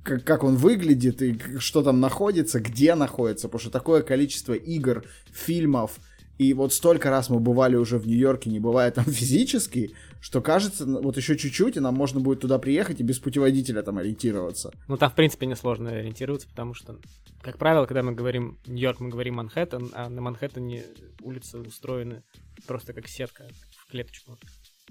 Как, 0.05 0.23
как 0.23 0.45
он 0.45 0.55
выглядит 0.55 1.21
и 1.21 1.37
что 1.59 1.83
там 1.83 1.99
находится, 2.01 2.61
где 2.61 2.95
находится, 2.95 3.49
потому 3.49 3.61
что 3.61 3.71
такое 3.71 4.03
количество 4.03 4.53
игр, 4.53 5.05
фильмов, 5.33 5.99
и 6.39 6.55
вот 6.55 6.73
столько 6.73 7.11
раз 7.11 7.29
мы 7.29 7.41
бывали 7.41 7.75
уже 7.75 7.99
в 7.99 8.07
Нью-Йорке, 8.07 8.49
не 8.49 8.61
бывая 8.61 8.93
там 8.93 9.05
физически, 9.07 9.91
что 10.21 10.41
кажется, 10.41 10.85
вот 10.85 11.17
еще 11.17 11.37
чуть-чуть, 11.37 11.77
и 11.77 11.81
нам 11.81 11.95
можно 11.95 12.21
будет 12.21 12.41
туда 12.41 12.59
приехать 12.59 13.01
и 13.01 13.05
без 13.05 13.19
путеводителя 13.19 13.83
там 13.83 13.99
ориентироваться. 13.99 14.73
Ну, 14.89 14.97
там, 14.97 15.11
в 15.11 15.15
принципе, 15.15 15.47
несложно 15.47 15.91
ориентироваться, 15.91 16.49
потому 16.49 16.75
что, 16.75 16.99
как 17.41 17.59
правило, 17.59 17.87
когда 17.87 18.03
мы 18.03 18.13
говорим 18.13 18.59
Нью-Йорк, 18.67 19.01
мы 19.01 19.09
говорим 19.11 19.37
Манхэттен, 19.37 19.91
а 19.95 20.09
на 20.09 20.21
Манхэттене 20.21 20.85
улицы 21.23 21.59
устроены 21.59 22.23
просто 22.67 22.93
как 22.93 23.09
сетка 23.09 23.49
в 23.71 23.91
клеточку. 23.91 24.39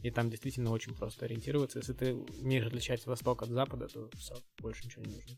И 0.04 0.12
там 0.12 0.30
действительно 0.30 0.72
очень 0.72 0.94
просто 0.94 1.26
ориентироваться. 1.26 1.80
Если 1.80 1.94
ты 1.94 2.14
умеешь 2.14 2.66
отличать 2.66 3.06
восток 3.08 3.42
от 3.42 3.50
запада, 3.50 3.88
то 3.88 4.10
все, 4.16 4.36
больше 4.62 4.86
ничего 4.86 5.04
не 5.04 5.16
нужно. 5.16 5.36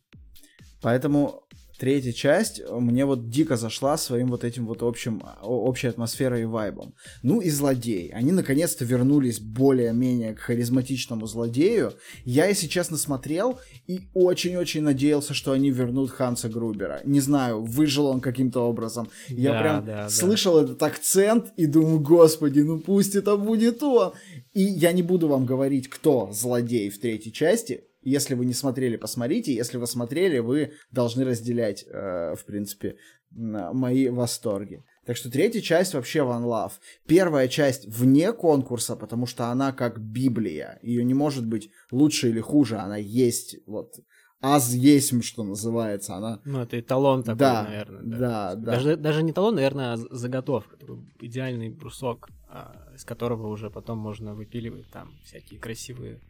Поэтому 0.81 1.43
третья 1.79 2.11
часть 2.11 2.61
мне 2.69 3.05
вот 3.05 3.29
дико 3.29 3.55
зашла 3.55 3.97
своим 3.97 4.27
вот 4.27 4.43
этим 4.43 4.67
вот 4.67 4.83
общим, 4.83 5.23
общей 5.41 5.87
атмосферой 5.87 6.41
и 6.41 6.45
вайбом. 6.45 6.93
Ну 7.23 7.39
и 7.39 7.49
злодеи. 7.49 8.09
Они 8.09 8.31
наконец-то 8.31 8.85
вернулись 8.85 9.39
более-менее 9.39 10.33
к 10.35 10.39
харизматичному 10.39 11.25
злодею. 11.25 11.93
Я, 12.25 12.45
если 12.47 12.67
честно, 12.67 12.97
смотрел 12.97 13.59
и 13.87 14.09
очень-очень 14.13 14.81
надеялся, 14.81 15.33
что 15.33 15.53
они 15.53 15.71
вернут 15.71 16.11
Ханса 16.11 16.49
Грубера. 16.49 17.01
Не 17.05 17.21
знаю, 17.21 17.63
выжил 17.63 18.07
он 18.07 18.19
каким-то 18.19 18.61
образом. 18.61 19.09
Я 19.29 19.53
да, 19.53 19.59
прям 19.59 19.85
да, 19.85 20.09
слышал 20.09 20.55
да. 20.55 20.63
этот 20.65 20.83
акцент 20.83 21.53
и 21.55 21.65
думаю, 21.65 21.99
господи, 21.99 22.59
ну 22.59 22.79
пусть 22.79 23.15
это 23.15 23.37
будет 23.37 23.81
он. 23.81 24.13
И 24.53 24.63
я 24.63 24.91
не 24.91 25.03
буду 25.03 25.27
вам 25.27 25.45
говорить, 25.45 25.89
кто 25.89 26.29
злодей 26.33 26.89
в 26.89 26.99
третьей 26.99 27.31
части, 27.31 27.85
если 28.09 28.35
вы 28.35 28.45
не 28.45 28.53
смотрели, 28.53 28.97
посмотрите. 28.97 29.53
Если 29.53 29.77
вы 29.77 29.87
смотрели, 29.87 30.39
вы 30.39 30.73
должны 30.91 31.23
разделять, 31.25 31.85
э, 31.87 32.35
в 32.35 32.45
принципе, 32.45 32.97
мои 33.31 34.09
восторги. 34.09 34.83
Так 35.05 35.15
что 35.15 35.31
третья 35.31 35.61
часть 35.61 35.93
вообще 35.93 36.19
One 36.19 36.43
Love. 36.43 36.73
Первая 37.07 37.47
часть 37.47 37.87
вне 37.87 38.33
конкурса, 38.33 38.95
потому 38.95 39.25
что 39.25 39.45
она 39.45 39.71
как 39.71 39.99
Библия. 39.99 40.79
Ее 40.81 41.03
не 41.03 41.13
может 41.13 41.47
быть 41.47 41.69
лучше 41.91 42.29
или 42.29 42.39
хуже. 42.39 42.77
Она 42.77 42.97
есть, 42.97 43.57
вот, 43.65 43.93
аз 44.41 44.73
есть, 44.73 45.23
что 45.23 45.43
называется. 45.43 46.15
Она... 46.15 46.41
Ну, 46.45 46.61
это 46.61 46.79
эталон 46.79 47.23
такой, 47.23 47.39
да, 47.39 47.63
наверное. 47.63 48.01
Да, 48.03 48.17
да. 48.17 48.55
да. 48.55 48.71
Даже, 48.71 48.95
даже 48.97 49.23
не 49.23 49.31
эталон, 49.31 49.55
наверное, 49.55 49.93
а 49.93 49.97
заготовка. 49.97 50.77
Такой 50.77 50.99
идеальный 51.19 51.69
брусок, 51.69 52.29
а, 52.47 52.91
из 52.95 53.03
которого 53.03 53.47
уже 53.47 53.69
потом 53.69 53.97
можно 53.97 54.35
выпиливать 54.35 54.89
там 54.91 55.11
всякие 55.23 55.59
красивые 55.59 56.21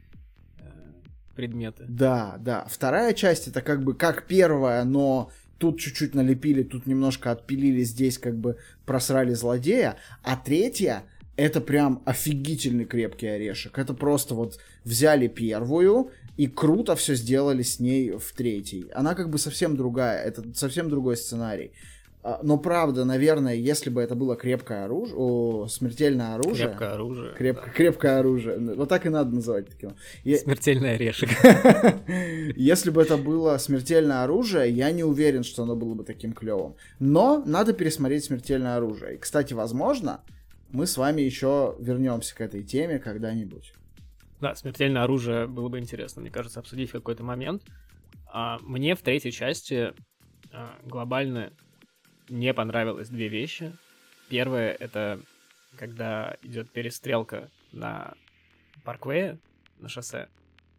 предметы. 1.40 1.86
Да, 1.88 2.36
да. 2.40 2.66
Вторая 2.70 3.14
часть 3.14 3.48
это 3.48 3.61
как 3.61 3.84
бы 3.84 3.94
как 3.94 4.28
первая, 4.28 4.84
но 4.84 5.32
тут 5.57 5.80
чуть-чуть 5.80 6.14
налепили, 6.14 6.64
тут 6.64 6.86
немножко 6.86 7.32
отпилили, 7.32 7.84
здесь 7.84 8.18
как 8.18 8.36
бы 8.38 8.57
просрали 8.86 9.34
злодея. 9.34 9.95
А 10.22 10.36
третья 10.36 11.03
это 11.38 11.61
прям 11.61 12.02
офигительный 12.06 12.84
крепкий 12.84 13.28
орешек. 13.28 13.78
Это 13.78 13.94
просто 13.94 14.36
вот 14.36 14.60
взяли 14.84 15.28
первую 15.28 16.11
и 16.36 16.48
круто 16.48 16.98
все 16.98 17.16
сделали 17.16 17.61
с 17.61 17.80
ней 17.80 18.11
в 18.11 18.34
третьей. 18.34 18.90
Она 18.94 19.16
как 19.16 19.30
бы 19.30 19.38
совсем 19.38 19.78
другая, 19.78 20.22
это 20.22 20.44
совсем 20.53 20.90
другой 20.90 21.16
сценарий. 21.16 21.72
А, 22.21 22.41
но 22.43 22.57
правда, 22.57 23.05
наверное, 23.05 23.55
если 23.55 23.89
бы 23.89 24.01
это 24.01 24.13
было 24.13 24.35
крепкое 24.35 24.83
оружие, 24.83 25.15
о, 25.17 25.67
смертельное 25.67 26.35
оружие. 26.35 26.67
Крепкое 26.67 26.91
оружие. 26.91 27.33
Креп, 27.33 27.55
да. 27.55 27.71
Крепкое 27.71 28.19
оружие. 28.19 28.75
Вот 28.75 28.89
так 28.89 29.05
и 29.05 29.09
надо 29.09 29.33
называть 29.33 29.69
таким. 29.69 29.95
Смертельный 30.23 30.95
орешек. 30.95 31.29
Если 32.57 32.89
бы 32.89 33.01
это 33.01 33.15
было 33.15 33.57
смертельное 33.57 34.23
оружие, 34.23 34.69
я 34.69 34.91
не 34.91 35.05
уверен, 35.05 35.43
что 35.43 35.63
оно 35.63 35.77
было 35.77 35.93
бы 35.93 36.03
таким 36.03 36.33
клевым. 36.33 36.75
Но 36.99 37.41
надо 37.45 37.71
пересмотреть 37.71 38.25
смертельное 38.25 38.75
оружие. 38.75 39.15
И, 39.15 39.17
кстати, 39.17 39.53
возможно, 39.53 40.19
мы 40.71 40.87
с 40.87 40.97
вами 40.97 41.21
еще 41.21 41.77
вернемся 41.79 42.35
к 42.35 42.41
этой 42.41 42.63
теме 42.63 42.99
когда-нибудь. 42.99 43.73
Да, 44.41 44.55
смертельное 44.55 45.03
оружие 45.03 45.47
было 45.47 45.69
бы 45.69 45.79
интересно, 45.79 46.21
мне 46.21 46.31
кажется, 46.31 46.59
обсудить 46.59 46.89
в 46.89 46.93
какой-то 46.93 47.23
момент. 47.23 47.63
А, 48.31 48.59
мне 48.61 48.95
в 48.95 49.01
третьей 49.01 49.31
части 49.31 49.93
а, 50.51 50.75
глобально 50.85 51.53
мне 52.30 52.53
понравилось 52.53 53.10
две 53.10 53.27
вещи. 53.27 53.73
Первое— 54.30 54.72
это 54.80 55.19
когда 55.76 56.35
идет 56.41 56.69
перестрелка 56.69 57.49
на 57.72 58.14
парквее, 58.84 59.38
на 59.80 59.89
шоссе. 59.89 60.27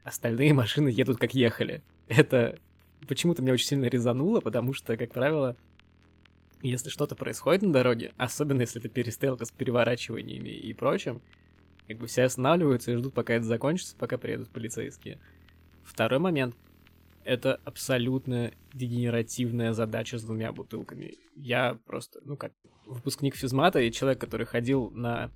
Остальные 0.05 0.55
машины 0.55 0.89
едут 0.89 1.19
как 1.19 1.35
ехали. 1.35 1.83
Это 2.09 2.59
почему-то 3.09 3.43
меня 3.43 3.53
очень 3.53 3.67
сильно 3.67 3.87
резануло, 3.87 4.41
потому 4.41 4.75
что, 4.75 4.97
как 4.97 5.13
правило, 5.13 5.57
если 6.63 6.91
что-то 6.91 7.15
происходит 7.15 7.63
на 7.63 7.73
дороге, 7.73 8.13
особенно 8.17 8.63
если 8.63 8.81
это 8.81 8.89
перестрелка 8.89 9.45
с 9.45 9.51
переворачиваниями 9.51 10.51
и 10.51 10.73
прочим, 10.75 11.23
как 11.89 11.99
бы 11.99 12.07
все 12.07 12.25
останавливаются 12.25 12.93
и 12.93 12.97
ждут, 12.97 13.15
пока 13.15 13.35
это 13.35 13.45
закончится, 13.45 13.97
пока 13.97 14.19
приедут 14.19 14.49
полицейские. 14.51 15.19
Второй 15.85 16.19
момент— 16.19 16.55
это 17.25 17.61
абсолютно 17.65 18.53
дегенеративная 18.73 19.73
задача 19.73 20.19
с 20.19 20.23
двумя 20.23 20.53
бутылками. 20.53 21.15
Я 21.37 21.79
просто, 21.87 22.21
ну 22.25 22.37
как, 22.37 22.53
выпускник 22.87 23.37
физмата 23.37 23.81
и 23.81 23.93
человек, 23.93 24.21
который 24.21 24.47
ходил 24.47 24.91
на 24.91 25.31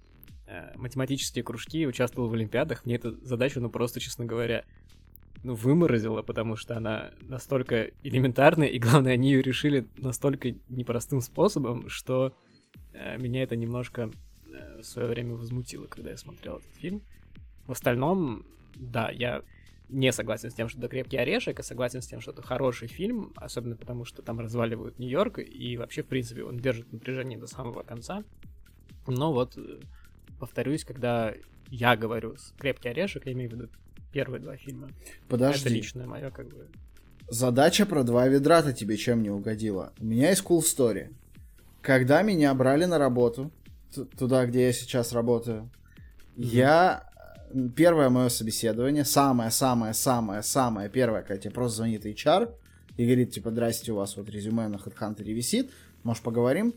э, 0.47 0.77
математические 0.77 1.45
кружки 1.45 1.87
участвовал 1.87 2.29
в 2.29 2.35
олимпиадах, 2.35 2.85
мне 2.85 2.97
эту 2.97 3.13
задачу, 3.25 3.61
ну 3.61 3.71
просто, 3.71 4.01
честно 4.01 4.25
говоря, 4.25 4.65
ну, 5.43 5.55
выморозила, 5.55 6.23
потому 6.23 6.57
что 6.57 6.77
она 6.77 7.11
настолько 7.21 7.91
элементарная, 8.03 8.69
и 8.69 8.79
главное, 8.79 9.13
они 9.13 9.31
ее 9.31 9.43
решили 9.43 9.87
настолько 9.99 10.55
непростым 10.69 11.21
способом, 11.21 11.89
что 11.91 12.35
э, 12.93 13.19
меня 13.19 13.43
это 13.43 13.55
немножко 13.55 14.11
э, 14.47 14.81
в 14.81 14.85
свое 14.85 15.09
время 15.09 15.35
возмутило, 15.35 15.87
когда 15.87 16.11
я 16.11 16.17
смотрел 16.17 16.57
этот 16.57 16.73
фильм. 16.77 17.03
В 17.67 17.73
остальном, 17.73 18.47
да, 18.75 19.11
я 19.11 19.43
не 19.89 20.13
согласен 20.13 20.51
с 20.51 20.55
тем, 20.55 20.69
что 20.69 20.79
это 20.79 20.89
крепкий 20.89 21.17
орешек, 21.17 21.61
а 21.61 21.63
согласен 21.63 22.03
с 22.03 22.07
тем, 22.07 22.21
что 22.21 22.33
это 22.33 22.43
хороший 22.43 22.89
фильм, 22.89 23.33
особенно 23.37 23.77
потому, 23.77 24.05
что 24.05 24.23
там 24.23 24.41
разваливают 24.41 24.99
Нью-Йорк, 24.99 25.39
и 25.39 25.77
вообще, 25.77 26.03
в 26.03 26.07
принципе, 26.07 26.45
он 26.45 26.59
держит 26.59 26.93
напряжение 26.93 27.39
до 27.39 27.47
самого 27.47 27.83
конца. 27.83 28.25
Но 29.07 29.33
вот, 29.33 29.57
э, 29.57 29.81
повторюсь, 30.39 30.85
когда 30.85 31.35
я 31.71 31.97
говорю 31.97 32.37
крепкий 32.59 32.89
орешек, 32.89 33.27
я 33.27 33.33
имею 33.33 33.51
в 33.51 33.53
виду 33.53 33.69
первые 34.13 34.41
два 34.41 34.57
фильма. 34.57 34.89
Подожди. 35.29 35.61
Это 35.61 35.75
личное 35.75 36.07
мое, 36.07 36.31
как 36.31 36.49
бы. 36.49 36.69
Задача 37.29 37.87
про 37.87 38.05
два 38.05 38.29
ведра-то 38.29 38.73
тебе 38.73 38.97
чем 38.97 39.23
не 39.23 39.31
угодила? 39.31 39.93
У 39.99 40.05
меня 40.05 40.31
есть 40.31 40.45
cool 40.45 40.61
story. 40.61 41.15
Когда 41.83 42.23
меня 42.23 42.55
брали 42.55 42.85
на 42.85 42.99
работу, 42.99 43.51
туда, 44.19 44.47
где 44.47 44.67
я 44.67 44.73
сейчас 44.73 45.13
работаю, 45.13 45.71
mm-hmm. 46.37 46.45
я 46.45 47.11
первое 47.77 48.09
мое 48.09 48.29
собеседование, 48.29 49.05
самое-самое-самое-самое 49.05 50.89
первое, 50.89 51.23
когда 51.23 51.39
тебе 51.39 51.53
просто 51.53 51.79
звонит 51.79 52.05
HR 52.07 52.53
и 52.97 53.05
говорит, 53.05 53.33
типа, 53.33 53.51
здрасте, 53.51 53.93
у 53.93 53.97
вас 53.97 54.17
вот 54.17 54.29
резюме 54.29 54.69
на 54.69 54.77
HeadHunter 54.77 55.25
висит, 55.25 55.71
может, 56.03 56.23
поговорим? 56.23 56.75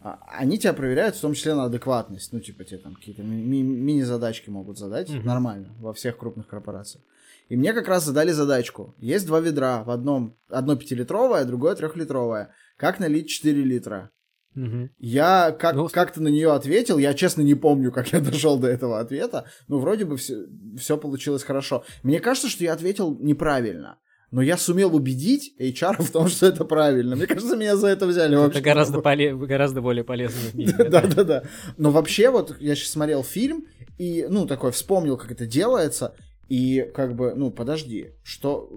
А, 0.00 0.18
они 0.38 0.58
тебя 0.58 0.72
проверяют 0.72 1.14
в 1.16 1.20
том 1.20 1.34
числе 1.34 1.54
на 1.54 1.64
адекватность. 1.64 2.32
Ну, 2.32 2.40
типа, 2.40 2.64
тебе 2.64 2.78
там 2.78 2.94
какие-то 2.94 3.22
ми- 3.22 3.42
ми- 3.42 3.62
мини-задачки 3.62 4.50
могут 4.50 4.78
задать. 4.78 5.08
Mm-hmm. 5.08 5.24
Нормально, 5.24 5.68
во 5.78 5.92
всех 5.92 6.18
крупных 6.18 6.48
корпорациях. 6.48 7.04
И 7.48 7.56
мне 7.56 7.72
как 7.72 7.86
раз 7.86 8.04
задали 8.04 8.32
задачку. 8.32 8.94
Есть 8.98 9.26
два 9.26 9.40
ведра. 9.40 9.84
В 9.84 9.90
одном 9.90 10.36
одно 10.48 10.74
пятилитровое, 10.74 11.44
другое 11.44 11.74
трехлитровое. 11.74 12.54
Как 12.76 12.98
налить 12.98 13.28
4 13.28 13.62
литра? 13.62 14.10
Угу. 14.54 14.90
Я 14.98 15.56
как, 15.58 15.74
ну, 15.74 15.88
как-то 15.88 16.22
на 16.22 16.28
нее 16.28 16.52
ответил, 16.52 16.98
я 16.98 17.14
честно 17.14 17.42
не 17.42 17.54
помню, 17.54 17.90
как 17.90 18.12
я 18.12 18.20
дошел 18.20 18.58
до 18.58 18.68
этого 18.68 19.00
ответа, 19.00 19.46
но 19.68 19.78
вроде 19.78 20.04
бы 20.04 20.16
все, 20.16 20.46
все 20.78 20.96
получилось 20.96 21.42
хорошо. 21.42 21.84
Мне 22.02 22.20
кажется, 22.20 22.48
что 22.48 22.64
я 22.64 22.72
ответил 22.72 23.16
неправильно. 23.20 23.98
Но 24.30 24.40
я 24.40 24.56
сумел 24.56 24.96
убедить 24.96 25.54
HR 25.60 26.02
в 26.02 26.10
том, 26.10 26.28
что 26.28 26.46
это 26.46 26.64
правильно. 26.64 27.16
Мне 27.16 27.26
кажется, 27.26 27.54
меня 27.54 27.76
за 27.76 27.88
это 27.88 28.06
взяли 28.06 28.34
вообще. 28.34 28.60
Это 28.60 28.64
гораздо, 28.64 29.02
поле... 29.02 29.36
гораздо 29.36 29.82
более 29.82 30.04
полезно 30.04 30.40
в 30.40 30.54
мире. 30.54 30.72
Да, 30.90 31.02
да, 31.02 31.24
да. 31.24 31.42
Но 31.76 31.90
вообще, 31.90 32.30
вот 32.30 32.56
я 32.58 32.74
сейчас 32.74 32.92
смотрел 32.92 33.22
фильм 33.22 33.66
и, 33.98 34.26
ну, 34.30 34.46
такой 34.46 34.72
вспомнил, 34.72 35.18
как 35.18 35.30
это 35.30 35.44
делается, 35.44 36.14
И 36.48 36.90
как 36.94 37.14
бы, 37.14 37.34
ну, 37.34 37.50
подожди, 37.50 38.12
что... 38.22 38.70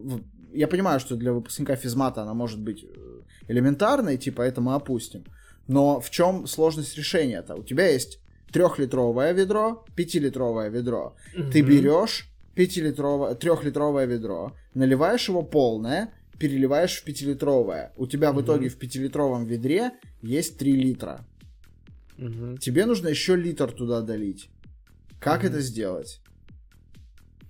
Я 0.53 0.67
понимаю, 0.67 0.99
что 0.99 1.15
для 1.15 1.31
выпускника 1.31 1.75
физмата 1.75 2.21
она 2.21 2.33
может 2.33 2.61
быть 2.61 2.83
э, 2.83 3.21
элементарной, 3.47 4.17
типа 4.17 4.41
это 4.41 4.61
мы 4.61 4.75
опустим. 4.75 5.23
Но 5.67 5.99
в 5.99 6.09
чем 6.09 6.47
сложность 6.47 6.97
решения-то? 6.97 7.55
У 7.55 7.63
тебя 7.63 7.87
есть 7.87 8.19
трехлитровое 8.51 9.33
ведро, 9.33 9.85
пятилитровое 9.95 10.69
ведро. 10.69 11.15
Mm-hmm. 11.35 11.51
Ты 11.51 11.61
берешь 11.61 12.29
пятилитровое, 12.53 13.35
трехлитровое 13.35 14.05
ведро, 14.05 14.53
наливаешь 14.73 15.27
его 15.27 15.41
полное, 15.41 16.13
переливаешь 16.39 16.95
в 16.95 17.03
пятилитровое. 17.03 17.91
У 17.97 18.07
тебя 18.07 18.29
mm-hmm. 18.29 18.33
в 18.33 18.41
итоге 18.41 18.69
в 18.69 18.77
пятилитровом 18.77 19.45
ведре 19.45 19.91
есть 20.21 20.57
3 20.57 20.73
литра. 20.73 21.25
Mm-hmm. 22.17 22.59
Тебе 22.59 22.85
нужно 22.85 23.09
еще 23.09 23.35
литр 23.35 23.71
туда 23.71 24.01
долить. 24.01 24.49
Как 25.19 25.43
mm-hmm. 25.43 25.47
это 25.47 25.61
сделать? 25.61 26.21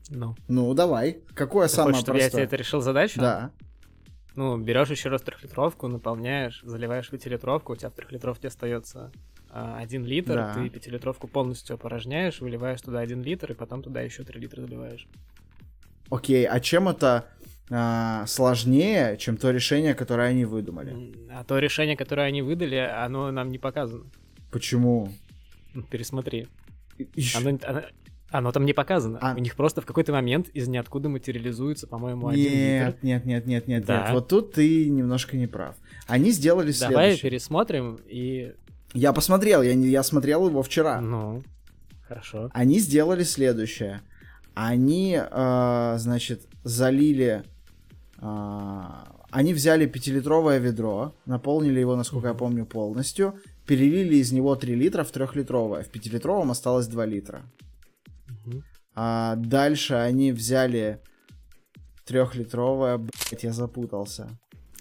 Ну. 0.10 0.36
Ну, 0.48 0.74
давай. 0.74 1.24
Какое 1.34 1.68
Ты 1.68 1.76
самое 1.76 1.94
хочешь, 1.94 2.04
чтобы 2.04 2.20
простое? 2.20 2.42
я 2.42 2.48
тебе 2.48 2.56
это 2.56 2.56
решил 2.56 2.82
задачу? 2.82 3.20
Да. 3.20 3.52
Ну, 4.36 4.58
берешь 4.58 4.90
еще 4.90 5.10
раз 5.10 5.22
трехлитровку, 5.22 5.88
наполняешь, 5.88 6.62
заливаешь 6.64 7.10
пятилитровку, 7.10 7.74
у 7.74 7.76
тебя 7.76 7.90
в 7.90 7.94
трехлитровке 7.94 8.48
остается 8.50 9.12
а, 9.50 9.78
один 9.78 10.04
литр, 10.06 10.34
Да. 10.36 10.54
ты 10.54 10.70
пятилитровку 10.70 11.28
полностью 11.28 11.76
опорожняешь, 11.76 12.42
выливаешь 12.42 12.82
туда 12.82 13.00
один 13.00 13.22
литр, 13.24 13.52
и 13.54 13.56
потом 13.56 13.82
туда 13.82 14.02
еще 14.02 14.24
три 14.24 14.42
литра 14.42 14.62
заливаешь. 14.62 15.08
Окей, 16.10 16.46
а 16.46 16.60
чем 16.60 16.90
это 16.90 17.30
а, 17.72 18.26
сложнее, 18.28 19.18
чем 19.18 19.38
то 19.38 19.52
решение, 19.52 19.94
которое 19.96 20.28
они 20.30 20.44
выдумали? 20.46 21.14
А 21.32 21.44
то 21.46 21.58
решение, 21.60 21.96
которое 21.96 22.28
они 22.28 22.42
выдали, 22.42 22.76
оно 22.76 23.32
нам 23.32 23.50
не 23.50 23.58
показано. 23.58 24.04
Почему? 24.52 25.10
Пересмотри. 25.90 26.48
Ещё- 27.16 27.40
Оно, 27.40 27.58
оно, 27.64 27.82
оно 28.38 28.52
там 28.52 28.66
не 28.66 28.74
показано. 28.74 29.20
А- 29.22 29.34
У 29.36 29.40
них 29.40 29.56
просто 29.56 29.82
в 29.82 29.86
какой-то 29.86 30.12
момент 30.12 30.50
из 30.50 30.68
ниоткуда 30.68 31.10
материализуется, 31.10 31.88
по-моему, 31.88 32.28
один 32.28 32.44
литр. 32.44 32.98
Нет, 33.02 33.04
нет, 33.04 33.26
нет, 33.26 33.46
нет, 33.48 33.68
нет, 33.68 33.86
Да. 33.86 34.02
нет. 34.04 34.12
Вот 34.14 34.28
тут 34.28 34.54
ты 34.54 34.90
немножко 34.90 35.38
не 35.38 35.48
прав. 35.48 35.76
Они 36.08 36.32
сделали 36.32 36.72
Давай 36.80 36.96
следующее. 37.16 37.30
пересмотрим 37.32 38.00
и... 38.08 38.54
Я 38.94 39.12
посмотрел, 39.14 39.62
я, 39.62 39.74
не, 39.76 39.88
я 39.88 40.04
смотрел 40.04 40.48
его 40.48 40.64
вчера. 40.64 41.02
Ну, 41.02 41.44
хорошо. 42.08 42.50
Они 42.54 42.80
сделали 42.80 43.24
следующее. 43.24 44.02
Они, 44.54 45.20
э, 45.20 45.96
значит, 45.98 46.48
залили... 46.64 47.44
э, 48.22 48.82
они 49.32 49.54
взяли 49.54 49.86
пятилитровое 49.86 50.60
ведро, 50.60 51.14
наполнили 51.26 51.80
его, 51.82 51.96
насколько 51.98 52.30
я 52.30 52.34
помню, 52.34 52.66
полностью, 52.66 53.34
перелили 53.66 54.16
из 54.16 54.32
него 54.32 54.56
3 54.56 54.76
литра 54.76 55.04
в 55.04 55.12
трехлитровое. 55.12 55.84
В 55.84 55.90
пятилитровом 55.90 56.52
осталось 56.52 56.88
2 56.88 57.06
литра. 57.06 57.42
А 58.96 59.36
дальше 59.36 59.96
они 59.96 60.32
взяли 60.32 61.02
трехлитровое, 62.06 62.98
блять, 62.98 63.44
я 63.44 63.52
запутался. 63.52 64.30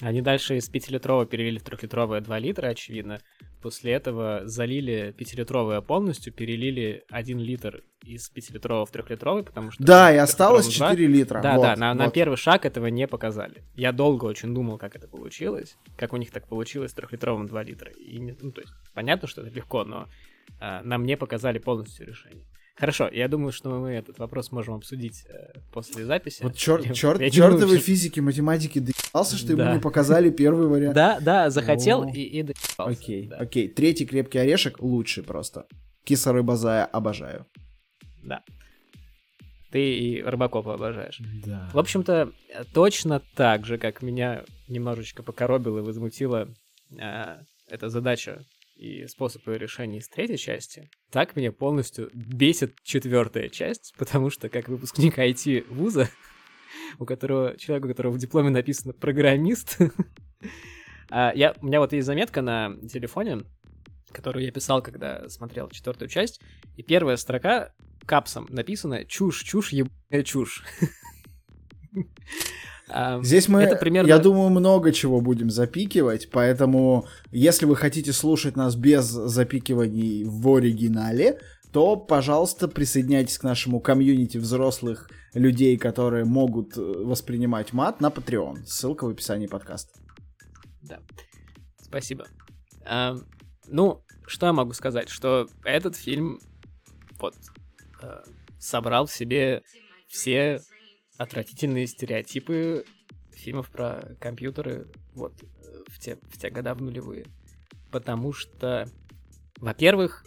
Они 0.00 0.22
дальше 0.22 0.56
из 0.56 0.70
5-литрового 0.70 1.26
перелили 1.26 1.58
в 1.58 1.64
3-литровое 1.64 2.20
2 2.20 2.38
литра, 2.38 2.68
очевидно. 2.68 3.20
После 3.62 3.92
этого 3.92 4.42
залили 4.44 5.14
5-литровое 5.16 5.80
полностью, 5.80 6.32
перелили 6.32 7.04
1 7.10 7.38
литр 7.38 7.82
из 8.04 8.30
5-литрового 8.30 8.86
в 8.86 8.92
3-литровый, 8.92 9.44
потому 9.44 9.70
что... 9.70 9.82
Да, 9.82 10.12
и 10.12 10.16
осталось 10.16 10.66
трёхлитровом 10.66 10.96
4 10.96 11.08
литра. 11.08 11.40
Да, 11.40 11.56
вот, 11.56 11.62
да, 11.62 11.76
на, 11.76 11.94
на 11.94 12.04
вот. 12.04 12.14
первый 12.14 12.36
шаг 12.36 12.66
этого 12.66 12.86
не 12.88 13.06
показали. 13.06 13.62
Я 13.74 13.92
долго 13.92 14.26
очень 14.26 14.54
думал, 14.54 14.78
как 14.78 14.96
это 14.96 15.08
получилось, 15.08 15.76
как 15.96 16.12
у 16.12 16.16
них 16.18 16.30
так 16.30 16.46
получилось 16.46 16.90
с 16.90 16.94
трехлитровым 16.94 17.46
2 17.46 17.62
литра. 17.62 17.90
И, 17.92 18.20
ну, 18.20 18.52
то 18.52 18.60
есть, 18.60 18.74
понятно, 18.92 19.26
что 19.28 19.40
это 19.42 19.50
легко, 19.54 19.84
но 19.84 20.08
а, 20.60 20.82
нам 20.82 21.04
не 21.04 21.16
показали 21.16 21.58
полностью 21.58 22.06
решение. 22.06 22.44
Хорошо, 22.76 23.08
я 23.12 23.28
думаю, 23.28 23.52
что 23.52 23.70
мы 23.70 23.90
этот 23.92 24.18
вопрос 24.18 24.50
можем 24.50 24.74
обсудить 24.74 25.24
э, 25.26 25.60
после 25.72 26.04
записи. 26.04 26.42
Вот 26.42 26.56
черт, 26.56 26.84
Я- 26.84 26.92
черт, 26.92 27.20
я 27.20 27.30
чертовы 27.30 27.78
физики, 27.78 28.18
математики 28.18 28.80
доебался, 28.80 29.36
что 29.36 29.52
ему 29.52 29.72
не 29.74 29.78
показали 29.80 30.30
первый 30.30 30.66
вариант. 30.66 30.94
Да, 30.94 31.20
да, 31.20 31.50
захотел 31.50 32.02
О. 32.02 32.10
и, 32.10 32.22
и 32.22 32.42
доебался, 32.42 32.82
Окей, 33.00 33.28
да. 33.28 33.36
окей. 33.36 33.68
Третий 33.68 34.06
крепкий 34.06 34.38
орешек 34.38 34.80
лучший 34.80 35.22
просто. 35.22 35.66
Киса 36.04 36.32
рыба 36.32 36.56
зая 36.56 36.84
обожаю. 36.84 37.46
Да. 38.24 38.42
Ты 39.70 39.96
и 39.96 40.22
Рыбакопа 40.22 40.74
обожаешь. 40.74 41.20
Да. 41.46 41.70
В 41.72 41.78
общем-то, 41.78 42.32
э, 42.48 42.64
точно 42.72 43.22
так 43.36 43.66
же, 43.66 43.78
как 43.78 44.02
меня 44.02 44.44
немножечко 44.68 45.22
покоробила 45.22 45.78
и 45.78 45.82
возмутила 45.82 46.48
а, 47.00 47.38
эта 47.68 47.88
задача 47.88 48.44
и 48.76 49.06
способ 49.06 49.46
ее 49.48 49.58
решения 49.58 49.98
из 49.98 50.08
третьей 50.08 50.38
части, 50.38 50.90
так 51.10 51.36
меня 51.36 51.52
полностью 51.52 52.10
бесит 52.12 52.76
четвертая 52.82 53.48
часть, 53.48 53.94
потому 53.96 54.30
что 54.30 54.48
как 54.48 54.68
выпускник 54.68 55.18
IT-вуза, 55.18 56.08
у 56.98 57.04
которого, 57.04 57.56
человек, 57.56 57.84
у 57.84 57.88
которого 57.88 58.12
в 58.12 58.18
дипломе 58.18 58.50
написано 58.50 58.92
«программист», 58.92 59.78
а, 61.10 61.32
я, 61.34 61.54
у 61.60 61.66
меня 61.66 61.80
вот 61.80 61.92
есть 61.92 62.06
заметка 62.06 62.42
на 62.42 62.76
телефоне, 62.88 63.42
которую 64.12 64.44
я 64.44 64.52
писал, 64.52 64.82
когда 64.82 65.28
смотрел 65.28 65.70
четвертую 65.70 66.08
часть, 66.08 66.40
и 66.76 66.82
первая 66.82 67.16
строка 67.16 67.72
капсом 68.06 68.46
написано 68.50 69.04
«чушь, 69.04 69.42
чушь, 69.42 69.72
ебаная 69.72 70.24
чушь». 70.24 70.64
Здесь 73.22 73.48
мы, 73.48 73.62
это 73.62 73.76
примерно- 73.76 74.08
я 74.08 74.18
думаю, 74.18 74.50
много 74.50 74.92
чего 74.92 75.20
будем 75.20 75.50
запикивать, 75.50 76.30
поэтому 76.30 77.06
если 77.30 77.64
вы 77.66 77.76
хотите 77.76 78.12
слушать 78.12 78.56
нас 78.56 78.76
без 78.76 79.06
запикиваний 79.06 80.24
в 80.24 80.46
оригинале, 80.54 81.40
то, 81.72 81.96
пожалуйста, 81.96 82.68
присоединяйтесь 82.68 83.38
к 83.38 83.42
нашему 83.42 83.80
комьюнити 83.80 84.38
взрослых 84.38 85.10
людей, 85.32 85.76
которые 85.76 86.24
могут 86.24 86.76
э, 86.76 86.80
воспринимать 86.80 87.72
мат 87.72 88.00
на 88.00 88.10
Patreon. 88.10 88.64
Ссылка 88.64 89.06
в 89.06 89.08
описании 89.08 89.48
подкаста. 89.48 89.98
Да. 90.82 91.00
Спасибо. 91.80 92.26
А, 92.84 93.16
ну, 93.66 94.02
что 94.26 94.46
я 94.46 94.52
могу 94.52 94.72
сказать? 94.72 95.08
Что 95.08 95.48
этот 95.64 95.96
фильм 95.96 96.38
вот 97.18 97.34
э, 98.02 98.20
собрал 98.60 99.06
в 99.06 99.12
себе 99.12 99.62
все 100.06 100.60
отвратительные 101.16 101.86
стереотипы 101.86 102.84
фильмов 103.32 103.70
про 103.70 104.16
компьютеры 104.20 104.86
вот 105.14 105.34
в 105.88 105.98
те, 105.98 106.18
в 106.30 106.38
те 106.38 106.50
года 106.50 106.74
в 106.74 106.82
нулевые. 106.82 107.26
Потому 107.90 108.32
что, 108.32 108.88
во-первых, 109.58 110.24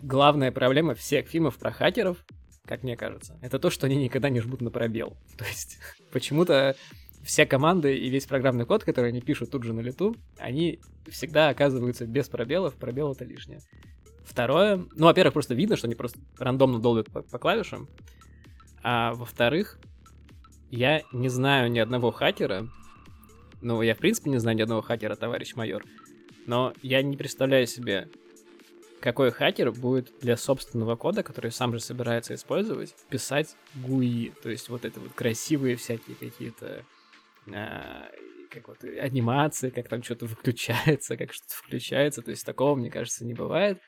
главная 0.00 0.52
проблема 0.52 0.94
всех 0.94 1.28
фильмов 1.28 1.58
про 1.58 1.70
хакеров, 1.70 2.24
как 2.64 2.82
мне 2.82 2.96
кажется, 2.96 3.38
это 3.42 3.58
то, 3.58 3.70
что 3.70 3.86
они 3.86 3.96
никогда 3.96 4.28
не 4.28 4.40
жмут 4.40 4.60
на 4.60 4.70
пробел. 4.70 5.16
То 5.38 5.44
есть 5.44 5.78
почему-то 6.12 6.76
все 7.22 7.46
команды 7.46 7.96
и 7.96 8.08
весь 8.08 8.26
программный 8.26 8.64
код, 8.64 8.84
который 8.84 9.10
они 9.10 9.20
пишут 9.20 9.50
тут 9.50 9.62
же 9.64 9.72
на 9.72 9.80
лету, 9.80 10.16
они 10.38 10.80
всегда 11.08 11.48
оказываются 11.48 12.06
без 12.06 12.28
пробелов, 12.28 12.74
пробел 12.74 13.12
это 13.12 13.24
лишнее. 13.24 13.60
Второе, 14.24 14.86
ну, 14.94 15.06
во-первых, 15.06 15.32
просто 15.32 15.54
видно, 15.54 15.76
что 15.76 15.86
они 15.86 15.94
просто 15.94 16.18
рандомно 16.38 16.78
долбят 16.78 17.10
по, 17.10 17.22
по 17.22 17.38
клавишам, 17.38 17.88
а 18.82 19.14
во-вторых, 19.14 19.78
я 20.70 21.02
не 21.12 21.28
знаю 21.28 21.70
ни 21.70 21.78
одного 21.78 22.10
хакера, 22.10 22.68
ну, 23.60 23.82
я 23.82 23.94
в 23.94 23.98
принципе 23.98 24.30
не 24.30 24.38
знаю 24.38 24.56
ни 24.56 24.62
одного 24.62 24.82
хакера, 24.82 25.16
товарищ 25.16 25.54
майор, 25.54 25.84
но 26.46 26.72
я 26.82 27.02
не 27.02 27.16
представляю 27.16 27.66
себе, 27.66 28.08
какой 29.00 29.30
хакер 29.30 29.72
будет 29.72 30.12
для 30.20 30.36
собственного 30.36 30.96
кода, 30.96 31.22
который 31.22 31.50
сам 31.50 31.72
же 31.72 31.80
собирается 31.80 32.34
использовать, 32.34 32.94
писать 33.08 33.56
GUI, 33.76 34.32
то 34.42 34.50
есть 34.50 34.68
вот 34.68 34.84
это 34.84 35.00
вот 35.00 35.12
красивые 35.12 35.76
всякие 35.76 36.16
какие-то 36.16 36.84
а, 37.52 38.08
как 38.50 38.68
вот 38.68 38.82
анимации, 38.82 39.70
как 39.70 39.88
там 39.88 40.02
что-то 40.02 40.26
выключается, 40.26 41.16
как 41.16 41.32
что-то 41.32 41.54
включается, 41.54 42.22
то 42.22 42.30
есть 42.30 42.44
такого, 42.44 42.74
мне 42.74 42.90
кажется, 42.90 43.24
не 43.24 43.34
бывает. 43.34 43.78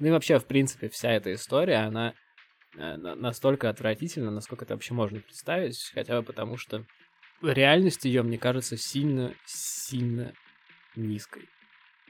Ну 0.00 0.08
и 0.08 0.10
вообще, 0.10 0.38
в 0.38 0.46
принципе, 0.46 0.88
вся 0.88 1.12
эта 1.12 1.32
история, 1.32 1.76
она 1.76 1.90
на- 1.90 2.14
настолько 2.76 3.70
отвратительна, 3.70 4.30
насколько 4.30 4.64
это 4.64 4.74
вообще 4.74 4.94
можно 4.94 5.20
представить, 5.20 5.90
хотя 5.94 6.20
бы 6.20 6.26
потому, 6.26 6.56
что 6.56 6.84
реальность 7.42 8.04
ее, 8.04 8.22
мне 8.22 8.38
кажется, 8.38 8.76
сильно-сильно 8.76 10.34
низкой. 10.96 11.48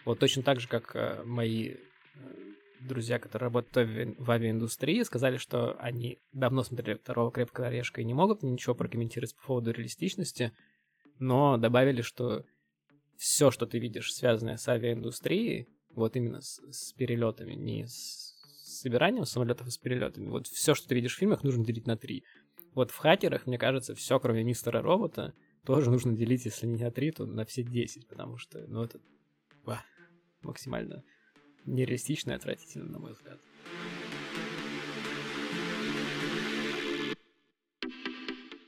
Вот 0.05 0.19
точно 0.19 0.43
так 0.43 0.61
же, 0.61 0.69
как 0.69 0.95
э, 0.95 1.23
мои 1.25 1.71
э, 1.71 1.79
друзья, 2.81 3.19
которые 3.19 3.47
работают 3.47 4.19
в 4.19 4.31
авиаиндустрии, 4.31 5.03
сказали, 5.03 5.39
что 5.39 5.77
они 5.79 6.19
давно 6.33 6.63
смотрели 6.63 6.99
второго 6.99 7.31
крепкого 7.33 7.69
орешка 7.69 8.01
и 8.01 8.05
не 8.05 8.15
могут 8.15 8.43
ничего 8.43 8.75
прокомментировать 8.75 9.35
по 9.37 9.47
поводу 9.47 9.73
реалистичности, 9.73 10.53
но 11.19 11.57
добавили, 11.57 12.03
что 12.03 12.45
все, 13.17 13.51
что 13.51 13.67
ты 13.67 13.79
видишь, 13.79 14.13
связанное 14.13 14.57
с 14.57 14.69
авиаиндустрией, 14.69 15.69
вот 15.91 16.17
именно 16.17 16.41
с, 16.41 16.61
с 16.71 16.93
перелетами, 16.93 17.55
не 17.55 17.87
с 17.87 18.34
собиранием 18.85 19.25
самолетов, 19.25 19.67
а 19.67 19.71
с 19.71 19.79
перелетами, 19.79 20.29
вот 20.29 20.47
все, 20.47 20.75
что 20.75 20.87
ты 20.87 20.95
видишь 20.95 21.15
в 21.15 21.19
фильмах, 21.19 21.43
нужно 21.43 21.65
делить 21.65 21.87
на 21.87 21.97
три. 21.97 22.23
Вот 22.75 22.91
в 22.91 22.97
хакерах, 22.99 23.47
мне 23.47 23.57
кажется, 23.57 23.95
все, 23.95 24.21
кроме 24.21 24.45
мистера 24.45 24.83
робота, 24.83 25.33
тоже 25.65 25.91
нужно 25.91 26.13
делить, 26.13 26.45
если 26.45 26.67
не 26.67 26.77
на 26.77 26.91
три, 26.91 27.11
то 27.11 27.25
на 27.25 27.47
все 27.47 27.63
10, 27.63 28.07
потому 28.09 28.37
что, 28.37 28.59
ну, 28.69 28.83
это 28.83 29.01
ва, 29.65 29.83
максимально 30.43 31.03
нереалистично 31.65 32.33
и 32.33 32.35
отвратительно, 32.35 32.91
на 32.91 32.99
мой 32.99 33.13
взгляд. 33.13 33.41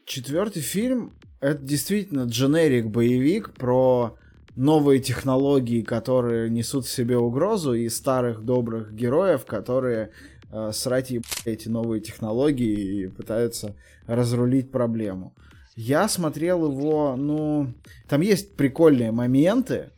четвертый 0.07 0.63
фильм 0.63 1.13
это 1.41 1.63
действительно 1.63 2.23
дженерик 2.23 2.87
боевик 2.87 3.53
про 3.53 4.17
новые 4.57 5.01
технологии, 5.01 5.83
которые 5.83 6.51
несут 6.51 6.87
в 6.87 6.91
себе 6.91 7.19
угрозу, 7.19 7.75
и 7.75 7.89
старых 7.89 8.45
добрых 8.45 8.93
героев, 8.95 9.45
которые 9.45 10.11
э, 10.51 10.71
срать 10.73 11.13
эти 11.45 11.69
новые 11.69 12.01
технологии 12.01 13.03
и 13.03 13.07
пытаются 13.07 13.77
разрулить 14.07 14.71
проблему. 14.71 15.35
Я 15.77 16.09
смотрел 16.09 16.71
его, 16.71 17.17
ну, 17.17 17.75
там 18.09 18.23
есть 18.23 18.57
прикольные 18.57 19.13
моменты. 19.13 19.91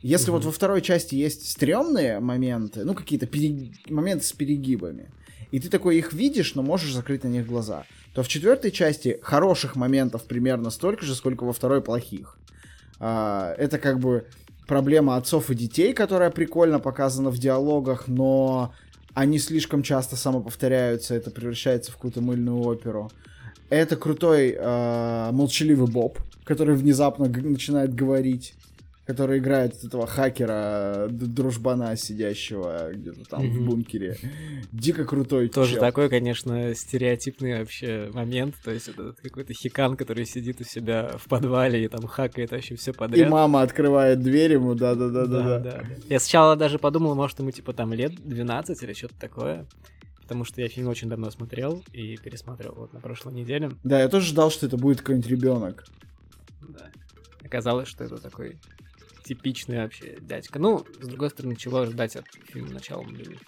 Если 0.00 0.28
mm-hmm. 0.28 0.32
вот 0.32 0.44
во 0.46 0.52
второй 0.52 0.80
части 0.80 1.14
есть 1.14 1.50
стрёмные 1.50 2.20
моменты, 2.20 2.84
ну, 2.84 2.94
какие-то 2.94 3.26
перег... 3.26 3.90
моменты 3.90 4.24
с 4.24 4.32
перегибами, 4.32 5.10
и 5.50 5.60
ты 5.60 5.68
такой 5.68 5.98
их 5.98 6.14
видишь, 6.14 6.54
но 6.54 6.62
можешь 6.62 6.92
закрыть 6.92 7.24
на 7.24 7.28
них 7.28 7.46
глаза, 7.46 7.84
то 8.14 8.22
в 8.22 8.28
четвертой 8.28 8.70
части 8.70 9.18
хороших 9.20 9.76
моментов 9.76 10.24
примерно 10.24 10.70
столько 10.70 11.04
же, 11.04 11.14
сколько 11.14 11.44
во 11.44 11.52
второй 11.52 11.82
плохих. 11.82 12.38
А, 12.98 13.54
это 13.58 13.78
как 13.78 13.98
бы 13.98 14.26
проблема 14.66 15.16
отцов 15.16 15.50
и 15.50 15.54
детей, 15.54 15.92
которая 15.92 16.30
прикольно 16.30 16.78
показана 16.78 17.30
в 17.30 17.38
диалогах, 17.38 18.08
но 18.08 18.72
они 19.14 19.38
слишком 19.38 19.82
часто 19.82 20.16
самоповторяются, 20.16 21.14
это 21.14 21.30
превращается 21.30 21.90
в 21.90 21.94
какую-то 21.94 22.20
мыльную 22.20 22.58
оперу. 22.58 23.10
Это 23.70 23.96
крутой 23.96 24.54
э, 24.56 25.30
молчаливый 25.32 25.88
Боб, 25.88 26.18
который 26.44 26.76
внезапно 26.76 27.26
начинает 27.26 27.94
говорить 27.94 28.54
который 29.06 29.38
играет 29.38 29.84
этого 29.84 30.06
хакера, 30.06 31.06
дружбана, 31.08 31.96
сидящего 31.96 32.90
где-то 32.92 33.24
там 33.24 33.42
mm-hmm. 33.42 33.50
в 33.50 33.66
бункере. 33.66 34.18
Дико 34.72 35.04
крутой 35.04 35.48
Тоже 35.48 35.74
чел. 35.74 35.80
такой, 35.80 36.08
конечно, 36.08 36.74
стереотипный 36.74 37.60
вообще 37.60 38.10
момент. 38.12 38.56
То 38.64 38.72
есть 38.72 38.88
это 38.88 39.14
какой-то 39.22 39.54
хикан, 39.54 39.96
который 39.96 40.26
сидит 40.26 40.60
у 40.60 40.64
себя 40.64 41.12
в 41.18 41.28
подвале 41.28 41.84
и 41.84 41.88
там 41.88 42.04
хакает 42.06 42.50
вообще 42.50 42.74
все 42.74 42.92
подряд. 42.92 43.28
И 43.28 43.30
мама 43.30 43.62
открывает 43.62 44.20
дверь 44.20 44.54
ему, 44.54 44.74
да-да-да. 44.74 45.58
да. 45.60 45.84
Я 46.08 46.18
сначала 46.18 46.56
даже 46.56 46.80
подумал, 46.80 47.14
может, 47.14 47.38
ему 47.38 47.52
типа 47.52 47.72
там 47.72 47.92
лет 47.92 48.12
12 48.16 48.82
или 48.82 48.92
что-то 48.92 49.14
такое 49.18 49.66
потому 50.22 50.44
что 50.44 50.60
я 50.60 50.66
фильм 50.66 50.88
очень 50.88 51.08
давно 51.08 51.30
смотрел 51.30 51.84
и 51.92 52.16
пересмотрел 52.16 52.74
вот 52.74 52.92
на 52.92 52.98
прошлой 52.98 53.32
неделе. 53.32 53.70
Да, 53.84 54.00
я 54.00 54.08
тоже 54.08 54.26
ждал, 54.26 54.50
что 54.50 54.66
это 54.66 54.76
будет 54.76 54.98
какой-нибудь 54.98 55.30
ребенок. 55.30 55.84
Да. 56.68 56.90
Оказалось, 57.44 57.86
что 57.86 58.02
это 58.02 58.20
такой 58.20 58.58
типичный 59.26 59.78
вообще 59.78 60.18
дядька. 60.20 60.58
Ну, 60.58 60.84
с 61.00 61.06
другой 61.06 61.30
стороны, 61.30 61.56
чего 61.56 61.84
ждать 61.86 62.16
от 62.16 62.26
фильма 62.46 62.70
начала 62.70 63.02
нулевых? 63.02 63.40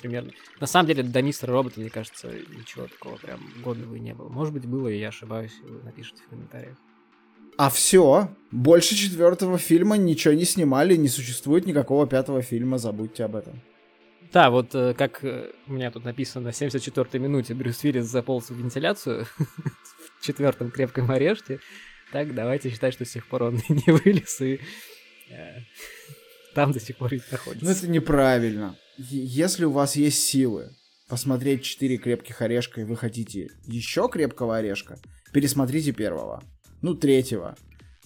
Примерно. 0.00 0.32
На 0.60 0.66
самом 0.66 0.88
деле, 0.88 1.02
до 1.02 1.22
мистера 1.22 1.52
робота, 1.52 1.80
мне 1.80 1.90
кажется, 1.90 2.28
ничего 2.28 2.86
такого 2.86 3.16
прям 3.16 3.40
годного 3.62 3.94
и 3.94 4.00
не 4.00 4.14
было. 4.14 4.28
Может 4.28 4.52
быть, 4.52 4.66
было, 4.66 4.88
и 4.88 4.98
я 4.98 5.08
ошибаюсь, 5.08 5.52
вы 5.62 5.82
напишите 5.82 6.22
в 6.24 6.28
комментариях. 6.28 6.76
А 7.56 7.70
все, 7.70 8.30
больше 8.50 8.94
четвертого 8.96 9.58
фильма 9.58 9.96
ничего 9.96 10.34
не 10.34 10.44
снимали, 10.44 10.96
не 10.96 11.08
существует 11.08 11.66
никакого 11.66 12.06
пятого 12.06 12.42
фильма, 12.42 12.78
забудьте 12.78 13.24
об 13.24 13.36
этом. 13.36 13.60
Да, 14.32 14.50
вот 14.50 14.74
э, 14.74 14.94
как 14.94 15.22
э, 15.22 15.50
у 15.66 15.72
меня 15.74 15.90
тут 15.90 16.04
написано, 16.04 16.46
на 16.46 16.48
74-й 16.48 17.18
минуте 17.18 17.54
Брюс 17.54 17.84
Уиллис 17.84 18.06
заполз 18.06 18.48
в 18.48 18.56
вентиляцию 18.56 19.26
в 19.38 20.24
четвертом 20.24 20.70
крепком 20.70 21.10
орешке. 21.10 21.60
Так, 22.12 22.34
давайте 22.34 22.70
считать, 22.70 22.92
что 22.92 23.04
с 23.04 23.10
тех 23.10 23.26
пор 23.26 23.44
он 23.44 23.54
не 23.68 23.92
вылез 23.92 24.40
и 24.40 24.60
э, 25.30 25.60
там 26.54 26.72
до 26.72 26.80
сих 26.80 26.96
пор 26.96 27.14
и 27.14 27.20
находится. 27.30 27.64
Ну 27.64 27.70
это 27.70 27.88
неправильно. 27.88 28.76
Если 28.98 29.64
у 29.64 29.72
вас 29.72 29.96
есть 29.96 30.22
силы 30.22 30.70
посмотреть 31.08 31.62
4 31.62 31.96
крепких 31.96 32.42
орешка 32.42 32.82
и 32.82 32.84
вы 32.84 32.96
хотите 32.96 33.48
еще 33.66 34.08
крепкого 34.08 34.58
орешка, 34.58 34.98
пересмотрите 35.32 35.92
первого. 35.92 36.42
Ну, 36.82 36.94
третьего. 36.94 37.56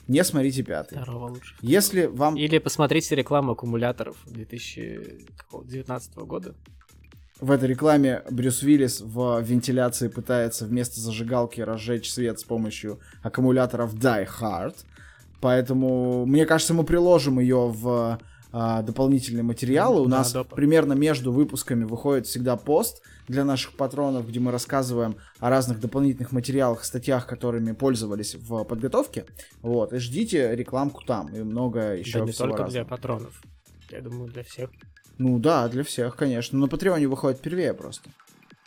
Не 0.07 0.23
смотрите 0.23 0.63
пятый. 0.63 0.99
Второго 0.99 1.31
лучше. 1.31 1.57
Если 1.63 2.07
вам... 2.07 2.37
Или 2.37 2.59
посмотрите 2.59 3.17
рекламу 3.17 3.53
аккумуляторов 3.53 4.17
2019 4.27 6.17
года 6.19 6.55
в 7.41 7.51
этой 7.51 7.69
рекламе 7.69 8.23
Брюс 8.31 8.63
Уиллис 8.63 9.01
в 9.01 9.41
вентиляции 9.41 10.09
пытается 10.09 10.65
вместо 10.65 11.01
зажигалки 11.01 11.61
разжечь 11.61 12.11
свет 12.11 12.41
с 12.41 12.45
помощью 12.45 12.99
аккумуляторов 13.23 13.95
Die 13.95 14.29
Hard. 14.41 14.77
Поэтому, 15.41 16.25
мне 16.25 16.47
кажется, 16.47 16.73
мы 16.73 16.85
приложим 16.85 17.39
ее 17.39 17.69
в 17.69 18.19
а, 18.53 18.81
дополнительные 18.83 19.43
материалы. 19.43 20.01
У 20.01 20.07
да, 20.07 20.19
нас 20.19 20.33
доп. 20.33 20.55
примерно 20.55 20.95
между 20.95 21.31
выпусками 21.31 21.85
выходит 21.85 22.27
всегда 22.27 22.57
пост 22.57 23.03
для 23.29 23.45
наших 23.45 23.77
патронов, 23.77 24.27
где 24.27 24.41
мы 24.41 24.51
рассказываем 24.51 25.17
о 25.41 25.51
разных 25.51 25.79
дополнительных 25.79 26.33
материалах, 26.33 26.85
статьях, 26.85 27.27
которыми 27.27 27.73
пользовались 27.73 28.35
в 28.35 28.65
подготовке. 28.65 29.27
Вот, 29.61 29.93
и 29.93 29.99
ждите 29.99 30.57
рекламку 30.57 31.05
там, 31.05 31.29
и 31.35 31.43
много 31.43 31.97
еще 31.97 32.21
да, 32.21 32.25
не 32.25 32.33
только 32.33 32.63
разного. 32.63 32.71
для 32.71 32.85
патронов. 32.87 33.43
Я 33.91 34.01
думаю, 34.01 34.31
для 34.31 34.43
всех. 34.43 34.71
Ну 35.19 35.39
да, 35.39 35.69
для 35.69 35.83
всех, 35.83 36.17
конечно. 36.17 36.59
На 36.59 36.69
Патреоне 36.69 37.09
выходит 37.09 37.41
первее 37.41 37.73
просто. 37.75 38.11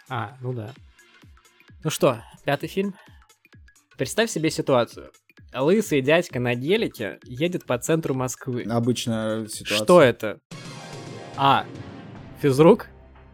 А, 0.09 0.35
ну 0.41 0.53
да. 0.53 0.73
Ну 1.83 1.89
что, 1.89 2.19
пятый 2.43 2.67
фильм? 2.67 2.95
Представь 3.97 4.29
себе 4.29 4.49
ситуацию. 4.49 5.11
Лысый 5.53 6.01
дядька 6.01 6.39
на 6.39 6.55
гелике 6.55 7.19
едет 7.23 7.65
по 7.65 7.77
центру 7.77 8.13
Москвы. 8.13 8.63
Обычная 8.63 9.47
ситуация. 9.47 9.83
Что 9.83 10.01
это? 10.01 10.39
А. 11.35 11.65
Физрук. 12.41 12.87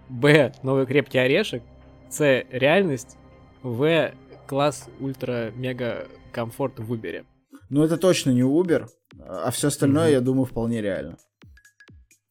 Б. 0.09 0.53
Новый 0.63 0.85
крепкий 0.85 1.17
орешек. 1.17 1.63
С. 2.09 2.43
Реальность. 2.49 3.17
В. 3.63 4.11
Класс 4.47 4.87
ультра-мега 4.99 6.07
комфорт 6.31 6.79
в 6.79 6.93
Uber. 6.93 7.25
Ну 7.69 7.83
это 7.83 7.97
точно 7.97 8.29
не 8.29 8.41
Uber, 8.41 8.85
а 9.19 9.49
все 9.49 9.69
остальное, 9.69 10.09
mm-hmm. 10.09 10.13
я 10.13 10.21
думаю, 10.21 10.45
вполне 10.45 10.81
реально. 10.81 11.17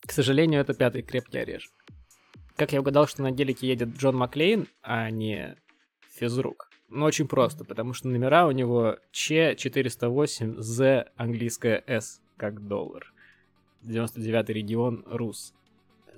К 0.06 0.12
сожалению, 0.12 0.60
это 0.60 0.74
пятый 0.74 1.02
крепкий 1.02 1.38
орешек. 1.38 1.72
Как 2.56 2.72
я 2.72 2.80
угадал, 2.80 3.06
что 3.08 3.22
на 3.22 3.30
гелике 3.30 3.66
едет 3.66 3.96
Джон 3.96 4.16
Маклейн, 4.16 4.68
а 4.82 5.10
не 5.10 5.56
физрук? 6.10 6.70
Ну, 6.88 7.06
очень 7.06 7.26
просто, 7.26 7.64
потому 7.64 7.94
что 7.94 8.08
номера 8.08 8.46
у 8.46 8.52
него 8.52 8.98
Ч408, 9.12 10.60
З 10.60 11.10
английская 11.16 11.82
С, 11.86 12.20
как 12.36 12.66
доллар. 12.68 13.12
99-й 13.82 14.52
регион 14.52 15.04
Рус. 15.06 15.54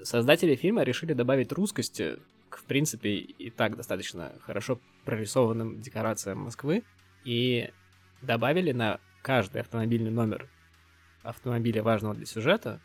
Создатели 0.02 0.56
фильма 0.56 0.82
решили 0.82 1.14
добавить 1.14 1.52
русскости 1.52 2.18
к, 2.50 2.58
в 2.58 2.64
принципе, 2.64 3.14
и 3.14 3.50
так 3.50 3.76
достаточно 3.76 4.32
хорошо 4.40 4.80
прорисованным 5.04 5.80
декорациям 5.80 6.40
Москвы 6.40 6.82
и 7.24 7.70
добавили 8.20 8.72
на 8.72 9.00
каждый 9.22 9.62
автомобильный 9.62 10.10
номер 10.10 10.50
автомобиля 11.22 11.82
важного 11.82 12.14
для 12.14 12.26
сюжета 12.26 12.80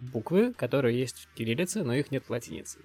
буквы, 0.00 0.52
которые 0.52 0.98
есть 0.98 1.18
в 1.18 1.34
кириллице, 1.34 1.82
но 1.82 1.94
их 1.94 2.10
нет 2.10 2.24
в 2.24 2.30
латинице. 2.30 2.78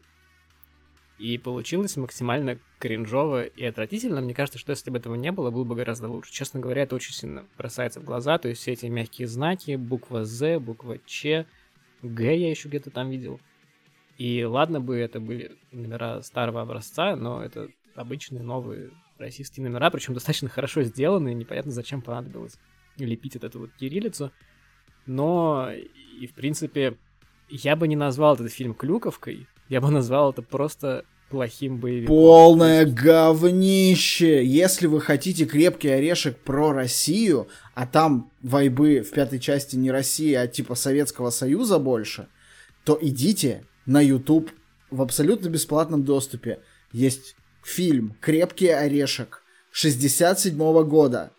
И 1.19 1.37
получилось 1.37 1.95
максимально 1.95 2.59
кринжово 2.79 3.43
и 3.43 3.63
отвратительно. 3.63 4.19
Мне 4.21 4.33
кажется, 4.33 4.59
что 4.59 4.71
если 4.71 4.89
бы 4.89 4.97
этого 4.97 5.15
не 5.15 5.31
было, 5.31 5.51
было 5.51 5.63
бы 5.63 5.75
гораздо 5.75 6.07
лучше. 6.09 6.33
Честно 6.33 6.59
говоря, 6.59 6.83
это 6.83 6.95
очень 6.95 7.13
сильно 7.13 7.45
бросается 7.57 7.99
в 8.01 8.03
глаза. 8.03 8.37
То 8.39 8.49
есть 8.49 8.61
все 8.61 8.73
эти 8.73 8.87
мягкие 8.87 9.27
знаки, 9.27 9.75
буква 9.75 10.25
З, 10.25 10.59
буква 10.59 10.97
Ч, 11.05 11.45
Г 12.01 12.35
я 12.35 12.49
еще 12.49 12.67
где-то 12.67 12.89
там 12.89 13.09
видел. 13.09 13.39
И 14.17 14.43
ладно 14.43 14.81
бы 14.81 14.97
это 14.97 15.19
были 15.19 15.57
номера 15.71 16.21
старого 16.21 16.61
образца, 16.61 17.15
но 17.15 17.43
это 17.43 17.69
обычные 17.95 18.43
новые 18.43 18.91
российские 19.17 19.67
номера, 19.67 19.89
причем 19.89 20.13
достаточно 20.13 20.49
хорошо 20.49 20.83
сделанные, 20.83 21.35
непонятно 21.35 21.71
зачем 21.71 22.01
понадобилось 22.01 22.57
лепить 22.97 23.35
вот 23.35 23.43
эту 23.43 23.59
вот 23.59 23.71
кириллицу. 23.73 24.31
Но 25.05 25.69
и, 26.19 26.27
в 26.27 26.33
принципе, 26.33 26.97
я 27.49 27.75
бы 27.75 27.87
не 27.87 27.95
назвал 27.95 28.35
этот 28.35 28.51
фильм 28.51 28.73
клюковкой, 28.73 29.47
я 29.69 29.81
бы 29.81 29.89
назвал 29.89 30.31
это 30.31 30.41
просто 30.41 31.05
плохим 31.29 31.77
боевиком. 31.77 32.15
Полное 32.15 32.85
говнище! 32.85 34.45
Если 34.45 34.87
вы 34.87 35.01
хотите 35.01 35.45
крепкий 35.45 35.89
орешек 35.89 36.37
про 36.37 36.73
Россию, 36.73 37.47
а 37.73 37.87
там 37.87 38.31
вайбы 38.41 39.01
в 39.01 39.11
пятой 39.11 39.39
части 39.39 39.75
не 39.75 39.89
Россия, 39.91 40.41
а 40.41 40.47
типа 40.47 40.75
Советского 40.75 41.31
Союза 41.31 41.79
больше, 41.79 42.27
то 42.83 42.97
идите 43.01 43.65
на 43.85 43.99
YouTube 43.99 44.51
в 44.91 45.01
абсолютно 45.01 45.49
бесплатном 45.49 46.03
доступе. 46.03 46.59
Есть 46.91 47.35
фильм 47.63 48.15
«Крепкий 48.21 48.69
орешек» 48.69 49.41
67 49.71 50.55
-го 50.55 50.83
года 50.83 51.31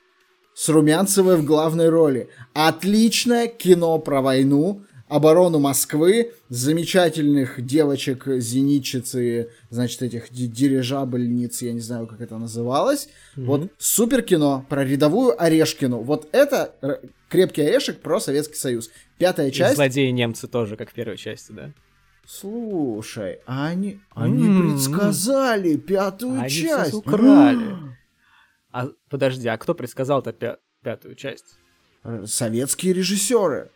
с 0.55 0.69
Румянцевой 0.69 1.37
в 1.37 1.45
главной 1.45 1.89
роли. 1.89 2.29
Отличное 2.53 3.49
кино 3.49 3.99
про 3.99 4.23
войну, 4.23 4.83
оборону 5.09 5.59
Москвы, 5.59 6.33
замечательных 6.49 7.65
девочек, 7.65 8.25
зенитчицы, 8.27 9.51
значит, 9.71 10.03
этих 10.03 10.33
дирижабельниц, 10.33 11.63
я 11.63 11.73
не 11.73 11.81
знаю, 11.81 12.07
как 12.07 12.21
это 12.21 12.39
называлось. 12.39 13.09
Mm-hmm. 13.37 13.45
Вот 13.45 13.71
супер 13.79 14.23
кино 14.23 14.65
про 14.69 14.85
рядовую 14.85 15.41
Орешкину. 15.41 15.99
Вот 15.99 16.29
это 16.33 17.01
крепкий 17.29 17.63
орешек 17.63 18.01
про 18.01 18.21
Советский 18.21 18.57
Союз. 18.57 18.91
Пятая 19.19 19.51
часть. 19.51 19.75
И 19.75 19.77
злодеи 19.77 20.11
немцы 20.11 20.47
тоже, 20.47 20.77
как 20.77 20.91
в 20.91 20.95
первой 20.95 21.17
части, 21.17 21.53
да? 21.53 21.71
Слушай, 22.27 23.41
они, 23.45 24.01
они 24.15 24.45
mm-hmm. 24.45 24.73
предсказали 24.73 25.77
пятую 25.77 26.41
они 26.41 26.49
часть. 26.51 26.93
Они 26.93 26.99
украли. 26.99 27.77
А 28.75 28.89
подожди, 29.09 29.47
а 29.47 29.57
кто 29.57 29.73
предсказал-то 29.73 30.31
пя- 30.31 30.59
пятую 30.83 31.15
часть? 31.15 31.59
Э, 32.03 32.25
Советские 32.27 32.93
режиссеры. 32.93 33.71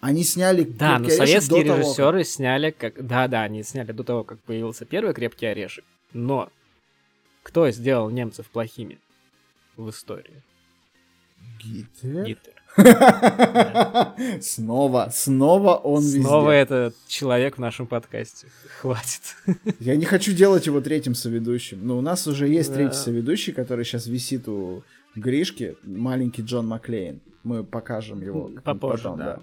Они 0.00 0.24
сняли 0.24 0.64
Да, 0.64 0.98
но 0.98 1.10
советские 1.10 1.64
до 1.64 1.66
того, 1.68 1.76
как- 1.76 1.78
режиссеры 1.84 2.24
сняли 2.24 2.70
как. 2.70 3.06
Да, 3.06 3.28
да, 3.28 3.42
они 3.42 3.62
сняли 3.62 3.92
до 3.92 4.02
того, 4.04 4.24
как 4.24 4.40
появился 4.40 4.86
первый 4.86 5.12
крепкий 5.12 5.44
орешек. 5.44 5.84
Но 6.14 6.50
кто 7.42 7.70
сделал 7.70 8.08
немцев 8.08 8.48
плохими 8.48 8.98
в 9.76 9.90
истории? 9.90 10.42
Гитлер? 11.62 12.24
Гитлер. 12.24 12.51
Снова, 14.40 15.08
снова 15.12 15.74
он 15.76 16.02
Снова 16.02 16.50
везде. 16.50 16.62
этот 16.62 16.94
человек 17.06 17.56
в 17.56 17.60
нашем 17.60 17.86
подкасте. 17.86 18.46
Хватит. 18.80 19.36
Я 19.80 19.96
не 19.96 20.04
хочу 20.04 20.32
делать 20.32 20.66
его 20.66 20.80
третьим 20.80 21.14
соведущим. 21.14 21.86
Но 21.86 21.98
у 21.98 22.00
нас 22.00 22.26
уже 22.26 22.48
есть 22.48 22.70
Да. 22.70 22.76
третий 22.76 22.96
соведущий, 22.96 23.52
который 23.52 23.84
сейчас 23.84 24.06
висит 24.06 24.48
у 24.48 24.82
Гришки, 25.14 25.76
маленький 25.82 26.42
Джон 26.42 26.66
Маклейн. 26.66 27.20
Мы 27.44 27.64
покажем 27.64 28.22
его 28.22 28.50
Попозже, 28.64 29.02
потом, 29.04 29.18
да. 29.18 29.40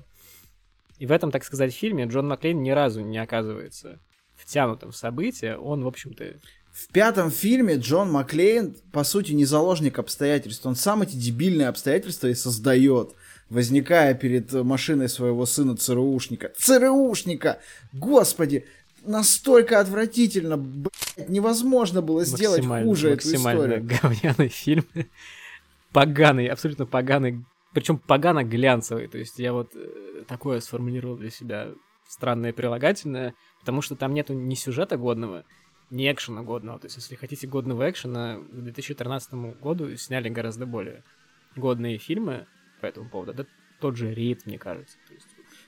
И 0.97 1.05
в 1.05 1.11
этом, 1.11 1.31
так 1.31 1.43
сказать, 1.43 1.73
фильме 1.73 2.05
Джон 2.05 2.27
Маклейн 2.27 2.61
ни 2.61 2.71
разу 2.71 3.01
не 3.01 3.17
оказывается 3.17 3.99
втянутым 4.35 4.91
в 4.91 4.95
события. 4.95 5.55
Он, 5.57 5.83
в 5.83 5.87
общем-то, 5.87 6.33
В 6.71 6.91
пятом 6.91 7.31
фильме 7.31 7.75
Джон 7.75 8.11
Маклейн, 8.11 8.75
по 8.91 9.03
сути, 9.03 9.33
не 9.33 9.45
заложник 9.45 9.99
обстоятельств. 9.99 10.65
Он 10.65 10.75
сам 10.75 11.01
эти 11.01 11.15
дебильные 11.15 11.67
обстоятельства 11.67 12.27
и 12.27 12.33
создает, 12.33 13.15
возникая 13.49 14.13
перед 14.13 14.51
машиной 14.53 15.09
своего 15.09 15.45
сына 15.45 15.75
ЦРУшника. 15.75 16.51
ЦРУшника! 16.57 17.59
Господи! 17.93 18.65
Настолько 19.05 19.79
отвратительно, 19.79 20.57
блядь, 20.57 21.29
невозможно 21.29 22.01
было 22.01 22.25
сделать 22.25 22.65
хуже 22.65 23.11
эту 23.11 23.33
историю. 23.33 23.87
говняный 24.01 24.49
фильм. 24.49 24.85
Поганый, 25.91 26.47
абсолютно 26.47 26.85
поганый. 26.85 27.43
Причем 27.73 27.97
погано 27.97 28.43
глянцевый. 28.43 29.07
То 29.07 29.17
есть 29.17 29.39
я 29.39 29.53
вот 29.53 29.71
э, 29.73 30.23
такое 30.27 30.59
сформулировал 30.59 31.15
для 31.15 31.29
себя 31.29 31.69
странное 32.07 32.51
прилагательное, 32.51 33.35
потому 33.59 33.81
что 33.81 33.95
там 33.95 34.13
нету 34.13 34.33
ни 34.33 34.55
сюжета 34.55 34.97
годного, 34.97 35.45
ни 35.89 36.11
экшена 36.11 36.43
годного. 36.43 36.79
То 36.79 36.87
есть 36.87 36.97
если 36.97 37.15
хотите 37.15 37.47
годного 37.47 37.89
экшена, 37.89 38.37
к 38.37 38.51
2013 38.51 39.33
году 39.59 39.95
сняли 39.97 40.29
гораздо 40.29 40.65
более 40.65 41.03
годные 41.55 41.97
фильмы 41.97 42.45
по 42.81 42.85
этому 42.85 43.09
поводу. 43.09 43.33
Да 43.33 43.45
тот 43.79 43.95
же 43.95 44.13
Рид, 44.13 44.45
мне 44.45 44.57
кажется. 44.57 44.97
Есть, 45.09 45.27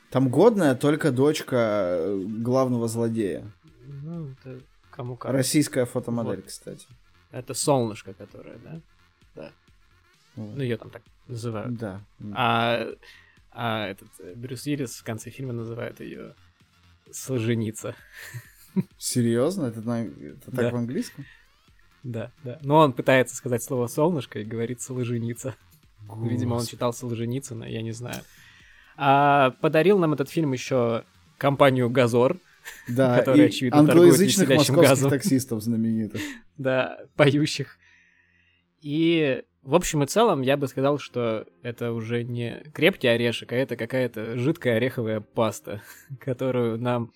Там 0.09 0.29
годная 0.29 0.75
только 0.75 1.11
дочка 1.11 1.95
э, 1.99 2.23
главного 2.25 2.87
злодея. 2.87 3.51
ну, 3.85 4.29
это 4.31 4.61
кому 4.89 5.15
как. 5.15 5.31
Российская 5.31 5.85
фотомодель, 5.85 6.41
кстати. 6.41 6.87
Это 7.31 7.53
солнышко, 7.53 8.13
которое, 8.13 8.57
да? 8.57 9.51
Вот. 10.35 10.55
Ну, 10.55 10.61
ее 10.61 10.77
там 10.77 10.89
так 10.89 11.01
называют. 11.27 11.73
Да. 11.75 12.01
А, 12.33 12.87
а 13.51 13.87
этот 13.87 14.09
э, 14.19 14.33
Брюс 14.35 14.65
Уиллис 14.65 14.97
в 14.97 15.03
конце 15.03 15.29
фильма 15.29 15.53
называет 15.53 15.99
ее 15.99 16.35
Солженица. 17.11 17.95
Серьезно? 18.97 19.65
Это, 19.65 19.81
на- 19.81 20.03
это 20.05 20.45
так 20.45 20.55
Да. 20.55 20.69
в 20.71 20.75
английском? 20.75 21.25
Да, 22.03 22.31
да. 22.43 22.59
Но 22.63 22.77
он 22.77 22.93
пытается 22.93 23.35
сказать 23.35 23.61
слово 23.63 23.87
солнышко 23.87 24.39
и 24.39 24.43
говорит 24.43 24.81
Солженица. 24.81 25.55
Видимо, 26.23 26.55
он 26.55 26.65
читал 26.65 26.93
Солженицына, 26.93 27.63
я 27.65 27.81
не 27.81 27.91
знаю. 27.91 28.21
А 28.97 29.51
подарил 29.61 29.99
нам 29.99 30.13
этот 30.13 30.29
фильм 30.29 30.51
еще 30.53 31.03
компанию 31.37 31.89
Газор, 31.89 32.37
Да, 32.87 33.17
который, 33.19 33.41
и 33.41 33.45
очевидно, 33.45 33.79
англоязычных 33.79 34.49
московских 34.49 34.89
газом. 34.89 35.09
таксистов 35.09 35.61
знаменитых. 35.61 36.21
да, 36.57 36.97
поющих. 37.15 37.77
И 38.81 39.43
в 39.61 39.75
общем 39.75 40.01
и 40.03 40.07
целом 40.07 40.41
я 40.41 40.57
бы 40.57 40.67
сказал, 40.67 40.97
что 40.97 41.45
это 41.61 41.91
уже 41.93 42.23
не 42.23 42.63
крепкий 42.73 43.07
орешек, 43.07 43.51
а 43.51 43.55
это 43.55 43.75
какая-то 43.75 44.37
жидкая 44.37 44.77
ореховая 44.77 45.19
паста, 45.21 45.81
которую 46.19 46.79
нам 46.79 47.11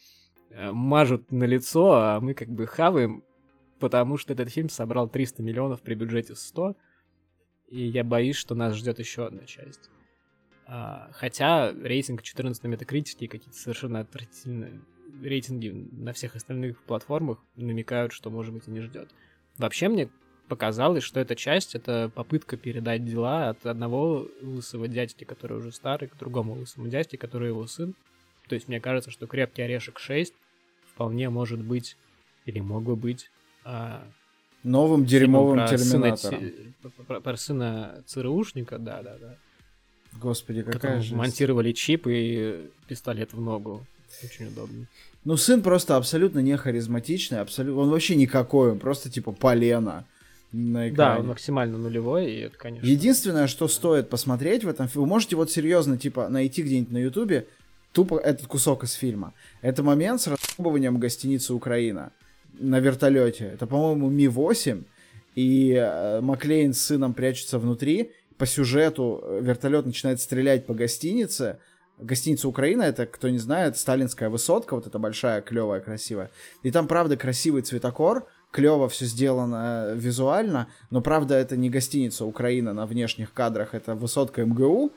мажут 0.71 1.31
на 1.31 1.43
лицо, 1.43 1.93
а 1.93 2.19
мы 2.19 2.33
как 2.33 2.49
бы 2.49 2.65
хаваем, 2.67 3.23
потому 3.79 4.17
что 4.17 4.33
этот 4.33 4.49
фильм 4.49 4.69
собрал 4.69 5.09
300 5.09 5.43
миллионов 5.43 5.81
при 5.81 5.95
бюджете 5.95 6.35
100, 6.35 6.75
и 7.69 7.85
я 7.87 8.03
боюсь, 8.03 8.35
что 8.35 8.55
нас 8.55 8.75
ждет 8.75 8.99
еще 8.99 9.25
одна 9.25 9.45
часть. 9.45 9.89
А, 10.67 11.09
хотя 11.13 11.71
рейтинг 11.71 12.21
14 12.21 12.63
на 12.63 12.67
Метакритике 12.67 13.27
какие-то 13.27 13.57
совершенно 13.57 13.99
отвратительные 13.99 14.81
рейтинги 15.21 15.69
на 15.91 16.13
всех 16.13 16.35
остальных 16.35 16.81
платформах 16.83 17.39
намекают, 17.55 18.11
что, 18.11 18.29
может 18.29 18.53
быть, 18.53 18.67
и 18.67 18.71
не 18.71 18.81
ждет. 18.81 19.09
Вообще 19.57 19.87
мне 19.87 20.09
показалось, 20.47 21.03
что 21.03 21.19
эта 21.19 21.35
часть— 21.35 21.75
это 21.75 22.11
попытка 22.13 22.57
передать 22.57 23.05
дела 23.05 23.49
от 23.49 23.65
одного 23.65 24.27
лысого 24.41 24.87
дядьки, 24.87 25.23
который 25.23 25.57
уже 25.57 25.71
старый, 25.71 26.09
к 26.09 26.17
другому 26.17 26.53
лысому 26.53 26.87
дядьке, 26.87 27.17
который 27.17 27.49
его 27.49 27.65
сын. 27.67 27.95
То 28.47 28.55
есть 28.55 28.67
мне 28.67 28.79
кажется, 28.79 29.11
что 29.11 29.27
«Крепкий 29.27 29.63
орешек 29.63 29.99
6» 29.99 30.33
вполне 30.95 31.29
может 31.29 31.61
быть, 31.61 31.97
или 32.45 32.59
мог 32.59 32.83
бы 32.83 32.95
быть, 32.95 33.29
а, 33.65 34.03
Новым 34.63 35.05
дерьмовым 35.05 35.57
про 35.57 35.77
сына 35.77 36.17
терминатором. 36.17 36.39
Ти- 36.39 36.73
про- 37.07 37.19
про- 37.19 37.37
сына 37.37 38.03
ЦРУшника, 38.07 38.79
да-да-да. 38.79 39.35
Господи, 40.19 40.63
какая 40.63 41.01
же... 41.01 41.15
монтировали 41.15 41.71
чип 41.71 42.07
и 42.07 42.69
пистолет 42.87 43.33
в 43.33 43.41
ногу. 43.41 43.85
Очень 44.23 44.47
удобно. 44.47 44.87
Ну, 45.23 45.37
сын 45.37 45.61
просто 45.61 45.97
абсолютно 45.97 46.39
не 46.39 46.55
харизматичный, 46.57 47.41
абсолютно... 47.41 47.81
Он 47.81 47.89
вообще 47.89 48.15
никакой, 48.15 48.71
он 48.71 48.79
просто 48.79 49.11
типа 49.11 49.33
полено 49.33 50.05
на 50.51 50.89
экране. 50.89 51.15
Да, 51.15 51.19
он 51.19 51.27
максимально 51.27 51.77
нулевой, 51.77 52.31
и 52.31 52.39
это, 52.39 52.57
конечно... 52.57 52.87
Единственное, 52.87 53.47
что 53.47 53.67
стоит 53.67 54.09
посмотреть 54.09 54.63
в 54.63 54.67
этом 54.67 54.87
фильме, 54.87 55.03
вы 55.03 55.09
можете 55.09 55.35
вот 55.35 55.51
серьезно, 55.51 55.97
типа, 55.97 56.29
найти 56.29 56.63
где-нибудь 56.63 56.91
на 56.91 56.97
Ютубе 56.99 57.47
тупо 57.95 58.17
этот 58.17 58.47
кусок 58.47 58.83
из 58.83 58.93
фильма. 58.93 59.33
Это 59.61 59.81
момент 59.81 60.21
с 60.21 60.27
расхлебыванием 60.27 60.99
гостиницы 60.99 61.53
Украина 61.53 62.11
на 62.59 62.79
вертолете. 62.79 63.45
Это, 63.45 63.67
по-моему, 63.67 64.09
Ми-8, 64.09 64.83
и 65.35 65.73
э, 65.73 66.19
Маклейн 66.21 66.73
с 66.73 66.81
сыном 66.81 67.13
прячутся 67.13 67.57
внутри. 67.57 68.11
По 68.37 68.45
сюжету 68.45 69.21
э, 69.23 69.39
вертолет 69.41 69.85
начинает 69.85 70.19
стрелять 70.19 70.65
по 70.65 70.73
гостинице. 70.73 71.57
Гостиница 71.97 72.49
Украина, 72.49 72.83
это, 72.83 73.05
кто 73.05 73.29
не 73.29 73.37
знает, 73.37 73.77
сталинская 73.77 74.29
высотка, 74.29 74.75
вот 74.75 74.85
эта 74.85 74.99
большая, 74.99 75.41
клевая, 75.41 75.79
красивая. 75.79 76.29
И 76.63 76.71
там, 76.71 76.89
правда, 76.89 77.15
красивый 77.15 77.61
цветокор, 77.61 78.27
клево 78.51 78.89
все 78.89 79.05
сделано 79.05 79.85
э, 79.87 79.95
визуально, 79.95 80.67
но, 80.89 80.99
правда, 80.99 81.35
это 81.35 81.55
не 81.55 81.69
гостиница 81.69 82.25
Украина 82.25 82.73
на 82.73 82.85
внешних 82.85 83.31
кадрах, 83.31 83.73
это 83.73 83.95
высотка 83.95 84.43
МГУ, 84.43 84.91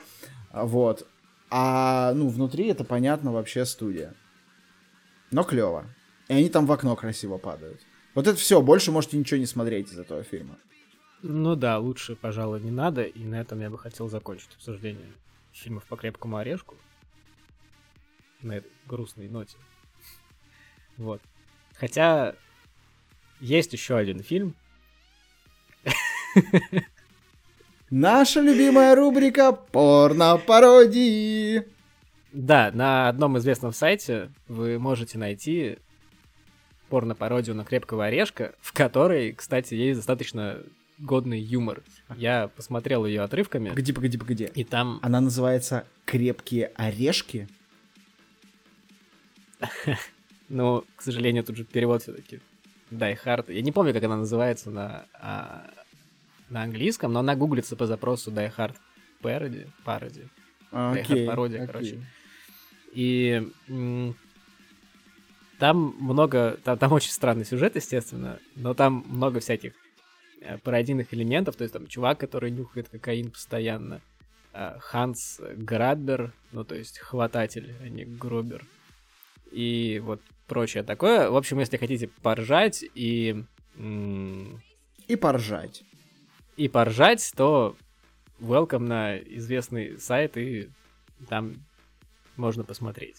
вот. 0.53 1.07
А, 1.51 2.13
ну, 2.15 2.29
внутри 2.29 2.67
это, 2.67 2.85
понятно, 2.85 3.33
вообще 3.33 3.65
студия. 3.65 4.15
Но 5.31 5.45
клево. 5.45 5.87
И 6.29 6.35
они 6.35 6.49
там 6.49 6.67
в 6.67 6.73
окно 6.73 6.95
красиво 6.97 7.39
падают. 7.39 7.81
Вот 8.15 8.27
это 8.27 8.37
все, 8.39 8.61
больше 8.61 8.93
можете 8.93 9.17
ничего 9.17 9.39
не 9.39 9.47
смотреть 9.47 9.93
из 9.93 9.99
этого 9.99 10.23
фильма. 10.23 10.59
Ну 11.23 11.57
да, 11.57 11.79
лучше, 11.79 12.17
пожалуй, 12.17 12.61
не 12.61 12.71
надо, 12.71 13.03
и 13.03 13.25
на 13.25 13.41
этом 13.41 13.61
я 13.61 13.71
бы 13.71 13.79
хотел 13.79 14.09
закончить 14.09 14.55
обсуждение 14.55 15.13
фильмов 15.53 15.85
по 15.85 15.97
крепкому 15.97 16.37
орешку. 16.37 16.77
На 18.43 18.59
этой 18.59 18.71
грустной 18.87 19.29
ноте. 19.29 19.57
Вот. 20.97 21.21
Хотя 21.75 22.35
есть 23.41 23.73
еще 23.73 23.97
один 23.97 24.23
фильм. 24.23 24.55
Наша 27.91 28.41
любимая 28.41 28.95
рубрика 28.95 29.53
порно-пародии. 29.53 31.65
Да, 32.33 32.71
на 32.75 33.09
одном 33.09 33.39
известном 33.39 33.73
сайте 33.73 34.31
вы 34.47 34.79
можете 34.79 35.17
найти 35.17 35.79
порно-пародию 36.91 37.57
на 37.57 37.65
крепкого 37.65 38.05
орешка, 38.07 38.53
в 38.61 38.75
которой, 38.75 39.33
кстати, 39.33 39.73
есть 39.75 40.01
достаточно 40.01 40.59
годный 40.99 41.41
юмор. 41.41 41.83
Я 42.17 42.49
посмотрел 42.49 43.07
ее 43.07 43.23
отрывками, 43.23 43.71
Погоди, 43.71 43.93
погоди, 43.93 44.19
погоди. 44.19 44.51
и 44.55 44.65
там 44.65 44.99
Она 45.03 45.21
называется 45.23 45.87
«Крепкие 46.05 46.71
орешки». 46.77 47.49
Ну, 50.51 50.83
к 50.97 51.03
сожалению, 51.03 51.45
тут 51.45 51.57
же 51.59 51.65
перевод 51.65 52.01
все-таки 52.03 52.41
Die 52.91 53.19
Hard. 53.23 53.53
Я 53.53 53.61
не 53.61 53.71
помню, 53.71 53.93
как 53.93 54.03
она 54.05 54.17
называется 54.17 54.71
на, 54.71 55.05
а, 55.13 55.69
на 56.51 56.63
английском, 56.63 57.13
но 57.13 57.21
она 57.21 57.35
гуглится 57.37 57.77
по 57.77 57.87
запросу 57.87 58.31
Die 58.31 58.53
Hard 58.57 58.77
Parody. 59.23 59.69
Parody. 59.85 60.29
А, 60.73 60.95
Die 60.95 61.05
Hard 61.05 61.27
пародия, 61.27 61.63
окей. 61.63 61.67
короче. 61.73 62.07
И 62.93 63.49
м, 63.69 64.15
там 65.59 65.95
много, 65.99 66.59
там, 66.65 66.79
там 66.79 66.93
очень 66.93 67.11
странный 67.11 67.45
сюжет, 67.45 67.77
естественно, 67.77 68.39
но 68.57 68.75
там 68.75 69.05
много 69.09 69.41
всяких 69.41 69.73
э, 70.41 70.57
пародийных 70.59 71.13
элементов, 71.13 71.57
то 71.57 71.63
есть 71.65 71.75
там 71.75 71.87
чувак, 71.87 72.19
который 72.19 72.51
нюхает 72.51 72.89
кокаин 72.89 73.31
постоянно, 73.31 74.01
а, 74.53 74.79
Ханс 74.81 75.41
Граббер, 75.57 76.33
ну 76.53 76.65
то 76.65 76.75
есть 76.75 76.99
хвататель, 76.99 77.75
а 77.83 77.89
не 77.89 78.05
Грубер, 78.05 78.65
и 79.51 80.01
вот 80.05 80.21
прочее 80.47 80.83
такое. 80.83 81.29
В 81.31 81.37
общем, 81.37 81.59
если 81.59 81.77
хотите 81.77 82.09
поржать 82.09 82.85
и 82.95 83.45
м, 83.77 84.63
И 85.09 85.17
поржать. 85.17 85.83
И 86.59 86.69
поржать, 86.69 87.33
то 87.37 87.77
welcome 88.41 88.81
на 88.81 89.17
известный 89.17 89.99
сайт, 89.99 90.37
и 90.37 90.69
там 91.29 91.55
можно 92.37 92.65
посмотреть. 92.65 93.17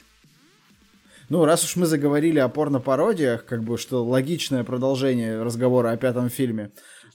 Ну, 1.29 1.45
раз 1.45 1.63
уж 1.63 1.75
мы 1.75 1.85
заговорили 1.85 2.39
о 2.39 2.49
порно-пародиях, 2.49 3.45
как 3.45 3.63
бы, 3.63 3.77
что 3.77 4.03
логичное 4.03 4.63
продолжение 4.63 5.41
разговора 5.41 5.91
о 5.91 5.97
пятом 5.97 6.29
фильме, 6.29 6.71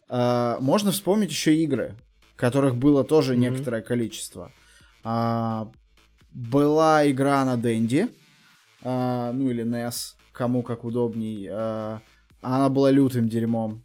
э, 0.09 0.57
можно 0.61 0.93
вспомнить 0.93 1.31
еще 1.31 1.55
игры, 1.57 1.95
которых 2.37 2.77
было 2.77 3.05
тоже 3.05 3.35
mm-hmm. 3.35 3.39
некоторое 3.39 3.83
количество. 3.83 4.51
А, 5.03 5.71
была 6.33 7.09
игра 7.11 7.45
на 7.45 7.57
Денди, 7.57 8.09
а, 8.83 9.33
ну 9.33 9.51
или 9.51 9.65
NES, 9.65 10.15
кому 10.33 10.63
как 10.63 10.85
удобней. 10.85 11.49
А, 11.51 12.01
она 12.41 12.69
была 12.71 12.91
лютым 12.91 13.29
дерьмом. 13.29 13.84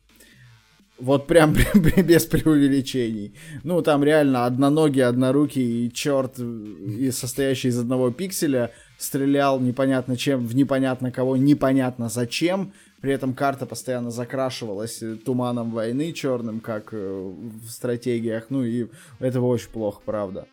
Вот 0.99 1.27
прям 1.27 1.53
без 1.53 2.25
преувеличений. 2.25 3.33
Ну, 3.63 3.81
там 3.81 4.03
реально 4.03 4.45
одноногий, 4.45 5.03
однорукий 5.03 5.87
и 5.87 5.91
черт, 5.91 6.39
и 6.39 7.11
состоящий 7.11 7.69
из 7.69 7.79
одного 7.79 8.11
пикселя, 8.11 8.71
стрелял 8.97 9.59
непонятно 9.59 10.17
чем, 10.17 10.45
в 10.45 10.55
непонятно 10.55 11.11
кого, 11.11 11.37
непонятно 11.37 12.09
зачем. 12.09 12.73
При 13.01 13.13
этом 13.13 13.33
карта 13.33 13.65
постоянно 13.65 14.11
закрашивалась 14.11 15.01
туманом 15.23 15.71
войны 15.71 16.11
черным, 16.11 16.59
как 16.59 16.89
э, 16.91 16.97
в 16.97 17.69
стратегиях. 17.69 18.47
Ну 18.49 18.63
и 18.63 18.87
это 19.19 19.39
очень 19.39 19.69
плохо, 19.69 20.01
правда. 20.03 20.47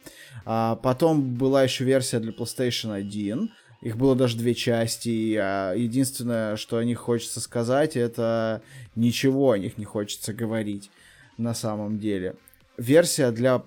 А 0.45 0.77
потом 0.77 1.35
была 1.35 1.65
еще 1.65 1.83
версия 1.83 2.21
для 2.21 2.31
PlayStation 2.31 2.93
1. 2.93 3.51
Их 3.81 3.97
было 3.97 4.17
даже 4.17 4.37
две 4.37 4.55
части. 4.55 5.37
А 5.41 5.75
единственное, 5.75 6.57
что 6.57 6.79
о 6.79 6.85
них 6.85 6.99
хочется 6.99 7.41
сказать, 7.41 7.97
это 7.97 8.63
ничего 8.95 9.53
о 9.53 9.59
них 9.59 9.79
не 9.79 9.85
хочется 9.85 10.33
говорить 10.33 10.91
на 11.39 11.55
самом 11.55 11.99
деле. 11.99 12.35
Версия 12.79 13.31
для 13.31 13.63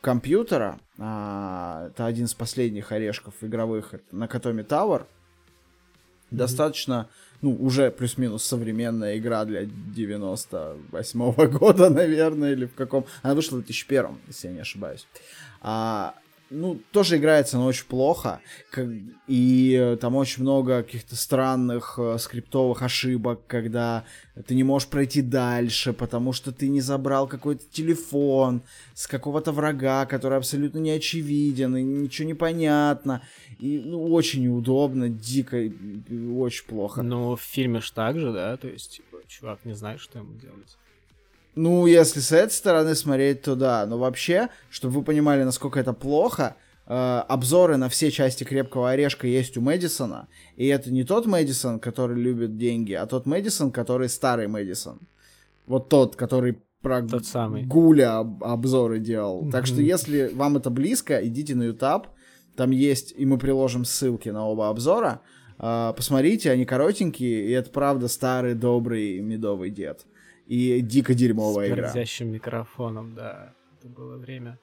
компьютера, 0.00 0.78
а, 0.98 1.88
это 1.88 2.06
один 2.06 2.24
из 2.26 2.34
последних 2.34 2.92
орешков 2.92 3.34
игровых, 3.42 3.92
на 4.10 4.20
Накатоми 4.20 4.62
Tower, 4.62 5.00
mm-hmm. 5.00 5.06
достаточно, 6.30 7.08
ну, 7.42 7.54
уже 7.54 7.90
плюс-минус 7.90 8.44
современная 8.44 9.18
игра 9.18 9.44
для 9.44 9.64
98 9.66 11.32
года, 11.58 11.90
наверное, 11.90 12.52
или 12.52 12.66
в 12.66 12.74
каком... 12.74 13.06
Она 13.22 13.34
вышла 13.34 13.56
в 13.56 13.60
2001, 13.60 14.18
если 14.26 14.48
я 14.48 14.54
не 14.54 14.60
ошибаюсь. 14.60 15.06
А, 15.60 16.14
ну, 16.50 16.80
тоже 16.90 17.16
играется, 17.16 17.56
но 17.56 17.66
очень 17.66 17.86
плохо. 17.86 18.40
И 19.28 19.78
э, 19.80 19.96
там 19.96 20.16
очень 20.16 20.42
много 20.42 20.82
каких-то 20.82 21.14
странных 21.14 21.94
э, 21.98 22.18
скриптовых 22.18 22.82
ошибок, 22.82 23.46
когда 23.46 24.04
ты 24.46 24.56
не 24.56 24.64
можешь 24.64 24.88
пройти 24.88 25.22
дальше, 25.22 25.92
потому 25.92 26.32
что 26.32 26.50
ты 26.50 26.68
не 26.68 26.80
забрал 26.80 27.28
какой-то 27.28 27.64
телефон 27.70 28.62
с 28.94 29.06
какого-то 29.06 29.52
врага, 29.52 30.06
который 30.06 30.38
абсолютно 30.38 30.78
не 30.78 30.90
очевиден, 30.90 31.76
и 31.76 31.82
ничего 31.82 32.26
не 32.26 32.34
понятно. 32.34 33.22
И 33.60 33.78
ну, 33.78 34.12
очень 34.12 34.42
неудобно, 34.42 35.08
дико, 35.08 35.56
очень 35.56 36.66
плохо. 36.66 37.02
Ну, 37.02 37.36
в 37.36 37.40
фильме 37.40 37.80
ж 37.80 37.90
так 37.92 38.18
же, 38.18 38.32
да? 38.32 38.56
То 38.56 38.66
есть, 38.66 38.96
типа, 38.96 39.18
чувак 39.28 39.64
не 39.64 39.74
знает, 39.74 40.00
что 40.00 40.18
ему 40.18 40.34
делать. 40.34 40.76
Ну, 41.54 41.86
если 41.86 42.20
с 42.20 42.32
этой 42.32 42.52
стороны 42.52 42.94
смотреть, 42.94 43.42
то 43.42 43.56
да. 43.56 43.86
Но 43.86 43.98
вообще, 43.98 44.48
чтобы 44.70 44.94
вы 44.94 45.02
понимали, 45.02 45.42
насколько 45.42 45.80
это 45.80 45.92
плохо, 45.92 46.56
э, 46.86 47.22
обзоры 47.28 47.76
на 47.76 47.88
все 47.88 48.10
части 48.10 48.44
крепкого 48.44 48.90
орешка 48.90 49.26
есть 49.26 49.56
у 49.56 49.60
Мэдисона. 49.60 50.28
И 50.56 50.66
это 50.66 50.92
не 50.92 51.04
тот 51.04 51.26
Мэдисон, 51.26 51.80
который 51.80 52.16
любит 52.16 52.56
деньги, 52.56 52.92
а 52.92 53.06
тот 53.06 53.26
Мэдисон, 53.26 53.72
который 53.72 54.08
старый 54.08 54.46
Мэдисон. 54.46 55.00
Вот 55.66 55.88
тот, 55.88 56.16
который 56.16 56.62
про 56.82 57.02
тот 57.02 57.26
самый. 57.26 57.64
Гуля 57.64 58.18
обзоры 58.18 59.00
делал. 59.00 59.44
Mm-hmm. 59.44 59.50
Так 59.50 59.66
что, 59.66 59.82
если 59.82 60.30
вам 60.32 60.56
это 60.56 60.70
близко, 60.70 61.26
идите 61.26 61.54
на 61.54 61.64
YouTube. 61.64 62.06
Там 62.56 62.70
есть, 62.70 63.14
и 63.16 63.26
мы 63.26 63.38
приложим 63.38 63.84
ссылки 63.84 64.28
на 64.28 64.46
оба 64.46 64.68
обзора. 64.68 65.20
Э, 65.58 65.92
посмотрите, 65.96 66.50
они 66.52 66.64
коротенькие, 66.64 67.46
и 67.46 67.50
это 67.50 67.70
правда 67.70 68.06
старый 68.06 68.54
добрый 68.54 69.20
медовый 69.20 69.70
дед 69.70 70.06
и 70.50 70.80
дико 70.80 71.14
дерьмовая 71.14 71.68
С 71.68 71.72
игра. 71.72 72.04
С 72.04 72.20
микрофоном, 72.20 73.14
да. 73.14 73.54
Это 73.78 73.88
было 73.88 74.16
время. 74.16 74.58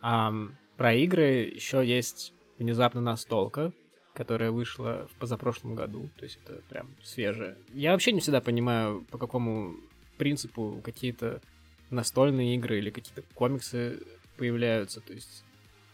А, 0.00 0.32
про 0.78 0.94
игры 0.94 1.52
еще 1.54 1.86
есть 1.86 2.32
внезапно 2.58 3.02
настолка, 3.02 3.72
которая 4.14 4.50
вышла 4.50 5.06
в 5.12 5.18
позапрошлом 5.18 5.74
году. 5.74 6.08
То 6.16 6.24
есть 6.24 6.38
это 6.42 6.62
прям 6.70 6.88
свежее. 7.02 7.58
Я 7.74 7.92
вообще 7.92 8.12
не 8.12 8.20
всегда 8.20 8.40
понимаю, 8.40 9.04
по 9.10 9.18
какому 9.18 9.76
принципу 10.16 10.80
какие-то 10.82 11.42
настольные 11.90 12.54
игры 12.56 12.78
или 12.78 12.88
какие-то 12.88 13.22
комиксы 13.34 14.00
появляются. 14.38 15.02
То 15.02 15.12
есть 15.12 15.44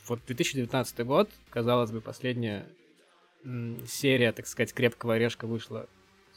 вот 0.06 0.20
2019 0.24 1.05
год, 1.05 1.28
казалось 1.51 1.90
бы, 1.90 2.01
последняя 2.01 2.64
серия, 3.89 4.31
так 4.31 4.47
сказать, 4.47 4.73
крепкого 4.73 5.14
орешка 5.14 5.48
вышла 5.48 5.89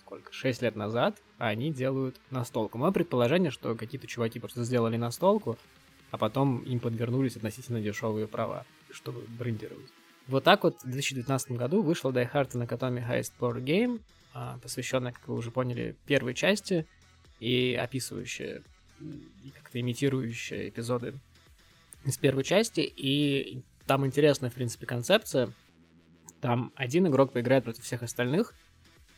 сколько, 0.06 0.32
6 0.32 0.62
лет 0.62 0.76
назад, 0.76 1.18
они 1.40 1.74
делают 1.74 2.16
настолку. 2.30 2.78
Мое 2.78 2.92
предположение, 2.92 3.50
что 3.50 3.76
какие-то 3.76 4.06
чуваки 4.08 4.40
просто 4.40 4.64
сделали 4.64 4.98
настолку, 4.98 5.58
а 6.12 6.18
потом 6.18 6.60
им 6.60 6.80
подвернулись 6.80 7.36
относительно 7.36 7.82
дешевые 7.82 8.28
права, 8.28 8.66
чтобы 8.92 9.22
брендировать. 9.40 9.90
Вот 10.28 10.44
так 10.44 10.64
вот 10.64 10.78
в 10.82 10.90
2019 10.90 11.52
году 11.54 11.82
вышла 11.82 12.12
Die 12.12 12.32
Hard 12.32 12.56
на 12.56 12.64
Katami 12.64 13.08
Heist 13.08 13.34
Board 13.40 13.64
Game, 13.64 14.02
а, 14.34 14.60
посвященная, 14.62 15.12
как 15.12 15.28
вы 15.28 15.36
уже 15.36 15.50
поняли, 15.50 15.96
первой 16.06 16.36
части 16.36 16.86
и 17.40 17.74
описывающая, 17.74 18.62
и 19.00 19.50
как-то 19.56 19.80
имитирующая 19.80 20.70
эпизоды 20.70 21.16
из 22.06 22.18
первой 22.18 22.44
части. 22.44 22.82
И 22.82 23.64
там 23.88 24.06
интересная, 24.06 24.52
в 24.52 24.54
принципе, 24.54 24.86
концепция. 24.86 25.52
Там 26.42 26.72
один 26.76 27.08
игрок 27.08 27.34
поиграет 27.34 27.64
против 27.64 27.84
всех 27.84 28.04
остальных— 28.04 28.54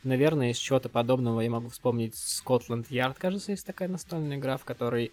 Наверное, 0.08 0.52
из 0.52 0.58
чего-то 0.58 0.88
подобного 0.88 1.42
я 1.42 1.50
могу 1.50 1.68
вспомнить 1.68 2.14
Scotland 2.14 2.88
Yard, 2.90 3.18
кажется, 3.20 3.52
есть 3.52 3.66
такая 3.66 3.90
настольная 3.90 4.38
игра, 4.38 4.56
в 4.56 4.64
которой 4.64 5.12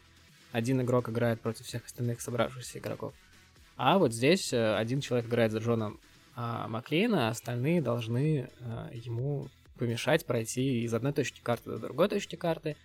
один 0.52 0.80
игрок 0.82 1.08
играет 1.08 1.40
против 1.40 1.66
всех 1.66 1.84
остальных 1.84 2.20
собравшихся 2.20 2.78
игроков. 2.78 3.12
А 3.76 3.98
вот 3.98 4.12
здесь 4.12 4.52
э, 4.52 4.76
один 4.76 5.00
человек 5.00 5.26
играет 5.26 5.50
за 5.50 5.58
Джона 5.58 5.94
а, 6.36 6.68
Маклейна, 6.68 7.26
а 7.26 7.30
остальные 7.30 7.82
должны 7.82 8.48
а, 8.60 8.88
ему 8.92 9.48
помешать 9.80 10.26
пройти 10.26 10.84
из 10.84 10.94
одной 10.94 11.12
точки 11.12 11.40
карты 11.42 11.70
до 11.70 11.78
другой 11.80 12.08
точки 12.08 12.36
карты. 12.36 12.76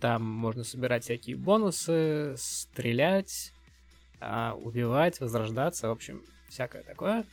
Там 0.00 0.24
можно 0.24 0.64
собирать 0.64 1.04
всякие 1.04 1.36
бонусы, 1.36 2.34
стрелять, 2.36 3.52
а, 4.18 4.54
убивать, 4.54 5.20
возрождаться, 5.20 5.86
в 5.86 5.92
общем, 5.92 6.24
всякое 6.48 6.82
такое. 6.82 7.24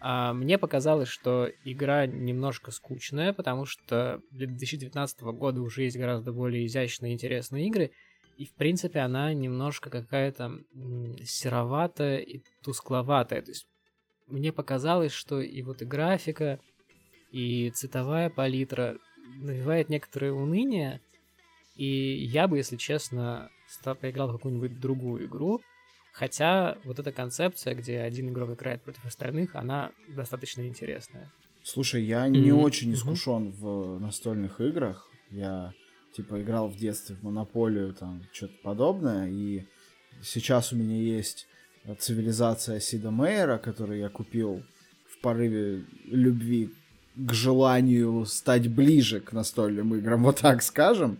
А, 0.00 0.32
мне 0.32 0.56
показалось, 0.56 1.08
что 1.08 1.50
игра 1.64 2.06
немножко 2.06 2.70
скучная, 2.70 3.32
потому 3.32 3.66
что 3.66 4.22
для 4.30 4.46
2019 4.46 5.20
года 5.20 5.60
уже 5.60 5.82
есть 5.82 5.98
гораздо 5.98 6.32
более 6.32 6.66
изящные 6.66 7.12
и 7.12 7.14
интересные 7.14 7.66
игры, 7.66 7.90
и 8.38 8.46
в 8.46 8.54
принципе 8.54 9.00
она 9.00 9.34
немножко 9.34 9.90
какая-то 9.90 10.58
сероватая 11.24 12.18
и 12.18 12.40
тускловатая. 12.62 13.42
То 13.42 13.50
есть 13.50 13.66
мне 14.26 14.52
показалось, 14.52 15.12
что 15.12 15.40
и 15.40 15.60
вот 15.62 15.82
и 15.82 15.84
графика, 15.84 16.58
и 17.30 17.70
цветовая 17.70 18.30
палитра 18.30 18.96
навевает 19.36 19.90
некоторое 19.90 20.32
уныние, 20.32 21.02
и 21.76 22.24
я 22.24 22.48
бы, 22.48 22.56
если 22.56 22.76
честно, 22.76 23.50
поиграл 24.00 24.28
в 24.28 24.32
какую-нибудь 24.32 24.80
другую 24.80 25.26
игру, 25.26 25.60
Хотя 26.12 26.76
вот 26.84 26.98
эта 26.98 27.12
концепция, 27.12 27.74
где 27.74 28.00
один 28.00 28.30
игрок 28.30 28.50
играет 28.50 28.82
против 28.82 29.04
остальных, 29.04 29.54
она 29.54 29.90
достаточно 30.08 30.66
интересная. 30.66 31.30
Слушай, 31.62 32.04
я 32.04 32.26
mm-hmm. 32.26 32.30
не 32.30 32.52
очень 32.52 32.94
искушен 32.94 33.48
mm-hmm. 33.48 33.96
в 33.96 34.00
настольных 34.00 34.60
играх. 34.60 35.08
Я 35.30 35.72
типа 36.14 36.42
играл 36.42 36.68
в 36.68 36.76
детстве 36.76 37.16
в 37.16 37.22
Монополию, 37.22 37.94
там 37.94 38.22
что-то 38.32 38.54
подобное, 38.62 39.28
и 39.28 39.66
сейчас 40.22 40.72
у 40.72 40.76
меня 40.76 40.96
есть 40.96 41.46
цивилизация 41.98 42.80
Сида 42.80 43.10
Мейера, 43.10 43.58
которую 43.58 44.00
я 44.00 44.08
купил 44.08 44.62
в 45.08 45.20
порыве 45.20 45.84
любви 46.04 46.70
к 47.14 47.32
желанию 47.32 48.24
стать 48.26 48.68
ближе 48.68 49.20
к 49.20 49.32
настольным 49.32 49.94
играм, 49.94 50.22
вот 50.24 50.40
так 50.40 50.62
скажем 50.62 51.18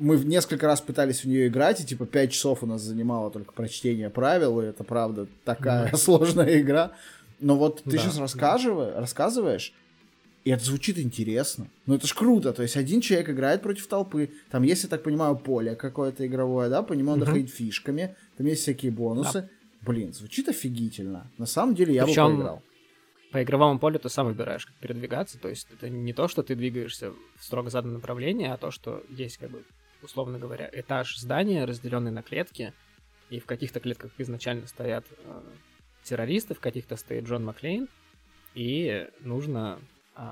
мы 0.00 0.16
несколько 0.16 0.66
раз 0.66 0.80
пытались 0.80 1.22
в 1.22 1.28
нее 1.28 1.46
играть, 1.46 1.80
и 1.80 1.86
типа 1.86 2.06
5 2.06 2.32
часов 2.32 2.62
у 2.62 2.66
нас 2.66 2.82
занимало 2.82 3.30
только 3.30 3.52
прочтение 3.52 4.10
правил, 4.10 4.60
и 4.60 4.66
это 4.66 4.82
правда 4.82 5.28
такая 5.44 5.90
mm 5.90 5.96
сложная 5.96 6.60
игра. 6.60 6.92
Но 7.38 7.56
вот 7.56 7.82
ты 7.84 7.92
да, 7.92 7.98
сейчас 7.98 8.18
рассказываешь, 8.18 8.94
да. 8.94 9.00
рассказываешь, 9.00 9.72
и 10.44 10.50
это 10.50 10.64
звучит 10.64 10.98
интересно. 10.98 11.68
Ну 11.86 11.94
это 11.94 12.06
ж 12.06 12.14
круто. 12.14 12.52
То 12.52 12.62
есть 12.62 12.76
один 12.76 13.00
человек 13.00 13.30
играет 13.30 13.62
против 13.62 13.86
толпы. 13.86 14.30
Там 14.50 14.62
есть, 14.62 14.82
я 14.82 14.88
так 14.88 15.02
понимаю, 15.02 15.36
поле 15.36 15.76
какое-то 15.76 16.26
игровое, 16.26 16.68
да, 16.70 16.82
по 16.82 16.94
нему 16.94 17.14
надо 17.14 17.26
ходить 17.26 17.50
фишками. 17.50 18.16
Там 18.36 18.46
есть 18.46 18.62
всякие 18.62 18.90
бонусы. 18.90 19.42
Да. 19.42 19.48
Блин, 19.82 20.12
звучит 20.12 20.48
офигительно. 20.48 21.30
На 21.38 21.46
самом 21.46 21.74
деле 21.74 21.94
я 21.94 22.04
Причем... 22.04 22.30
бы 22.30 22.36
поиграл 22.36 22.62
по 23.30 23.42
игровому 23.42 23.78
полю 23.78 23.98
ты 23.98 24.08
сам 24.08 24.26
выбираешь, 24.26 24.66
как 24.66 24.74
передвигаться. 24.76 25.38
То 25.38 25.48
есть 25.48 25.68
это 25.72 25.88
не 25.88 26.12
то, 26.12 26.28
что 26.28 26.42
ты 26.42 26.54
двигаешься 26.54 27.12
в 27.36 27.44
строго 27.44 27.70
заданном 27.70 27.96
направлении, 27.96 28.48
а 28.48 28.56
то, 28.56 28.70
что 28.70 29.02
есть 29.08 29.38
как 29.38 29.50
бы 29.50 29.62
условно 30.02 30.38
говоря, 30.38 30.68
этаж 30.72 31.16
здания, 31.16 31.64
разделенный 31.64 32.10
на 32.10 32.22
клетки, 32.22 32.72
и 33.28 33.38
в 33.40 33.46
каких-то 33.46 33.80
клетках 33.80 34.10
изначально 34.18 34.66
стоят 34.66 35.06
э, 35.10 35.42
террористы, 36.02 36.54
в 36.54 36.60
каких-то 36.60 36.96
стоит 36.96 37.24
Джон 37.24 37.44
Маклейн, 37.44 37.88
и 38.54 39.08
нужно, 39.20 39.78
э, 40.16 40.22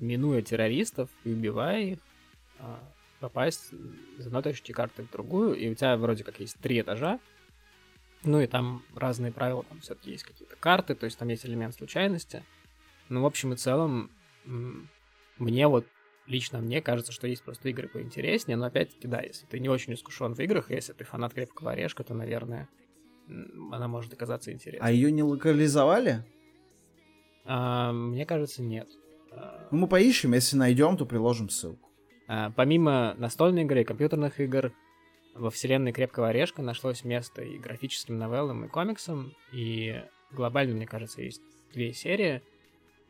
минуя 0.00 0.42
террористов 0.42 1.08
и 1.22 1.32
убивая 1.32 1.80
их, 1.80 1.98
э, 2.58 2.76
попасть 3.20 3.72
из 4.18 4.26
одной 4.26 4.42
точки 4.42 4.72
карты 4.72 5.04
в 5.04 5.10
другую, 5.10 5.54
и 5.54 5.68
у 5.68 5.74
тебя 5.74 5.96
вроде 5.96 6.24
как 6.24 6.40
есть 6.40 6.58
три 6.60 6.80
этажа, 6.80 7.20
ну 8.24 8.40
и 8.40 8.46
там 8.46 8.82
разные 8.94 9.32
правила, 9.32 9.62
там 9.64 9.80
все-таки 9.80 10.10
есть 10.10 10.24
какие-то 10.24 10.56
карты, 10.56 10.94
то 10.94 11.04
есть 11.04 11.18
там 11.18 11.28
есть 11.28 11.46
элемент 11.46 11.74
случайности. 11.74 12.42
Ну, 13.08 13.22
в 13.22 13.26
общем 13.26 13.52
и 13.52 13.56
целом, 13.56 14.10
мне 14.44 15.68
вот 15.68 15.86
лично 16.26 16.60
мне 16.60 16.80
кажется, 16.80 17.12
что 17.12 17.26
есть 17.26 17.42
просто 17.42 17.68
игры 17.68 17.88
поинтереснее, 17.88 18.56
но 18.56 18.66
опять-таки, 18.66 19.08
да, 19.08 19.20
если 19.20 19.46
ты 19.46 19.58
не 19.58 19.68
очень 19.68 19.94
искушен 19.94 20.34
в 20.34 20.40
играх, 20.40 20.70
если 20.70 20.92
ты 20.92 21.04
фанат 21.04 21.34
крепкого 21.34 21.72
орешка, 21.72 22.04
то, 22.04 22.14
наверное, 22.14 22.68
она 23.28 23.88
может 23.88 24.12
оказаться 24.12 24.52
интересной. 24.52 24.86
А 24.86 24.90
ее 24.90 25.12
не 25.12 25.22
локализовали? 25.22 26.24
А, 27.44 27.92
мне 27.92 28.24
кажется, 28.26 28.62
нет. 28.62 28.88
А, 29.32 29.68
ну, 29.70 29.78
мы 29.78 29.88
поищем, 29.88 30.34
если 30.34 30.56
найдем, 30.56 30.96
то 30.96 31.06
приложим 31.06 31.48
ссылку. 31.48 31.90
А, 32.26 32.50
помимо 32.50 33.14
настольной 33.18 33.62
игры 33.62 33.82
и 33.82 33.84
компьютерных 33.84 34.40
игр, 34.40 34.72
во 35.34 35.50
вселенной 35.50 35.92
Крепкого 35.92 36.28
Орешка 36.28 36.62
нашлось 36.62 37.02
место 37.02 37.42
и 37.42 37.58
графическим 37.58 38.18
новеллам, 38.18 38.64
и 38.64 38.68
комиксам, 38.68 39.32
и 39.52 40.00
глобально, 40.30 40.76
мне 40.76 40.86
кажется, 40.86 41.22
есть 41.22 41.42
две 41.72 41.92
серии— 41.92 42.40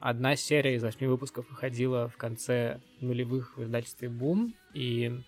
Одна 0.04 0.36
серия 0.36 0.74
из 0.74 0.82
восьми 0.82 1.06
выпусков 1.06 1.48
выходила 1.48 2.10
в 2.10 2.18
конце 2.18 2.78
нулевых 3.00 3.56
в 3.56 3.62
издательстве 3.62 4.10
«Бум» 4.10 4.54
и 4.74 5.18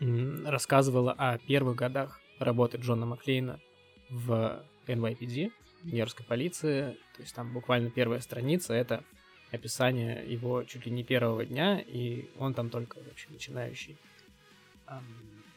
рассказывала 0.00 1.12
о 1.12 1.36
первых 1.36 1.76
годах 1.76 2.18
работы 2.38 2.78
Джона 2.78 3.04
Маклейна 3.04 3.60
в 4.08 4.64
NYPD, 4.86 5.52
Нью-Йоркской 5.82 6.24
полиции. 6.24 6.96
То 7.14 7.20
есть 7.20 7.34
там 7.34 7.52
буквально 7.52 7.90
первая 7.90 8.20
страница— 8.20 8.72
это 8.72 9.04
описание 9.50 10.24
его 10.26 10.64
чуть 10.64 10.86
ли 10.86 10.90
не 10.90 11.04
первого 11.04 11.44
дня, 11.44 11.78
и 11.78 12.30
он 12.38 12.54
там 12.54 12.70
только, 12.70 12.98
в 12.98 13.08
общем, 13.12 13.34
начинающий, 13.34 13.98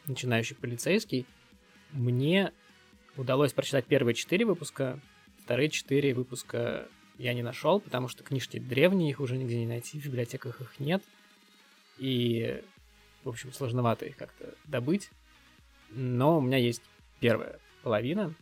начинающий 0.05 0.57
полицейский. 0.57 1.25
Мне 1.93 2.51
удалось 3.15 3.53
прочитать 3.53 3.85
первые 3.85 4.15
четыре 4.15 4.43
выпуска, 4.43 4.99
вторые 5.45 5.69
четыре 5.69 6.13
выпуска 6.13 6.89
я 7.17 7.33
не 7.33 7.43
нашел, 7.43 7.79
потому 7.79 8.07
что 8.07 8.23
книжки 8.23 8.59
древние, 8.59 9.11
их 9.11 9.19
уже 9.19 9.37
нигде 9.37 9.59
не 9.59 9.67
найти, 9.67 9.99
в 9.99 10.05
библиотеках 10.05 10.61
их 10.61 10.79
нет. 10.79 11.03
И, 11.97 12.61
в 13.23 13.29
общем, 13.29 13.53
сложновато 13.53 14.05
их 14.05 14.17
как-то 14.17 14.55
добыть. 14.65 15.09
Но 15.91 16.37
у 16.37 16.41
меня 16.41 16.57
есть 16.57 16.81
первая 17.19 17.59
половина. 17.83 18.33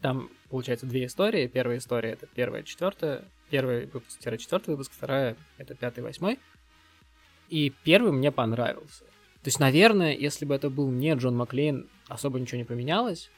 Там, 0.00 0.30
получается, 0.50 0.86
две 0.86 1.06
истории. 1.06 1.46
Первая 1.46 1.78
история— 1.78 2.10
это 2.12 2.26
первая, 2.26 2.62
четвертая. 2.62 3.24
Первый 3.50 3.86
выпуск, 3.86 4.18
четвертый 4.20 4.70
выпуск, 4.70 4.92
вторая— 4.94 5.36
это 5.58 5.74
пятый, 5.74 6.02
восьмой. 6.02 6.38
И 7.48 7.72
первый 7.84 8.10
мне 8.10 8.32
понравился. 8.32 9.04
То 9.42 9.48
есть, 9.48 9.60
наверное, 9.60 10.12
если 10.12 10.44
бы 10.44 10.54
это 10.54 10.70
был 10.70 10.90
не 10.90 11.14
Джон 11.14 11.36
Маклейн, 11.36 11.88
особо 12.08 12.40
ничего 12.40 12.58
не 12.58 12.64
поменялось 12.64 13.30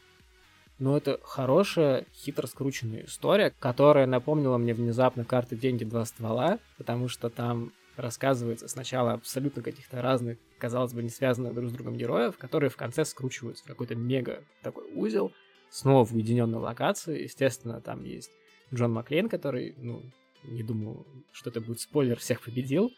но 0.79 0.97
это 0.97 1.19
хорошая, 1.23 2.07
хитро 2.15 2.47
скрученная 2.47 3.05
история, 3.05 3.53
которая 3.59 4.07
напомнила 4.07 4.59
мне 4.59 4.75
внезапно 4.75 5.25
карты 5.25 5.57
«Деньги. 5.57 5.85
Два 5.85 6.05
ствола», 6.05 6.59
потому 6.77 7.09
что 7.09 7.31
там 7.31 7.73
рассказывается 7.97 8.69
сначала 8.69 9.15
абсолютно 9.15 9.63
каких-то 9.63 10.01
разных, 10.01 10.39
казалось 10.59 10.93
бы, 10.93 11.03
не 11.03 11.09
связанных 11.09 11.55
друг 11.55 11.71
с 11.71 11.73
другом 11.73 11.97
героев, 11.97 12.39
которые 12.39 12.71
в 12.71 12.77
конце 12.77 13.05
скручиваются 13.05 13.65
в 13.65 13.67
какой-то 13.67 13.97
мега 13.97 14.45
такой 14.63 14.85
узел, 14.95 15.33
снова 15.71 16.05
в 16.05 16.15
уединенной 16.15 16.59
локации. 16.59 17.23
Естественно, 17.25 17.81
там 17.81 18.05
есть 18.05 18.31
Джон 18.73 18.93
Маклейн, 18.93 19.29
который, 19.29 19.75
ну, 19.79 20.03
не 20.45 20.63
думаю, 20.63 21.05
что 21.33 21.51
это 21.51 21.61
будет 21.61 21.81
спойлер, 21.81 22.19
всех 22.19 22.41
победил. 22.41 22.93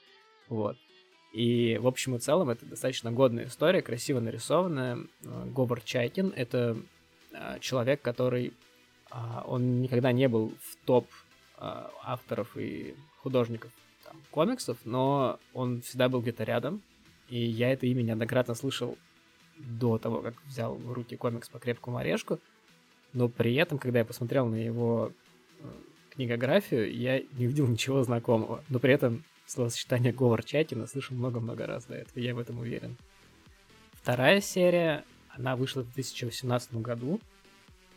Вот. 0.48 0.76
И, 1.32 1.78
в 1.78 1.86
общем 1.86 2.16
и 2.16 2.18
целом, 2.18 2.50
это 2.50 2.66
достаточно 2.66 3.10
годная 3.10 3.46
история, 3.46 3.82
красиво 3.82 4.20
нарисованная. 4.20 4.98
Говард 5.22 5.84
Чайкин— 5.84 6.32
это 6.36 6.76
человек, 7.60 8.02
который 8.02 8.52
а, 9.10 9.44
он 9.46 9.80
никогда 9.80 10.12
не 10.12 10.28
был 10.28 10.52
в 10.62 10.86
топ 10.86 11.06
а, 11.56 11.90
авторов 12.02 12.56
и 12.56 12.94
художников 13.18 13.70
там, 14.04 14.16
комиксов, 14.30 14.78
но 14.84 15.38
он 15.52 15.82
всегда 15.82 16.08
был 16.08 16.20
где-то 16.20 16.44
рядом, 16.44 16.82
и 17.28 17.38
я 17.38 17.72
это 17.72 17.86
имя 17.86 18.02
неоднократно 18.02 18.54
слышал 18.54 18.96
до 19.58 19.98
того, 19.98 20.22
как 20.22 20.34
взял 20.46 20.74
в 20.74 20.92
руки 20.92 21.16
комикс 21.16 21.48
по 21.48 21.58
крепкому 21.58 21.98
орешку, 21.98 22.38
но 23.12 23.28
при 23.28 23.54
этом, 23.56 23.78
когда 23.78 23.98
я 23.98 24.04
посмотрел 24.04 24.46
на 24.46 24.54
его 24.54 25.12
э, 25.58 25.64
книгографию, 26.10 26.94
я 26.94 27.20
не 27.20 27.46
увидел 27.46 27.66
ничего 27.66 28.02
знакомого, 28.02 28.64
но 28.68 28.78
при 28.78 28.94
этом 28.94 29.24
словосочетание 29.46 30.12
Говард 30.12 30.46
Чатина 30.46 30.86
слышал 30.86 31.16
много-много 31.16 31.66
раз 31.66 31.84
до 31.84 31.96
этого, 31.96 32.20
я 32.20 32.34
в 32.34 32.38
этом 32.38 32.58
уверен. 32.60 32.96
Вторая 33.92 34.40
серия 34.40 35.04
она 35.40 35.56
вышла 35.56 35.82
в 35.82 35.92
2018 35.94 36.74
году. 36.74 37.18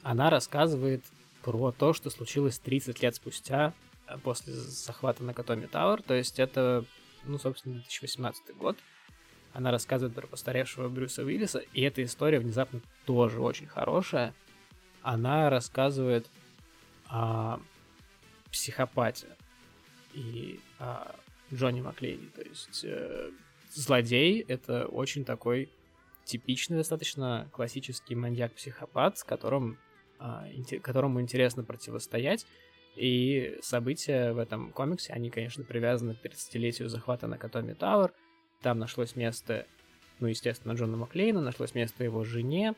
Она 0.01 0.29
рассказывает 0.29 1.03
про 1.41 1.71
то, 1.71 1.93
что 1.93 2.09
случилось 2.09 2.57
30 2.57 3.01
лет 3.03 3.15
спустя 3.15 3.73
э, 4.07 4.17
после 4.17 4.53
захвата 4.53 5.23
Накатоми 5.23 5.65
Тауэр. 5.65 6.01
То 6.01 6.13
есть 6.13 6.39
это, 6.39 6.85
ну, 7.25 7.37
собственно, 7.37 7.75
2018 7.75 8.55
год. 8.55 8.77
Она 9.51 9.71
рассказывает 9.71 10.15
про 10.15 10.25
постаревшего 10.25 10.87
Брюса 10.89 11.23
Уиллиса, 11.23 11.59
и 11.59 11.81
эта 11.81 12.03
история 12.03 12.39
внезапно 12.39 12.81
тоже 13.05 13.39
очень 13.39 13.67
хорошая. 13.67 14.33
Она 15.01 15.49
рассказывает 15.49 16.25
о 17.07 17.59
психопате 18.51 19.27
и 20.13 20.59
о 20.79 21.13
Джонни 21.53 21.81
Маклейне. 21.81 22.29
То 22.33 22.41
есть 22.41 22.85
э, 22.85 23.31
злодей— 23.69 24.39
это 24.47 24.85
очень 24.85 25.25
такой 25.25 25.69
типичный 26.25 26.77
достаточно 26.77 27.49
классический 27.51 28.15
маньяк-психопат, 28.15 29.17
с 29.17 29.23
которым, 29.23 29.79
а, 30.19 30.47
которому 30.81 31.21
интересно 31.21 31.63
противостоять. 31.63 32.45
И 32.95 33.57
события 33.61 34.33
в 34.33 34.37
этом 34.37 34.71
комиксе, 34.71 35.13
они, 35.13 35.29
конечно, 35.29 35.63
привязаны 35.63 36.15
к 36.15 36.23
30-летию 36.23 36.89
захвата 36.89 37.27
на 37.27 37.37
Катоми 37.37 37.73
Тауэр. 37.73 38.13
Там 38.61 38.79
нашлось 38.79 39.15
место, 39.15 39.65
ну, 40.19 40.27
естественно, 40.27 40.73
Джона 40.73 40.97
Маклейна, 40.97 41.41
нашлось 41.41 41.73
место 41.73 42.03
его 42.03 42.23
жене. 42.23 42.75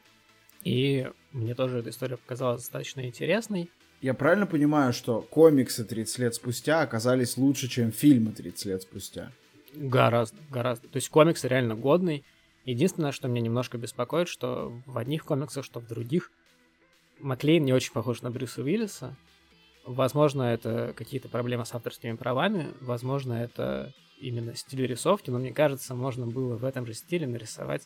И 0.64 1.08
мне 1.32 1.54
тоже 1.54 1.80
эта 1.80 1.90
история 1.90 2.18
показалась 2.18 2.62
достаточно 2.62 3.06
интересной. 3.06 3.70
Я 4.02 4.14
правильно 4.14 4.48
понимаю, 4.48 4.94
что 4.94 5.22
комиксы 5.22 5.84
30 5.84 6.20
лет 6.20 6.36
спустя 6.36 6.82
оказались 6.82 7.38
лучше, 7.38 7.68
чем 7.68 7.92
фильмы 7.92 8.32
30 8.32 8.66
лет 8.66 8.82
спустя? 8.82 9.32
Гораздо, 9.74 10.38
гораздо. 10.50 10.88
То 10.88 10.98
есть 10.98 11.10
комикс 11.10 11.44
реально 11.44 11.76
годный. 11.76 12.24
Единственное, 12.66 13.12
что 13.12 13.28
меня 13.28 13.42
немножко 13.42 13.78
беспокоит, 13.78 14.28
что 14.28 14.74
в 14.86 14.98
одних 14.98 15.24
комиксах, 15.24 15.64
что 15.64 15.80
в 15.80 15.88
других, 15.88 16.32
Маклейн 17.20 17.64
не 17.64 17.74
очень 17.74 17.94
похож 17.94 18.22
на 18.22 18.32
Брюса 18.32 18.62
Уиллиса. 18.62 19.16
Возможно, 19.86 20.44
это 20.44 20.94
какие-то 20.96 21.30
проблемы 21.30 21.66
с 21.66 21.74
авторскими 21.74 22.16
правами, 22.16 22.74
возможно, 22.82 23.34
это 23.34 23.94
именно 24.20 24.56
стиль 24.56 24.88
рисовки, 24.88 25.30
но 25.30 25.38
мне 25.38 25.54
кажется, 25.54 25.94
можно 25.94 26.26
было 26.26 26.56
в 26.56 26.66
этом 26.66 26.88
же 26.88 26.94
стиле 26.94 27.28
нарисовать 27.28 27.84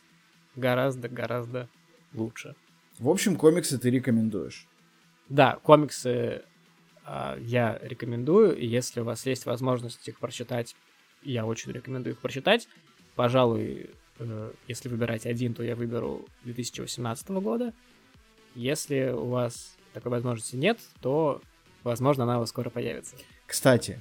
гораздо-гораздо 0.56 1.68
лучше. 2.14 2.54
В 2.98 3.08
общем, 3.08 3.36
комиксы 3.36 3.78
ты 3.78 3.90
рекомендуешь? 3.90 4.66
Да, 5.28 5.56
комиксы 5.62 6.42
э, 7.06 7.36
я 7.40 7.78
рекомендую, 7.82 8.56
и 8.56 8.66
если 8.66 9.00
у 9.00 9.04
вас 9.04 9.26
есть 9.26 9.44
возможность 9.44 10.08
их 10.08 10.18
прочитать, 10.18 10.74
я 11.22 11.44
очень 11.44 11.70
рекомендую 11.72 12.14
их 12.14 12.20
прочитать. 12.20 12.66
Пожалуй, 13.14 13.90
если 14.68 14.88
выбирать 14.88 15.26
один, 15.26 15.54
то 15.54 15.62
я 15.62 15.76
выберу 15.76 16.26
2018 16.44 17.28
года. 17.30 17.72
Если 18.54 19.12
у 19.12 19.26
вас 19.26 19.76
такой 19.92 20.10
возможности 20.10 20.56
нет, 20.56 20.78
то, 21.00 21.40
возможно, 21.82 22.24
она 22.24 22.36
у 22.36 22.40
вас 22.40 22.50
скоро 22.50 22.70
появится. 22.70 23.16
Кстати, 23.46 24.00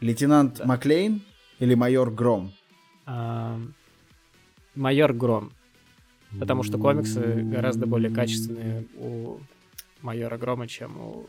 лейтенант 0.00 0.58
да. 0.58 0.66
Маклейн 0.66 1.22
или 1.58 1.74
майор 1.74 2.10
Гром? 2.10 2.52
А, 3.06 3.60
майор 4.74 5.12
Гром. 5.12 5.52
Потому 6.38 6.62
что 6.62 6.78
комиксы 6.78 7.42
гораздо 7.42 7.86
более 7.86 8.10
качественные 8.14 8.86
у 8.96 9.38
майора 10.02 10.36
Грома, 10.36 10.68
чем 10.68 10.98
у 11.00 11.26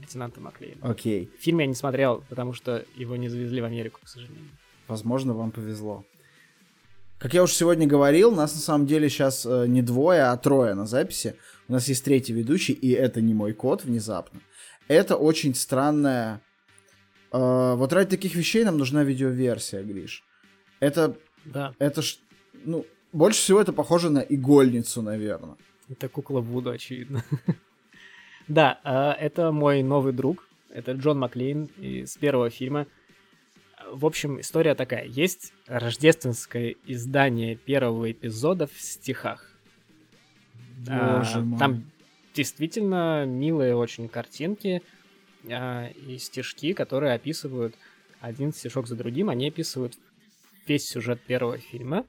лейтенанта 0.00 0.40
Маклейна. 0.40 0.78
Окей. 0.82 1.30
Фильм 1.38 1.58
я 1.58 1.66
не 1.66 1.74
смотрел, 1.74 2.24
потому 2.28 2.52
что 2.54 2.84
его 2.96 3.16
не 3.16 3.28
завезли 3.28 3.60
в 3.60 3.64
Америку, 3.64 4.00
к 4.02 4.08
сожалению. 4.08 4.48
Возможно, 4.86 5.34
вам 5.34 5.50
повезло. 5.50 6.04
Как 7.18 7.34
я 7.34 7.42
уже 7.42 7.52
сегодня 7.52 7.86
говорил, 7.86 8.30
нас 8.30 8.54
на 8.54 8.60
самом 8.60 8.86
деле 8.86 9.08
сейчас 9.08 9.44
э, 9.44 9.66
не 9.66 9.82
двое, 9.82 10.24
а 10.24 10.36
трое 10.36 10.74
на 10.74 10.86
записи. 10.86 11.34
У 11.66 11.72
нас 11.72 11.88
есть 11.88 12.04
третий 12.04 12.32
ведущий, 12.32 12.72
и 12.72 12.92
это 12.92 13.20
не 13.20 13.34
мой 13.34 13.52
код 13.52 13.84
внезапно. 13.84 14.40
Это 14.86 15.16
очень 15.16 15.54
странная... 15.56 16.40
Э, 17.32 17.74
вот 17.74 17.92
ради 17.92 18.10
таких 18.10 18.36
вещей 18.36 18.64
нам 18.64 18.78
нужна 18.78 19.02
видеоверсия, 19.02 19.82
Гриш. 19.82 20.22
Это... 20.78 21.16
Да. 21.44 21.74
Это 21.80 22.02
ж... 22.02 22.18
Ну, 22.64 22.86
больше 23.12 23.40
всего 23.40 23.60
это 23.60 23.72
похоже 23.72 24.10
на 24.10 24.20
игольницу, 24.20 25.02
наверное. 25.02 25.56
Это 25.88 26.08
кукла 26.08 26.40
Вуду, 26.40 26.70
очевидно. 26.70 27.24
Да, 28.46 28.80
а, 28.82 29.12
это 29.12 29.52
мой 29.52 29.82
новый 29.82 30.14
друг. 30.14 30.48
Это 30.70 30.92
Джон 30.92 31.18
Маклейн 31.18 31.68
из 31.76 32.16
первого 32.16 32.48
фильма. 32.48 32.86
В 33.90 34.06
общем, 34.06 34.40
история 34.40 34.74
такая. 34.74 35.04
Есть 35.04 35.52
рождественское 35.66 36.74
издание 36.86 37.56
первого 37.56 38.10
эпизода 38.10 38.66
в 38.66 38.80
стихах. 38.80 39.50
А, 40.88 41.18
Боже 41.18 41.40
мой. 41.40 41.58
Там 41.58 41.84
действительно 42.34 43.24
милые 43.26 43.74
очень 43.76 44.08
картинки 44.08 44.82
а, 45.50 45.88
и 45.88 46.18
стишки, 46.18 46.72
которые 46.72 47.14
описывают 47.14 47.74
один 48.20 48.52
стишок 48.52 48.86
за 48.86 48.96
другим. 48.96 49.30
Они 49.30 49.48
описывают 49.48 49.96
весь 50.66 50.88
сюжет 50.88 51.20
первого 51.22 51.58
фильма. 51.58 52.04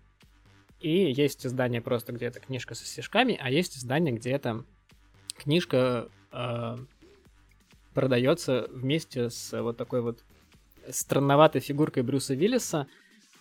И 0.79 1.11
есть 1.11 1.45
издание 1.45 1.81
просто, 1.81 2.13
где 2.13 2.27
это 2.27 2.39
книжка 2.39 2.73
со 2.73 2.85
стишками, 2.85 3.37
а 3.41 3.49
есть 3.49 3.77
издание, 3.77 4.13
где 4.13 4.31
это 4.31 4.63
книжка 5.35 6.07
э, 6.31 6.77
продается 7.93 8.67
вместе 8.71 9.29
с 9.29 9.61
вот 9.61 9.75
такой 9.75 10.01
вот 10.01 10.23
странноватой 10.89 11.61
фигуркой 11.61 12.03
Брюса 12.03 12.33
Виллиса. 12.33 12.87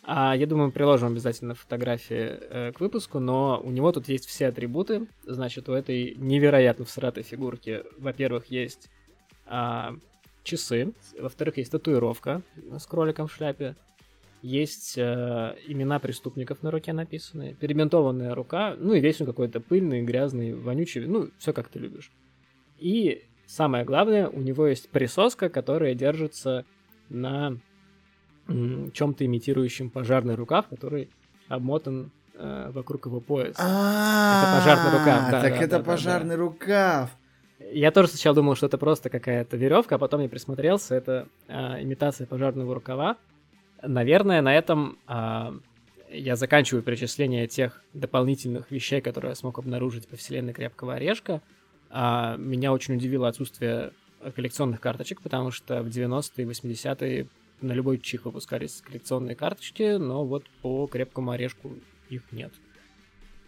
А, 0.03 0.35
я 0.35 0.47
думаю, 0.47 0.73
приложим 0.73 1.09
обязательно 1.09 1.55
фотографии 1.55 2.39
э, 2.41 2.73
к 2.73 2.81
выпуску, 2.81 3.19
но 3.19 3.61
у 3.63 3.71
него 3.71 3.93
тут 3.93 4.09
есть 4.09 4.27
все 4.27 4.47
атрибуты. 4.47 5.07
Значит, 5.25 5.69
у 5.69 5.73
этой 5.73 6.15
невероятно 6.17 6.85
всратой 6.85 7.23
фигурки, 7.23 7.83
во-первых, 7.99 8.47
есть 8.47 8.89
а, 9.47 9.95
часы, 10.45 10.93
во-вторых, 11.19 11.59
есть 11.59 11.73
татуировка 11.73 12.43
с 12.77 12.87
кроликом 12.87 13.27
в 13.27 13.33
шляпе, 13.33 13.77
есть 14.43 14.97
э, 14.97 15.57
имена 15.67 15.99
преступников 15.99 16.63
на 16.63 16.71
руке 16.71 16.93
написаны, 16.93 17.55
перебинтованная 17.55 18.35
рука, 18.35 18.77
ну 18.79 18.95
и 18.95 19.01
весь 19.01 19.21
он 19.21 19.27
какой-то 19.27 19.61
пыльный, 19.61 20.03
грязный, 20.03 20.55
вонючий, 20.55 21.05
ну, 21.07 21.31
все 21.39 21.53
как 21.53 21.69
ты 21.69 21.79
любишь. 21.79 22.13
И 22.79 23.25
самое 23.47 23.85
главное, 23.85 24.29
у 24.29 24.41
него 24.41 24.67
есть 24.67 24.91
присоска, 24.91 25.49
которая 25.49 25.95
держится 25.95 26.65
на 27.09 27.59
чем-то 28.93 29.27
имитирующем 29.27 29.91
пожарный 29.91 30.35
рукав, 30.35 30.69
который 30.69 31.11
обмотан 31.49 32.11
э, 32.35 32.71
вокруг 32.73 33.07
его 33.07 33.21
пояса. 33.21 33.61
А, 33.61 34.59
пожарный 34.59 34.99
рукав, 34.99 35.31
да, 35.31 35.43
Так 35.43 35.53
да, 35.53 35.65
это 35.65 35.79
да, 35.79 35.85
пожарный 35.85 36.37
рукав. 36.37 37.11
Я 37.73 37.91
тоже 37.91 38.09
сначала 38.09 38.37
думал, 38.37 38.55
что 38.55 38.67
это 38.67 38.79
просто 38.79 39.11
какая-то 39.11 39.57
веревка, 39.57 39.97
а 39.97 39.99
потом 39.99 40.23
я 40.23 40.29
присмотрелся, 40.29 40.95
это 40.95 41.29
э, 41.49 41.83
имитация 41.83 42.27
пожарного 42.27 42.75
рукава. 42.75 43.17
Наверное, 43.83 44.41
на 44.41 44.55
этом 44.55 44.99
э, 45.07 45.53
я 46.11 46.37
заканчиваю 46.37 46.83
перечисление 46.83 47.47
тех 47.49 47.83
дополнительных 47.93 48.71
вещей, 48.71 49.01
которые 49.01 49.31
я 49.31 49.35
смог 49.35 49.59
обнаружить 49.59 50.09
по 50.09 50.17
вселенной 50.17 50.53
Крепкого 50.53 50.95
Орешка. 50.95 51.43
Меня 51.91 52.73
очень 52.75 52.97
удивило 52.97 53.29
отсутствие 53.29 53.93
коллекционных 54.35 54.81
карточек, 54.81 55.23
потому 55.23 55.51
что 55.51 55.83
в 55.83 55.89
90-е 55.89 56.45
и 56.45 56.49
80-е 56.49 57.29
на 57.61 57.73
любой 57.73 57.99
чих 57.99 58.25
выпускались 58.25 58.83
коллекционные 58.85 59.35
карточки, 59.35 59.97
но 59.97 60.25
вот 60.25 60.45
по 60.63 60.87
Крепкому 60.87 61.33
Орешку 61.33 61.73
их 62.09 62.23
нет. 62.33 62.53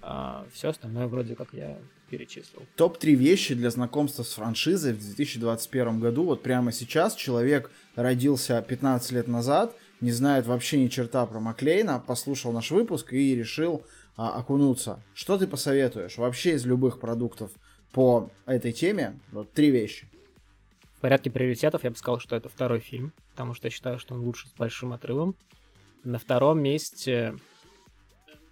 А 0.03 0.47
все 0.53 0.71
остальное 0.71 1.07
вроде 1.07 1.35
как 1.35 1.53
я 1.53 1.79
перечислил. 2.09 2.63
Топ-3 2.77 3.15
вещи 3.15 3.55
для 3.55 3.71
знакомства 3.71 4.23
с 4.23 4.33
франшизой 4.33 4.93
в 4.95 5.01
2021 5.01 6.01
году. 6.01 6.25
Вот 6.25 6.43
прямо 6.43 6.73
сейчас 6.73 7.15
человек 7.15 7.71
родился 7.95 8.61
15 8.63 9.13
лет 9.13 9.29
назад, 9.29 9.77
не 10.01 10.11
знает 10.11 10.47
вообще 10.47 10.83
ни 10.83 10.89
черта 10.89 11.25
про 11.27 11.39
Маклейна, 11.41 12.03
послушал 12.05 12.53
наш 12.53 12.71
выпуск 12.71 13.13
и 13.13 13.35
решил 13.37 13.85
а, 14.17 14.39
окунуться. 14.39 15.03
Что 15.15 15.39
ты 15.39 15.47
посоветуешь 15.47 16.17
вообще 16.17 16.55
из 16.55 16.67
любых 16.67 16.99
продуктов 16.99 17.51
по 17.93 18.31
этой 18.47 18.73
теме? 18.73 19.21
Вот 19.31 19.53
три 19.53 19.71
вещи. 19.71 20.09
В 21.01 21.03
порядке 21.03 21.31
приоритетов 21.31 21.83
я 21.83 21.89
бы 21.89 21.97
сказал, 21.97 22.21
что 22.21 22.37
это 22.37 22.51
второй 22.51 22.79
фильм, 22.79 23.15
потому 23.31 23.55
что 23.55 23.69
я 23.69 23.71
считаю, 23.71 23.99
что 23.99 24.13
он 24.13 24.21
лучше 24.21 24.49
с 24.49 24.53
большим 24.53 24.93
отрывом. 24.93 25.35
На 26.05 26.19
втором 26.19 26.61
месте... 26.61 27.37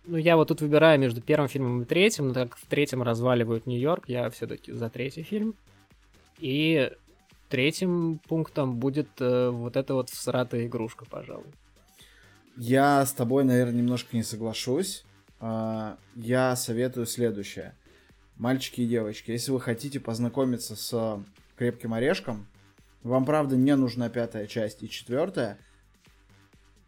Ну, 0.07 0.17
я 0.17 0.35
вот 0.39 0.49
тут 0.49 0.63
выбираю 0.63 0.99
между 0.99 1.21
первым 1.21 1.51
фильмом 1.51 1.83
и 1.83 1.85
третьим, 1.85 2.29
но 2.29 2.33
так 2.33 2.53
как 2.53 2.59
в 2.59 2.65
третьем 2.65 3.03
разваливают 3.03 3.67
Нью-Йорк, 3.67 4.09
я 4.09 4.31
все-таки 4.31 4.73
за 4.73 4.89
третий 4.89 5.25
фильм. 5.25 5.57
И 6.39 6.91
третьим 7.51 8.19
пунктом 8.27 8.79
будет 8.79 9.11
э, 9.21 9.51
вот 9.51 9.77
эта 9.77 9.93
вот 9.93 10.09
всратая 10.09 10.65
игрушка, 10.65 11.05
пожалуй. 11.05 11.53
Я 12.57 13.05
с 13.05 13.13
тобой, 13.13 13.45
наверное, 13.45 13.75
немножко 13.75 14.17
не 14.17 14.23
соглашусь. 14.23 15.05
А, 15.39 15.99
Я 16.17 16.57
советую 16.57 17.05
следующее. 17.05 17.75
Мальчики 18.39 18.81
и 18.81 18.87
девочки, 18.87 19.33
если 19.33 19.51
вы 19.51 19.61
хотите 19.61 20.01
познакомиться 20.01 20.77
с 20.77 21.23
крепким 21.59 21.93
орешком, 21.93 22.47
вам, 23.03 23.25
правда, 23.25 23.57
не 23.57 23.75
нужна 23.77 24.09
пятая 24.09 24.47
часть 24.47 24.83
и 24.83 24.89
четвертая. 24.89 25.59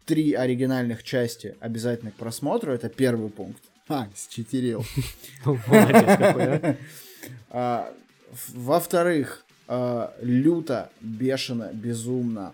Три 0.05 0.33
оригинальных 0.33 1.03
части 1.03 1.55
обязательно 1.59 2.11
к 2.11 2.15
просмотру. 2.15 2.71
Это 2.71 2.89
первый 2.89 3.29
пункт. 3.29 3.63
А. 3.87 4.07
Молодец 5.45 6.17
какой, 6.17 6.43
а. 6.43 6.77
А, 7.49 7.93
Во-вторых, 8.49 9.45
а, 9.67 10.13
люто, 10.21 10.89
бешено, 11.01 11.69
безумно 11.73 12.53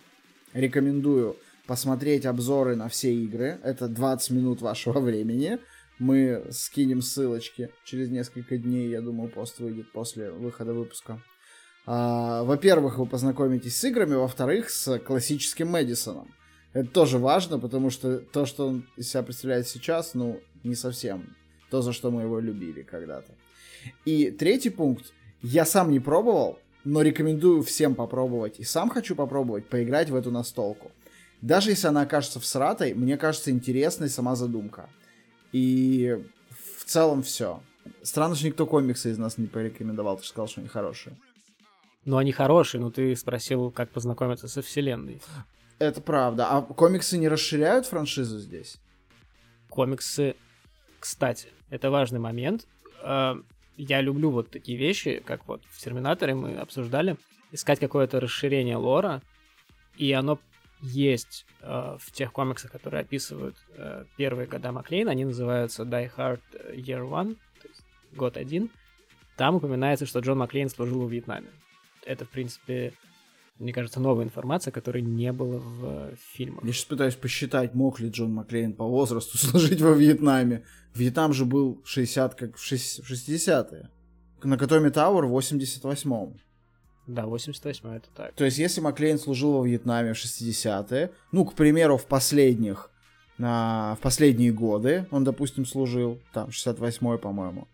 рекомендую 0.53 1.37
посмотреть 1.65 2.25
обзоры 2.25 2.75
на 2.75 2.89
все 2.89 3.13
игры. 3.13 3.59
Это 3.63 3.87
20 3.87 4.31
минут 4.31 4.61
вашего 4.61 4.99
времени. 5.01 5.59
Мы 5.99 6.45
скинем 6.51 7.01
ссылочки 7.01 7.69
через 7.83 8.09
несколько 8.09 8.57
дней, 8.57 8.89
я 8.89 9.01
думаю, 9.01 9.29
пост 9.29 9.59
выйдет 9.59 9.91
после 9.91 10.29
выхода 10.31 10.73
выпуска. 10.73 11.21
А, 11.87 12.43
Во-первых, 12.43 12.97
вы 12.97 13.05
познакомитесь 13.05 13.79
с 13.79 13.83
играми, 13.85 14.15
во-вторых, 14.15 14.69
с 14.69 14.99
классическим 14.99 15.69
Мэдисоном. 15.69 16.27
Это 16.73 16.89
тоже 16.89 17.17
важно, 17.17 17.59
потому 17.59 17.89
что 17.89 18.19
то, 18.19 18.45
что 18.45 18.67
он 18.67 18.85
из 18.97 19.09
себя 19.09 19.23
представляет 19.23 19.67
сейчас, 19.67 20.13
ну, 20.13 20.41
не 20.63 20.75
совсем 20.75 21.35
то, 21.69 21.81
за 21.81 21.93
что 21.93 22.11
мы 22.11 22.23
его 22.23 22.39
любили 22.39 22.81
когда-то. 22.81 23.31
И 24.05 24.31
третий 24.31 24.69
пункт. 24.69 25.13
Я 25.41 25.65
сам 25.65 25.91
не 25.91 25.99
пробовал, 25.99 26.59
но 26.83 27.01
рекомендую 27.01 27.63
всем 27.63 27.95
попробовать. 27.95 28.59
И 28.59 28.63
сам 28.63 28.89
хочу 28.89 29.15
попробовать 29.15 29.67
поиграть 29.67 30.09
в 30.09 30.15
эту 30.15 30.31
настолку. 30.31 30.91
Даже 31.41 31.69
если 31.69 31.87
она 31.87 32.01
окажется 32.01 32.39
всратой, 32.39 32.93
мне 32.93 33.17
кажется 33.17 33.51
интересной 33.51 34.09
сама 34.09 34.35
задумка. 34.35 34.89
И 35.51 36.19
в 36.79 36.85
целом 36.85 37.23
все. 37.23 37.61
Странно, 38.01 38.35
что 38.35 38.47
никто 38.47 38.65
комиксы 38.65 39.11
из 39.11 39.17
нас 39.17 39.37
не 39.37 39.47
порекомендовал. 39.47 40.17
Ты 40.17 40.23
же 40.23 40.29
сказал, 40.29 40.47
что 40.47 40.61
они 40.61 40.67
хорошие. 40.67 41.15
Ну, 42.07 42.17
они 42.17 42.31
хорошие, 42.31 42.81
но 42.81 42.89
ты 42.89 43.15
спросил, 43.15 43.69
как 43.69 43.91
познакомиться 43.91 44.47
со 44.47 44.61
вселенной. 44.61 45.21
Это 45.77 46.01
правда. 46.01 46.47
А 46.49 46.61
комиксы 46.61 47.17
не 47.17 47.27
расширяют 47.27 47.85
франшизу 47.85 48.39
здесь? 48.39 48.77
комиксы. 49.69 50.35
Кстати, 50.99 51.49
это 51.69 51.91
важный 51.91 52.19
момент. 52.19 52.65
Э, 53.03 53.35
Я 53.75 54.01
люблю 54.01 54.31
вот 54.31 54.49
такие 54.49 54.77
вещи, 54.77 55.21
как 55.23 55.47
вот 55.47 55.61
в 55.69 55.77
Терминаторе 55.79 56.33
мы 56.33 56.55
обсуждали, 56.55 57.15
искать 57.51 57.79
какое-то 57.79 58.19
расширение 58.19 58.77
лора, 58.77 59.21
и 59.95 60.11
оно 60.13 60.39
есть 60.81 61.45
э, 61.61 61.97
в 61.99 62.11
тех 62.11 62.31
комиксах, 62.31 62.71
которые 62.71 63.01
описывают 63.01 63.55
э, 63.75 64.05
первые 64.17 64.47
года 64.47 64.71
Маклейна, 64.71 65.11
они 65.11 65.25
называются 65.25 65.83
Die 65.83 66.09
Hard 66.17 66.41
Year 66.73 67.07
One, 67.07 67.35
то 67.61 67.67
есть 67.67 67.83
год 68.13 68.37
один. 68.37 68.71
Там 69.35 69.55
упоминается, 69.55 70.07
что 70.07 70.21
Джон 70.21 70.39
Маклейн 70.39 70.69
служил 70.69 71.01
во 71.01 71.07
Вьетнаме. 71.07 71.49
Это, 72.07 72.25
в 72.25 72.29
принципе, 72.29 72.93
мне 73.59 73.73
кажется, 73.73 73.99
новая 73.99 74.23
информация, 74.23 74.71
которой 74.71 75.01
не 75.01 75.31
было 75.31 75.57
в 75.57 76.15
фильмах. 76.33 76.63
Я 76.63 76.71
сейчас 76.71 76.85
пытаюсь 76.85 77.15
посчитать, 77.15 77.73
мог 77.73 77.99
ли 77.99 78.09
Джон 78.09 78.33
Маклейн 78.33 78.73
по 78.73 78.85
возрасту 78.85 79.37
служить 79.47 79.81
во 79.81 79.91
Вьетнаме. 79.91 80.63
Вьетнам 80.95 81.33
же 81.33 81.45
был 81.45 81.81
60, 81.85 82.35
как 82.35 82.57
в 82.57 82.63
шесть- 82.63 83.03
в 83.03 83.11
60-е. 83.11 83.89
На 84.43 84.57
Катоми 84.57 84.89
Тауэр 84.89 85.25
в 85.25 85.37
88-м. 85.37 86.39
Да, 87.07 87.25
88 87.25 87.89
это 87.89 88.07
так. 88.15 88.33
То 88.35 88.45
есть, 88.45 88.57
если 88.57 88.81
Маклейн 88.81 89.17
служил 89.17 89.53
во 89.53 89.65
Вьетнаме 89.65 90.13
в 90.13 90.17
60-е, 90.17 91.11
ну, 91.31 91.45
к 91.45 91.53
примеру, 91.55 91.97
в 91.97 92.05
последних, 92.05 92.91
а, 93.39 93.95
в 93.95 93.99
последние 94.01 94.51
годы, 94.51 95.07
он, 95.11 95.23
допустим, 95.23 95.65
служил, 95.65 96.19
там, 96.33 96.49
68-й, 96.49 97.17
по-моему, 97.17 97.67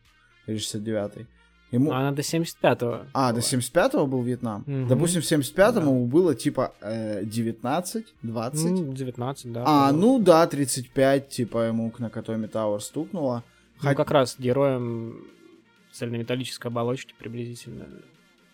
или 0.48 0.58
69-й. 0.58 1.28
Ему... 1.74 1.92
Она 1.92 2.12
до 2.12 2.22
75-го. 2.22 3.08
А, 3.14 3.34
до 3.34 3.40
была. 3.40 3.42
75-го 3.42 4.06
был 4.06 4.22
Вьетнам? 4.22 4.64
Мгм. 4.68 4.88
Допустим, 4.88 5.22
в 5.22 5.26
75-м 5.26 5.86
Да. 5.86 6.06
было, 6.06 6.36
типа, 6.36 6.74
э, 6.82 7.26
19, 7.26 8.06
20? 8.22 8.72
Ну, 8.72 8.94
19, 8.94 9.52
да. 9.52 9.64
а, 9.66 9.92
было. 9.92 10.00
ну 10.00 10.20
да, 10.20 10.46
35, 10.46 11.30
типа, 11.30 11.68
ему 11.68 11.90
к 11.90 11.98
Накатоми 12.00 12.46
Тауэр 12.46 12.80
стукнуло. 12.80 13.44
Ну, 13.82 13.96
как 13.96 14.12
раз 14.12 14.36
героем 14.38 15.26
цельнометаллической 15.92 16.70
оболочки 16.70 17.16
приблизительно 17.18 17.88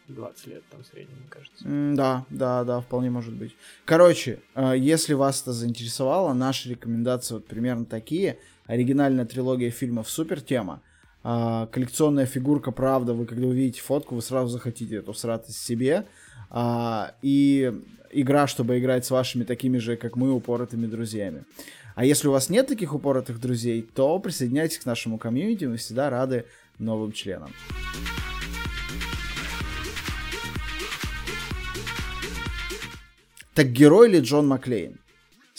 20 0.07 0.47
лет 0.47 0.63
там 0.71 0.81
в 0.81 0.87
среднем, 0.87 1.17
мне 1.19 1.29
кажется. 1.29 1.65
Да, 1.95 2.25
да, 2.29 2.63
да, 2.63 2.79
вполне 2.79 3.09
может 3.09 3.33
быть. 3.33 3.53
Короче, 3.83 4.39
э, 4.55 4.75
если 4.77 5.13
вас 5.13 5.41
это 5.41 5.51
заинтересовало, 5.51 6.33
наши 6.33 6.69
рекомендации 6.69 7.33
вот 7.33 7.45
примерно 7.47 7.85
такие. 7.85 8.39
Оригинальная 8.65 9.25
трилогия 9.25 9.71
фильмов 9.71 10.09
супер 10.09 10.39
тема. 10.41 10.81
А, 11.31 11.67
Коллекционная 11.67 12.25
фигурка, 12.25 12.71
правда, 12.71 13.13
вы 13.13 13.27
когда 13.27 13.45
увидите 13.45 13.81
фотку, 13.81 14.15
вы 14.15 14.23
сразу 14.23 14.47
захотите 14.47 14.95
эту 14.95 15.13
всратость 15.13 15.63
себе. 15.63 16.07
А, 16.49 17.13
И 17.21 17.71
игра, 18.11 18.47
чтобы 18.47 18.79
играть 18.79 19.05
с 19.05 19.11
вашими 19.11 19.43
такими 19.43 19.77
же, 19.77 19.95
как 19.95 20.15
мы, 20.15 20.31
упоротыми 20.31 20.87
друзьями. 20.87 21.43
А 21.93 22.03
если 22.03 22.29
у 22.29 22.31
вас 22.31 22.49
нет 22.49 22.65
таких 22.65 22.95
упоротых 22.95 23.39
друзей, 23.39 23.83
то 23.83 24.17
присоединяйтесь 24.17 24.79
к 24.79 24.87
нашему 24.87 25.19
комьюнити, 25.19 25.65
мы 25.65 25.77
всегда 25.77 26.09
рады 26.09 26.45
новым 26.79 27.11
членам. 27.11 27.51
Так 33.53 33.67
герой 33.67 34.09
ли 34.09 34.19
Джон 34.21 34.47
Маклейн? 34.47 34.99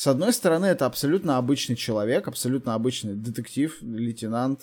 С 0.00 0.06
одной 0.06 0.32
стороны, 0.32 0.64
это 0.64 0.86
абсолютно 0.86 1.36
обычный 1.36 1.76
человек, 1.76 2.26
абсолютно 2.26 2.74
обычный 2.74 3.14
детектив, 3.14 3.76
лейтенант, 3.82 4.62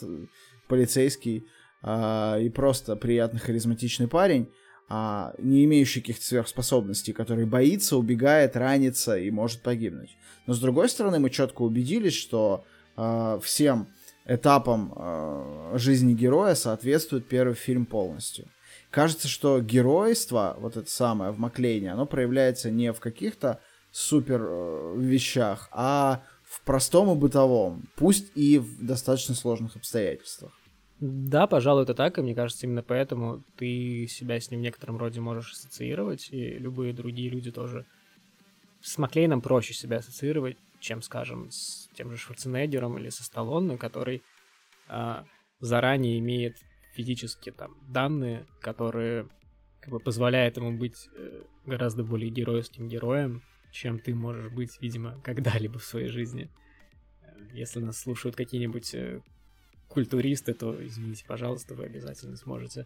полицейский 0.68 1.48
а, 1.81 2.38
и 2.39 2.49
просто 2.49 2.95
приятный 2.95 3.39
харизматичный 3.39 4.07
парень, 4.07 4.52
а, 4.89 5.34
не 5.38 5.65
имеющий 5.65 6.02
каких-то 6.02 6.26
сверхспособностей, 6.26 7.14
который 7.14 7.45
боится, 7.45 7.98
убегает, 7.98 8.56
ранится 8.56 9.18
и 9.18 9.30
может 9.31 9.61
погибнуть. 9.61 10.18
Но 10.45 10.53
с 10.53 10.60
другой 10.60 10.89
стороны, 10.89 11.19
мы 11.19 11.30
четко 11.30 11.61
убедились, 11.61 12.15
что 12.15 12.65
а, 12.95 13.39
всем 13.39 13.88
этапам 14.26 14.94
а, 14.95 15.73
жизни 15.77 16.14
героя 16.14 16.56
соответствует 16.56 17.27
первый 17.27 17.56
фильм 17.56 17.85
полностью. 17.85 18.48
Кажется, 18.89 19.27
что 19.27 19.60
геройство, 19.60 20.56
вот 20.60 20.77
это 20.77 20.89
самое 20.89 21.31
в 21.31 21.39
Маклейне, 21.39 21.91
оно 21.91 22.06
проявляется 22.06 22.72
не 22.72 22.94
в 22.94 22.99
каких-то 22.99 23.60
супер 23.91 24.41
э, 24.44 24.95
вещах, 24.98 25.68
а 25.72 26.23
в 26.44 26.61
простом 26.61 27.11
и 27.11 27.15
бытовом, 27.15 27.89
пусть 27.95 28.31
и 28.35 28.57
в 28.60 28.85
достаточно 28.85 29.35
сложных 29.35 29.76
обстоятельствах. 29.76 30.56
Да, 30.99 31.45
пожалуй, 31.45 31.84
это 31.84 31.94
так, 31.94 32.18
и 32.18 32.22
мне 32.22 32.34
кажется, 32.34 32.65
именно 32.65 32.82
поэтому 32.82 33.44
ты 33.56 34.07
себя 34.07 34.40
с 34.40 34.49
ним 34.49 34.61
в 34.61 34.64
некотором 34.64 34.98
роде 34.98 35.22
можешь 35.22 35.52
ассоциировать, 35.52 36.30
и 36.32 36.57
любые 36.57 36.94
другие 36.94 37.30
люди 37.30 37.52
тоже. 37.52 37.86
С 38.82 38.98
Маклейном 38.98 39.41
проще 39.41 39.74
себя 39.74 39.98
ассоциировать, 39.98 40.57
чем, 40.80 41.02
скажем, 41.02 41.52
с 41.52 41.88
тем 41.95 42.11
же 42.11 42.18
Шварценеггером 42.18 42.98
или 42.98 43.10
со 43.10 43.24
Сталлоне, 43.24 43.78
который 43.78 44.24
а, 44.88 45.26
заранее 45.60 46.18
имеет 46.19 46.57
физически 46.94 47.52
там 47.52 47.76
данные, 47.88 48.48
которые 48.60 49.28
как 49.80 49.91
бы 49.91 49.99
позволяют 49.99 50.57
ему 50.57 50.76
быть 50.76 51.07
э, 51.15 51.44
гораздо 51.65 52.03
более 52.03 52.32
геройским 52.32 52.88
героем, 52.88 53.44
чем 53.72 53.99
ты 53.99 54.15
можешь 54.15 54.52
быть, 54.52 54.82
видимо, 54.82 55.22
когда-либо 55.24 55.78
в 55.78 55.84
своей 55.84 56.07
жизни. 56.07 56.49
Э, 57.22 57.28
Если 57.53 57.80
нас 57.80 57.99
слушают 57.99 58.36
какие-нибудь 58.36 58.95
э, 58.95 59.22
культуристы, 59.88 60.53
то 60.53 60.76
извините, 60.85 61.26
пожалуйста, 61.27 61.76
вы 61.76 61.85
обязательно 61.85 62.35
сможете. 62.38 62.85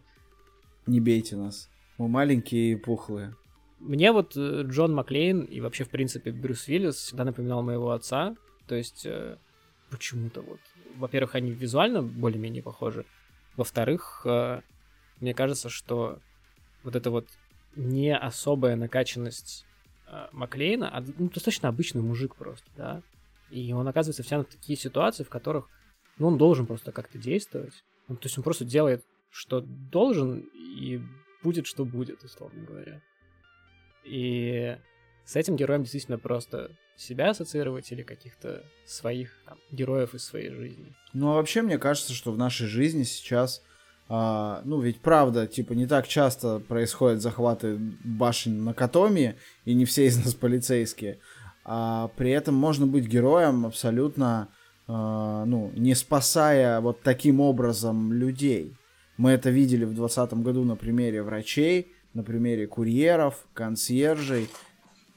Не 0.86 1.00
бейте 1.00 1.36
нас. 1.36 1.68
Мы 1.98 2.08
маленькие 2.08 2.72
и 2.72 2.76
пухлые. 2.76 3.34
Мне 3.78 4.12
вот 4.12 4.36
э, 4.36 4.62
Джон 4.64 4.94
Маклейн 4.94 5.42
и 5.42 5.60
вообще, 5.60 5.84
в 5.84 5.90
принципе, 5.90 6.30
Брюс 6.30 6.68
Уиллис 6.68 6.96
всегда 6.96 7.24
напоминал 7.24 7.62
моего 7.62 7.90
отца. 7.90 8.36
То 8.66 8.76
есть, 8.76 9.04
э, 9.04 9.36
почему-то 9.90 10.40
вот. 10.40 10.60
Во-первых, 10.96 11.34
они 11.34 11.50
визуально 11.50 12.02
более-менее 12.02 12.62
похожи. 12.62 13.04
Во-вторых, 13.56 14.22
э, 14.24 14.60
мне 15.20 15.34
кажется, 15.34 15.68
что 15.68 16.20
вот 16.84 16.96
эта 16.96 17.10
вот 17.10 17.26
не 17.74 18.16
особая 18.16 18.76
накачанность 18.76 19.64
Маклейна, 20.32 20.94
а 20.94 21.02
ну, 21.18 21.30
достаточно 21.30 21.70
обычный 21.70 22.02
мужик 22.02 22.36
просто, 22.36 22.66
да. 22.76 23.02
И 23.50 23.72
он 23.72 23.88
оказывается 23.88 24.22
втянут 24.22 24.48
в 24.48 24.52
такие 24.52 24.78
ситуации, 24.78 25.24
в 25.24 25.30
которых 25.30 25.68
ну, 26.18 26.28
он 26.28 26.38
должен 26.38 26.66
просто 26.66 26.92
как-то 26.92 27.18
действовать. 27.18 27.84
Ну, 28.08 28.16
то 28.16 28.26
есть 28.26 28.36
он 28.38 28.44
просто 28.44 28.64
делает, 28.64 29.04
что 29.30 29.60
должен, 29.60 30.44
и 30.54 31.00
будет, 31.42 31.66
что 31.66 31.84
будет, 31.84 32.22
условно 32.22 32.64
говоря. 32.64 33.00
И 34.04 34.76
с 35.24 35.36
этим 35.36 35.56
героем 35.56 35.82
действительно 35.82 36.18
просто 36.18 36.70
себя 36.96 37.30
ассоциировать 37.30 37.90
или 37.90 38.02
каких-то 38.02 38.64
своих 38.86 39.30
там, 39.46 39.58
героев 39.70 40.14
из 40.14 40.24
своей 40.24 40.50
жизни. 40.50 40.94
Ну, 41.12 41.30
а 41.30 41.34
вообще, 41.34 41.62
мне 41.62 41.78
кажется, 41.78 42.12
что 42.12 42.32
в 42.32 42.38
нашей 42.38 42.66
жизни 42.66 43.02
сейчас, 43.02 43.62
а, 44.08 44.62
ну, 44.64 44.80
ведь 44.80 45.00
правда, 45.00 45.46
типа, 45.46 45.72
не 45.72 45.86
так 45.86 46.06
часто 46.06 46.58
происходят 46.60 47.22
захваты 47.22 47.78
башен 48.04 48.64
на 48.64 48.74
Катоме, 48.74 49.36
и 49.64 49.74
не 49.74 49.84
все 49.84 50.06
из 50.06 50.22
нас 50.22 50.34
полицейские. 50.34 51.18
А 51.64 52.08
при 52.16 52.30
этом 52.30 52.54
можно 52.54 52.86
быть 52.86 53.06
героем 53.06 53.66
абсолютно, 53.66 54.48
ну, 54.86 55.70
не 55.74 55.94
спасая 55.94 56.80
вот 56.80 57.02
таким 57.02 57.40
образом 57.40 58.12
людей. 58.12 58.76
Мы 59.16 59.30
это 59.30 59.50
видели 59.50 59.84
в 59.84 59.94
2020 59.94 60.34
году 60.42 60.64
на 60.64 60.76
примере 60.76 61.22
врачей, 61.22 61.92
на 62.14 62.22
примере 62.22 62.66
курьеров, 62.66 63.46
консьержей 63.54 64.48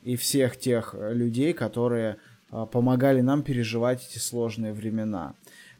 и 0.03 0.15
всех 0.15 0.57
тех 0.57 0.95
людей, 0.97 1.53
которые 1.53 2.17
а, 2.51 2.65
помогали 2.65 3.21
нам 3.21 3.43
переживать 3.43 4.07
эти 4.07 4.19
сложные 4.19 4.73
времена. 4.73 5.33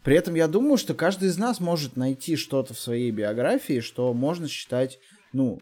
При 0.04 0.16
этом 0.16 0.36
я 0.36 0.48
думаю, 0.48 0.78
что 0.78 0.94
каждый 0.94 1.30
из 1.30 1.38
нас 1.38 1.60
может 1.60 1.96
найти 1.96 2.36
что-то 2.36 2.74
в 2.74 2.80
своей 2.80 3.12
биографии, 3.12 3.80
что 3.80 4.14
можно 4.14 4.48
считать, 4.48 5.00
ну, 5.34 5.62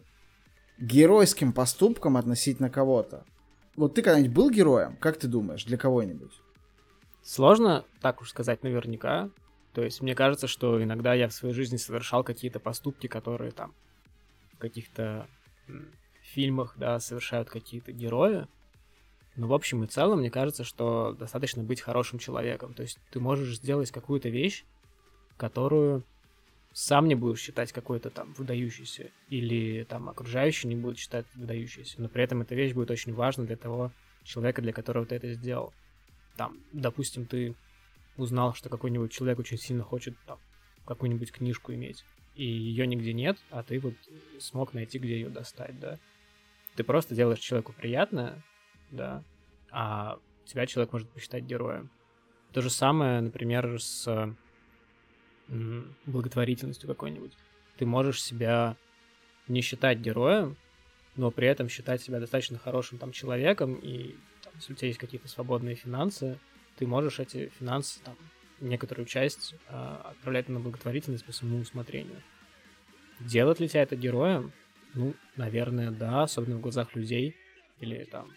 геройским 0.78 1.52
поступком 1.52 2.16
относительно 2.16 2.68
кого-то. 2.68 3.24
Вот 3.76 3.94
ты 3.94 4.02
когда-нибудь 4.02 4.34
был 4.34 4.50
героем? 4.50 4.96
Как 5.00 5.18
ты 5.18 5.28
думаешь, 5.28 5.64
для 5.64 5.76
кого-нибудь? 5.76 6.32
Сложно 7.24 7.86
так 8.02 8.20
уж 8.20 8.30
сказать 8.30 8.62
наверняка. 8.62 9.30
То 9.72 9.82
есть 9.82 10.02
мне 10.02 10.14
кажется, 10.14 10.46
что 10.46 10.80
иногда 10.82 11.14
я 11.14 11.28
в 11.28 11.32
своей 11.32 11.54
жизни 11.54 11.78
совершал 11.78 12.22
какие-то 12.22 12.60
поступки, 12.60 13.06
которые 13.06 13.50
там 13.50 13.74
в 14.52 14.58
каких-то 14.58 15.26
фильмах, 16.20 16.74
да, 16.76 17.00
совершают 17.00 17.48
какие-то 17.48 17.92
герои. 17.92 18.46
Но 19.36 19.48
в 19.48 19.54
общем 19.54 19.82
и 19.82 19.86
целом, 19.86 20.20
мне 20.20 20.30
кажется, 20.30 20.64
что 20.64 21.16
достаточно 21.18 21.62
быть 21.62 21.80
хорошим 21.80 22.18
человеком. 22.18 22.74
То 22.74 22.82
есть 22.82 22.98
ты 23.10 23.20
можешь 23.20 23.56
сделать 23.56 23.90
какую-то 23.90 24.28
вещь, 24.28 24.64
которую 25.38 26.04
сам 26.72 27.08
не 27.08 27.14
будешь 27.14 27.40
считать 27.40 27.72
какой-то 27.72 28.10
там 28.10 28.34
выдающейся, 28.34 29.10
или 29.28 29.84
там 29.84 30.10
окружающие 30.10 30.68
не 30.68 30.76
будут 30.76 30.98
считать 30.98 31.24
выдающейся, 31.34 32.02
но 32.02 32.08
при 32.08 32.22
этом 32.22 32.42
эта 32.42 32.54
вещь 32.54 32.74
будет 32.74 32.90
очень 32.90 33.14
важна 33.14 33.44
для 33.44 33.56
того 33.56 33.92
человека, 34.24 34.60
для 34.60 34.72
которого 34.72 35.06
ты 35.06 35.14
это 35.14 35.32
сделал. 35.32 35.72
Там, 36.36 36.58
допустим, 36.72 37.26
ты 37.26 37.54
узнал, 38.16 38.54
что 38.54 38.68
какой-нибудь 38.68 39.12
человек 39.12 39.38
очень 39.38 39.58
сильно 39.58 39.82
хочет 39.82 40.16
там 40.26 40.38
какую-нибудь 40.84 41.32
книжку 41.32 41.72
иметь, 41.72 42.04
и 42.34 42.44
ее 42.44 42.86
нигде 42.86 43.12
нет, 43.12 43.38
а 43.50 43.62
ты 43.62 43.78
вот 43.78 43.94
смог 44.38 44.74
найти, 44.74 44.98
где 44.98 45.14
ее 45.14 45.28
достать, 45.28 45.78
да. 45.78 45.98
Ты 46.76 46.84
просто 46.84 47.14
делаешь 47.14 47.38
человеку 47.38 47.72
приятное, 47.72 48.42
да, 48.90 49.22
а 49.70 50.18
тебя 50.44 50.66
человек 50.66 50.92
может 50.92 51.08
посчитать 51.10 51.44
героем. 51.44 51.90
То 52.52 52.60
же 52.60 52.70
самое, 52.70 53.20
например, 53.20 53.80
с 53.80 54.34
благотворительностью 56.06 56.88
какой-нибудь. 56.88 57.32
Ты 57.76 57.86
можешь 57.86 58.22
себя 58.22 58.76
не 59.48 59.60
считать 59.60 59.98
героем, 59.98 60.56
но 61.16 61.30
при 61.30 61.46
этом 61.46 61.68
считать 61.68 62.02
себя 62.02 62.18
достаточно 62.18 62.58
хорошим 62.58 62.98
там 62.98 63.12
человеком, 63.12 63.74
и 63.74 64.16
если 64.56 64.72
у 64.72 64.76
тебя 64.76 64.88
есть 64.88 65.00
какие-то 65.00 65.28
свободные 65.28 65.74
финансы, 65.74 66.38
ты 66.76 66.86
можешь 66.86 67.20
эти 67.20 67.50
финансы, 67.58 68.00
там, 68.04 68.16
некоторую 68.60 69.06
часть 69.06 69.54
а, 69.68 70.10
отправлять 70.10 70.48
на 70.48 70.60
благотворительность 70.60 71.24
по 71.24 71.32
своему 71.32 71.58
усмотрению. 71.58 72.22
Делать 73.20 73.60
ли 73.60 73.68
тебя 73.68 73.82
это 73.82 73.96
героем? 73.96 74.52
Ну, 74.94 75.14
наверное, 75.36 75.90
да, 75.90 76.22
особенно 76.22 76.56
в 76.56 76.60
глазах 76.60 76.94
людей 76.94 77.36
или 77.80 78.04
там 78.04 78.30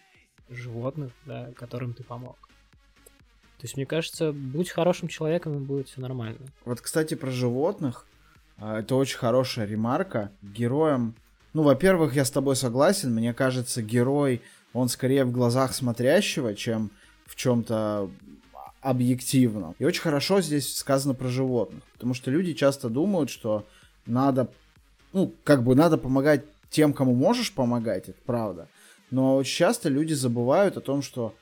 животных, 0.48 1.12
да, 1.24 1.52
которым 1.56 1.94
ты 1.94 2.02
помог. 2.02 2.36
То 3.58 3.64
есть, 3.64 3.76
мне 3.76 3.86
кажется, 3.86 4.32
будь 4.32 4.70
хорошим 4.70 5.08
человеком, 5.08 5.56
и 5.56 5.58
будет 5.58 5.88
все 5.88 6.00
нормально. 6.00 6.46
Вот, 6.64 6.80
кстати, 6.80 7.14
про 7.14 7.30
животных. 7.30 8.06
а, 8.56 8.80
Это 8.80 8.94
очень 8.94 9.18
хорошая 9.18 9.66
ремарка. 9.66 10.32
Героем... 10.42 11.14
Ну, 11.54 11.62
во-первых, 11.62 12.14
я 12.14 12.24
с 12.24 12.30
тобой 12.30 12.56
согласен. 12.56 13.12
Мне 13.12 13.34
кажется, 13.34 13.82
герой, 13.82 14.42
он 14.72 14.88
скорее 14.88 15.24
в 15.24 15.32
глазах 15.32 15.74
смотрящего, 15.74 16.54
чем 16.54 16.90
в 17.26 17.36
чем-то 17.36 18.10
объективном. 18.80 19.74
И 19.78 19.84
очень 19.84 20.02
хорошо 20.02 20.40
здесь 20.40 20.76
сказано 20.76 21.14
про 21.14 21.28
животных. 21.28 21.82
Потому 21.94 22.14
что 22.14 22.30
люди 22.30 22.54
часто 22.54 22.88
думают, 22.88 23.30
что 23.30 23.66
надо, 24.06 24.48
ну, 25.12 25.32
как 25.44 25.64
бы 25.64 25.74
надо 25.74 25.98
помогать 25.98 26.44
тем, 26.70 26.92
кому 26.92 27.14
можешь 27.14 27.52
помогать, 27.52 28.08
это 28.08 28.18
правда. 28.24 28.68
Но 29.10 29.36
очень 29.36 29.56
часто 29.56 29.88
люди 29.88 30.12
забывают 30.12 30.76
о 30.76 30.80
том, 30.80 31.02
что 31.02 31.34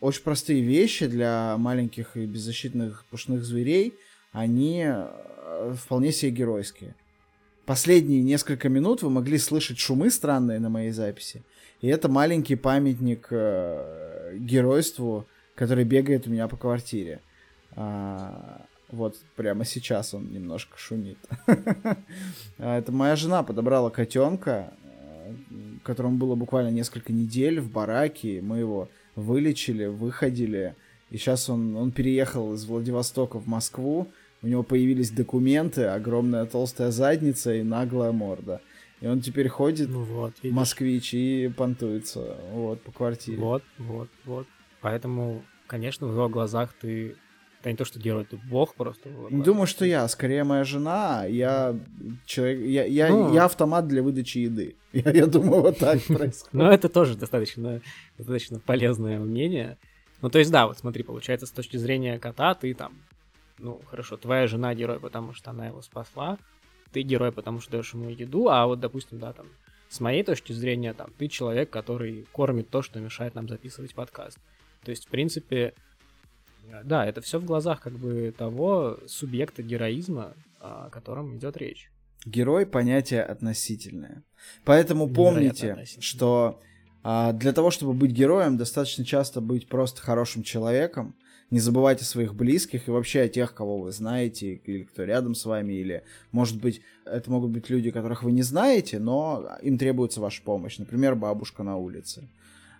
очень 0.00 0.22
простые 0.22 0.62
вещи 0.62 1.06
для 1.06 1.56
маленьких 1.58 2.16
и 2.16 2.26
беззащитных 2.26 3.04
пушных 3.10 3.44
зверей, 3.44 3.94
они 4.32 4.84
э, 4.84 5.74
вполне 5.76 6.10
себе 6.10 6.32
геройские. 6.32 6.94
Последние 7.66 8.22
несколько 8.22 8.68
минут 8.68 9.02
вы 9.02 9.10
могли 9.10 9.38
слышать 9.38 9.78
шумы 9.78 10.10
странные 10.10 10.58
на 10.58 10.68
моей 10.68 10.90
записи. 10.90 11.42
И 11.80 11.88
это 11.88 12.08
маленький 12.08 12.56
памятник 12.56 13.26
э, 13.30 14.36
геройству, 14.38 15.26
который 15.54 15.84
бегает 15.84 16.26
у 16.26 16.30
меня 16.30 16.48
по 16.48 16.56
квартире. 16.56 17.20
А, 17.74 18.64
вот 18.90 19.16
прямо 19.36 19.64
сейчас 19.64 20.14
он 20.14 20.32
немножко 20.32 20.78
шумит. 20.78 21.18
А, 22.58 22.78
это 22.78 22.92
моя 22.92 23.16
жена 23.16 23.42
подобрала 23.42 23.90
котенка, 23.90 24.72
э, 24.84 25.32
которому 25.82 26.18
было 26.18 26.36
буквально 26.36 26.68
несколько 26.68 27.12
недель 27.12 27.60
в 27.60 27.70
бараке. 27.70 28.40
Мы 28.40 28.58
его 28.58 28.88
вылечили, 29.16 29.86
выходили. 29.86 30.76
И 31.10 31.16
сейчас 31.16 31.50
он, 31.50 31.74
он 31.76 31.90
переехал 31.90 32.54
из 32.54 32.64
Владивостока 32.64 33.38
в 33.40 33.46
Москву. 33.48 34.08
У 34.42 34.46
него 34.48 34.62
появились 34.62 35.10
документы, 35.10 35.84
огромная 35.84 36.46
толстая 36.46 36.90
задница 36.90 37.54
и 37.54 37.62
наглая 37.62 38.12
морда. 38.12 38.60
И 39.00 39.06
он 39.06 39.20
теперь 39.20 39.48
ходит, 39.48 39.88
Ну 39.88 40.02
вот, 40.04 40.34
видишь. 40.42 40.56
москвич, 40.56 41.14
и 41.14 41.48
понтуется 41.56 42.36
вот, 42.52 42.80
по 42.82 42.92
квартире. 42.92 43.38
Вот, 43.38 43.62
вот, 43.78 44.08
вот. 44.24 44.46
Поэтому, 44.80 45.42
конечно, 45.66 46.06
в 46.06 46.12
его 46.12 46.28
глазах 46.28 46.72
ты... 46.80 47.16
Да 47.64 47.70
не 47.70 47.76
то, 47.76 47.84
что 47.84 48.00
герой, 48.00 48.24
ты 48.24 48.36
бог 48.50 48.74
просто. 48.74 49.08
Не 49.30 49.42
думаю, 49.42 49.68
что 49.68 49.84
я, 49.84 50.06
скорее 50.08 50.42
моя 50.42 50.64
жена. 50.64 51.24
Я 51.26 51.78
человек, 52.26 52.60
я, 52.60 52.84
я, 52.84 53.08
Ну. 53.08 53.32
я 53.32 53.44
автомат 53.44 53.86
для 53.86 54.02
выдачи 54.02 54.38
еды. 54.38 54.74
Я, 54.92 55.10
я 55.12 55.26
думаю, 55.26 55.62
вот 55.62 55.78
так 55.78 56.02
происходит. 56.06 56.52
Но 56.52 56.70
это 56.70 56.88
тоже 56.88 57.16
достаточно, 57.16 57.80
достаточно 58.18 58.58
полезное 58.58 59.18
мнение. 59.20 59.78
Ну, 60.20 60.28
то 60.28 60.38
есть, 60.40 60.50
да, 60.50 60.66
вот 60.66 60.78
смотри, 60.78 61.02
получается, 61.04 61.46
с 61.46 61.50
точки 61.50 61.76
зрения 61.76 62.18
кота, 62.18 62.54
ты 62.54 62.74
там, 62.74 62.92
ну, 63.62 63.80
хорошо, 63.86 64.16
твоя 64.16 64.46
жена 64.46 64.74
герой, 64.74 65.00
потому 65.00 65.32
что 65.32 65.50
она 65.50 65.66
его 65.66 65.82
спасла, 65.82 66.38
ты 66.92 67.02
герой, 67.02 67.32
потому 67.32 67.60
что 67.60 67.72
даешь 67.72 67.94
ему 67.94 68.10
еду, 68.10 68.48
а 68.48 68.66
вот, 68.66 68.80
допустим, 68.80 69.18
да, 69.18 69.32
там, 69.32 69.46
с 69.88 70.00
моей 70.00 70.22
точки 70.22 70.52
зрения, 70.52 70.92
там, 70.92 71.10
ты 71.16 71.28
человек, 71.28 71.70
который 71.70 72.26
кормит 72.32 72.68
то, 72.70 72.82
что 72.82 73.00
мешает 73.00 73.34
нам 73.34 73.48
записывать 73.48 73.94
подкаст. 73.94 74.38
То 74.84 74.90
есть, 74.90 75.06
в 75.06 75.10
принципе, 75.10 75.74
э, 76.68 76.82
да, 76.84 77.06
это 77.06 77.20
все 77.20 77.38
в 77.38 77.44
глазах 77.44 77.80
как 77.80 77.94
бы 77.94 78.34
того 78.36 78.98
субъекта 79.06 79.62
героизма, 79.62 80.34
о 80.60 80.90
котором 80.90 81.36
идет 81.36 81.56
речь. 81.56 81.90
Герой 82.24 82.66
понятие 82.66 83.22
относительное. 83.22 84.22
Поэтому 84.64 85.08
помните, 85.08 85.84
что 85.98 86.60
а, 87.02 87.32
для 87.32 87.52
того, 87.52 87.70
чтобы 87.70 87.94
быть 87.94 88.12
героем, 88.12 88.56
достаточно 88.56 89.04
часто 89.04 89.40
быть 89.40 89.68
просто 89.68 90.00
хорошим 90.00 90.42
человеком. 90.42 91.16
Не 91.52 91.60
забывайте 91.60 92.00
о 92.00 92.06
своих 92.06 92.34
близких 92.34 92.88
и 92.88 92.90
вообще 92.90 93.20
о 93.20 93.28
тех, 93.28 93.52
кого 93.52 93.78
вы 93.78 93.92
знаете, 93.92 94.54
или 94.54 94.84
кто 94.84 95.04
рядом 95.04 95.34
с 95.34 95.44
вами, 95.44 95.74
или, 95.74 96.02
может 96.30 96.58
быть, 96.58 96.80
это 97.04 97.30
могут 97.30 97.50
быть 97.50 97.68
люди, 97.68 97.90
которых 97.90 98.22
вы 98.22 98.32
не 98.32 98.40
знаете, 98.40 98.98
но 98.98 99.58
им 99.60 99.76
требуется 99.76 100.22
ваша 100.22 100.42
помощь. 100.42 100.78
Например, 100.78 101.14
бабушка 101.14 101.62
на 101.62 101.76
улице. 101.76 102.26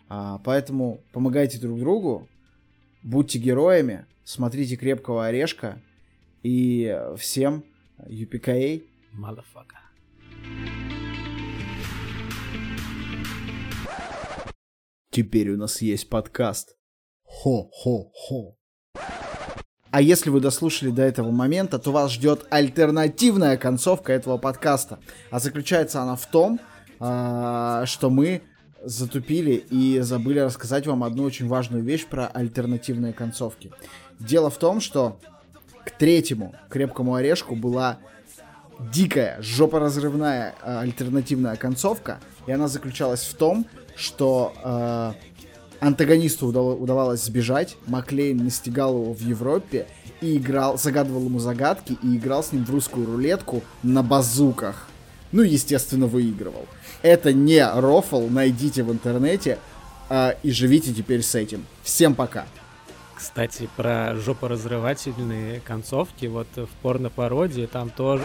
А, 0.08 0.40
поэтому 0.42 1.02
помогайте 1.12 1.60
друг 1.60 1.78
другу, 1.78 2.26
будьте 3.02 3.38
героями, 3.38 4.06
смотрите 4.24 4.76
«Крепкого 4.76 5.26
орешка», 5.26 5.78
и 6.42 6.98
всем 7.18 7.64
юпикаэй. 8.06 8.84
Motherfucker. 9.12 9.82
Теперь 15.10 15.50
у 15.50 15.58
нас 15.58 15.82
есть 15.82 16.08
подкаст. 16.08 16.78
Хо-хо-хо. 17.24 18.56
А 19.92 20.00
если 20.00 20.30
вы 20.30 20.40
дослушали 20.40 20.88
до 20.88 21.02
этого 21.02 21.30
момента, 21.30 21.78
то 21.78 21.92
вас 21.92 22.12
ждет 22.12 22.46
альтернативная 22.48 23.58
концовка 23.58 24.14
этого 24.14 24.38
подкаста. 24.38 24.98
А 25.30 25.38
заключается 25.38 26.00
она 26.00 26.16
в 26.16 26.24
том, 26.24 26.60
а, 26.98 27.84
что 27.84 28.08
мы 28.08 28.40
затупили 28.82 29.52
и 29.52 30.00
забыли 30.00 30.38
рассказать 30.38 30.86
вам 30.86 31.04
одну 31.04 31.24
очень 31.24 31.46
важную 31.46 31.84
вещь 31.84 32.06
про 32.06 32.26
альтернативные 32.26 33.12
концовки. 33.12 33.70
Дело 34.18 34.48
в 34.48 34.56
том, 34.56 34.80
что 34.80 35.20
к 35.84 35.90
третьему 35.90 36.54
крепкому 36.70 37.14
орешку 37.14 37.54
была 37.54 37.98
дикая, 38.80 39.36
жопоразрывная 39.42 40.54
э, 40.62 40.78
альтернативная 40.78 41.56
концовка, 41.56 42.18
и 42.46 42.52
она 42.52 42.66
заключалась 42.66 43.24
в 43.24 43.34
том, 43.34 43.66
что 43.94 44.54
э, 44.64 45.12
антагонисту 45.82 46.46
удавалось 46.46 47.24
сбежать, 47.24 47.76
Маклейн 47.86 48.44
настигал 48.44 48.94
его 48.94 49.12
в 49.12 49.20
Европе 49.20 49.86
и 50.20 50.36
играл, 50.36 50.78
загадывал 50.78 51.24
ему 51.24 51.40
загадки 51.40 51.98
и 52.02 52.16
играл 52.16 52.44
с 52.44 52.52
ним 52.52 52.64
в 52.64 52.70
русскую 52.70 53.04
рулетку 53.04 53.62
на 53.82 54.02
базуках. 54.02 54.86
Ну, 55.32 55.42
естественно, 55.42 56.06
выигрывал. 56.06 56.66
Это 57.02 57.32
не 57.32 57.66
рофл, 57.66 58.28
найдите 58.28 58.84
в 58.84 58.92
интернете 58.92 59.58
э, 60.08 60.34
и 60.44 60.52
живите 60.52 60.94
теперь 60.94 61.22
с 61.22 61.34
этим. 61.34 61.66
Всем 61.82 62.14
пока. 62.14 62.46
Кстати, 63.16 63.68
про 63.76 64.14
жопоразрывательные 64.16 65.60
концовки, 65.60 66.26
вот 66.26 66.48
в 66.54 66.68
порно-пародии 66.82 67.66
там 67.66 67.90
тоже... 67.90 68.24